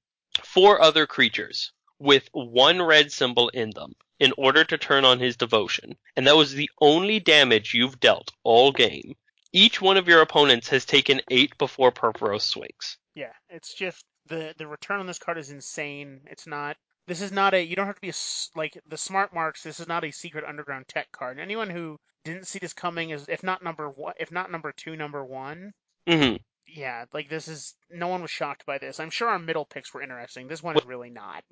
four 0.43 0.81
other 0.81 1.07
creatures 1.07 1.71
with 2.01 2.29
one 2.33 2.83
red 2.83 3.13
symbol 3.13 3.51
in 3.51 3.71
them 3.71 3.95
in 4.19 4.33
order 4.37 4.65
to 4.65 4.79
turn 4.79 5.05
on 5.05 5.21
his 5.21 5.37
devotion, 5.37 5.97
and 6.17 6.27
that 6.27 6.37
was 6.37 6.55
the 6.55 6.71
only 6.81 7.21
damage 7.21 7.73
you've 7.73 8.01
dealt 8.01 8.33
all 8.43 8.73
game, 8.73 9.15
each 9.53 9.81
one 9.81 9.97
of 9.97 10.09
your 10.09 10.23
opponents 10.23 10.69
has 10.69 10.85
taken 10.85 11.21
eight 11.31 11.57
before 11.57 11.93
Purphoros 11.93 12.43
swings. 12.43 12.99
Yeah, 13.15 13.33
it's 13.49 13.75
just 13.75 14.05
the 14.31 14.55
the 14.57 14.67
return 14.67 15.01
on 15.01 15.07
this 15.07 15.19
card 15.19 15.37
is 15.37 15.51
insane. 15.51 16.23
It's 16.27 16.47
not. 16.47 16.79
This 17.07 17.21
is 17.21 17.33
not 17.33 17.53
a. 17.53 17.63
You 17.63 17.77
don't 17.77 17.87
have 17.87 17.97
to 17.97 18.01
be 18.01 18.11
a 18.11 18.15
like 18.55 18.81
the 18.89 18.97
smart 18.97 19.35
marks. 19.35 19.63
This 19.63 19.81
is 19.81 19.89
not 19.89 20.05
a 20.05 20.11
secret 20.11 20.45
underground 20.45 20.89
tech 20.89 21.13
card. 21.13 21.39
Anyone 21.39 21.69
who 21.69 21.99
didn't 22.25 22.47
see 22.47 22.59
this 22.59 22.73
coming 22.73 23.11
is, 23.11 23.27
if 23.29 23.43
not 23.43 23.63
number 23.63 23.91
one, 23.91 24.15
if 24.19 24.33
not 24.33 24.51
number 24.51 24.73
two, 24.73 24.97
number 24.97 25.23
one. 25.25 25.73
hmm 26.09 26.37
Yeah, 26.67 27.05
like 27.13 27.29
this 27.29 27.49
is. 27.49 27.75
No 27.91 28.09
one 28.09 28.23
was 28.23 28.31
shocked 28.31 28.65
by 28.65 28.79
this. 28.79 29.01
I'm 29.01 29.11
sure 29.11 29.29
our 29.29 29.39
middle 29.39 29.67
picks 29.67 29.93
were 29.93 30.03
interesting. 30.03 30.49
This 30.49 30.63
one 30.63 30.77
is 30.77 30.87
really 30.87 31.11
not. 31.11 31.45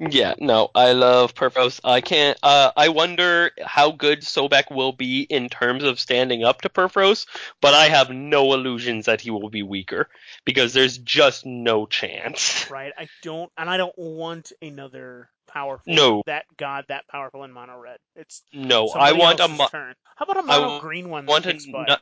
Yeah, 0.00 0.34
no, 0.40 0.70
I 0.74 0.92
love 0.92 1.34
Purphoros. 1.34 1.80
I 1.84 2.00
can't. 2.00 2.36
Uh, 2.42 2.72
I 2.76 2.88
wonder 2.88 3.52
how 3.64 3.92
good 3.92 4.22
Sobek 4.22 4.70
will 4.74 4.92
be 4.92 5.22
in 5.22 5.48
terms 5.48 5.84
of 5.84 6.00
standing 6.00 6.42
up 6.42 6.62
to 6.62 6.68
Purphoros, 6.68 7.26
but 7.60 7.74
I 7.74 7.84
have 7.84 8.10
no 8.10 8.54
illusions 8.54 9.06
that 9.06 9.20
he 9.20 9.30
will 9.30 9.50
be 9.50 9.62
weaker 9.62 10.08
because 10.44 10.72
there's 10.72 10.98
just 10.98 11.46
no 11.46 11.86
chance. 11.86 12.68
Right? 12.74 12.92
I 12.98 13.08
don't, 13.22 13.52
and 13.56 13.70
I 13.70 13.76
don't 13.76 13.96
want 13.96 14.50
another 14.60 15.30
powerful. 15.46 15.94
No. 15.94 16.22
That 16.26 16.44
god 16.56 16.86
that 16.88 17.06
powerful 17.08 17.44
in 17.44 17.52
mono 17.52 17.78
red. 17.78 17.98
It's 18.16 18.42
No, 18.52 18.88
I 18.88 19.12
want 19.12 19.38
a 19.38 19.46
mo- 19.46 19.68
turn. 19.70 19.94
How 20.16 20.24
about 20.24 20.38
a 20.38 20.42
mono 20.42 20.80
green 20.80 21.08
one? 21.08 21.26
want 21.26 21.44
that 21.44 21.50
a 21.50 21.52
kicks 21.52 21.66
butt? 21.66 21.88
no- 21.88 21.96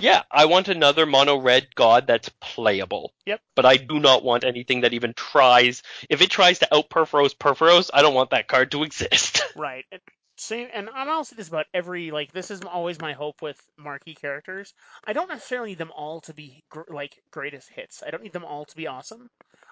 yeah, 0.00 0.22
I 0.30 0.46
want 0.46 0.68
another 0.68 1.06
mono 1.06 1.36
red 1.36 1.74
god 1.74 2.06
that's 2.06 2.28
playable. 2.40 3.12
Yep. 3.26 3.40
But 3.54 3.66
I 3.66 3.76
do 3.76 3.98
not 4.00 4.24
want 4.24 4.44
anything 4.44 4.82
that 4.82 4.92
even 4.94 5.14
tries. 5.14 5.82
If 6.08 6.22
it 6.22 6.30
tries 6.30 6.60
to 6.60 6.74
out 6.74 6.90
Purphoros 6.90 7.36
Purphoros, 7.36 7.90
I 7.92 8.02
don't 8.02 8.14
want 8.14 8.30
that 8.30 8.48
card 8.48 8.70
to 8.72 8.82
exist. 8.84 9.42
Right. 9.56 9.84
And 9.90 10.00
same, 10.36 10.68
and 10.72 10.88
I'm 10.94 11.08
also 11.08 11.34
this 11.34 11.48
about 11.48 11.66
every 11.74 12.10
like 12.12 12.30
this 12.32 12.50
is 12.52 12.60
always 12.62 13.00
my 13.00 13.12
hope 13.12 13.42
with 13.42 13.60
marquee 13.76 14.14
characters. 14.14 14.72
I 15.04 15.12
don't 15.12 15.28
necessarily 15.28 15.70
need 15.70 15.78
them 15.78 15.92
all 15.94 16.20
to 16.22 16.34
be 16.34 16.62
gr- 16.70 16.82
like 16.94 17.20
greatest 17.32 17.68
hits. 17.74 18.02
I 18.06 18.10
don't 18.10 18.22
need 18.22 18.32
them 18.32 18.44
all 18.44 18.64
to 18.64 18.76
be 18.76 18.86
awesome. 18.86 19.28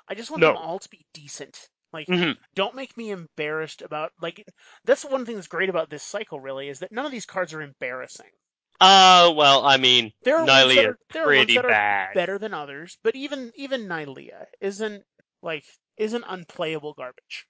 I 0.09 0.15
just 0.15 0.31
want 0.31 0.41
No. 0.41 0.49
them 0.49 0.57
all 0.57 0.79
to 0.81 0.89
be 0.89 1.05
decent. 1.15 1.57
Like, 1.93 2.09
hmm 2.09 2.33
don't 2.57 2.75
make 2.75 2.97
me 2.97 3.11
embarrassed 3.11 3.83
about 3.83 4.11
like. 4.21 4.45
That's 4.85 5.05
one 5.05 5.25
thing 5.25 5.37
that's 5.37 5.47
great 5.47 5.69
about 5.69 5.89
this 5.89 6.03
cycle. 6.03 6.41
Really, 6.41 6.69
is 6.69 6.81
that 6.81 6.91
none 6.91 7.07
of 7.07 7.13
these 7.13 7.27
cards 7.27 7.55
are 7.55 7.63
embarrassing. 7.63 8.31
Uh, 8.81 9.33
well, 9.37 9.65
I 9.65 9.77
mean, 9.79 10.13
There 10.23 10.37
are 10.37 10.45
ones 10.45 10.49
that 10.51 10.67
Nylea 10.69 10.87
are, 10.87 10.91
is 10.91 10.97
there 11.13 11.23
are 11.23 11.27
ones 11.27 11.37
pretty 11.39 11.55
that 11.55 11.65
are 11.65 11.69
bad. 11.69 12.15
better 12.15 12.39
than 12.39 12.55
others, 12.55 12.99
but 13.03 13.15
even 13.17 13.53
even 13.57 13.87
Nylea 13.89 14.47
isn't 14.61 15.05
like 15.43 15.65
isn't 15.97 16.25
unplayable 16.27 16.93
garbage. 16.95 17.47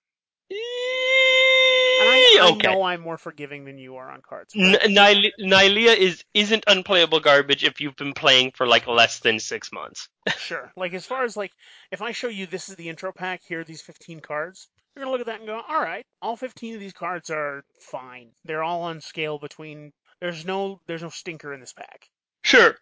I, 1.98 2.38
I 2.42 2.50
okay. 2.52 2.68
know 2.72 2.82
I'm 2.82 3.00
more 3.00 3.16
forgiving 3.18 3.64
than 3.64 3.78
you 3.78 3.96
are 3.96 4.10
on 4.10 4.20
cards. 4.20 4.52
N- 4.54 4.76
Nyle- 4.94 5.32
Nylea 5.40 5.96
is 5.96 6.22
isn't 6.34 6.64
unplayable 6.66 7.20
garbage 7.20 7.64
if 7.64 7.80
you've 7.80 7.96
been 7.96 8.12
playing 8.12 8.52
for 8.54 8.66
like 8.66 8.86
less 8.86 9.20
than 9.20 9.38
six 9.40 9.72
months. 9.72 10.08
Sure. 10.38 10.70
Like 10.76 10.92
as 10.92 11.06
far 11.06 11.24
as 11.24 11.36
like 11.36 11.52
if 11.90 12.02
I 12.02 12.12
show 12.12 12.28
you 12.28 12.46
this 12.46 12.68
is 12.68 12.76
the 12.76 12.88
intro 12.88 13.12
pack, 13.12 13.40
here 13.48 13.60
are 13.60 13.64
these 13.64 13.80
15 13.82 14.20
cards, 14.20 14.68
you're 14.94 15.04
gonna 15.04 15.10
look 15.12 15.20
at 15.20 15.26
that 15.26 15.38
and 15.40 15.46
go, 15.48 15.60
all 15.68 15.80
right, 15.80 16.04
all 16.20 16.36
15 16.36 16.74
of 16.74 16.80
these 16.80 16.92
cards 16.92 17.30
are 17.30 17.64
fine. 17.80 18.30
They're 18.44 18.62
all 18.62 18.82
on 18.82 19.00
scale 19.00 19.38
between. 19.38 19.92
There's 20.26 20.44
no 20.44 20.80
there's 20.88 21.02
no 21.02 21.08
stinker 21.08 21.54
in 21.54 21.60
this 21.60 21.72
pack. 21.72 22.08
Sure. 22.42 22.74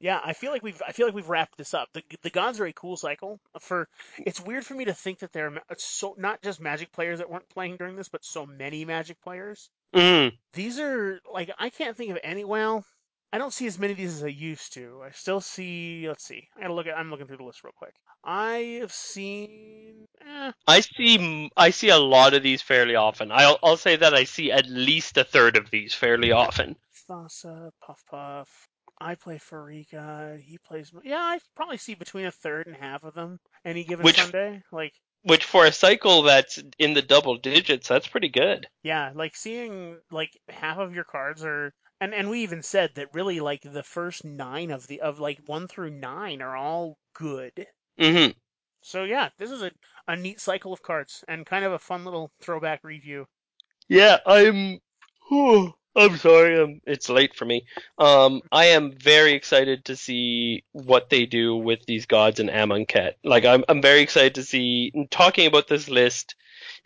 Yeah, 0.00 0.20
I 0.22 0.32
feel 0.32 0.50
like 0.50 0.64
we've 0.64 0.82
I 0.84 0.90
feel 0.90 1.06
like 1.06 1.14
we've 1.14 1.28
wrapped 1.28 1.56
this 1.56 1.72
up. 1.72 1.88
The 1.94 2.02
the 2.22 2.30
gods 2.30 2.58
are 2.58 2.66
a 2.66 2.72
cool 2.72 2.96
cycle. 2.96 3.38
For 3.60 3.88
it's 4.18 4.40
weird 4.40 4.66
for 4.66 4.74
me 4.74 4.86
to 4.86 4.94
think 4.94 5.20
that 5.20 5.32
there 5.32 5.46
are 5.46 5.76
so 5.76 6.16
not 6.18 6.42
just 6.42 6.60
Magic 6.60 6.90
players 6.90 7.20
that 7.20 7.30
weren't 7.30 7.48
playing 7.48 7.76
during 7.76 7.94
this, 7.94 8.08
but 8.08 8.24
so 8.24 8.44
many 8.44 8.84
Magic 8.84 9.20
players. 9.22 9.70
Mm. 9.94 10.32
These 10.52 10.80
are 10.80 11.20
like 11.32 11.52
I 11.60 11.70
can't 11.70 11.96
think 11.96 12.10
of 12.10 12.18
any. 12.24 12.44
Well, 12.44 12.84
I 13.32 13.38
don't 13.38 13.52
see 13.52 13.66
as 13.66 13.78
many 13.78 13.92
of 13.92 13.98
these 13.98 14.14
as 14.14 14.24
I 14.24 14.28
used 14.28 14.72
to. 14.74 15.02
I 15.04 15.10
still 15.10 15.40
see. 15.40 16.06
Let's 16.08 16.24
see. 16.24 16.48
I 16.56 16.62
gotta 16.62 16.72
look 16.74 16.86
at. 16.86 16.96
I'm 16.96 17.10
looking 17.10 17.26
through 17.26 17.36
the 17.38 17.44
list 17.44 17.62
real 17.62 17.74
quick. 17.76 17.94
I 18.24 18.78
have 18.80 18.92
seen. 18.92 20.06
Eh, 20.26 20.52
I 20.66 20.80
see 20.80 21.50
I 21.56 21.70
see 21.70 21.90
a 21.90 21.98
lot 21.98 22.32
of 22.34 22.42
these 22.42 22.62
fairly 22.62 22.94
often. 22.96 23.30
I'll 23.30 23.58
I'll 23.62 23.76
say 23.76 23.96
that 23.96 24.14
I 24.14 24.24
see 24.24 24.50
at 24.50 24.66
least 24.66 25.16
a 25.18 25.24
third 25.24 25.56
of 25.58 25.70
these 25.70 25.92
fairly 25.94 26.32
often. 26.32 26.76
Thassa, 27.08 27.70
Puff 27.84 28.02
Puff. 28.10 28.48
I 29.00 29.14
play 29.14 29.38
Pharika. 29.38 30.40
He 30.40 30.58
plays. 30.66 30.90
Yeah, 31.04 31.18
I 31.20 31.38
probably 31.54 31.76
see 31.76 31.94
between 31.94 32.26
a 32.26 32.32
third 32.32 32.66
and 32.66 32.76
half 32.76 33.04
of 33.04 33.14
them 33.14 33.38
any 33.64 33.84
given 33.84 34.04
Which- 34.04 34.16
Sunday. 34.20 34.62
Like, 34.72 34.92
Which 35.22 35.44
for 35.44 35.66
a 35.66 35.72
cycle 35.72 36.22
that's 36.22 36.58
in 36.78 36.94
the 36.94 37.02
double 37.02 37.36
digits, 37.36 37.86
that's 37.88 38.08
pretty 38.08 38.28
good. 38.28 38.66
yeah, 38.82 39.12
like 39.14 39.36
seeing 39.36 39.98
like 40.10 40.30
half 40.48 40.78
of 40.78 40.94
your 40.94 41.04
cards 41.04 41.44
are. 41.44 41.72
And 42.00 42.14
and 42.14 42.28
we 42.30 42.42
even 42.42 42.62
said 42.62 42.94
that 42.96 43.14
really 43.14 43.40
like 43.40 43.62
the 43.62 43.82
first 43.82 44.24
nine 44.24 44.70
of 44.70 44.86
the 44.86 45.00
of 45.00 45.20
like 45.20 45.40
one 45.46 45.68
through 45.68 45.90
nine 45.90 46.42
are 46.42 46.56
all 46.56 46.98
good. 47.14 47.66
hmm 47.98 48.30
So 48.82 49.04
yeah, 49.04 49.28
this 49.38 49.52
is 49.52 49.62
a, 49.62 49.70
a 50.08 50.16
neat 50.16 50.40
cycle 50.40 50.72
of 50.72 50.82
cards 50.82 51.24
and 51.28 51.46
kind 51.46 51.64
of 51.64 51.72
a 51.72 51.78
fun 51.78 52.04
little 52.04 52.32
throwback 52.40 52.82
review. 52.82 53.28
Yeah, 53.88 54.18
I'm. 54.26 54.80
I'm 55.96 56.16
sorry. 56.16 56.60
Um, 56.60 56.80
it's 56.86 57.08
late 57.08 57.34
for 57.34 57.44
me. 57.44 57.64
Um, 57.98 58.42
I 58.52 58.66
am 58.66 58.92
very 58.92 59.32
excited 59.32 59.84
to 59.86 59.96
see 59.96 60.64
what 60.72 61.10
they 61.10 61.26
do 61.26 61.56
with 61.56 61.84
these 61.86 62.06
gods 62.06 62.38
in 62.40 62.48
Amonkhet. 62.48 63.14
Like, 63.24 63.44
I'm 63.44 63.64
I'm 63.68 63.82
very 63.82 64.00
excited 64.00 64.36
to 64.36 64.44
see. 64.44 64.92
Talking 65.10 65.46
about 65.46 65.66
this 65.68 65.88
list 65.88 66.36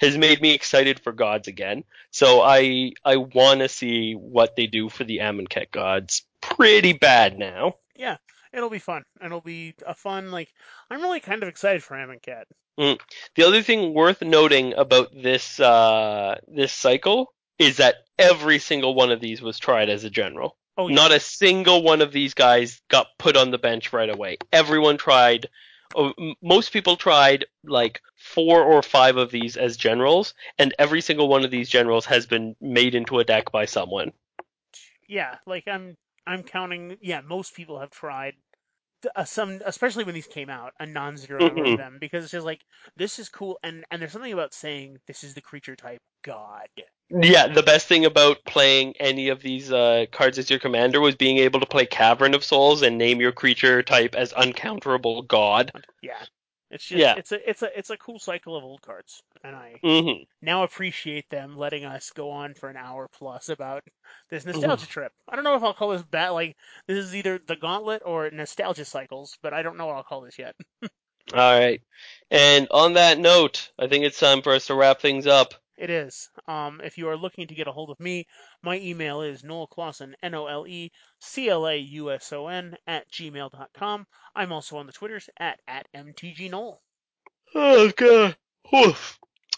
has 0.02 0.18
made 0.18 0.42
me 0.42 0.52
excited 0.52 1.00
for 1.00 1.12
gods 1.12 1.48
again. 1.48 1.84
So 2.10 2.42
I 2.42 2.92
I 3.04 3.16
want 3.16 3.60
to 3.60 3.68
see 3.68 4.12
what 4.14 4.56
they 4.56 4.66
do 4.66 4.88
for 4.88 5.04
the 5.04 5.18
Amonkhet 5.18 5.70
gods. 5.70 6.24
Pretty 6.40 6.92
bad 6.92 7.38
now. 7.38 7.76
Yeah, 7.96 8.16
it'll 8.52 8.70
be 8.70 8.78
fun. 8.78 9.04
It'll 9.24 9.40
be 9.40 9.74
a 9.86 9.94
fun 9.94 10.30
like 10.30 10.52
I'm 10.90 11.00
really 11.00 11.20
kind 11.20 11.42
of 11.42 11.48
excited 11.48 11.82
for 11.82 11.96
Amonkhet. 11.96 12.44
The 12.76 13.44
other 13.44 13.62
thing 13.62 13.94
worth 13.94 14.22
noting 14.22 14.74
about 14.74 15.10
this 15.14 15.60
uh, 15.60 16.38
this 16.48 16.72
cycle 16.72 17.32
is 17.58 17.76
that 17.76 17.96
every 18.18 18.58
single 18.58 18.94
one 18.94 19.12
of 19.12 19.20
these 19.20 19.40
was 19.40 19.58
tried 19.58 19.88
as 19.88 20.04
a 20.04 20.10
general. 20.10 20.56
Oh 20.76 20.88
yeah. 20.88 20.96
Not 20.96 21.12
a 21.12 21.20
single 21.20 21.82
one 21.82 22.00
of 22.00 22.12
these 22.12 22.34
guys 22.34 22.80
got 22.88 23.06
put 23.18 23.36
on 23.36 23.50
the 23.50 23.58
bench 23.58 23.92
right 23.92 24.08
away. 24.08 24.38
Everyone 24.52 24.96
tried. 24.96 25.48
Oh, 25.94 26.12
Most 26.42 26.72
people 26.72 26.96
tried 26.96 27.46
like 27.64 28.00
four 28.16 28.62
or 28.62 28.82
five 28.82 29.16
of 29.16 29.30
these 29.30 29.56
as 29.56 29.76
generals, 29.76 30.34
and 30.58 30.74
every 30.78 31.00
single 31.00 31.28
one 31.28 31.44
of 31.44 31.50
these 31.50 31.68
generals 31.68 32.06
has 32.06 32.26
been 32.26 32.56
made 32.60 32.94
into 32.94 33.18
a 33.18 33.24
deck 33.24 33.50
by 33.52 33.64
someone. 33.66 34.12
yeah, 35.08 35.36
like 35.46 35.66
I'm 35.68 35.96
I'm 36.26 36.42
counting. 36.42 36.96
Yeah, 37.00 37.20
most 37.20 37.54
people 37.54 37.80
have 37.80 37.90
tried 37.90 38.34
uh, 39.16 39.24
some, 39.24 39.60
especially 39.64 40.04
when 40.04 40.14
these 40.14 40.26
came 40.26 40.50
out, 40.50 40.72
a 40.80 40.86
non-zero 40.86 41.42
number 41.42 41.64
Mhm. 41.64 41.72
of 41.72 41.76
them 41.76 41.98
because 42.00 42.24
it's 42.24 42.32
just 42.32 42.46
like 42.46 42.64
this 42.96 43.18
is 43.18 43.28
cool, 43.28 43.58
and 43.62 43.84
and 43.90 44.00
there's 44.00 44.12
something 44.12 44.32
about 44.32 44.54
saying 44.54 44.98
this 45.06 45.24
is 45.24 45.34
the 45.34 45.40
creature 45.42 45.76
type 45.76 46.00
god. 46.22 46.68
Yeah, 47.10 47.48
the 47.48 47.62
best 47.62 47.88
thing 47.88 48.06
about 48.06 48.44
playing 48.46 48.94
any 48.98 49.28
of 49.28 49.42
these 49.42 49.70
uh, 49.70 50.06
cards 50.10 50.38
as 50.38 50.48
your 50.48 50.58
commander 50.58 51.00
was 51.00 51.14
being 51.14 51.38
able 51.38 51.60
to 51.60 51.66
play 51.66 51.84
Cavern 51.84 52.34
of 52.34 52.42
Souls 52.42 52.80
and 52.82 52.96
name 52.96 53.20
your 53.20 53.32
creature 53.32 53.82
type 53.82 54.14
as 54.14 54.32
uncounterable 54.32 55.26
god. 55.26 55.72
Yeah, 56.00 56.24
it's 56.72 56.84
just 56.86 57.12
Yeah. 57.12 57.16
it's 57.16 57.32
a 57.32 57.50
it's 57.50 57.62
a 57.62 57.78
it's 57.78 57.90
a 57.90 57.98
cool 57.98 58.18
cycle 58.20 58.56
of 58.56 58.64
old 58.64 58.82
cards, 58.82 59.22
and 59.44 59.56
I 59.56 59.82
hmm 59.82 60.24
now 60.42 60.64
appreciate 60.64 61.30
them 61.30 61.56
letting 61.56 61.84
us 61.84 62.10
go 62.12 62.30
on 62.30 62.54
for 62.54 62.68
an 62.70 62.76
hour 62.76 63.08
plus 63.08 63.48
about 63.50 63.84
this 64.30 64.46
Mm-hmm. 64.52 64.74
nostalgia 64.74 64.86
trip. 64.88 65.12
I 65.28 65.36
don't 65.36 65.44
know 65.44 65.56
if 65.56 65.64
I'll 65.64 65.74
call 65.74 65.90
this 65.90 66.02
bat 66.02 66.34
like 66.34 66.56
this 66.88 66.98
is 67.04 67.14
either 67.16 67.38
the 67.38 67.56
gauntlet 67.56 68.02
or 68.06 68.30
nostalgia 68.30 68.84
cycles, 68.86 69.38
but 69.42 69.54
I 69.54 69.62
don't 69.62 69.78
know 69.78 69.86
what 69.86 69.96
I'll 69.96 70.04
call 70.04 70.22
this 70.22 70.38
yet. 70.38 70.56
All 71.34 71.58
right. 71.58 71.82
And 72.30 72.68
on 72.70 72.94
that 72.94 73.18
note, 73.18 73.70
I 73.78 73.86
think 73.86 74.04
it's 74.04 74.18
time 74.18 74.42
for 74.42 74.52
us 74.54 74.66
to 74.68 74.74
wrap 74.74 75.00
things 75.00 75.26
up. 75.26 75.54
It 75.82 75.90
is. 75.90 76.30
Um, 76.46 76.80
if 76.84 76.96
you 76.96 77.08
are 77.08 77.16
looking 77.16 77.48
to 77.48 77.56
get 77.56 77.66
a 77.66 77.72
hold 77.72 77.90
of 77.90 77.98
me, 77.98 78.28
my 78.62 78.78
email 78.78 79.20
is 79.20 79.42
Noel 79.42 79.66
Clauson, 79.66 80.14
N 80.22 80.32
O 80.32 80.46
L 80.46 80.64
E 80.64 80.92
C 81.18 81.48
L 81.48 81.66
A 81.66 81.76
U 81.76 82.12
S 82.12 82.32
O 82.32 82.46
N, 82.46 82.76
at 82.86 83.10
gmail.com. 83.10 84.06
I'm 84.36 84.52
also 84.52 84.76
on 84.76 84.86
the 84.86 84.92
Twitters 84.92 85.28
at, 85.38 85.58
at 85.66 85.88
MTGNoel. 85.92 86.76
Oh 87.56 87.90
god. 87.96 88.36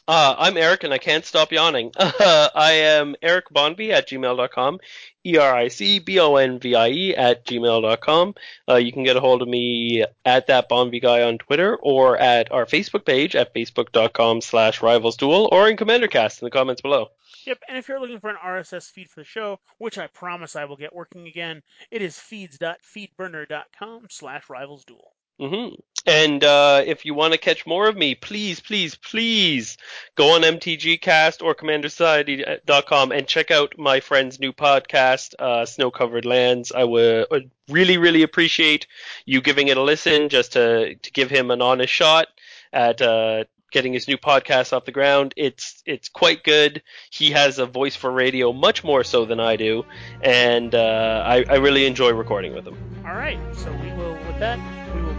Uh, 0.06 0.34
I'm 0.36 0.58
Eric 0.58 0.84
and 0.84 0.92
I 0.92 0.98
can't 0.98 1.24
stop 1.24 1.50
yawning. 1.50 1.92
Uh, 2.24 2.48
I 2.54 2.72
am 2.72 3.16
Eric 3.22 3.46
Bonvie 3.50 3.90
at 3.90 4.08
gmail.com, 4.08 4.78
E-R-I-C-B-O-N-V-I-E 5.24 7.14
at 7.16 7.44
gmail.com. 7.44 8.34
Uh, 8.68 8.74
you 8.76 8.92
can 8.92 9.02
get 9.04 9.16
a 9.16 9.20
hold 9.20 9.42
of 9.42 9.48
me 9.48 10.04
at 10.24 10.46
that 10.46 10.68
Bonvie 10.68 11.02
guy 11.02 11.22
on 11.22 11.38
Twitter 11.38 11.76
or 11.76 12.16
at 12.16 12.52
our 12.52 12.66
Facebook 12.66 13.04
page 13.04 13.34
at 13.34 13.52
facebook.com 13.54 14.40
slash 14.40 14.80
rivalsduel 14.80 15.48
or 15.50 15.68
in 15.68 15.76
CommanderCast 15.76 16.40
in 16.40 16.46
the 16.46 16.50
comments 16.50 16.82
below. 16.82 17.08
Yep, 17.46 17.62
and 17.68 17.76
if 17.78 17.88
you're 17.88 18.00
looking 18.00 18.20
for 18.20 18.30
an 18.30 18.36
RSS 18.42 18.90
feed 18.90 19.10
for 19.10 19.20
the 19.20 19.24
show, 19.24 19.58
which 19.78 19.98
I 19.98 20.06
promise 20.06 20.56
I 20.56 20.66
will 20.66 20.76
get 20.76 20.94
working 20.94 21.26
again, 21.26 21.62
it 21.90 22.00
is 22.00 22.18
feeds.feedburner.com 22.18 24.06
slash 24.10 24.46
rivalsduel. 24.46 25.13
Mm-hmm. 25.40 25.74
And 26.06 26.44
uh, 26.44 26.82
if 26.84 27.06
you 27.06 27.14
want 27.14 27.32
to 27.32 27.38
catch 27.38 27.66
more 27.66 27.88
of 27.88 27.96
me, 27.96 28.14
please, 28.14 28.60
please, 28.60 28.94
please 28.94 29.78
go 30.16 30.34
on 30.34 30.42
MTGcast 30.42 31.42
or 31.42 31.54
CommanderSociety.com 31.54 33.10
and 33.10 33.26
check 33.26 33.50
out 33.50 33.74
my 33.78 34.00
friend's 34.00 34.38
new 34.38 34.52
podcast, 34.52 35.34
uh, 35.38 35.64
Snow 35.64 35.90
Covered 35.90 36.26
Lands. 36.26 36.72
I 36.72 36.84
would, 36.84 37.26
would 37.30 37.50
really, 37.70 37.96
really 37.96 38.22
appreciate 38.22 38.86
you 39.24 39.40
giving 39.40 39.68
it 39.68 39.78
a 39.78 39.82
listen 39.82 40.28
just 40.28 40.52
to, 40.52 40.94
to 40.94 41.10
give 41.12 41.30
him 41.30 41.50
an 41.50 41.62
honest 41.62 41.92
shot 41.92 42.28
at 42.70 43.00
uh, 43.00 43.44
getting 43.74 43.92
his 43.92 44.06
new 44.06 44.16
podcast 44.16 44.72
off 44.72 44.84
the 44.84 44.92
ground. 44.92 45.34
It's 45.36 45.82
it's 45.84 46.08
quite 46.08 46.44
good. 46.44 46.82
He 47.10 47.32
has 47.32 47.58
a 47.58 47.66
voice 47.66 47.96
for 47.96 48.10
radio 48.10 48.52
much 48.52 48.84
more 48.84 49.04
so 49.04 49.24
than 49.24 49.40
I 49.40 49.56
do, 49.56 49.84
and 50.22 50.74
uh, 50.74 51.22
I, 51.26 51.44
I 51.48 51.56
really 51.56 51.86
enjoy 51.86 52.12
recording 52.12 52.54
with 52.54 52.66
him. 52.66 52.76
All 53.06 53.14
right, 53.14 53.38
so 53.54 53.72
we 53.72 53.92
will, 53.92 54.14
with 54.26 54.38
that, 54.38 54.58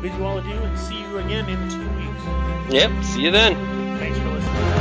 we 0.06 0.12
bid 0.12 0.20
you 0.20 0.26
all 0.26 0.38
adieu 0.38 0.54
and 0.54 0.78
see 0.78 1.00
you 1.00 1.18
again 1.18 1.50
in 1.50 1.70
two 1.70 1.90
weeks. 1.96 2.72
Yep, 2.72 3.04
see 3.04 3.22
you 3.22 3.32
then. 3.32 3.56
Thanks 3.98 4.18
for 4.20 4.30
listening. 4.30 4.75